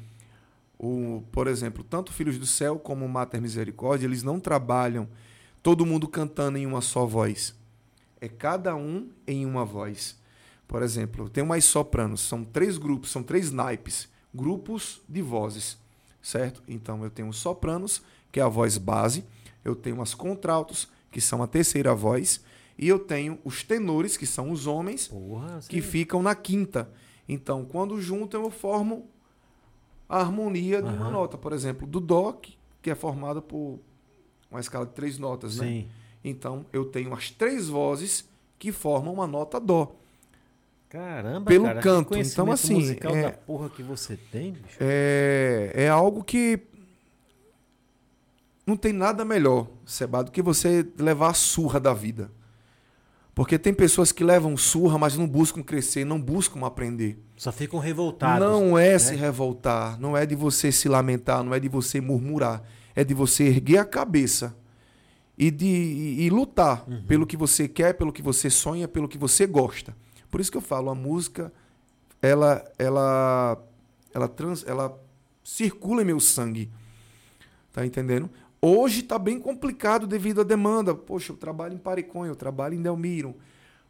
O, 0.78 1.22
por 1.30 1.46
exemplo, 1.46 1.84
tanto 1.84 2.12
Filhos 2.12 2.38
do 2.38 2.46
Céu 2.46 2.78
como 2.78 3.06
Mater 3.08 3.40
Misericórdia, 3.40 4.06
eles 4.06 4.22
não 4.22 4.40
trabalham 4.40 5.06
todo 5.62 5.86
mundo 5.86 6.08
cantando 6.08 6.58
em 6.58 6.66
uma 6.66 6.80
só 6.80 7.04
voz. 7.06 7.54
É 8.20 8.28
cada 8.28 8.74
um 8.76 9.08
em 9.26 9.44
uma 9.46 9.64
voz. 9.64 10.18
Por 10.68 10.82
exemplo, 10.82 11.28
tem 11.28 11.44
mais 11.44 11.64
sopranos, 11.64 12.20
são 12.20 12.44
três 12.44 12.78
grupos, 12.78 13.10
são 13.10 13.22
três 13.22 13.50
naipes, 13.50 14.08
grupos 14.32 15.00
de 15.08 15.20
vozes, 15.20 15.76
certo? 16.22 16.62
Então 16.68 17.02
eu 17.02 17.10
tenho 17.10 17.28
os 17.28 17.38
sopranos, 17.38 18.02
que 18.30 18.38
é 18.38 18.42
a 18.42 18.48
voz 18.48 18.78
base, 18.78 19.24
eu 19.64 19.74
tenho 19.74 20.00
as 20.00 20.14
contraltos, 20.14 20.88
que 21.10 21.20
são 21.20 21.42
a 21.42 21.46
terceira 21.46 21.92
voz, 21.94 22.40
e 22.78 22.86
eu 22.88 22.98
tenho 23.00 23.38
os 23.44 23.62
tenores, 23.64 24.16
que 24.16 24.26
são 24.26 24.50
os 24.52 24.66
homens, 24.66 25.08
Porra, 25.08 25.58
que 25.68 25.82
ficam 25.82 26.22
na 26.22 26.34
quinta. 26.34 26.88
Então, 27.28 27.64
quando 27.64 28.00
juntam, 28.00 28.42
eu 28.44 28.50
formo 28.50 29.08
a 30.08 30.18
harmonia 30.20 30.80
de 30.80 30.88
uma 30.88 31.10
nota. 31.10 31.36
Por 31.36 31.52
exemplo, 31.52 31.86
do 31.86 32.00
Dó, 32.00 32.32
que- 32.32 32.56
que 32.80 32.90
é 32.90 32.94
formada 32.94 33.42
por 33.42 33.80
uma 34.50 34.60
escala 34.60 34.86
de 34.86 34.92
três 34.92 35.18
notas, 35.18 35.56
né? 35.56 35.66
Sim. 35.66 35.88
Então, 36.24 36.66
eu 36.72 36.84
tenho 36.84 37.14
as 37.14 37.30
três 37.30 37.68
vozes 37.68 38.24
que 38.58 38.72
formam 38.72 39.14
uma 39.14 39.26
nota 39.26 39.58
Dó. 39.58 39.94
Caramba, 40.88 41.48
Pelo 41.48 41.64
cara, 41.64 41.80
canto. 41.80 42.18
Então, 42.18 42.50
assim, 42.50 42.74
musical 42.74 43.14
é- 43.14 43.22
da 43.22 43.30
porra 43.30 43.70
que 43.70 43.82
você 43.82 44.16
tem, 44.16 44.52
bicho. 44.52 44.76
É, 44.80 45.70
é 45.74 45.88
algo 45.88 46.24
que 46.24 46.60
não 48.66 48.76
tem 48.76 48.92
nada 48.92 49.24
melhor, 49.24 49.68
Seba, 49.86 50.24
do 50.24 50.30
que 50.30 50.42
você 50.42 50.86
levar 50.98 51.30
a 51.30 51.34
surra 51.34 51.78
da 51.78 51.94
vida. 51.94 52.30
Porque 53.34 53.58
tem 53.58 53.72
pessoas 53.72 54.12
que 54.12 54.22
levam 54.24 54.56
surra, 54.56 54.98
mas 54.98 55.16
não 55.16 55.26
buscam 55.26 55.62
crescer, 55.62 56.04
não 56.04 56.20
buscam 56.20 56.64
aprender. 56.66 57.18
Só 57.36 57.50
ficam 57.50 57.78
revoltados. 57.78 58.46
Não 58.46 58.76
é 58.78 58.92
né? 58.92 58.98
se 58.98 59.14
revoltar, 59.14 59.98
não 59.98 60.16
é 60.16 60.26
de 60.26 60.34
você 60.34 60.70
se 60.70 60.88
lamentar, 60.88 61.42
não 61.42 61.54
é 61.54 61.60
de 61.60 61.68
você 61.68 62.00
murmurar, 62.00 62.62
é 63.00 63.04
de 63.04 63.14
você 63.14 63.44
erguer 63.44 63.78
a 63.78 63.84
cabeça 63.84 64.56
e 65.38 65.50
de 65.50 65.66
e, 65.66 66.22
e 66.26 66.30
lutar 66.30 66.84
Uhum. 66.88 67.02
pelo 67.06 67.26
que 67.26 67.36
você 67.36 67.66
quer, 67.68 67.94
pelo 67.94 68.12
que 68.12 68.22
você 68.22 68.50
sonha, 68.50 68.86
pelo 68.88 69.08
que 69.08 69.18
você 69.18 69.46
gosta. 69.46 69.96
Por 70.30 70.40
isso 70.40 70.50
que 70.50 70.56
eu 70.56 70.60
falo, 70.62 70.90
a 70.90 70.94
música 70.94 71.52
ela 72.22 72.62
ela 72.78 73.62
ela 74.12 74.28
trans, 74.28 74.64
ela 74.66 74.98
circula 75.42 76.02
em 76.02 76.04
meu 76.04 76.20
sangue. 76.20 76.70
Tá 77.72 77.86
entendendo? 77.86 78.28
Hoje 78.60 79.00
está 79.00 79.18
bem 79.18 79.38
complicado 79.40 80.06
devido 80.06 80.40
à 80.40 80.44
demanda. 80.44 80.94
Poxa, 80.94 81.32
eu 81.32 81.36
trabalho 81.36 81.74
em 81.74 81.78
Pariconha, 81.78 82.30
eu 82.30 82.36
trabalho 82.36 82.74
em 82.74 82.82
Delmiro. 82.82 83.34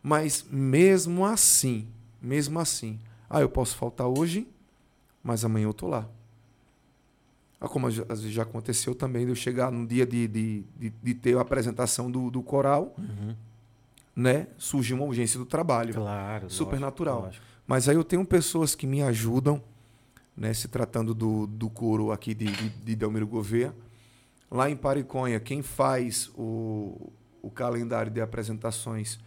Mas 0.03 0.45
mesmo 0.51 1.25
assim, 1.27 1.89
mesmo 2.23 2.59
assim, 2.61 2.99
Ah, 3.29 3.41
eu 3.41 3.49
posso 3.49 3.77
faltar 3.77 4.07
hoje, 4.07 4.47
mas 5.23 5.45
amanhã 5.45 5.67
eu 5.67 5.75
tô 5.75 5.87
lá. 5.89 6.09
Ah, 7.61 7.69
como 7.69 7.87
às 7.87 7.95
vezes 7.97 8.33
já 8.33 8.43
aconteceu 8.43 8.95
também 8.95 9.25
de 9.27 9.33
eu 9.33 9.37
chegar 9.37 9.71
no 9.71 9.87
dia 9.87 10.07
de, 10.07 10.27
de, 10.27 10.65
de, 10.79 10.91
de 11.03 11.15
ter 11.15 11.37
a 11.37 11.43
apresentação 11.43 12.11
do, 12.11 12.31
do 12.31 12.43
coral, 12.43 12.95
Uhum. 12.97 13.35
né? 14.17 14.47
Surgiu 14.57 14.97
uma 14.97 15.05
urgência 15.05 15.39
do 15.39 15.45
trabalho. 15.47 15.93
Claro. 15.95 16.49
Super 16.51 16.71
lógico, 16.73 16.85
natural. 16.87 17.21
lógico. 17.23 17.45
Mas 17.67 17.89
aí 17.89 17.97
eu 17.97 18.03
tenho 18.05 18.25
pessoas 18.25 18.75
que 18.75 18.87
me 18.87 19.03
ajudam, 19.03 19.63
né? 20.37 20.55
Se 20.55 20.69
tratando 20.69 21.13
do, 21.15 21.47
do 21.47 21.69
coro 21.69 22.11
aqui 22.13 22.35
de, 22.35 22.47
de, 22.47 22.69
de 22.71 22.97
Delmiro 22.97 23.27
Gouveia. 23.27 23.75
Lá 24.51 24.69
em 24.71 24.75
Pariconha, 24.77 25.39
quem 25.39 25.63
faz 25.63 26.31
o, 26.37 27.13
o 27.43 27.51
calendário 27.51 28.11
de 28.11 28.21
apresentações 28.21 29.19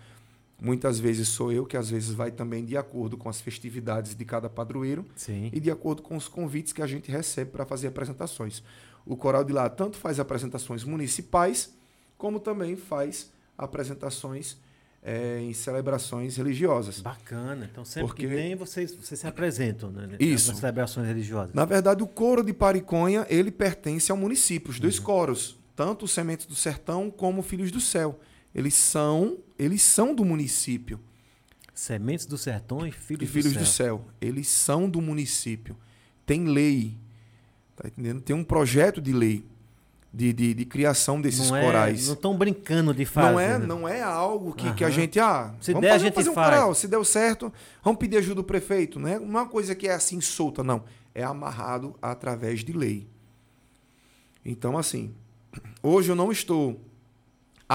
muitas 0.64 0.98
vezes 0.98 1.28
sou 1.28 1.52
eu, 1.52 1.66
que 1.66 1.76
às 1.76 1.90
vezes 1.90 2.12
vai 2.14 2.32
também 2.32 2.64
de 2.64 2.78
acordo 2.78 3.18
com 3.18 3.28
as 3.28 3.42
festividades 3.42 4.16
de 4.16 4.24
cada 4.26 4.50
padroeiro 4.50 5.06
Sim. 5.16 5.50
e 5.54 5.60
de 5.60 5.70
acordo 5.70 6.02
com 6.02 6.16
os 6.16 6.28
convites 6.30 6.72
que 6.72 6.82
a 6.82 6.88
gente 6.88 7.12
recebe 7.12 7.52
para 7.52 7.66
fazer 7.66 7.88
apresentações. 7.88 8.64
O 9.06 9.18
coral 9.18 9.44
de 9.44 9.52
lá 9.52 9.70
tanto 9.70 9.98
faz 9.98 10.20
apresentações 10.20 10.86
municipais, 10.86 11.74
como 12.18 12.40
também 12.40 12.78
faz 12.78 13.30
apresentações 13.58 14.58
eh, 15.04 15.40
em 15.42 15.54
celebrações 15.54 16.38
religiosas. 16.38 17.02
Bacana. 17.02 17.68
Então 17.70 17.84
sempre 17.84 18.08
Porque- 18.08 18.26
que 18.28 18.34
tem, 18.34 18.56
vocês, 18.56 18.96
vocês 18.96 19.20
se 19.20 19.28
apresentam, 19.28 19.92
né? 19.92 20.08
Isso. 20.18 20.52
Nas 20.52 20.60
celebrações 20.60 21.06
religiosas. 21.08 21.54
Na 21.54 21.66
verdade, 21.66 22.02
o 22.02 22.08
coro 22.08 22.42
de 22.42 22.54
Pariconha, 22.54 23.26
ele 23.30 23.52
pertence 23.52 24.10
ao 24.12 24.18
município, 24.18 24.70
os 24.72 24.80
dois 24.80 25.00
coros, 25.00 25.60
tanto 25.76 26.06
os 26.06 26.12
Sementes 26.12 26.46
do 26.46 26.56
Sertão 26.56 27.12
como 27.12 27.42
Filhos 27.42 27.70
do 27.72 27.82
Céu. 27.82 28.18
Eles 28.56 28.76
são, 28.76 29.38
eles 29.64 29.82
são 29.82 30.14
do 30.14 30.24
município. 30.26 31.00
Sementes 31.74 32.26
do 32.26 32.38
Sertão 32.38 32.86
e 32.86 32.90
e 32.90 32.92
Filhos, 32.92 33.30
Filhos 33.30 33.54
do, 33.54 33.60
do 33.60 33.66
Céu. 33.66 33.98
Céu. 33.98 34.06
Eles 34.22 34.48
são 34.48 34.90
do 34.90 35.02
município. 35.02 35.76
Tem 36.26 36.46
lei. 36.46 36.98
Tá 37.76 37.88
entendendo? 37.88 38.22
Tem 38.22 38.36
um 38.36 38.44
projeto 38.44 39.02
de 39.02 39.12
lei 39.12 39.44
de, 40.14 40.32
de, 40.32 40.54
de 40.54 40.66
criação 40.66 41.20
desses 41.20 41.50
Não 41.50 41.58
é, 41.58 41.66
corais. 41.66 42.06
não 42.06 42.14
estão 42.14 42.38
brincando 42.38 42.94
de 42.94 43.04
fazer. 43.04 43.32
Não 43.32 43.40
é, 43.40 43.58
né? 43.58 43.66
não 43.66 43.88
é 43.88 44.02
algo 44.04 44.54
que, 44.54 44.72
que 44.74 44.84
a 44.84 44.90
gente. 44.92 45.20
Ah, 45.20 45.56
Se 45.60 45.74
vamos 45.74 45.82
der, 45.82 45.90
a 45.90 45.94
fazer, 45.94 46.06
gente 46.06 46.14
fazer 46.14 46.30
um 46.30 46.34
faz. 46.36 46.50
coral. 46.50 46.76
Se 46.76 46.88
deu 46.88 47.04
certo, 47.04 47.52
vamos 47.84 48.00
pedir 48.00 48.18
ajuda 48.18 48.36
do 48.36 48.44
prefeito. 48.44 49.00
Não 49.00 49.10
é 49.10 49.18
uma 49.18 49.48
coisa 49.48 49.74
que 49.74 49.88
é 49.88 49.94
assim 49.94 50.22
solta, 50.22 50.64
não. 50.64 50.84
É 51.16 51.24
amarrado 51.24 51.96
através 52.00 52.64
de 52.64 52.74
lei. 52.74 53.08
Então, 54.46 54.78
assim, 54.78 55.16
hoje 55.82 56.12
eu 56.12 56.16
não 56.16 56.32
estou 56.32 56.80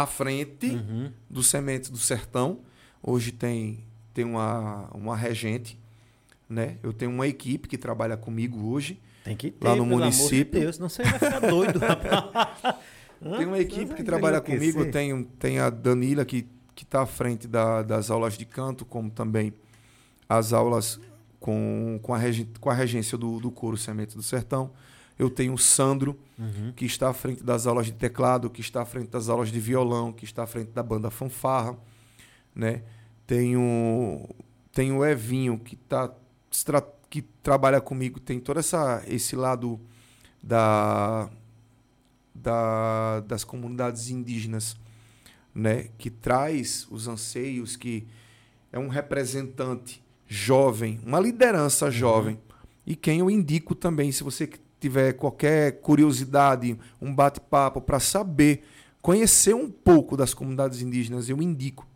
à 0.02 0.06
frente 0.06 0.66
Uhum. 0.70 1.10
do 1.28 1.42
Sementes 1.42 1.90
do 1.90 1.98
Sertão. 1.98 2.60
Hoje 3.02 3.32
tem, 3.32 3.84
tem 4.14 4.24
uma, 4.24 4.88
uma 4.94 5.16
regente, 5.16 5.78
né? 6.48 6.76
Eu 6.82 6.92
tenho 6.92 7.10
uma 7.10 7.26
equipe 7.26 7.68
que 7.68 7.78
trabalha 7.78 8.16
comigo 8.16 8.68
hoje. 8.70 9.00
Tem 9.24 9.36
que 9.36 9.50
ter, 9.50 9.66
Lá 9.66 9.76
no 9.76 9.84
município. 9.84 10.58
de 10.58 10.64
Deus, 10.64 10.76
senão 10.76 10.88
você 10.88 11.02
vai 11.02 11.18
ficar 11.18 11.40
doido, 11.40 11.78
rapaz. 11.78 12.76
Tem 13.36 13.46
uma 13.46 13.58
equipe 13.58 13.94
que 13.94 14.04
trabalha 14.04 14.40
comigo. 14.40 14.84
Tem, 14.92 15.24
tem 15.24 15.58
a 15.58 15.68
Danila, 15.70 16.24
que 16.24 16.46
está 16.80 17.02
à 17.02 17.06
frente 17.06 17.48
da- 17.48 17.82
das 17.82 18.10
aulas 18.12 18.38
de 18.38 18.44
canto, 18.44 18.84
como 18.84 19.10
também 19.10 19.52
as 20.28 20.52
aulas 20.52 21.00
com, 21.40 21.98
com, 22.00 22.14
a, 22.14 22.18
regi- 22.18 22.48
com 22.60 22.70
a 22.70 22.74
regência 22.74 23.18
do, 23.18 23.40
do 23.40 23.50
coro 23.50 23.76
Semente 23.76 24.14
do 24.16 24.22
Sertão. 24.22 24.70
Eu 25.18 25.28
tenho 25.28 25.52
o 25.54 25.58
Sandro, 25.58 26.16
Uhum. 26.38 26.72
que 26.76 26.84
está 26.86 27.08
à 27.10 27.12
frente 27.12 27.42
das 27.42 27.66
aulas 27.66 27.86
de 27.86 27.92
teclado, 27.92 28.48
que 28.48 28.60
está 28.60 28.82
à 28.82 28.84
frente 28.84 29.08
das 29.08 29.28
aulas 29.28 29.50
de 29.50 29.58
violão, 29.58 30.12
que 30.12 30.24
está 30.24 30.44
à 30.44 30.46
frente 30.46 30.70
da 30.70 30.84
banda 30.84 31.10
fanfarra, 31.10 31.76
né? 32.54 32.82
Tenho 33.26 34.28
tenho 34.72 34.98
o 34.98 35.04
Evinho 35.04 35.58
que 35.58 35.74
tá 35.74 36.14
que 37.10 37.22
trabalha 37.42 37.80
comigo, 37.80 38.20
tem 38.20 38.38
todo 38.38 38.60
essa 38.60 39.02
esse 39.08 39.34
lado 39.34 39.80
da, 40.40 41.28
da 42.34 43.20
das 43.26 43.42
comunidades 43.42 44.08
indígenas, 44.10 44.76
né, 45.54 45.88
que 45.98 46.10
traz 46.10 46.86
os 46.90 47.08
anseios 47.08 47.76
que 47.76 48.06
é 48.70 48.78
um 48.78 48.88
representante 48.88 50.00
jovem, 50.28 51.00
uma 51.04 51.18
liderança 51.18 51.90
jovem. 51.90 52.38
E 52.86 52.94
quem 52.94 53.18
eu 53.18 53.30
indico 53.30 53.74
também, 53.74 54.12
se 54.12 54.22
você 54.22 54.48
tiver 54.80 55.12
qualquer 55.14 55.80
curiosidade, 55.80 56.78
um 57.00 57.14
bate-papo 57.14 57.80
para 57.80 57.98
saber, 58.00 58.64
conhecer 59.02 59.54
um 59.54 59.70
pouco 59.70 60.16
das 60.16 60.32
comunidades 60.34 60.80
indígenas, 60.82 61.28
eu 61.28 61.40
indico. 61.42 61.86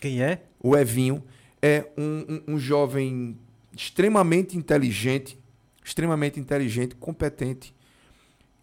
Quem 0.00 0.22
é? 0.22 0.42
O 0.60 0.76
Evinho 0.76 1.22
é 1.60 1.86
um, 1.96 2.24
um- 2.48 2.54
um 2.54 2.58
jovem 2.58 3.36
extremamente 3.76 4.56
inteligente, 4.58 5.38
extremamente 5.84 6.38
inteligente, 6.40 6.94
competente, 6.96 7.74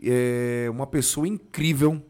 é 0.02 0.68
uma 0.70 0.88
pessoa 0.88 1.28
incrível, 1.28 2.02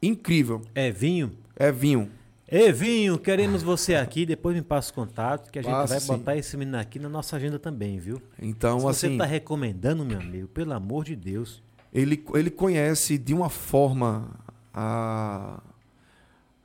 incrível. 0.00 0.62
Evinho. 0.74 1.32
Evinho, 1.58 2.10
Evinho, 2.54 3.18
queremos 3.18 3.62
você 3.62 3.94
aqui. 3.94 4.26
Depois 4.26 4.54
me 4.54 4.60
passa 4.60 4.90
o 4.90 4.94
contato, 4.94 5.50
que 5.50 5.58
a 5.58 5.62
gente 5.62 5.72
Passa, 5.72 5.94
vai 5.94 6.00
sim. 6.00 6.06
botar 6.08 6.36
esse 6.36 6.54
menino 6.54 6.76
aqui 6.76 6.98
na 6.98 7.08
nossa 7.08 7.36
agenda 7.36 7.58
também, 7.58 7.98
viu? 7.98 8.20
então 8.38 8.78
Se 8.78 8.84
você 8.84 9.06
assim, 9.06 9.14
está 9.14 9.24
recomendando, 9.24 10.04
meu 10.04 10.20
amigo, 10.20 10.48
pelo 10.48 10.74
amor 10.74 11.02
de 11.04 11.16
Deus. 11.16 11.62
ele, 11.90 12.22
ele 12.34 12.50
conhece 12.50 13.16
de 13.16 13.32
uma 13.32 13.48
forma 13.48 14.38
a, 14.74 15.62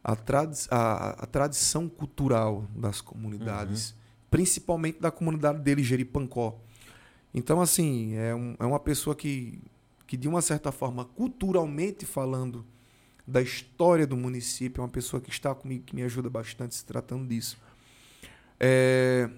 a, 0.04 0.16
tradi- 0.18 0.68
a, 0.70 1.24
a 1.24 1.26
tradição 1.26 1.88
cultural 1.88 2.66
das 2.76 3.00
comunidades, 3.00 3.96
principalmente 4.30 5.00
da 5.00 5.10
comunidade 5.10 5.60
dele, 5.62 5.84
Jeripancó. 5.84 6.60
Então, 7.34 7.62
assim, 7.62 8.14
é, 8.16 8.36
um- 8.36 8.56
é 8.60 8.66
uma 8.66 8.80
pessoa 8.80 9.16
que, 9.16 9.58
que, 10.06 10.18
de 10.18 10.28
uma 10.28 10.42
certa 10.42 10.70
forma, 10.70 11.06
culturalmente 11.06 12.06
falando, 12.06 12.66
da 13.28 13.42
história 13.42 14.08
do 14.08 14.16
município, 14.16 14.80
é 14.80 14.84
uma 14.84 14.90
pessoa 14.90 15.20
que 15.20 15.30
está 15.30 15.54
comigo, 15.54 15.84
que 15.84 15.94
me 15.96 16.02
ajuda 16.04 16.30
bastante 16.30 16.74
se 16.76 16.86
tratando 16.86 17.28
disso. 17.28 17.58
É, 18.60 19.30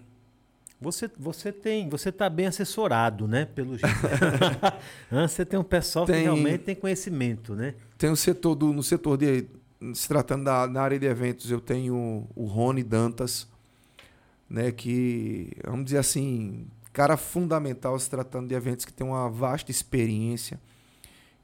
Você, 0.79 1.09
você 1.17 1.51
tem, 1.51 1.89
você 1.89 2.11
tá 2.11 2.29
bem 2.29 2.45
assessorado, 2.45 3.27
né? 3.27 3.45
Pelo 3.45 3.77
jeito. 3.77 3.95
Você 5.11 5.43
tem 5.45 5.59
um 5.59 5.63
pessoal 5.63 6.05
que 6.05 6.11
Tem- 6.13 6.23
realmente 6.23 6.63
tem 6.63 6.75
conhecimento, 6.75 7.53
né? 7.55 7.75
Tem 7.97 8.09
o 8.09 8.15
setor 8.15 8.55
do, 8.55 8.71
no 8.71 8.81
setor 8.83 9.17
de. 9.17 9.45
Se 9.93 10.07
tratando 10.07 10.43
da 10.45 10.67
na 10.67 10.81
área 10.81 10.97
de 10.99 11.05
eventos, 11.05 11.49
eu 11.51 11.59
tenho 11.59 12.27
o 12.35 12.45
Rony 12.45 12.83
Dantas, 12.83 13.45
né? 14.49 14.71
Que, 14.71 15.51
vamos 15.65 15.85
dizer 15.85 15.97
assim, 15.97 16.67
cara 16.93 17.17
fundamental 17.17 17.97
se 17.99 18.09
tratando 18.09 18.47
de 18.47 18.55
eventos 18.55 18.85
que 18.85 18.93
tem 18.93 19.05
uma 19.05 19.29
vasta 19.29 19.71
experiência, 19.71 20.59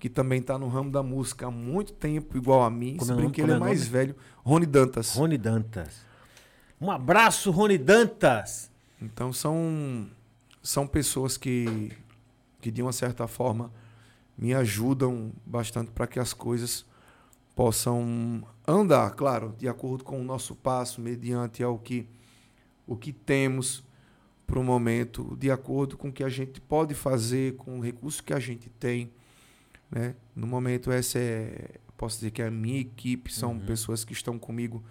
que 0.06 0.10
também 0.10 0.40
está 0.40 0.56
no 0.56 0.68
ramo 0.68 0.92
da 0.92 1.02
música 1.02 1.48
há 1.48 1.52
muito 1.52 1.92
tempo, 1.92 2.38
igual 2.38 2.62
a 2.62 2.70
mim. 2.70 2.98
Como 2.98 3.06
Se 3.08 3.12
é 3.12 3.16
bem 3.16 3.32
que 3.32 3.42
ele 3.42 3.54
é 3.54 3.56
é 3.56 3.60
mais 3.60 3.80
nome? 3.80 3.92
velho. 3.92 4.16
Rony 4.44 4.68
Dantas. 4.68 5.16
Rony 5.16 5.36
Dantas. 5.36 6.06
Um 6.80 6.92
abraço, 6.92 7.50
Rony 7.50 7.76
Dantas. 7.76 8.70
Então 9.02 9.34
são, 9.34 10.08
são 10.62 10.86
pessoas 10.86 11.38
que, 11.38 11.92
que, 12.62 12.70
de 12.70 12.84
uma 12.84 12.94
certa 12.94 13.28
forma, 13.28 13.72
me 14.38 14.54
ajudam 14.54 15.32
bastante 15.44 15.90
para 15.90 16.06
que 16.06 16.20
as 16.20 16.34
coisas 16.34 16.86
possam 17.56 18.44
andar, 18.68 19.10
claro, 19.16 19.56
de 19.58 19.68
acordo 19.68 20.04
com 20.04 20.22
o 20.22 20.24
nosso 20.24 20.54
passo, 20.54 21.02
mediante 21.02 21.64
ao 21.64 21.80
que, 21.80 22.08
o 22.86 22.96
que 22.96 23.12
temos 23.12 23.84
para 24.46 24.60
o 24.60 24.64
momento, 24.64 25.36
de 25.36 25.50
acordo 25.50 25.98
com 25.98 26.10
o 26.10 26.14
que 26.14 26.24
a 26.24 26.30
gente 26.30 26.62
pode 26.62 26.94
fazer, 26.94 27.56
com 27.56 27.80
o 27.80 27.82
recurso 27.82 28.24
que 28.24 28.34
a 28.36 28.40
gente 28.40 28.70
tem. 28.70 29.10
Né? 29.92 30.16
No 30.36 30.48
momento, 30.48 30.92
essa 30.92 31.20
é, 31.20 31.76
posso 31.98 32.18
dizer 32.18 32.32
que 32.32 32.42
é 32.42 32.48
a 32.48 32.52
minha 32.52 32.80
equipe, 32.80 33.34
são 33.34 33.52
Uhum. 33.54 33.60
pessoas 33.60 34.04
que 34.04 34.14
estão 34.14 34.38
comigo 34.40 34.84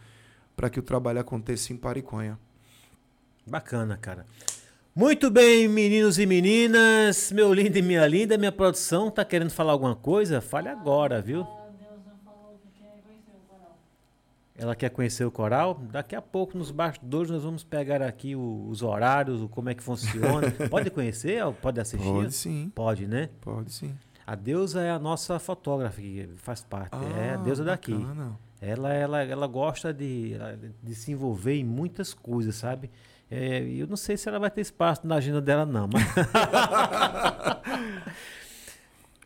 para 0.57 0.71
que 0.71 0.79
o 0.79 0.83
trabalho 0.83 1.21
aconteça 1.21 1.73
em 1.73 1.77
Pariconha. 1.77 2.39
Bacana, 3.47 3.97
cara. 3.97 4.27
Muito 4.95 5.29
bem, 5.31 5.67
meninos 5.69 6.19
e 6.21 6.25
meninas, 6.27 7.33
meu 7.33 7.53
lindo 7.53 7.77
e 7.77 7.83
minha 7.83 8.07
linda, 8.07 8.39
minha 8.39 8.53
produção 8.53 9.11
tá 9.11 9.25
querendo 9.25 9.51
falar 9.51 9.73
alguma 9.73 9.97
coisa? 9.97 10.41
Fale 10.41 10.69
agora, 10.69 11.21
viu? 11.21 11.41
A 11.43 11.45
Deusa 11.77 12.13
falou 12.25 12.57
que 12.63 12.69
quer 12.81 13.03
conhecer 13.03 13.33
o 13.35 13.49
coral. 13.49 13.77
Ela 14.57 14.77
quer 14.77 14.91
conhecer 14.91 15.25
o 15.25 15.31
coral? 15.33 15.75
Daqui 15.91 16.15
a 16.15 16.23
pouco, 16.23 16.57
nos 16.57 16.71
bastidores, 16.71 17.29
nós 17.29 17.43
vamos 17.43 17.65
pegar 17.65 18.01
aqui 18.03 18.37
o- 18.37 18.69
os 18.71 18.83
horários, 18.83 19.43
o 19.43 19.49
como 19.49 19.69
é 19.69 19.75
que 19.75 19.83
funciona. 19.83 20.49
Pode 20.71 20.89
conhecer? 20.91 21.43
Pode 21.61 21.81
assistir? 21.81 22.07
Pode 22.07 22.33
sim, 22.33 22.71
Pode, 22.73 23.07
né? 23.09 23.29
pode 23.41 23.73
sim. 23.73 23.93
A 24.27 24.35
deusa 24.35 24.83
é 24.83 24.91
a 24.91 24.99
nossa 24.99 25.39
fotógrafa, 25.39 26.01
que 26.01 26.29
faz 26.37 26.63
parte. 26.63 26.97
é 27.19 27.31
a 27.31 27.35
Ah, 27.35 27.37
deusa 27.39 27.65
daqui. 27.65 27.95
bacana. 27.95 28.39
Ela, 28.61 28.93
ela, 28.95 29.23
ela 29.23 29.47
gosta 29.47 29.93
de, 29.93 30.35
de 30.83 30.95
se 30.95 31.13
envolver 31.13 31.55
em 31.55 31.65
muitas 31.65 32.15
coisas, 32.15 32.55
sabe? 32.57 32.91
É, 33.31 33.61
eu 33.63 33.87
não 33.87 33.97
sei 33.97 34.17
se 34.17 34.29
ela 34.29 34.39
vai 34.39 34.51
ter 34.51 34.63
espaço 34.63 35.07
na 35.07 35.17
agenda 35.17 35.41
dela, 35.43 35.67
não. 35.67 35.89
Mas... 35.93 36.03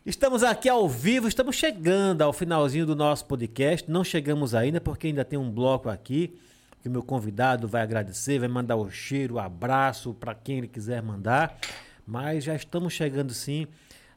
estamos 0.05 0.43
aqui 0.43 0.67
ao 0.67 0.87
vivo, 0.89 1.27
estamos 1.27 1.55
chegando 1.55 2.21
ao 2.21 2.33
finalzinho 2.33 2.85
do 2.85 2.95
nosso 2.95 3.25
podcast. 3.25 3.89
Não 3.89 4.03
chegamos 4.03 4.53
ainda, 4.55 4.81
porque 4.81 5.07
ainda 5.07 5.23
tem 5.23 5.39
um 5.39 5.49
bloco 5.49 5.89
aqui. 5.89 6.37
que 6.81 6.87
o 6.87 6.91
meu 6.91 7.03
convidado 7.03 7.67
vai 7.67 7.81
agradecer, 7.81 8.39
vai 8.39 8.47
mandar 8.47 8.75
o 8.77 8.89
cheiro, 8.89 9.35
o 9.35 9.39
abraço 9.39 10.13
para 10.13 10.33
quem 10.35 10.59
ele 10.59 10.67
quiser 10.67 11.01
mandar. 11.01 11.57
Mas 12.05 12.43
já 12.43 12.55
estamos 12.55 12.93
chegando 12.93 13.33
sim 13.33 13.67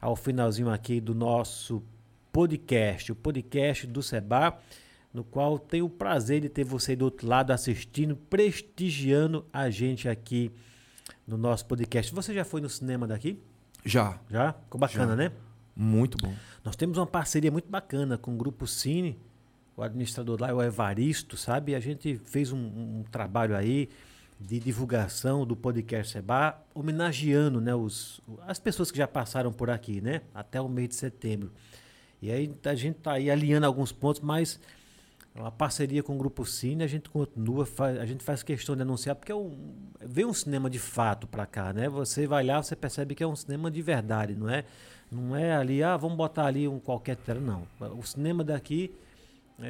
ao 0.03 0.17
finalzinho 0.17 0.69
aqui 0.69 1.01
do 1.01 1.15
nosso 1.15 1.81
podcast, 2.33 3.13
o 3.13 3.15
podcast 3.15 3.87
do 3.87 4.03
Seba, 4.03 4.59
no 5.15 5.23
qual 5.23 5.61
tenho 5.61 5.85
o 5.85 5.91
prazer 5.91 6.41
de 6.41 6.49
ter 6.49 6.65
você 6.65 6.97
do 6.97 7.05
outro 7.05 7.29
lado 7.29 7.53
assistindo, 7.53 8.17
prestigiando 8.17 9.47
a 9.53 9.71
gente 9.71 10.09
aqui 10.09 10.51
no 11.25 11.39
nosso 11.39 11.65
podcast. 11.67 12.13
Você 12.13 12.35
já 12.35 12.45
foi 12.45 12.61
no 12.61 12.69
cinema 12.69 13.07
daqui? 13.07 13.39
Já. 13.85 14.19
Já? 14.29 14.55
Ficou 14.55 14.81
bacana, 14.81 15.11
Já. 15.11 15.17
né? 15.17 15.33
Muito 15.77 16.19
bom. 16.19 16.35
Nós 16.65 16.75
temos 16.75 16.99
uma 16.99 17.07
parceria 17.07 17.53
muito 17.53 17.71
bacana 17.71 18.19
com 18.19 18.35
o 18.35 18.37
Grupo 18.37 18.67
Cine, 18.67 19.21
o 19.77 19.83
administrador 19.83 20.41
lá 20.41 20.49
é 20.49 20.53
o 20.53 20.61
Evaristo, 20.61 21.37
sabe? 21.37 21.77
A 21.77 21.81
gente 21.81 22.21
fez 22.25 22.51
um, 22.51 22.59
um 22.59 23.05
trabalho 23.09 23.57
aí 23.57 23.89
de 24.47 24.59
divulgação 24.59 25.47
do 25.47 25.55
podcast 25.55 26.13
Seba, 26.13 26.61
homenageando 26.75 27.61
né, 27.61 27.75
os, 27.75 28.21
as 28.47 28.59
pessoas 28.59 28.91
que 28.91 28.99
já 28.99 29.07
passaram 29.07 29.53
por 29.53 29.71
aqui, 29.71 30.01
né? 30.01 30.23
Até 30.35 30.61
o 30.61 30.69
mês 30.69 30.89
de 30.91 30.95
setembro. 30.97 31.53
E 32.21 32.31
aí 32.31 32.55
a 32.65 32.75
gente 32.75 32.99
está 32.99 33.13
aí 33.13 33.31
alinhando 33.31 33.67
alguns 33.67 33.93
pontos, 33.93 34.21
mas 34.21 34.59
uma 35.35 35.51
parceria 35.51 36.03
com 36.03 36.15
o 36.15 36.19
Grupo 36.19 36.45
Cine, 36.45 36.85
a 36.85 36.87
gente 36.87 37.09
continua, 37.09 37.65
faz, 37.65 37.99
a 37.99 38.05
gente 38.05 38.23
faz 38.23 38.43
questão 38.43 38.77
de 38.77 38.83
anunciar, 38.83 39.17
porque 39.17 39.33
é 39.33 39.35
um, 39.35 39.57
vem 40.01 40.25
um 40.25 40.35
cinema 40.35 40.69
de 40.69 40.79
fato 40.79 41.27
para 41.27 41.47
cá, 41.47 41.73
né? 41.73 41.89
Você 41.89 42.27
vai 42.27 42.45
lá, 42.45 42.63
você 42.63 42.77
percebe 42.77 43.15
que 43.15 43.23
é 43.23 43.27
um 43.27 43.37
cinema 43.37 43.71
de 43.71 43.81
verdade, 43.81 44.35
não 44.35 44.49
é? 44.49 44.65
Não 45.11 45.37
é 45.37 45.55
ali, 45.55 45.83
ah, 45.83 45.97
vamos 45.97 46.17
botar 46.17 46.47
ali 46.47 46.67
um 46.67 46.79
qualquer 46.79 47.17
não. 47.41 47.67
O 47.99 48.03
cinema 48.03 48.43
daqui, 48.43 48.95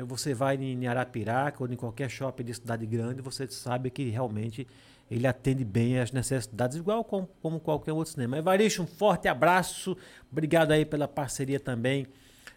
você 0.06 0.32
vai 0.34 0.56
em 0.56 0.86
Arapiraca 0.86 1.62
ou 1.62 1.70
em 1.70 1.76
qualquer 1.76 2.08
shopping 2.08 2.44
de 2.44 2.54
cidade 2.54 2.86
grande, 2.86 3.20
você 3.20 3.46
sabe 3.48 3.90
que 3.90 4.08
realmente 4.08 4.66
ele 5.10 5.26
atende 5.26 5.64
bem 5.64 5.98
às 5.98 6.10
necessidades, 6.10 6.78
igual 6.78 7.04
com, 7.04 7.26
como 7.42 7.60
qualquer 7.60 7.92
outro 7.92 8.14
cinema. 8.14 8.38
Evaristo, 8.38 8.82
um 8.82 8.86
forte 8.86 9.28
abraço, 9.28 9.96
obrigado 10.30 10.72
aí 10.72 10.84
pela 10.84 11.06
parceria 11.06 11.60
também 11.60 12.06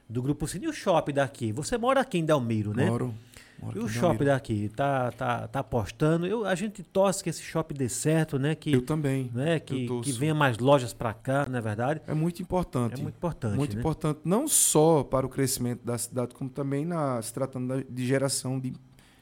do 0.08 0.22
Grupo 0.22 0.48
Cine. 0.48 0.66
E 0.66 0.70
o 0.70 0.74
shopping 0.74 1.14
daqui? 1.14 1.52
Você 1.52 1.78
mora 1.78 2.00
aqui 2.00 2.18
em 2.18 2.26
Delmiro, 2.26 2.74
né? 2.74 2.86
Moro. 2.86 3.14
Moro 3.62 3.80
E 3.80 3.84
o 3.84 3.88
shopping 3.88 4.26
daqui? 4.26 4.70
Tá, 4.76 5.12
tá, 5.12 5.48
tá 5.48 5.60
apostando? 5.60 6.26
Eu, 6.26 6.46
a 6.46 6.56
gente 6.56 6.84
torce 6.84 7.24
que 7.24 7.30
esse 7.30 7.42
shopping 7.42 7.76
dê 7.76 7.90
certo, 7.90 8.38
né? 8.40 8.56
Que, 8.56 8.72
Eu 8.74 8.82
também. 8.82 9.30
né? 9.34 9.58
eu 9.58 9.60
que, 9.62 9.86
torço. 9.88 10.04
que 10.12 10.18
venha 10.18 10.34
mais 10.36 10.58
lojas 10.58 10.94
para 10.94 11.14
cá, 11.14 11.46
não 11.50 11.58
é 11.58 11.62
verdade? 11.62 12.02
É 12.08 12.14
muito 12.14 12.42
importante. 12.42 13.00
É 13.00 13.04
muito 13.04 13.16
importante. 13.16 13.56
Muito 13.56 13.74
né? 13.76 13.80
importante, 13.80 14.20
não 14.26 14.48
só 14.48 15.04
para 15.04 15.26
o 15.26 15.30
crescimento 15.30 15.84
da 15.86 15.98
cidade, 15.98 16.34
como 16.34 16.50
também 16.50 16.86
na, 16.86 17.22
se 17.22 17.34
tratando 17.34 17.84
de 17.90 18.06
geração 18.06 18.60
de 18.60 18.74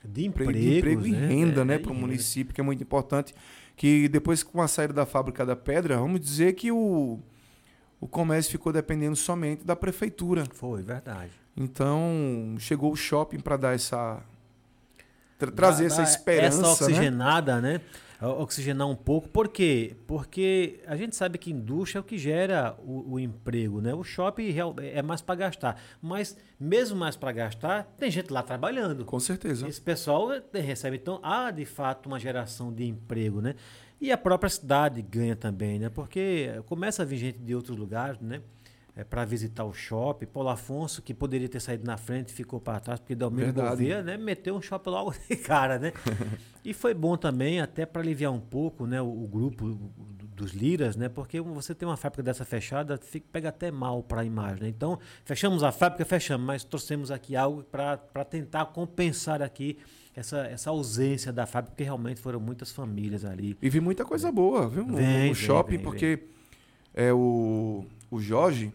De 0.04 0.26
emprego, 0.26 0.52
de 0.54 0.78
emprego 0.78 1.08
e 1.08 1.12
né? 1.12 1.28
renda 1.28 1.62
É, 1.62 1.66
né, 1.66 1.76
e 1.76 1.80
para 1.80 1.92
o 1.92 1.94
renda. 1.94 2.08
município, 2.08 2.54
que 2.54 2.60
é 2.62 2.64
muito 2.64 2.82
importante. 2.84 3.34
Que 3.76 4.08
depois, 4.08 4.44
com 4.44 4.62
a 4.62 4.68
saída 4.68 4.94
da 4.94 5.06
fábrica 5.06 5.46
da 5.46 5.56
pedra, 5.56 5.98
vamos 5.98 6.20
dizer 6.20 6.54
que 6.54 6.72
o, 6.72 7.20
o 8.04 8.08
comércio 8.08 8.52
ficou 8.52 8.72
dependendo 8.74 9.16
somente 9.16 9.64
da 9.66 9.76
prefeitura. 9.76 10.44
Foi, 10.54 10.82
verdade. 10.84 11.32
Então, 11.56 12.56
chegou 12.60 12.92
o 12.92 12.96
shopping 12.96 13.40
para 13.40 13.58
dar 13.58 13.76
essa. 13.76 14.22
tra- 15.38 15.52
trazer 15.52 15.86
essa 15.86 16.02
esperança. 16.04 16.58
Essa 16.60 16.62
né? 16.62 16.70
oxigenada, 16.72 17.62
né? 17.62 17.82
O- 18.22 18.42
Oxigenar 18.44 18.88
um 18.88 18.96
pouco. 18.96 19.28
Por 19.30 19.50
quê? 19.50 19.96
Porque 20.08 20.80
a 20.88 20.96
gente 20.96 21.16
sabe 21.16 21.38
que 21.38 21.52
indústria 21.52 22.00
é 22.00 22.02
o 22.02 22.04
que 22.04 22.18
gera 22.18 22.76
o, 22.86 23.14
o 23.14 23.20
emprego, 23.20 23.82
né? 23.82 23.94
O 23.94 24.04
shopping 24.04 24.54
é 24.82 25.02
mais 25.02 25.22
para 25.22 25.36
gastar. 25.36 25.80
Mas, 26.02 26.38
mesmo 26.60 26.98
mais 26.98 27.16
para 27.16 27.32
gastar, 27.32 27.84
tem 27.98 28.10
gente 28.10 28.32
lá 28.32 28.42
trabalhando. 28.42 29.04
Com 29.06 29.20
certeza. 29.20 29.68
Esse 29.68 29.82
pessoal 29.82 30.32
eh, 30.34 30.42
recebe, 30.60 30.98
então, 30.98 31.20
há 31.22 31.52
de 31.52 31.66
fato 31.66 32.08
uma 32.08 32.20
geração 32.20 32.72
de 32.74 32.86
emprego, 32.86 33.42
né? 33.42 33.56
E 34.04 34.12
a 34.12 34.18
própria 34.18 34.50
cidade 34.50 35.02
ganha 35.02 35.34
também, 35.34 35.80
né? 35.80 35.88
Porque 35.90 36.50
começa 36.66 37.04
a 37.04 37.06
vir 37.06 37.16
gente 37.18 37.38
de 37.40 37.56
outros 37.56 37.78
lugares, 37.78 38.20
né? 38.20 38.42
É, 38.96 39.04
para 39.04 39.24
visitar 39.24 39.64
o 39.64 39.74
shopping. 39.74 40.26
Paulo 40.26 40.50
Afonso, 40.50 41.02
que 41.02 41.14
poderia 41.14 41.48
ter 41.48 41.60
saído 41.62 41.86
na 41.86 41.96
frente, 41.96 42.32
ficou 42.34 42.60
para 42.60 42.80
trás, 42.82 43.00
porque 43.00 43.16
Dalmiro 43.16 43.46
Verdade. 43.46 43.70
Gouveia, 43.70 44.04
né? 44.04 44.18
Meteu 44.18 44.56
um 44.56 44.62
shopping 44.62 44.90
logo 44.90 45.14
de 45.30 45.36
cara, 45.38 45.80
né? 45.80 45.94
e 46.66 46.74
foi 46.74 46.94
bom 46.94 47.16
também, 47.16 47.62
até 47.62 47.86
para 47.86 48.02
aliviar 48.02 48.32
um 48.34 48.42
pouco, 48.42 48.86
né? 48.86 49.02
O, 49.02 49.08
o 49.24 49.28
grupo 49.28 49.70
do- 49.70 49.92
dos 50.36 50.52
liras, 50.52 50.96
né? 50.98 51.08
Porque 51.08 51.40
você 51.40 51.74
tem 51.74 51.88
uma 51.88 51.96
fábrica 51.96 52.24
dessa 52.24 52.44
fechada, 52.44 52.98
fica, 52.98 53.26
pega 53.32 53.50
até 53.50 53.72
mal 53.72 54.04
para 54.04 54.20
a 54.22 54.26
imagem, 54.26 54.64
né? 54.64 54.68
Então, 54.68 55.00
fechamos 55.24 55.64
a 55.64 55.72
fábrica, 55.72 56.04
fechamos, 56.04 56.46
mas 56.46 56.64
trouxemos 56.66 57.10
aqui 57.10 57.36
algo 57.38 57.64
para 57.64 57.98
tentar 58.30 58.66
compensar 58.66 59.42
aqui 59.42 59.78
essa, 60.16 60.40
essa 60.48 60.70
ausência 60.70 61.32
da 61.34 61.46
fábrica, 61.46 61.72
porque 61.72 61.84
realmente 61.84 62.20
foram 62.22 62.40
muitas 62.40 62.72
famílias 62.72 63.26
ali. 63.26 63.58
E 63.62 63.70
vi 63.70 63.80
muita 63.80 64.06
coisa 64.06 64.32
boa, 64.32 64.68
viu? 64.70 64.86
No, 64.86 64.98
Vem, 64.98 65.06
no 65.08 65.14
vem, 65.24 65.34
shopping, 65.36 65.76
vem, 65.78 65.84
porque 65.86 66.20
é 66.94 67.12
o, 67.14 67.86
o 68.12 68.20
Jorge, 68.20 68.72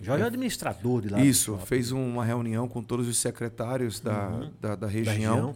Jorge 0.00 0.22
é 0.22 0.24
o 0.24 0.28
administrador 0.28 1.02
de 1.02 1.08
lá. 1.10 1.20
isso, 1.20 1.52
shopping, 1.52 1.66
fez 1.66 1.92
uma 1.92 2.24
reunião 2.24 2.66
com 2.68 2.82
todos 2.82 3.06
os 3.06 3.16
secretários 3.18 4.00
da, 4.00 4.28
Uhum. 4.28 4.50
da, 4.60 4.68
da 4.70 4.74
da 4.76 4.86
região. 4.86 5.54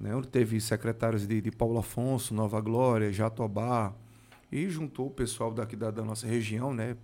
né, 0.00 0.14
onde 0.14 0.28
teve 0.28 0.60
secretários 0.60 1.26
de, 1.26 1.40
de 1.40 1.50
Paulo 1.50 1.78
Afonso, 1.78 2.32
Nova 2.32 2.60
Glória, 2.60 3.12
Jatobá, 3.12 3.92
e 4.50 4.68
juntou 4.70 5.08
o 5.08 5.10
pessoal 5.10 5.52
daqui 5.52 5.74
da, 5.76 5.90
da 5.90 6.02
nossa 6.04 6.26
região, 6.26 6.72
né? 6.72 6.96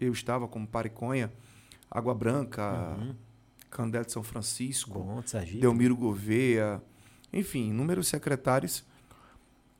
Eu 0.00 0.12
estava 0.12 0.48
como 0.48 0.66
Pariconha, 0.66 1.30
Água 1.90 2.14
Branca, 2.14 2.96
Uhum. 2.98 3.14
Candé 3.76 4.02
de 4.02 4.10
São 4.12 4.22
Francisco, 4.22 4.98
Bom. 4.98 5.22
Delmiro 5.60 5.94
Gouveia, 5.94 6.82
enfim, 7.32 7.68
inúmeros 7.68 8.08
secretários, 8.08 8.82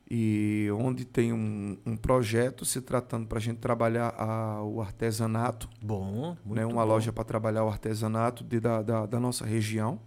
e 0.09 0.69
onde 0.79 1.03
tem 1.03 1.33
um, 1.33 1.77
um 1.85 1.97
projeto 1.97 2.63
se 2.63 2.79
tratando 2.81 3.27
para 3.27 3.39
a 3.39 3.41
gente 3.41 3.57
trabalhar 3.57 4.13
a- 4.17 4.61
o 4.63 4.79
artesanato, 4.81 5.67
Bom, 5.81 6.37
muito 6.45 6.55
né, 6.55 6.65
uma 6.65 6.83
bom. 6.83 6.89
loja 6.93 7.11
para 7.11 7.23
trabalhar 7.23 7.65
o 7.65 7.67
artesanato 7.69 8.43
de- 8.43 8.59
da, 8.59 8.81
da, 8.81 9.05
da 9.05 9.19
nossa 9.19 9.45
região, 9.45 9.99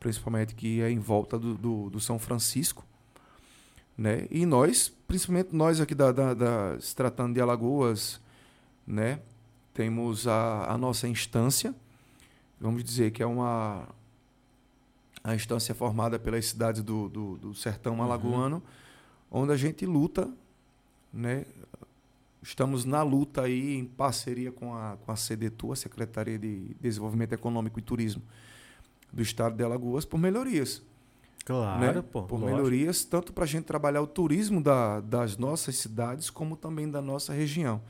principalmente 0.00 0.54
que 0.54 0.80
é 0.80 0.90
em 0.90 0.98
volta 0.98 1.38
do, 1.38 1.54
do, 1.56 1.90
do 1.90 2.00
São 2.00 2.18
Francisco. 2.18 2.86
Né? 3.98 4.26
E 4.30 4.46
nós, 4.46 4.88
principalmente 5.06 5.54
nós 5.54 5.80
aqui 5.80 5.94
da, 5.94 6.10
da, 6.10 6.32
da- 6.34 6.80
se 6.80 6.94
tratando 6.96 7.34
de 7.34 7.40
Alagoas, 7.40 8.20
né? 8.86 9.20
temos 9.74 10.26
a, 10.26 10.72
a 10.72 10.78
nossa 10.78 11.06
instância, 11.08 11.74
vamos 12.60 12.84
dizer 12.84 13.10
que 13.10 13.22
é 13.22 13.26
uma 13.26 13.88
a 15.22 15.34
instância 15.34 15.74
formada 15.74 16.18
pelas 16.18 16.44
cidades 16.46 16.82
do, 16.82 17.08
do, 17.08 17.38
do 17.38 17.54
sertão 17.54 18.02
alagoano, 18.02 18.62
onde 19.30 19.52
a 19.52 19.56
gente 19.56 19.86
luta, 19.86 20.30
né? 21.10 21.46
Estamos 22.42 22.84
na 22.84 23.02
luta 23.02 23.42
aí 23.42 23.78
em 23.78 23.86
parceria 23.86 24.52
com 24.52 24.74
a, 24.74 24.98
com 24.98 25.10
a 25.10 25.16
CDTU, 25.16 25.72
a 25.72 25.76
Secretaria 25.76 26.38
de 26.38 26.76
Desenvolvimento 26.78 27.32
Econômico 27.32 27.78
e 27.78 27.82
Turismo 27.82 28.22
do 29.10 29.22
Estado 29.22 29.56
de 29.56 29.64
Alagoas, 29.64 30.04
por 30.04 30.18
melhorias. 30.18 30.82
Claro, 31.44 31.80
né? 31.80 32.02
pô. 32.02 32.24
por 32.24 32.38
lógico. 32.38 32.56
melhorias, 32.56 33.04
tanto 33.04 33.32
para 33.32 33.44
a 33.44 33.46
gente 33.46 33.64
trabalhar 33.64 34.02
o 34.02 34.06
turismo 34.06 34.62
da, 34.62 35.00
das 35.00 35.38
nossas 35.38 35.76
cidades, 35.76 36.28
como 36.28 36.54
também 36.54 36.90
da 36.90 37.00
nossa 37.00 37.32
região. 37.32 37.80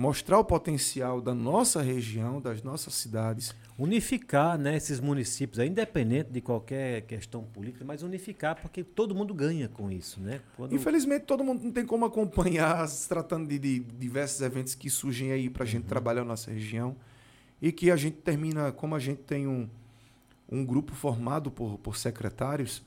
Mostrar 0.00 0.38
o 0.38 0.44
potencial 0.44 1.20
da 1.20 1.34
nossa 1.34 1.82
região, 1.82 2.40
das 2.40 2.62
nossas 2.62 2.94
cidades. 2.94 3.54
Unificar 3.78 4.56
né, 4.58 4.76
esses 4.76 4.98
municípios, 4.98 5.58
independente 5.64 6.30
de 6.30 6.40
qualquer 6.40 7.02
questão 7.02 7.42
política, 7.44 7.84
mas 7.84 8.02
unificar, 8.02 8.56
porque 8.60 8.82
todo 8.82 9.14
mundo 9.14 9.34
ganha 9.34 9.68
com 9.68 9.90
isso, 9.90 10.18
né? 10.20 10.40
Quando- 10.56 10.74
Infelizmente, 10.74 11.24
todo 11.26 11.44
mundo 11.44 11.62
não 11.64 11.70
tem 11.70 11.84
como 11.84 12.04
acompanhar, 12.06 12.86
se 12.88 13.06
tratando 13.08 13.46
de, 13.48 13.58
de 13.58 13.80
diversos 13.80 14.40
eventos 14.40 14.74
que 14.74 14.88
surgem 14.88 15.32
aí 15.32 15.50
para 15.50 15.64
a 15.64 15.66
Uhum. 15.66 15.70
gente 15.72 15.84
trabalhar 15.84 16.22
a 16.22 16.24
nossa 16.24 16.50
região. 16.50 16.96
E 17.60 17.70
que 17.70 17.90
a 17.90 17.96
gente 17.96 18.16
termina, 18.16 18.72
como 18.72 18.94
a 18.94 18.98
gente 18.98 19.20
tem 19.22 19.46
um, 19.46 19.68
um 20.50 20.64
grupo 20.64 20.94
formado 20.94 21.50
por, 21.50 21.76
por 21.78 21.96
secretários, 21.98 22.82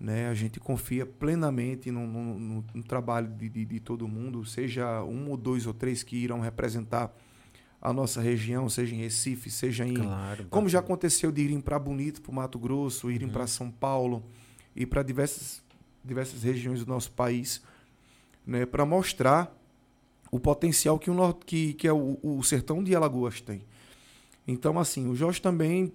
né, 0.00 0.28
a 0.28 0.34
gente 0.34 0.60
confia 0.60 1.04
plenamente 1.04 1.90
no, 1.90 2.06
no- 2.06 2.38
no- 2.38 2.64
no 2.74 2.82
trabalho 2.82 3.28
de, 3.28 3.48
de- 3.48 3.64
de 3.64 3.80
todo 3.80 4.06
mundo, 4.06 4.44
seja 4.44 5.02
um 5.02 5.28
ou 5.30 5.36
dois 5.36 5.66
ou 5.66 5.74
três 5.74 6.02
que 6.02 6.16
irão 6.16 6.40
representar 6.40 7.12
a 7.80 7.92
nossa 7.92 8.20
região, 8.20 8.68
seja 8.68 8.94
em 8.94 8.98
Recife, 8.98 9.50
seja 9.50 9.86
em, 9.86 9.94
Claro. 9.94 10.46
como 10.50 10.68
já 10.68 10.78
aconteceu 10.80 11.30
de 11.32 11.42
irem 11.42 11.60
para 11.60 11.78
Bonito, 11.78 12.20
para 12.22 12.32
Mato 12.34 12.58
Grosso, 12.58 13.10
irem 13.10 13.26
Uhum. 13.26 13.32
para 13.32 13.46
São 13.46 13.70
Paulo 13.70 14.22
e 14.74 14.84
para 14.86 15.02
diversas, 15.02 15.62
diversas 16.04 16.42
regiões 16.42 16.84
do 16.84 16.88
nosso 16.90 17.10
país, 17.12 17.60
né, 18.46 18.64
para 18.66 18.84
mostrar 18.86 19.52
o 20.30 20.38
potencial 20.38 20.98
que 20.98 21.10
o, 21.10 21.14
nor- 21.14 21.34
que, 21.44 21.72
que 21.74 21.86
é 21.88 21.92
o, 21.92 22.18
o 22.22 22.42
sertão 22.42 22.82
de 22.84 22.94
Alagoas 22.94 23.40
tem. 23.40 23.62
Então, 24.46 24.78
assim, 24.78 25.06
o 25.08 25.14
Jorge 25.16 25.40
também 25.42 25.92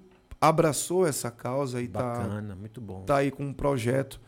abraçou 0.49 1.07
essa 1.07 1.29
causa 1.31 1.81
e 1.81 1.85
está 1.85 2.01
Bacana, 2.01 2.57
bom. 2.81 3.03
tá 3.03 3.17
aí 3.17 3.31
com 3.31 3.45
um 3.45 3.53
projeto, 3.53 4.19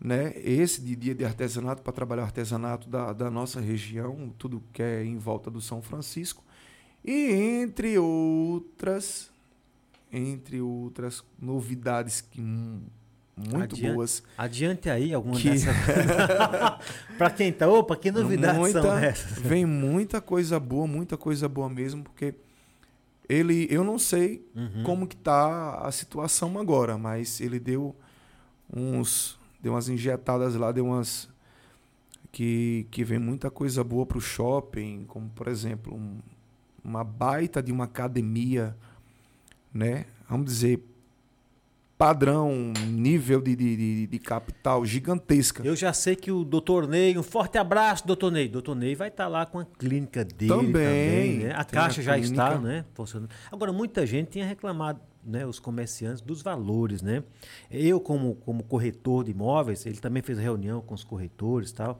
né, 0.00 0.32
esse 0.36 0.80
de 0.80 0.96
dia 0.96 1.14
de 1.14 1.24
artesanato 1.24 1.82
para 1.82 1.92
trabalhar 1.92 2.22
o 2.22 2.24
artesanato 2.26 2.88
da, 2.88 3.12
da 3.12 3.30
nossa 3.30 3.60
região, 3.60 4.32
tudo 4.38 4.62
que 4.72 4.82
é 4.82 5.04
em 5.04 5.16
volta 5.18 5.50
do 5.50 5.60
São 5.60 5.80
Francisco 5.80 6.42
e 7.04 7.30
entre 7.32 7.96
outras, 7.98 9.30
entre 10.12 10.60
outras 10.60 11.22
novidades 11.40 12.20
que 12.20 12.40
muito 12.40 13.74
Adiante- 13.74 13.92
boas. 13.94 14.22
Adiante 14.38 14.88
aí 14.90 15.12
alguma 15.12 15.36
Que- 15.36 15.50
dessas. 15.50 15.74
pra 17.18 17.30
quem 17.30 17.52
tá. 17.52 17.68
Opa, 17.68 17.96
que 17.96 18.10
novidades 18.10 18.58
Muita- 18.58 18.82
são 18.82 18.96
essas? 18.98 19.38
Vem 19.40 19.66
muita 19.66 20.20
coisa 20.20 20.58
boa, 20.60 20.86
muita 20.86 21.16
coisa 21.16 21.48
boa 21.48 21.68
mesmo, 21.68 22.02
porque 22.04 22.34
ele, 23.28 23.66
eu 23.70 23.82
não 23.84 23.98
sei 23.98 24.46
Uhum. 24.54 24.82
como 24.84 25.06
que 25.06 25.16
tá 25.16 25.76
a 25.78 25.90
situação 25.92 26.58
agora, 26.58 26.96
mas 26.98 27.40
ele 27.40 27.58
deu 27.58 27.94
uns, 28.74 29.38
deu 29.60 29.72
umas 29.72 29.88
injetadas 29.88 30.54
lá, 30.54 30.70
deu 30.72 30.86
umas 30.86 31.28
que 32.32 32.86
que 32.90 33.04
vem 33.04 33.18
muita 33.18 33.50
coisa 33.50 33.84
boa 33.84 34.04
pro 34.04 34.20
shopping, 34.20 35.04
como 35.06 35.28
por 35.30 35.48
exemplo, 35.48 35.94
um- 35.94 36.18
uma 36.82 37.04
baita 37.04 37.62
de 37.62 37.72
uma 37.72 37.84
academia, 37.84 38.76
né? 39.72 40.04
Vamos 40.28 40.46
dizer 40.46 40.82
padrão, 42.04 42.74
nível 42.86 43.40
de, 43.40 43.56
de, 43.56 44.06
de, 44.06 44.18
capital 44.18 44.84
gigantesca. 44.84 45.66
Eu 45.66 45.74
já 45.74 45.90
sei 45.94 46.14
que 46.14 46.30
o 46.30 46.44
doutor 46.44 46.86
Ney, 46.86 47.16
um 47.16 47.22
forte 47.22 47.56
abraço, 47.56 48.06
doutor 48.06 48.30
Ney. 48.30 48.46
Doutor 48.46 48.74
Ney 48.74 48.94
vai 48.94 49.08
estar 49.08 49.26
lá 49.26 49.46
com 49.46 49.58
a 49.58 49.64
clínica 49.64 50.22
dele 50.22 50.50
também, 50.50 50.66
Também, 50.66 51.38
né? 51.38 51.54
A 51.54 51.64
tem 51.64 51.78
a 51.78 51.82
caixa 51.82 52.02
já 52.02 52.18
está, 52.18 52.50
clínica. 52.50 52.68
né? 52.68 52.84
Funcionando. 52.92 53.30
Agora, 53.50 53.72
muita 53.72 54.04
gente 54.04 54.32
tinha 54.32 54.44
reclamado, 54.44 55.00
né? 55.24 55.46
Os 55.46 55.58
comerciantes 55.58 56.20
dos 56.20 56.42
valores, 56.42 57.00
né? 57.00 57.24
Eu, 57.70 57.98
como, 57.98 58.34
como 58.34 58.62
corretor 58.62 59.24
de 59.24 59.30
imóveis, 59.30 59.86
ele 59.86 59.96
também 59.96 60.22
fez 60.22 60.38
reunião 60.38 60.82
com 60.82 60.92
os 60.92 61.04
corretores 61.04 61.70
e 61.70 61.74
tal. 61.74 61.98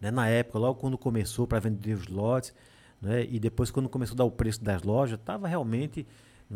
Né? 0.00 0.10
Na 0.10 0.26
época, 0.26 0.58
logo 0.58 0.80
quando 0.80 0.98
começou 0.98 1.46
para 1.46 1.60
vender 1.60 1.94
os 1.94 2.08
lotes, 2.08 2.52
né? 3.00 3.24
E 3.30 3.38
depois, 3.38 3.70
quando 3.70 3.88
começou 3.88 4.14
a 4.14 4.18
dar 4.18 4.24
o 4.24 4.32
preço 4.32 4.64
das 4.64 4.82
lojas, 4.82 5.16
estava 5.16 5.46
realmente. 5.46 6.04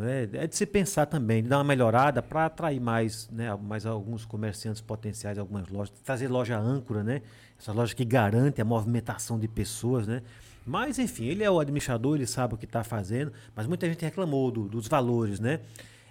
É? 0.00 0.28
é 0.44 0.46
de 0.46 0.54
se 0.54 0.66
pensar 0.66 1.06
também, 1.06 1.42
de 1.42 1.48
dar 1.48 1.58
uma 1.58 1.64
melhorada 1.64 2.22
para 2.22 2.44
atrair 2.46 2.78
mais, 2.80 3.28
né? 3.30 3.54
mais 3.56 3.84
alguns 3.86 4.24
comerciantes 4.24 4.80
potenciais, 4.80 5.38
algumas 5.38 5.68
lojas, 5.68 5.92
trazer 6.04 6.28
loja 6.28 6.58
âncora, 6.58 7.02
né? 7.02 7.22
Essa 7.58 7.72
loja 7.72 7.94
que 7.94 8.04
garante 8.04 8.60
a 8.60 8.64
movimentação 8.64 9.38
de 9.38 9.48
pessoas, 9.48 10.06
né? 10.06 10.22
Mas, 10.64 10.98
enfim, 10.98 11.24
ele 11.24 11.42
é 11.42 11.50
o 11.50 11.58
administrador, 11.58 12.14
ele 12.16 12.26
sabe 12.26 12.54
o 12.54 12.56
que 12.56 12.66
está 12.66 12.84
fazendo, 12.84 13.32
mas 13.56 13.66
muita 13.66 13.88
gente 13.88 14.04
reclamou 14.04 14.50
do- 14.50 14.68
dos 14.68 14.86
valores, 14.86 15.40
né? 15.40 15.60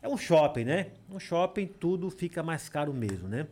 É 0.02 0.10
um 0.10 0.18
shopping, 0.18 0.64
né? 0.66 0.88
Um 1.10 1.20
shopping 1.20 1.68
tudo 1.68 2.10
fica 2.10 2.42
mais 2.44 2.68
caro 2.68 2.94
mesmo, 2.94 3.28
né? 3.28 3.46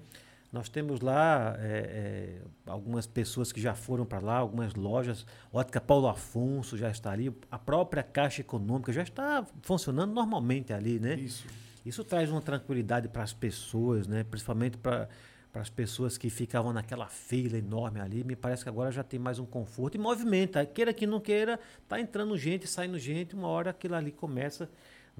Nós 0.55 0.69
temos 0.69 1.01
lá 1.01 1.53
é, 1.59 1.67
é, 1.67 2.71
algumas 2.71 3.05
pessoas 3.05 3.51
que 3.51 3.59
já 3.59 3.75
foram 3.75 4.05
para 4.05 4.19
lá, 4.19 4.37
algumas 4.37 4.73
lojas. 4.73 5.25
Ótica 5.51 5.81
Paulo 5.81 6.07
Afonso 6.07 6.77
já 6.77 6.89
está 6.89 7.11
ali. 7.11 7.29
A 7.51 7.59
própria 7.59 8.01
Caixa 8.01 8.39
Econômica 8.39 8.93
já 8.93 9.03
está 9.03 9.45
funcionando 9.63 10.13
normalmente 10.13 10.71
ali, 10.71 10.97
né? 10.97 11.15
Isso. 11.15 11.45
Isso 11.85 12.05
traz 12.05 12.31
uma 12.31 12.41
tranquilidade 12.41 13.09
para 13.09 13.21
as 13.21 13.33
pessoas, 13.33 14.07
né? 14.07 14.23
Principalmente 14.23 14.77
para 14.77 15.09
para 15.51 15.61
as 15.61 15.69
pessoas 15.69 16.17
que 16.17 16.29
ficavam 16.29 16.73
naquela 16.73 17.07
fila 17.07 17.57
enorme 17.57 18.01
ali. 18.01 18.25
Me 18.25 18.35
parece 18.35 18.63
que 18.63 18.67
agora 18.67 18.91
já 18.91 19.03
tem 19.03 19.17
mais 19.17 19.39
um 19.39 19.45
conforto 19.45 19.95
e 19.95 19.97
movimenta. 19.97 20.65
Queira 20.65 20.93
que 20.93 21.07
não 21.07 21.21
queira, 21.21 21.57
tá 21.87 21.97
entrando 21.97 22.37
gente, 22.37 22.67
saindo 22.67 22.99
gente. 22.99 23.35
Uma 23.35 23.47
hora 23.47 23.69
aquilo 23.69 23.95
ali 23.95 24.11
começa 24.11 24.69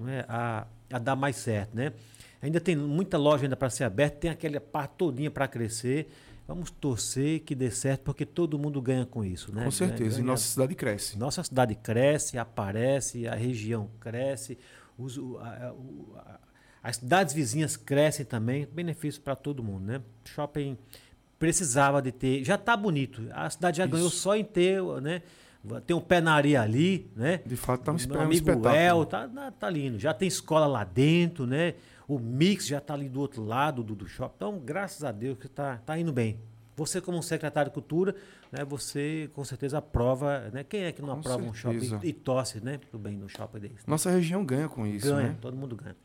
é, 0.06 0.26
a, 0.28 0.66
a 0.92 0.98
dar 0.98 1.16
mais 1.16 1.36
certo, 1.36 1.74
né? 1.74 1.92
Ainda 2.46 2.60
tem 2.60 2.76
muita 2.76 3.18
loja 3.18 3.42
ainda 3.44 3.56
para 3.56 3.68
ser 3.68 3.82
aberta, 3.82 4.18
tem 4.18 4.30
aquela 4.30 4.60
parte 4.60 4.92
todinha 4.98 5.30
para 5.30 5.48
crescer. 5.48 6.08
Vamos 6.46 6.70
torcer 6.70 7.40
que 7.40 7.56
dê 7.56 7.72
certo, 7.72 8.02
porque 8.02 8.24
todo 8.24 8.56
mundo 8.56 8.80
ganha 8.80 9.04
com 9.04 9.24
isso, 9.24 9.52
né? 9.52 9.64
Com 9.64 9.70
certeza. 9.72 10.18
E 10.18 10.22
Ganha- 10.22 10.26
nossa 10.30 10.44
cidade 10.46 10.74
cresce. 10.76 11.18
nossa 11.18 11.42
cidade 11.42 11.74
cresce, 11.74 12.38
aparece, 12.38 13.26
a 13.26 13.34
região 13.34 13.90
cresce, 13.98 14.56
os- 14.96 15.18
a- 15.40 15.74
a- 16.18 16.38
as 16.84 16.96
cidades 16.98 17.34
vizinhas 17.34 17.76
crescem 17.76 18.24
também, 18.24 18.64
benefício 18.72 19.20
para 19.20 19.34
todo 19.34 19.60
mundo, 19.60 19.84
né? 19.86 20.00
Shopping 20.24 20.78
precisava 21.36 22.00
de 22.00 22.12
ter, 22.12 22.44
já 22.44 22.54
está 22.54 22.76
bonito, 22.76 23.22
a 23.32 23.50
cidade 23.50 23.78
já 23.78 23.86
ganhou 23.86 24.06
Isso. 24.06 24.18
só 24.18 24.36
em 24.36 24.44
ter, 24.44 24.80
né? 25.02 25.22
Tem 25.84 25.96
um 25.96 26.00
pé 26.00 26.20
na 26.20 26.32
areia 26.32 26.62
ali, 26.62 27.10
né? 27.16 27.40
De 27.44 27.56
fato, 27.56 27.82
tá 27.82 27.90
um, 27.92 27.96
Meu 27.96 28.14
é 28.14 28.18
um 28.20 28.22
amigo 28.22 28.34
espetáculo. 28.48 28.72
El, 28.76 29.04
tá, 29.04 29.26
tá, 29.28 29.50
tá 29.50 29.68
lindo. 29.68 29.98
Já 29.98 30.14
tem 30.14 30.28
escola 30.28 30.64
lá 30.68 30.84
dentro, 30.84 31.44
né? 31.44 31.74
O 32.08 32.18
mix 32.18 32.66
já 32.66 32.80
tá 32.80 32.94
ali 32.94 33.08
do 33.08 33.20
outro 33.20 33.44
lado 33.44 33.82
do, 33.82 33.94
do 33.94 34.06
shopping. 34.06 34.34
Então, 34.36 34.58
graças 34.58 35.02
a 35.02 35.10
Deus 35.10 35.38
que 35.38 35.48
tá, 35.48 35.78
tá 35.84 35.98
indo 35.98 36.12
bem. 36.12 36.38
Você, 36.76 37.00
como 37.00 37.22
secretário 37.22 37.70
de 37.70 37.74
cultura, 37.74 38.14
né, 38.52 38.62
você 38.64 39.30
com 39.34 39.42
certeza 39.44 39.78
aprova, 39.78 40.50
né? 40.52 40.62
Quem 40.62 40.82
é 40.82 40.92
que 40.92 41.00
não 41.00 41.08
Com 41.14 41.20
aprova 41.20 41.42
um 41.42 41.54
certeza. 41.54 41.86
shopping 41.96 42.06
e 42.06 42.12
torce, 42.12 42.60
né? 42.62 42.78
Pro 42.90 42.98
bem 42.98 43.18
do 43.18 43.28
shopping 43.28 43.58
desse. 43.60 43.74
né? 43.74 43.80
Nossa 43.86 44.10
região 44.10 44.44
ganha 44.44 44.68
com 44.68 44.86
isso, 44.86 45.06
ganha, 45.08 45.28
né? 45.30 45.36
todo 45.40 45.56
mundo 45.56 45.74
ganha. 45.74 45.96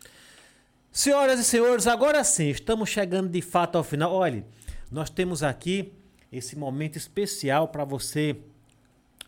Senhoras 0.92 1.40
e 1.40 1.44
senhores, 1.44 1.88
agora 1.88 2.24
sim, 2.24 2.50
estamos 2.50 2.90
chegando 2.90 3.30
de 3.30 3.42
fato 3.42 3.78
ao 3.78 3.84
final. 3.84 4.14
Olha, 4.14 4.46
nós 4.90 5.10
temos 5.10 5.44
aqui 5.44 5.94
esse 6.32 6.58
momento 6.58 6.98
especial 6.98 7.68
para 7.68 7.84
você. 7.84 8.38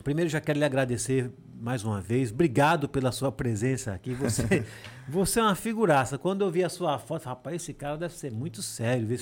Primeiro, 0.04 0.30
já 0.30 0.42
quero 0.42 0.60
lhe 0.60 0.66
agradecer 0.66 1.30
mais 1.64 1.82
uma 1.86 2.02
vez. 2.02 2.30
Obrigado 2.30 2.90
pela 2.90 3.10
sua 3.14 3.32
presença 3.32 3.94
aqui. 3.94 4.14
Você, 4.16 4.66
você 5.08 5.40
é 5.40 5.44
uma 5.44 5.56
figuraça. 5.56 6.18
Quando 6.18 6.42
eu 6.44 6.52
vi 6.52 6.62
a 6.62 6.68
sua 6.68 7.00
foto, 7.00 7.26
rapaz, 7.26 7.56
esse 7.56 7.74
cara 7.74 7.96
deve 7.96 8.14
ser 8.14 8.30
muito 8.34 8.62
sério. 8.62 9.08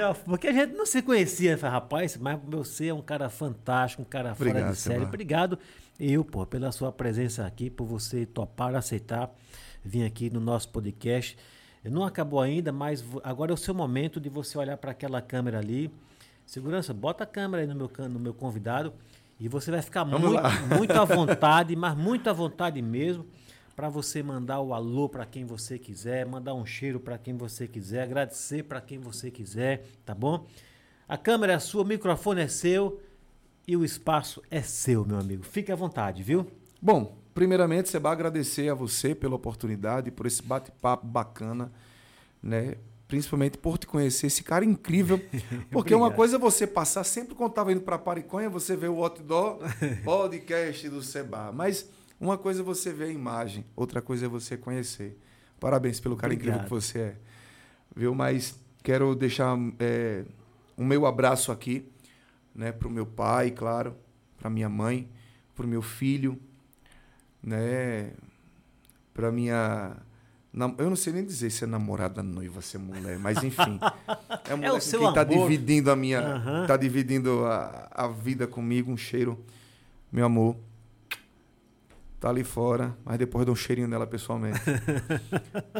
a- 0.00 0.14
Porque 0.24 0.46
a 0.46 0.52
gente 0.52 0.74
não 0.74 0.86
se 0.86 1.02
conhecia. 1.02 1.58
Falei, 1.58 1.72
rapaz, 1.74 2.16
mas 2.16 2.38
você 2.46 2.86
é 2.86 2.94
um 2.94 3.02
cara 3.02 3.28
fantástico, 3.28 4.02
um 4.02 4.04
cara 4.04 4.36
fora 4.36 4.50
Obrigado, 4.50 4.72
de 4.72 4.78
série. 4.78 5.02
Obrigado, 5.04 5.58
eu, 5.98 6.24
pô, 6.24 6.46
pela 6.46 6.70
sua 6.70 6.92
presença 6.92 7.44
aqui, 7.44 7.68
por 7.68 7.84
você 7.84 8.24
topar, 8.24 8.76
aceitar 8.76 9.34
vir 9.84 10.04
aqui 10.04 10.30
no 10.30 10.38
nosso 10.38 10.68
podcast. 10.68 11.36
Não 11.82 12.04
acabou 12.04 12.40
ainda, 12.40 12.70
mas 12.70 13.04
agora 13.24 13.50
é 13.50 13.54
o 13.54 13.56
seu 13.56 13.74
momento 13.74 14.20
de 14.20 14.28
você 14.28 14.56
olhar 14.56 14.76
para 14.76 14.92
aquela 14.92 15.20
câmera 15.20 15.58
ali. 15.58 15.90
Segurança, 16.46 16.94
bota 16.94 17.24
a 17.24 17.26
câmera 17.26 17.62
aí 17.64 17.66
no 17.68 17.74
meu, 17.74 17.90
no 18.08 18.20
meu 18.20 18.32
convidado 18.32 18.92
e 19.42 19.48
você 19.48 19.72
vai 19.72 19.82
ficar 19.82 20.04
Vamos 20.04 20.20
muito, 20.20 20.40
lá. 20.40 20.50
muito 20.78 20.92
à 20.92 21.02
vontade, 21.04 21.74
mas 21.74 21.98
muito 21.98 22.30
à 22.30 22.32
vontade 22.32 22.80
mesmo, 22.80 23.26
para 23.74 23.88
você 23.88 24.22
mandar 24.22 24.60
o 24.60 24.72
alô 24.72 25.08
para 25.08 25.26
quem 25.26 25.44
você 25.44 25.80
quiser, 25.80 26.24
mandar 26.24 26.54
um 26.54 26.64
cheiro 26.64 27.00
para 27.00 27.18
quem 27.18 27.36
você 27.36 27.66
quiser, 27.66 28.04
agradecer 28.04 28.62
para 28.62 28.80
quem 28.80 29.00
você 29.00 29.32
quiser, 29.32 29.84
tá 30.04 30.14
bom? 30.14 30.46
A 31.08 31.18
câmera 31.18 31.54
é 31.54 31.58
sua, 31.58 31.82
o 31.82 31.84
microfone 31.84 32.42
é 32.42 32.46
seu 32.46 33.02
e 33.66 33.76
o 33.76 33.84
espaço 33.84 34.40
é 34.48 34.62
seu, 34.62 35.04
meu 35.04 35.18
amigo. 35.18 35.42
Fique 35.42 35.72
à 35.72 35.74
vontade, 35.74 36.22
viu? 36.22 36.46
Bom, 36.80 37.18
primeiramente, 37.34 37.88
Seba, 37.88 38.12
agradecer 38.12 38.68
a 38.68 38.74
você 38.74 39.12
pela 39.12 39.34
oportunidade, 39.34 40.12
por 40.12 40.24
esse 40.24 40.40
bate-papo 40.40 41.04
bacana, 41.04 41.72
né? 42.40 42.76
Principalmente 43.12 43.58
por 43.58 43.76
te 43.76 43.86
conhecer, 43.86 44.28
esse 44.28 44.42
cara 44.42 44.64
incrível. 44.64 45.20
Porque 45.70 45.94
uma 45.94 46.10
coisa 46.10 46.36
é 46.36 46.38
você 46.38 46.66
passar, 46.66 47.04
sempre 47.04 47.34
quando 47.34 47.50
estava 47.50 47.70
indo 47.70 47.82
para 47.82 47.98
Pariconha, 47.98 48.48
você 48.48 48.74
vê 48.74 48.88
o 48.88 49.04
outdoor 49.04 49.58
podcast 50.02 50.88
do 50.88 51.02
Seba. 51.02 51.52
Mas 51.52 51.90
uma 52.18 52.38
coisa 52.38 52.62
é 52.62 52.64
você 52.64 52.90
ver 52.90 53.04
a 53.04 53.12
imagem, 53.12 53.66
outra 53.76 54.00
coisa 54.00 54.24
é 54.24 54.28
você 54.30 54.56
conhecer. 54.56 55.18
Parabéns 55.60 56.00
pelo 56.00 56.16
cara 56.16 56.32
incrível 56.32 56.60
Obrigado. 56.60 56.80
que 56.80 56.86
você 56.86 56.98
é. 57.00 57.16
Viu? 57.94 58.14
Mas 58.14 58.58
quero 58.82 59.14
deixar 59.14 59.58
é, 59.78 60.24
o 60.74 60.82
meu 60.82 61.04
abraço 61.04 61.52
aqui, 61.52 61.86
né, 62.54 62.72
para 62.72 62.88
o 62.88 62.90
meu 62.90 63.04
pai, 63.04 63.50
claro, 63.50 63.94
para 64.38 64.48
minha 64.48 64.70
mãe, 64.70 65.06
para 65.54 65.66
o 65.66 65.68
meu 65.68 65.82
filho, 65.82 66.40
né, 67.42 68.14
para 69.12 69.30
minha 69.30 69.98
eu 70.54 70.88
não 70.90 70.96
sei 70.96 71.14
nem 71.14 71.24
dizer 71.24 71.50
se 71.50 71.64
é 71.64 71.66
namorada, 71.66 72.22
noiva, 72.22 72.60
se 72.60 72.76
é 72.76 72.78
mulher, 72.78 73.18
mas 73.18 73.42
enfim, 73.42 73.80
é 74.48 74.54
mulher 74.54 74.70
o 74.70 74.74
com 74.74 74.80
seu 74.80 75.00
quem 75.00 75.14
tá 75.14 75.22
amor. 75.22 75.48
dividindo 75.48 75.90
a 75.90 75.96
minha, 75.96 76.20
Aham. 76.20 76.66
tá 76.66 76.76
dividindo 76.76 77.46
a, 77.46 77.88
a 77.90 78.08
vida 78.08 78.46
comigo, 78.46 78.92
um 78.92 78.96
cheiro, 78.96 79.42
meu 80.10 80.26
amor. 80.26 80.56
Tá 82.20 82.28
ali 82.28 82.44
fora, 82.44 82.96
mas 83.04 83.18
depois 83.18 83.44
dou 83.44 83.52
um 83.54 83.56
cheirinho 83.56 83.88
nela 83.88 84.06
pessoalmente. 84.06 84.60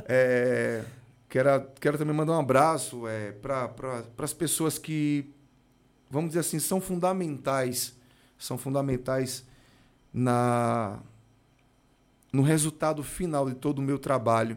É, 0.07 0.83
quero, 1.29 1.49
quero 1.81 1.97
também 1.99 2.15
mandar 2.15 2.33
um 2.33 2.41
abraço 2.41 3.07
é, 3.07 3.31
para 3.33 3.69
pra, 3.69 4.03
as 4.19 4.33
pessoas 4.33 4.79
que, 4.79 5.31
vamos 6.11 6.31
dizer 6.31 6.41
assim, 6.41 6.59
são 6.59 6.81
fundamentais, 6.81 7.95
são 8.39 8.59
fundamentais 8.59 9.45
na 10.13 10.99
no 12.33 12.43
resultado 12.43 13.03
final 13.03 13.49
de 13.49 13.55
todo 13.55 13.81
o 13.81 13.83
meu 13.83 13.99
trabalho, 13.99 14.57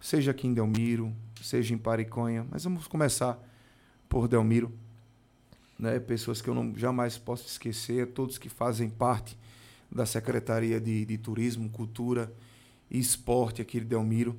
seja 0.00 0.32
aqui 0.32 0.46
em 0.46 0.52
Delmiro, 0.54 1.12
seja 1.40 1.72
em 1.72 1.78
Pariconha, 1.78 2.44
mas 2.50 2.64
vamos 2.64 2.88
começar 2.88 3.38
por 4.08 4.26
Delmiro, 4.26 4.72
né? 5.78 6.00
Pessoas 6.00 6.42
que 6.42 6.48
eu 6.48 6.54
não 6.54 6.74
jamais 6.76 7.16
posso 7.16 7.46
esquecer, 7.46 8.08
todos 8.08 8.38
que 8.38 8.48
fazem 8.48 8.88
parte 8.88 9.38
da 9.90 10.04
Secretaria 10.04 10.80
de, 10.80 11.04
de 11.04 11.16
Turismo, 11.16 11.70
Cultura 11.70 12.32
e 12.90 12.98
Esporte 12.98 13.62
aqui 13.62 13.78
de 13.78 13.86
Delmiro, 13.86 14.36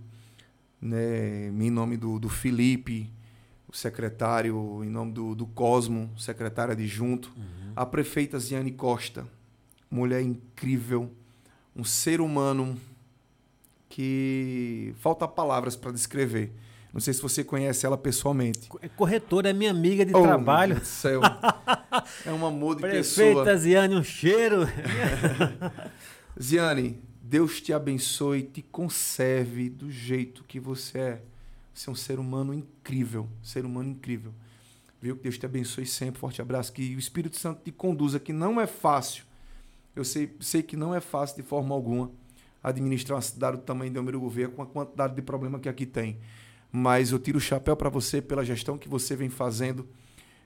né? 0.81 1.47
Em 1.47 1.71
nome 1.71 1.95
do, 1.95 2.19
do 2.19 2.27
Felipe, 2.27 3.09
o 3.67 3.75
secretário, 3.75 4.83
em 4.83 4.89
nome 4.89 5.13
do, 5.13 5.35
do 5.35 5.45
Cosmo, 5.45 6.09
secretário 6.17 6.73
adjunto, 6.73 7.31
a 7.75 7.85
prefeita 7.85 8.39
Ziane 8.39 8.71
Costa, 8.71 9.25
mulher 9.89 10.21
incrível, 10.21 11.11
um 11.77 11.83
ser 11.83 12.19
humano 12.19 12.75
que 13.87 14.93
falta 14.97 15.27
palavras 15.27 15.75
para 15.75 15.91
descrever. 15.91 16.51
Não 16.91 16.99
sei 16.99 17.13
se 17.13 17.21
você 17.21 17.43
conhece 17.43 17.85
ela 17.85 17.97
pessoalmente. 17.97 18.67
É 18.81 18.89
corretora, 18.89 19.49
é 19.49 19.53
minha 19.53 19.69
amiga 19.69 20.03
de 20.05 20.13
Oh, 20.15 20.19
meu 20.19 20.27
trabalho. 20.27 20.75
Deus 20.75 20.87
do 20.87 20.91
céu. 20.91 21.21
é 22.25 22.31
um 22.31 22.45
amor 22.45 22.75
de 22.75 22.81
pessoa. 22.81 23.43
Prefeita 23.43 23.57
Ziane, 23.57 23.95
um 23.95 24.03
cheiro. 24.03 24.61
Ziane, 26.41 26.99
Deus 27.21 27.61
te 27.61 27.71
abençoe 27.71 28.39
e 28.39 28.43
te 28.43 28.61
conserve 28.63 29.69
do 29.69 29.91
jeito 29.91 30.43
que 30.43 30.59
você 30.59 30.97
é. 30.97 31.21
Você 31.73 31.89
é 31.89 31.93
um 31.93 31.95
ser 31.95 32.17
humano 32.17 32.53
incrível, 32.53 33.27
ser 33.43 33.63
humano 33.63 33.89
incrível. 33.91 34.33
Viu? 34.99 35.15
Que 35.15 35.23
Deus 35.23 35.37
te 35.37 35.45
abençoe 35.45 35.85
sempre. 35.85 36.19
Forte 36.19 36.41
abraço. 36.41 36.73
Que 36.73 36.95
o 36.95 36.99
Espírito 36.99 37.37
Santo 37.37 37.61
te 37.63 37.71
conduza, 37.71 38.19
que 38.19 38.33
não 38.33 38.59
é 38.59 38.65
fácil. 38.65 39.26
Eu 39.97 40.05
sei, 40.05 40.35
sei 40.39 40.61
que 40.61 40.77
não 40.77 40.93
é 40.93 40.99
fácil 40.99 41.37
de 41.37 41.41
forma 41.41 41.73
alguma 41.73 42.11
administrar 42.61 43.15
uma 43.15 43.21
cidade 43.21 43.57
do 43.57 43.63
tamanho 43.63 43.89
de 43.91 43.97
Almeida 43.97 44.19
Gouveia 44.19 44.47
com 44.47 44.61
a 44.61 44.65
quantidade 44.65 45.15
de 45.15 45.23
problema 45.23 45.59
que 45.59 45.67
aqui 45.67 45.87
tem. 45.87 46.19
Mas 46.71 47.11
eu 47.11 47.17
tiro 47.17 47.39
o 47.39 47.41
chapéu 47.41 47.75
para 47.75 47.89
você 47.89 48.21
pela 48.21 48.45
gestão 48.45 48.77
que 48.77 48.87
você 48.87 49.15
vem 49.15 49.27
fazendo, 49.27 49.87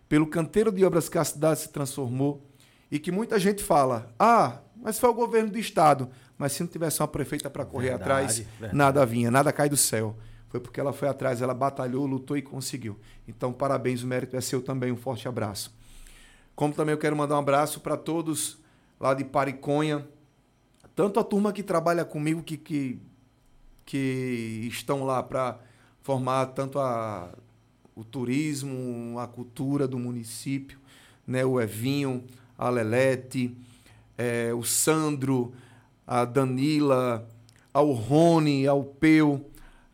pelo 0.08 0.26
canteiro 0.26 0.72
de 0.72 0.86
obras 0.86 1.10
que 1.10 1.18
a 1.18 1.24
cidade 1.26 1.60
se 1.60 1.70
transformou 1.70 2.48
e 2.90 2.98
que 2.98 3.12
muita 3.12 3.38
gente 3.38 3.62
fala: 3.62 4.14
ah, 4.18 4.60
mas 4.82 4.98
foi 4.98 5.10
o 5.10 5.14
governo 5.14 5.52
do 5.52 5.58
estado. 5.58 6.10
Mas 6.38 6.54
se 6.54 6.64
não 6.64 6.68
tivesse 6.70 7.02
uma 7.02 7.08
prefeita 7.10 7.50
para 7.50 7.66
correr 7.66 7.90
Verdade, 7.90 8.04
atrás, 8.04 8.38
verdade. 8.38 8.76
nada 8.76 9.06
vinha, 9.06 9.30
nada 9.30 9.52
cai 9.52 9.68
do 9.68 9.76
céu. 9.78 10.16
Foi 10.48 10.62
porque 10.62 10.80
ela 10.80 10.94
foi 10.94 11.10
atrás, 11.10 11.42
ela 11.42 11.54
batalhou, 11.54 12.06
lutou 12.06 12.38
e 12.38 12.42
conseguiu. 12.42 12.98
Então, 13.28 13.52
parabéns, 13.52 14.02
o 14.02 14.08
mérito 14.08 14.38
é 14.38 14.42
seu 14.42 14.62
também. 14.62 14.94
Um 14.94 14.98
forte 14.98 15.28
abraço. 15.28 15.76
Como 16.56 16.74
também 16.74 16.94
eu 16.94 16.98
quero 16.98 17.18
mandar 17.18 17.36
um 17.36 17.40
abraço 17.40 17.82
para 17.82 17.98
todos 17.98 18.61
lá 19.02 19.16
de 19.16 19.24
Pariconha, 19.24 20.08
tanto 20.96 21.20
a 21.20 21.24
turma 21.24 21.52
que 21.52 21.64
trabalha 21.64 22.06
comigo 22.06 22.44
que, 22.44 22.56
que, 22.56 23.00
que 23.84 24.68
estão 24.70 25.04
lá 25.04 25.24
para 25.24 25.58
formar 26.04 26.46
tanto 26.48 26.80
a, 26.80 27.34
o 27.96 28.04
turismo, 28.04 29.18
a 29.18 29.28
cultura 29.28 29.88
do 29.88 29.98
município, 29.98 30.78
né? 31.26 31.44
o 31.44 31.60
Evinho, 31.60 32.24
a 32.56 32.70
Lelete, 32.70 33.58
eh, 34.18 34.54
o 34.54 34.64
Sandro, 34.64 35.52
a 36.06 36.24
Danila, 36.24 37.28
ao 37.74 37.92
Rony, 37.92 38.68
ao 38.68 38.84
Peu, 38.84 39.44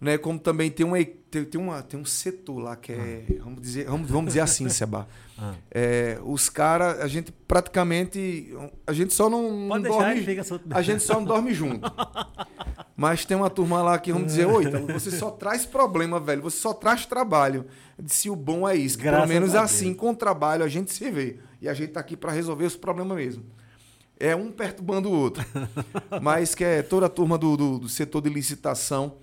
né? 0.02 0.18
Como 0.18 0.38
também 0.38 0.70
tem 0.70 0.86
uma 0.86 0.98
tem, 1.30 1.46
tem 1.46 1.62
uma 1.62 1.82
tem 1.82 2.00
um 2.00 2.06
setor 2.06 2.60
lá 2.60 2.76
que 2.76 2.92
é 2.92 3.26
vamos 3.40 3.62
dizer 3.62 3.86
vamos, 3.86 4.10
vamos 4.10 4.28
dizer 4.28 4.42
assim, 4.42 4.68
Seba. 4.70 5.08
Ah. 5.40 5.54
É, 5.70 6.20
os 6.24 6.50
caras 6.50 7.00
a 7.00 7.08
gente 7.08 7.32
praticamente 7.32 8.54
a 8.88 8.94
gente 8.94 9.14
só 9.14 9.30
não, 9.30 9.68
Pode 9.68 9.84
deixar, 9.84 10.00
dorme 10.00 10.22
fica 10.24 10.44
solto. 10.44 10.66
a 10.72 10.82
gente 10.82 11.04
só 11.04 11.14
não 11.16 11.26
dorme 11.26 11.54
junto. 11.54 11.82
Mas 12.98 13.26
tem 13.26 13.38
uma 13.38 13.50
turma 13.50 13.84
lá 13.84 14.00
que 14.00 14.12
vamos 14.12 14.30
dizer, 14.30 14.48
oi, 14.48 14.66
você 14.92 15.12
só 15.12 15.30
traz 15.30 15.68
problema, 15.68 16.20
velho. 16.20 16.42
Você 16.42 16.58
só 16.58 16.74
traz 16.74 17.06
trabalho. 17.06 17.68
Eu 17.96 18.04
disse, 18.04 18.28
o 18.28 18.36
bom 18.36 18.68
é 18.68 18.76
isso. 18.76 18.98
Graças 18.98 19.28
pelo 19.28 19.40
menos 19.40 19.54
assim, 19.54 19.94
com 19.94 20.10
o 20.10 20.16
trabalho, 20.16 20.64
a 20.64 20.68
gente 20.68 20.92
se 20.92 21.12
vê. 21.12 21.38
E 21.62 21.70
a 21.70 21.76
gente 21.76 21.92
tá 21.92 22.00
aqui 22.00 22.18
para 22.18 22.32
resolver 22.32 22.66
os 22.66 22.76
problemas 22.76 23.16
mesmo. 23.16 23.46
É 24.20 24.36
um 24.36 24.52
perturbando 24.52 25.10
o 25.10 25.14
outro. 25.14 25.46
Mas 26.24 26.56
que 26.56 26.64
é 26.64 26.82
toda 26.82 27.06
a 27.06 27.10
turma 27.10 27.38
do, 27.38 27.56
do, 27.56 27.80
do 27.80 27.88
setor 27.88 28.20
de 28.20 28.30
licitação, 28.30 29.18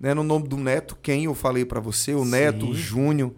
né? 0.00 0.14
No 0.14 0.22
nome 0.22 0.48
do 0.48 0.56
Neto, 0.56 0.96
quem 1.02 1.24
eu 1.24 1.34
falei 1.34 1.66
para 1.66 1.80
você, 1.80 2.14
o 2.14 2.24
Neto, 2.24 2.64
Sim. 2.64 2.70
o 2.70 2.74
Júnior, 2.74 3.34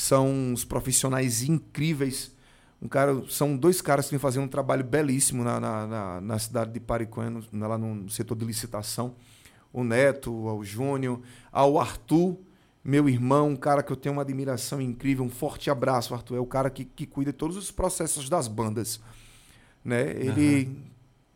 são 0.00 0.54
os 0.54 0.64
profissionais 0.64 1.42
incríveis. 1.42 2.34
Um 2.80 2.88
cara, 2.88 3.22
são 3.28 3.54
dois 3.54 3.82
caras 3.82 4.06
que 4.06 4.12
vêm 4.12 4.18
fazendo 4.18 4.44
um 4.44 4.48
trabalho 4.48 4.82
belíssimo 4.82 5.44
na, 5.44 5.60
na, 5.60 5.86
na, 5.86 6.20
na 6.22 6.38
cidade 6.38 6.72
de 6.72 6.80
no- 7.28 7.68
lá 7.68 7.76
no 7.76 8.08
setor 8.08 8.34
de 8.34 8.46
licitação. 8.46 9.14
O 9.70 9.84
Neto, 9.84 10.32
o 10.32 10.64
Júnior, 10.64 11.20
ao 11.52 11.78
Arthur, 11.78 12.38
meu 12.82 13.10
irmão, 13.10 13.50
um 13.50 13.56
cara 13.56 13.82
que 13.82 13.92
eu 13.92 13.96
tenho 13.96 14.14
uma 14.14 14.22
admiração 14.22 14.80
incrível. 14.80 15.22
Um 15.22 15.28
forte 15.28 15.68
abraço, 15.70 16.14
Arthur. 16.14 16.36
É 16.36 16.40
o 16.40 16.46
cara 16.46 16.70
que, 16.70 16.86
que 16.86 17.04
cuida 17.04 17.30
de 17.30 17.36
todos 17.36 17.58
os 17.58 17.70
processos 17.70 18.26
das 18.30 18.48
bandas. 18.48 19.00
Né? 19.84 20.12
Ele. 20.12 20.78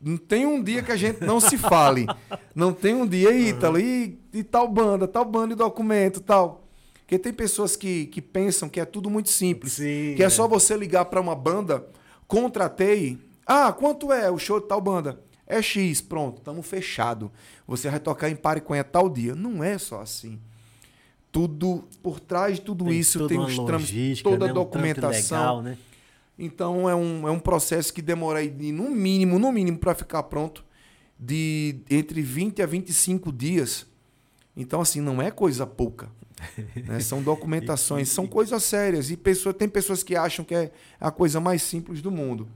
Não 0.01 0.17
tem 0.17 0.47
um 0.47 0.63
dia 0.63 0.83
que 0.83 0.91
a 0.91 0.97
gente 0.97 1.21
não 1.23 1.39
se 1.39 1.59
fale. 1.59 2.07
Não 2.55 2.73
tem 2.73 2.95
um 2.95 3.07
dia, 3.07 3.31
"Ih, 3.31 3.49
Ítalo, 3.51 3.79
e, 3.79 4.19
e 4.33 4.43
tal 4.45 4.69
banda, 4.69 5.07
tal 5.09 5.25
banda 5.25 5.53
e 5.55 5.57
documento, 5.57 6.21
tal. 6.21 6.64
Porque 7.05 7.19
tem 7.19 7.33
pessoas 7.33 7.77
que, 7.77 8.07
que 8.07 8.23
pensam 8.23 8.69
que 8.69 8.81
é 8.81 8.85
tudo 8.85 9.11
muito 9.11 9.29
simples. 9.29 9.75
Sim, 9.75 10.15
que 10.17 10.23
é, 10.23 10.27
é. 10.27 10.31
só 10.31 10.49
você 10.49 10.75
ligar 10.77 11.05
para 11.05 11.21
uma 11.21 11.37
banda, 11.37 11.87
contratei. 12.27 13.19
Ah, 13.47 13.73
quanto 13.73 14.11
é 14.11 14.31
o 14.31 14.39
show 14.39 14.59
de 14.59 14.67
tal 14.67 14.81
banda? 14.81 15.21
É 15.47 15.61
X, 15.61 16.01
pronto, 16.01 16.39
estamos 16.39 16.67
fechado. 16.67 17.31
Você 17.67 17.91
vai 17.91 18.01
tocar 18.01 18.31
em 18.31 18.37
Pariconha 18.37 18.83
tal 18.83 19.11
dia. 19.11 19.35
Não 19.35 19.63
é 19.63 19.77
só 19.77 20.01
assim. 20.01 20.41
Tudo, 21.31 21.85
por 22.03 22.21
trás 22.21 22.57
de 22.57 22.63
tudo 22.63 22.87
Tem 22.87 22.99
isso, 22.99 23.27
tem 23.27 23.39
os 23.39 23.57
trâmites, 23.59 24.23
toda 24.23 24.47
né? 24.47 24.51
a 24.51 24.53
Um 24.53 24.55
documentação. 24.55 25.39
legal, 25.39 25.63
né? 25.63 25.79
Então 26.39 26.89
é 26.89 26.95
um, 26.95 27.29
é 27.29 27.31
um 27.31 27.39
processo 27.39 27.93
que 27.93 28.01
demora 28.01 28.39
aí 28.39 28.49
de, 28.49 28.73
no 28.73 28.91
mínimo, 28.91 29.39
no 29.39 29.53
mínimo, 29.53 29.79
para 29.79 29.95
ficar 29.95 30.23
pronto, 30.25 30.65
de 31.19 31.77
entre 31.91 32.23
20 32.23 32.63
a 32.63 32.67
25 32.67 33.31
dias. 33.33 33.87
Então, 34.57 34.81
assim, 34.81 35.01
não 35.01 35.21
é 35.21 35.31
coisa 35.31 35.67
pouca. 35.67 36.09
né? 36.87 37.01
São 37.01 37.23
documentações, 37.23 38.09
são 38.09 38.27
coisas 38.27 38.63
sérias. 38.63 39.11
E 39.11 39.17
pessoa, 39.17 39.55
tem 39.55 39.69
pessoas 39.69 40.03
que 40.03 40.17
acham 40.17 40.45
que 40.45 40.55
é 40.55 40.71
a 41.01 41.11
coisa 41.11 41.41
mais 41.41 41.63
simples 41.63 42.03
do 42.03 42.11
mundo. 42.11 42.49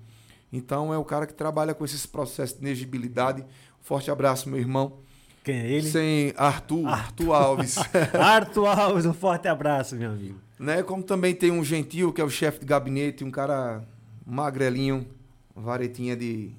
Então 0.53 0.93
é 0.93 0.99
o 0.99 1.05
cara 1.05 1.27
que 1.27 1.35
trabalha 1.35 1.75
com 1.75 1.85
esses 1.85 2.07
processos 2.07 2.59
de 2.59 2.65
elegibilidade. 2.65 3.45
Forte 3.81 4.11
abraço, 4.11 4.49
meu 4.49 4.59
irmão. 4.59 4.99
Quem 5.45 5.57
é 5.57 5.71
ele? 5.71 5.91
Sem 5.91 6.35
Arthur, 6.37 6.87
Arthur 6.87 7.33
Alves. 7.33 7.77
Arthur 8.13 8.67
Alves, 8.67 9.07
um 9.07 9.15
forte 9.15 9.49
abraço, 9.49 9.97
meu 9.97 10.11
amigo. 10.11 10.39
né? 10.59 10.83
Como 10.83 11.03
também 11.03 11.35
tem 11.35 11.51
um 11.51 11.65
gentil, 11.65 12.13
que 12.13 12.21
é 12.21 12.25
o 12.25 12.31
chefe 12.31 12.61
de 12.61 12.67
gabinete, 12.67 13.25
um 13.25 13.31
cara 13.31 13.83
magrelinho, 14.27 15.07
varetinha 15.55 16.17
de. 16.17 16.51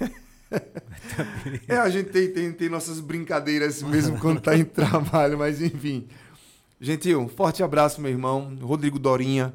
é, 1.68 1.76
a 1.76 1.90
gente 1.90 2.10
tem, 2.10 2.32
tem, 2.32 2.52
tem 2.52 2.68
nossas 2.68 3.00
brincadeiras 3.00 3.82
mesmo 3.82 4.18
quando 4.18 4.40
tá 4.40 4.56
em 4.56 4.64
trabalho, 4.64 5.38
mas 5.38 5.60
enfim. 5.60 6.06
Gentil, 6.82 7.28
forte 7.28 7.62
abraço, 7.62 8.00
meu 8.00 8.10
irmão. 8.10 8.58
Rodrigo 8.60 8.98
Dorinha, 8.98 9.54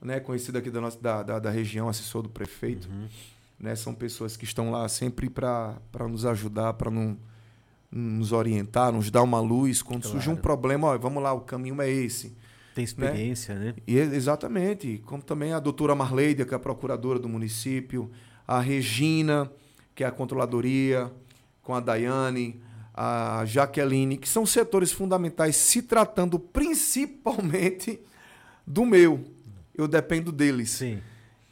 né? 0.00 0.20
Conhecido 0.20 0.56
aqui 0.56 0.70
da, 0.70 0.80
nossa, 0.80 0.96
da, 1.00 1.20
da, 1.24 1.38
da 1.40 1.50
região, 1.50 1.88
assessor 1.88 2.22
do 2.22 2.28
prefeito. 2.28 2.88
Né? 3.58 3.74
São 3.74 3.92
pessoas 3.92 4.36
que 4.36 4.44
estão 4.44 4.70
lá 4.70 4.88
sempre 4.88 5.28
para 5.28 5.76
nos 6.08 6.24
ajudar, 6.24 6.74
para 6.74 6.88
não 6.88 7.16
nos 7.90 8.30
orientar, 8.30 8.92
nos 8.92 9.10
dar 9.10 9.22
uma 9.22 9.40
luz. 9.40 9.82
Quando 9.82 10.02
Claro. 10.02 10.12
surge 10.18 10.30
um 10.30 10.36
problema, 10.36 10.86
ó, 10.86 10.96
vamos 10.96 11.20
lá, 11.20 11.32
o 11.32 11.40
caminho 11.40 11.82
é 11.82 11.90
esse. 11.90 12.36
Tem 12.76 12.84
experiência, 12.84 13.56
né? 13.56 13.74
E, 13.84 13.98
exatamente, 13.98 15.02
como 15.04 15.24
também 15.24 15.52
a 15.52 15.58
doutora 15.58 15.96
Marleida, 15.96 16.44
que 16.44 16.54
é 16.54 16.56
a 16.56 16.60
procuradora 16.60 17.18
do 17.18 17.28
município, 17.28 18.08
a 18.46 18.60
Regina, 18.60 19.50
que 19.96 20.04
é 20.04 20.06
a 20.06 20.12
controladoria, 20.12 21.10
com 21.60 21.74
a 21.74 21.80
Daiane, 21.80 22.60
a 22.96 23.44
Jaqueline, 23.44 24.16
que 24.16 24.28
são 24.28 24.46
setores 24.46 24.90
fundamentais, 24.90 25.56
se 25.56 25.82
tratando 25.82 26.38
principalmente 26.38 28.00
do 28.66 28.86
meu. 28.86 29.22
Eu 29.74 29.86
dependo 29.86 30.32
deles. 30.32 30.70
Sim. 30.70 31.02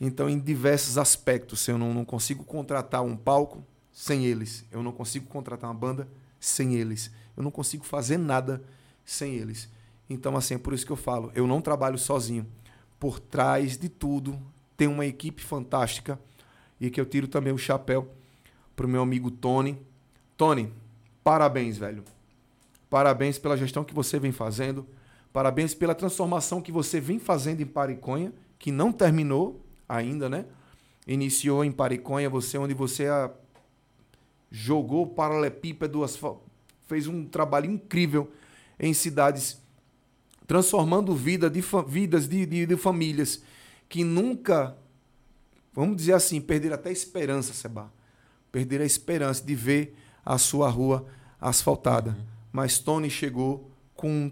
Então, 0.00 0.28
em 0.28 0.38
diversos 0.38 0.96
aspectos, 0.96 1.68
eu 1.68 1.76
não, 1.76 1.92
não 1.92 2.04
consigo 2.04 2.42
contratar 2.44 3.02
um 3.02 3.16
palco 3.16 3.62
sem 3.92 4.24
eles. 4.24 4.64
Eu 4.72 4.82
não 4.82 4.90
consigo 4.90 5.26
contratar 5.26 5.68
uma 5.68 5.78
banda 5.78 6.08
sem 6.40 6.74
eles. 6.74 7.10
Eu 7.36 7.42
não 7.42 7.50
consigo 7.50 7.84
fazer 7.84 8.16
nada 8.16 8.62
sem 9.04 9.34
eles. 9.34 9.68
Então, 10.08 10.36
assim, 10.36 10.54
é 10.54 10.58
por 10.58 10.72
isso 10.72 10.86
que 10.86 10.92
eu 10.92 10.96
falo, 10.96 11.30
eu 11.34 11.46
não 11.46 11.60
trabalho 11.60 11.98
sozinho. 11.98 12.46
Por 12.98 13.20
trás 13.20 13.76
de 13.76 13.88
tudo, 13.88 14.40
tem 14.76 14.88
uma 14.88 15.04
equipe 15.04 15.42
fantástica 15.42 16.18
e 16.80 16.90
que 16.90 17.00
eu 17.00 17.06
tiro 17.06 17.28
também 17.28 17.52
o 17.52 17.58
chapéu 17.58 18.10
pro 18.74 18.88
meu 18.88 19.02
amigo 19.02 19.30
Tony. 19.30 19.78
Tony, 20.36 20.72
parabéns, 21.24 21.76
velho. 21.78 22.04
Parabéns 22.88 23.38
pela 23.38 23.56
gestão 23.56 23.82
que 23.82 23.94
você 23.94 24.18
vem 24.20 24.30
fazendo. 24.30 24.86
Parabéns 25.32 25.74
pela 25.74 25.94
transformação 25.94 26.62
que 26.62 26.70
você 26.70 27.00
vem 27.00 27.18
fazendo 27.18 27.60
em 27.60 27.66
Pariconha, 27.66 28.32
que 28.58 28.70
não 28.70 28.92
terminou 28.92 29.60
ainda, 29.88 30.28
né? 30.28 30.44
Iniciou 31.06 31.64
em 31.64 31.72
Pariconha, 31.72 32.30
você 32.30 32.56
onde 32.56 32.72
você 32.72 33.08
ah, 33.08 33.30
jogou 34.50 35.06
paralelepípedo, 35.08 36.04
fez 36.86 37.06
um 37.08 37.24
trabalho 37.26 37.68
incrível 37.70 38.30
em 38.78 38.94
cidades, 38.94 39.60
transformando 40.46 41.14
vida 41.14 41.50
de 41.50 41.62
fa- 41.62 41.82
vidas 41.82 42.28
de, 42.28 42.46
de- 42.46 42.66
de 42.66 42.76
famílias 42.76 43.42
que 43.88 44.04
nunca, 44.04 44.76
vamos 45.72 45.96
dizer 45.96 46.12
assim, 46.12 46.40
perderam 46.40 46.74
até 46.76 46.90
a 46.90 46.92
esperança, 46.92 47.52
Seba. 47.52 47.92
Perderam 48.52 48.84
a 48.84 48.86
esperança 48.86 49.44
de 49.44 49.54
ver 49.54 49.96
a 50.24 50.38
sua 50.38 50.68
rua 50.68 51.06
asfaltada. 51.40 52.16
Mas 52.52 52.78
Tony 52.78 53.10
chegou 53.10 53.70
com 53.94 54.30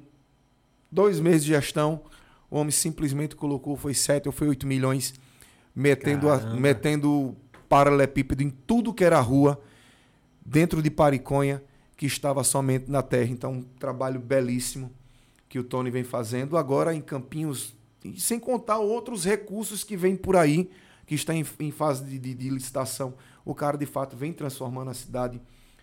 dois 0.91 1.19
meses 1.21 1.45
de 1.45 1.49
gestão, 1.53 2.03
o 2.51 2.57
homem 2.57 2.71
simplesmente 2.71 3.35
colocou, 3.35 3.77
foi 3.77 3.95
7 3.95 4.29
ou 4.29 4.33
foi 4.33 4.49
8 4.49 4.67
milhões, 4.67 5.15
metendo, 5.75 6.29
a- 6.31 6.39
metendo 6.55 7.35
paralelepípedo 7.69 8.43
em 8.43 8.51
tudo 8.51 8.93
que 8.93 9.05
era 9.05 9.19
rua, 9.21 9.61
dentro 10.45 10.83
de 10.83 10.91
Pariconha, 10.91 11.63
que 11.97 12.05
estava 12.07 12.43
somente 12.45 12.91
na 12.91 13.03
terra. 13.03 13.31
Então, 13.31 13.53
um 13.53 13.63
trabalho 13.79 14.21
belíssimo, 14.21 14.91
que 15.49 15.59
o 15.59 15.65
Tony 15.65 15.91
vem 15.91 16.05
fazendo, 16.05 16.57
agora 16.57 16.95
em 16.95 17.01
Campinhos, 17.01 17.75
sem 18.19 18.39
contar 18.39 18.79
outros 18.79 19.25
recursos 19.25 19.85
que 19.85 19.97
vêm 19.97 20.17
por 20.17 20.37
aí, 20.37 20.71
que 21.07 21.15
está 21.15 21.35
em, 21.35 21.45
em 21.61 21.71
fase 21.71 22.05
de, 22.05 22.19
de, 22.19 22.35
de 22.35 22.51
licitação. 22.51 23.15
O 23.45 23.55
cara, 23.55 23.77
de 23.79 23.87
fato, 23.87 24.17
vem 24.17 24.33
transformando 24.33 24.91
a 24.91 24.95
cidade. 24.95 25.41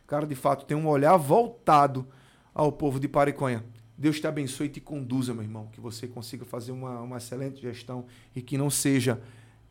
O 0.09 0.15
cara, 0.17 0.25
de 0.25 0.33
fato, 0.33 0.65
tem 0.65 0.75
um 0.75 0.87
olhar 0.87 1.15
voltado 1.17 2.07
ao 2.51 2.71
povo 2.71 2.99
de 2.99 3.07
Pariconha. 3.07 3.63
Deus 3.95 4.19
te 4.19 4.25
abençoe 4.25 4.65
e 4.65 4.69
te 4.69 4.81
conduza, 4.81 5.35
meu 5.35 5.43
irmão, 5.43 5.67
que 5.71 5.79
você 5.79 6.07
consiga 6.07 6.43
fazer 6.43 6.71
uma, 6.71 6.99
uma 7.01 7.17
excelente 7.17 7.61
gestão 7.61 8.05
e 8.35 8.41
que 8.41 8.57
não 8.57 8.71
seja 8.71 9.21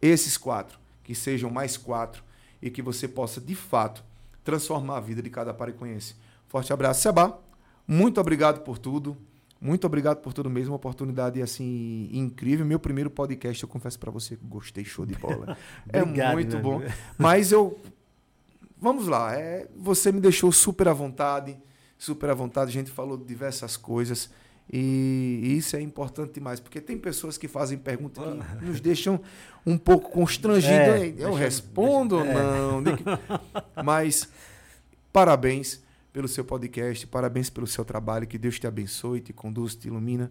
esses 0.01 0.39
quatro, 0.39 0.79
que 1.03 1.13
sejam 1.13 1.51
mais 1.51 1.77
quatro 1.77 2.23
e 2.63 2.71
que 2.71 2.81
você 2.81 3.09
possa, 3.09 3.41
de 3.41 3.57
fato, 3.57 4.05
transformar 4.45 4.99
a 4.99 5.01
vida 5.01 5.21
de 5.21 5.29
cada 5.29 5.53
pariconhense. 5.53 6.15
Forte 6.47 6.73
abraço, 6.73 7.03
Seba. 7.03 7.37
Muito 7.85 8.21
obrigado 8.21 8.61
por 8.61 8.79
tudo. 8.79 9.17
Muito 9.61 9.89
obrigado 9.89 10.19
por 10.19 10.33
tudo 10.33 10.49
mesmo, 10.49 10.71
uma 10.71 10.77
oportunidade 10.77 11.43
assim 11.43 12.09
incrível. 12.13 12.65
Meu 12.65 12.79
primeiro 12.79 13.11
podcast, 13.11 13.61
eu 13.61 13.69
confesso 13.69 13.99
para 13.99 14.13
você 14.13 14.37
que 14.37 14.47
gostei 14.47 14.85
show 14.85 15.05
de 15.05 15.17
bola. 15.17 15.59
é 15.93 16.01
Obrigado, 16.01 16.35
muito 16.35 16.53
meu 16.59 16.63
bom. 16.63 16.83
Mas 17.19 17.51
eu 17.51 17.77
vamos 18.81 19.07
lá, 19.09 19.35
é, 19.35 19.67
você 19.77 20.11
me 20.13 20.21
deixou 20.21 20.51
super 20.53 20.89
à 20.89 20.93
vontade, 20.93 21.57
super 21.99 22.31
à 22.31 22.35
vontade. 22.35 22.71
A 22.71 22.73
gente 22.73 22.91
falou 22.91 23.17
de 23.17 23.25
diversas 23.25 23.77
coisas 23.77 24.31
e 24.71 25.55
isso 25.57 25.77
é 25.77 25.81
importante 25.81 26.35
demais, 26.35 26.61
porque 26.61 26.81
tem 26.81 26.99
pessoas 26.99 27.39
que 27.39 27.49
fazem 27.49 27.79
perguntas 27.79 28.23
que 28.59 28.65
nos 28.65 28.81
deixam 28.81 29.21
um 29.65 29.79
pouco 29.79 30.11
constrangidos. 30.11 30.77
É, 30.77 31.07
eu 31.09 31.13
deixa- 31.15 31.37
respondo 31.39 32.23
deixa- 32.23 32.39
é. 32.39 32.61
ou 32.63 32.73
não? 32.73 32.83
De 32.83 32.97
que- 32.97 33.05
Mas 33.83 34.29
parabéns 35.13 35.81
pelo 36.13 36.29
seu 36.29 36.45
podcast, 36.45 37.07
parabéns 37.07 37.49
pelo 37.51 37.67
seu 37.67 37.85
trabalho, 37.85 38.27
que 38.27 38.39
Deus 38.39 38.59
te 38.59 38.67
abençoe, 38.67 39.21
te 39.21 39.33
conduz, 39.33 39.75
te 39.75 39.89
ilumina 39.89 40.31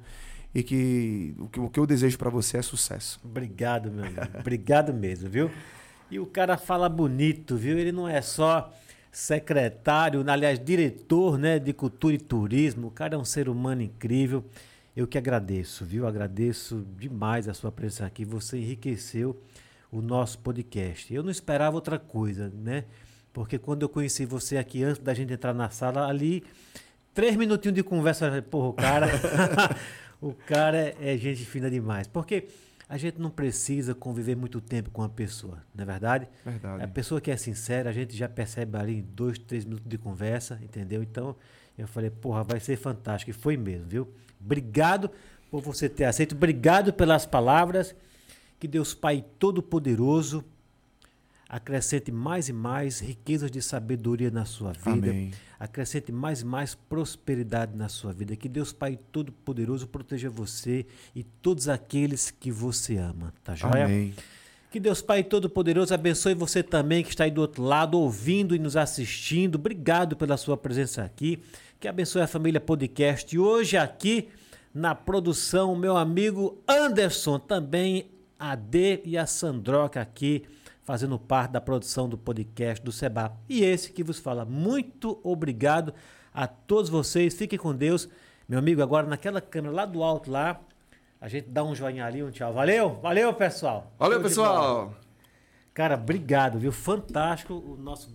e 0.53 0.61
que 0.63 1.35
o 1.39 1.47
que, 1.47 1.59
o 1.59 1.69
que 1.69 1.79
eu 1.79 1.85
desejo 1.85 2.17
para 2.17 2.29
você 2.29 2.57
é 2.57 2.61
sucesso. 2.61 3.19
Obrigado, 3.23 3.89
meu 3.91 4.03
amigo. 4.05 4.21
Obrigado 4.39 4.93
mesmo, 4.93 5.29
viu? 5.29 5.49
E 6.09 6.19
o 6.19 6.25
cara 6.25 6.57
fala 6.57 6.87
bonito, 6.87 7.57
viu? 7.57 7.77
Ele 7.77 7.91
não 7.91 8.07
é 8.07 8.21
só 8.21 8.73
secretário, 9.11 10.23
aliás, 10.29 10.59
diretor 10.59 11.37
né, 11.37 11.59
de 11.59 11.73
cultura 11.73 12.15
e 12.15 12.17
turismo. 12.17 12.87
O 12.87 12.91
cara 12.91 13.15
é 13.15 13.17
um 13.17 13.25
ser 13.25 13.49
humano 13.49 13.81
incrível. 13.81 14.45
Eu 14.95 15.05
que 15.05 15.17
agradeço, 15.17 15.83
viu? 15.85 16.07
Agradeço 16.07 16.85
demais 16.97 17.49
a 17.49 17.53
sua 17.53 17.71
presença 17.71 18.05
aqui. 18.05 18.23
Você 18.23 18.57
enriqueceu 18.57 19.39
o 19.91 20.01
nosso 20.01 20.39
podcast. 20.39 21.13
Eu 21.13 21.23
não 21.23 21.29
esperava 21.29 21.75
outra 21.75 21.99
coisa, 21.99 22.51
né? 22.55 22.85
Porque 23.33 23.59
quando 23.59 23.83
eu 23.83 23.89
conheci 23.89 24.25
você 24.25 24.57
aqui 24.57 24.83
antes 24.83 25.01
da 25.01 25.13
gente 25.13 25.33
entrar 25.33 25.53
na 25.53 25.69
sala, 25.69 26.07
ali, 26.07 26.43
três 27.13 27.35
minutinhos 27.35 27.75
de 27.75 27.83
conversa, 27.83 28.41
porra, 28.49 28.67
o 28.69 28.73
cara, 28.73 29.07
o 30.21 30.33
cara 30.33 30.77
é, 30.77 30.95
é 31.01 31.17
gente 31.17 31.45
fina 31.45 31.69
demais. 31.69 32.07
Porque 32.07 32.47
a 32.89 32.97
gente 32.97 33.19
não 33.19 33.29
precisa 33.29 33.93
conviver 33.93 34.35
muito 34.35 34.61
tempo 34.61 34.89
com 34.91 35.01
uma 35.01 35.09
pessoa, 35.09 35.61
não 35.75 35.83
é 35.83 35.85
verdade? 35.85 36.27
Verdade. 36.45 36.83
A 36.83 36.87
pessoa 36.87 37.19
que 37.19 37.29
é 37.29 37.35
sincera, 37.35 37.89
a 37.89 37.93
gente 37.93 38.15
já 38.15 38.29
percebe 38.29 38.77
ali 38.77 38.99
em 38.99 39.01
dois, 39.01 39.37
três 39.37 39.65
minutos 39.65 39.87
de 39.87 39.97
conversa, 39.97 40.59
entendeu? 40.63 41.03
Então, 41.03 41.35
eu 41.77 41.87
falei, 41.87 42.09
porra, 42.09 42.43
vai 42.43 42.59
ser 42.59 42.77
fantástico. 42.77 43.31
E 43.31 43.33
foi 43.33 43.57
mesmo, 43.57 43.87
viu? 43.87 44.13
Obrigado 44.39 45.11
por 45.51 45.61
você 45.61 45.89
ter 45.89 46.05
aceito. 46.05 46.33
Obrigado 46.33 46.93
pelas 46.93 47.25
palavras. 47.25 47.95
Que 48.59 48.67
Deus 48.67 48.93
Pai 48.93 49.23
Todo-Poderoso 49.37 50.43
acrescente 51.49 52.11
mais 52.11 52.49
e 52.49 52.53
mais 52.53 52.99
riquezas 52.99 53.49
de 53.49 53.61
sabedoria 53.61 54.29
na 54.29 54.45
sua 54.45 54.73
vida. 54.73 55.09
Amém. 55.09 55.31
Acrescente 55.59 56.11
mais 56.11 56.41
e 56.41 56.45
mais 56.45 56.75
prosperidade 56.75 57.75
na 57.75 57.87
sua 57.89 58.11
vida. 58.11 58.35
Que 58.35 58.49
Deus 58.49 58.73
Pai 58.73 58.99
Todo-Poderoso 59.11 59.87
proteja 59.87 60.29
você 60.29 60.85
e 61.15 61.23
todos 61.23 61.69
aqueles 61.69 62.29
que 62.29 62.51
você 62.51 62.97
ama. 62.97 63.33
Tá 63.43 63.55
joia? 63.55 63.85
Amém. 63.85 64.13
Que 64.69 64.79
Deus 64.79 65.01
Pai 65.01 65.23
Todo-Poderoso 65.23 65.93
abençoe 65.93 66.33
você 66.33 66.61
também 66.61 67.01
que 67.03 67.09
está 67.09 67.23
aí 67.23 67.31
do 67.31 67.41
outro 67.41 67.63
lado, 67.63 67.97
ouvindo 67.97 68.53
e 68.53 68.59
nos 68.59 68.75
assistindo. 68.75 69.55
Obrigado 69.55 70.17
pela 70.17 70.35
sua 70.35 70.57
presença 70.57 71.03
aqui. 71.03 71.41
Que 71.79 71.87
abençoe 71.87 72.21
a 72.21 72.27
família 72.27 72.59
podcast. 72.59 73.33
E 73.33 73.39
hoje 73.39 73.77
aqui 73.77 74.27
na 74.73 74.93
produção, 74.93 75.75
meu 75.75 75.95
amigo 75.95 76.61
Anderson, 76.67 77.39
também 77.39 78.11
a 78.37 78.53
D 78.53 79.01
e 79.05 79.17
a 79.17 79.25
Sandroca 79.25 80.01
aqui 80.01 80.43
fazendo 80.87 81.19
parte 81.19 81.51
da 81.51 81.59
produção 81.59 82.07
do 82.07 82.17
podcast 82.17 82.81
do 82.81 82.93
Seba. 82.93 83.37
E 83.49 83.61
esse 83.61 83.91
que 83.91 84.01
vos 84.01 84.19
fala. 84.19 84.45
Muito 84.45 85.19
obrigado 85.21 85.93
a 86.33 86.47
todos 86.47 86.89
vocês. 86.89 87.33
Fiquem 87.33 87.59
com 87.59 87.75
Deus. 87.75 88.07
Meu 88.47 88.57
amigo, 88.57 88.81
agora 88.81 89.05
naquela 89.05 89.41
câmera 89.41 89.75
lá 89.75 89.85
do 89.85 90.01
alto 90.01 90.31
lá, 90.31 90.61
a 91.19 91.27
gente 91.27 91.49
dá 91.49 91.61
um 91.61 91.75
joinha 91.75 92.05
ali, 92.05 92.23
um 92.23 92.31
tchau. 92.31 92.53
Valeu, 92.53 93.01
valeu, 93.01 93.33
pessoal. 93.33 93.91
Valeu, 93.99 94.19
Show 94.19 94.29
pessoal. 94.29 94.95
Cara, 95.73 95.95
obrigado, 95.95 96.57
viu? 96.57 96.71
Fantástico 96.71 97.53
o 97.53 97.75
nosso 97.75 98.09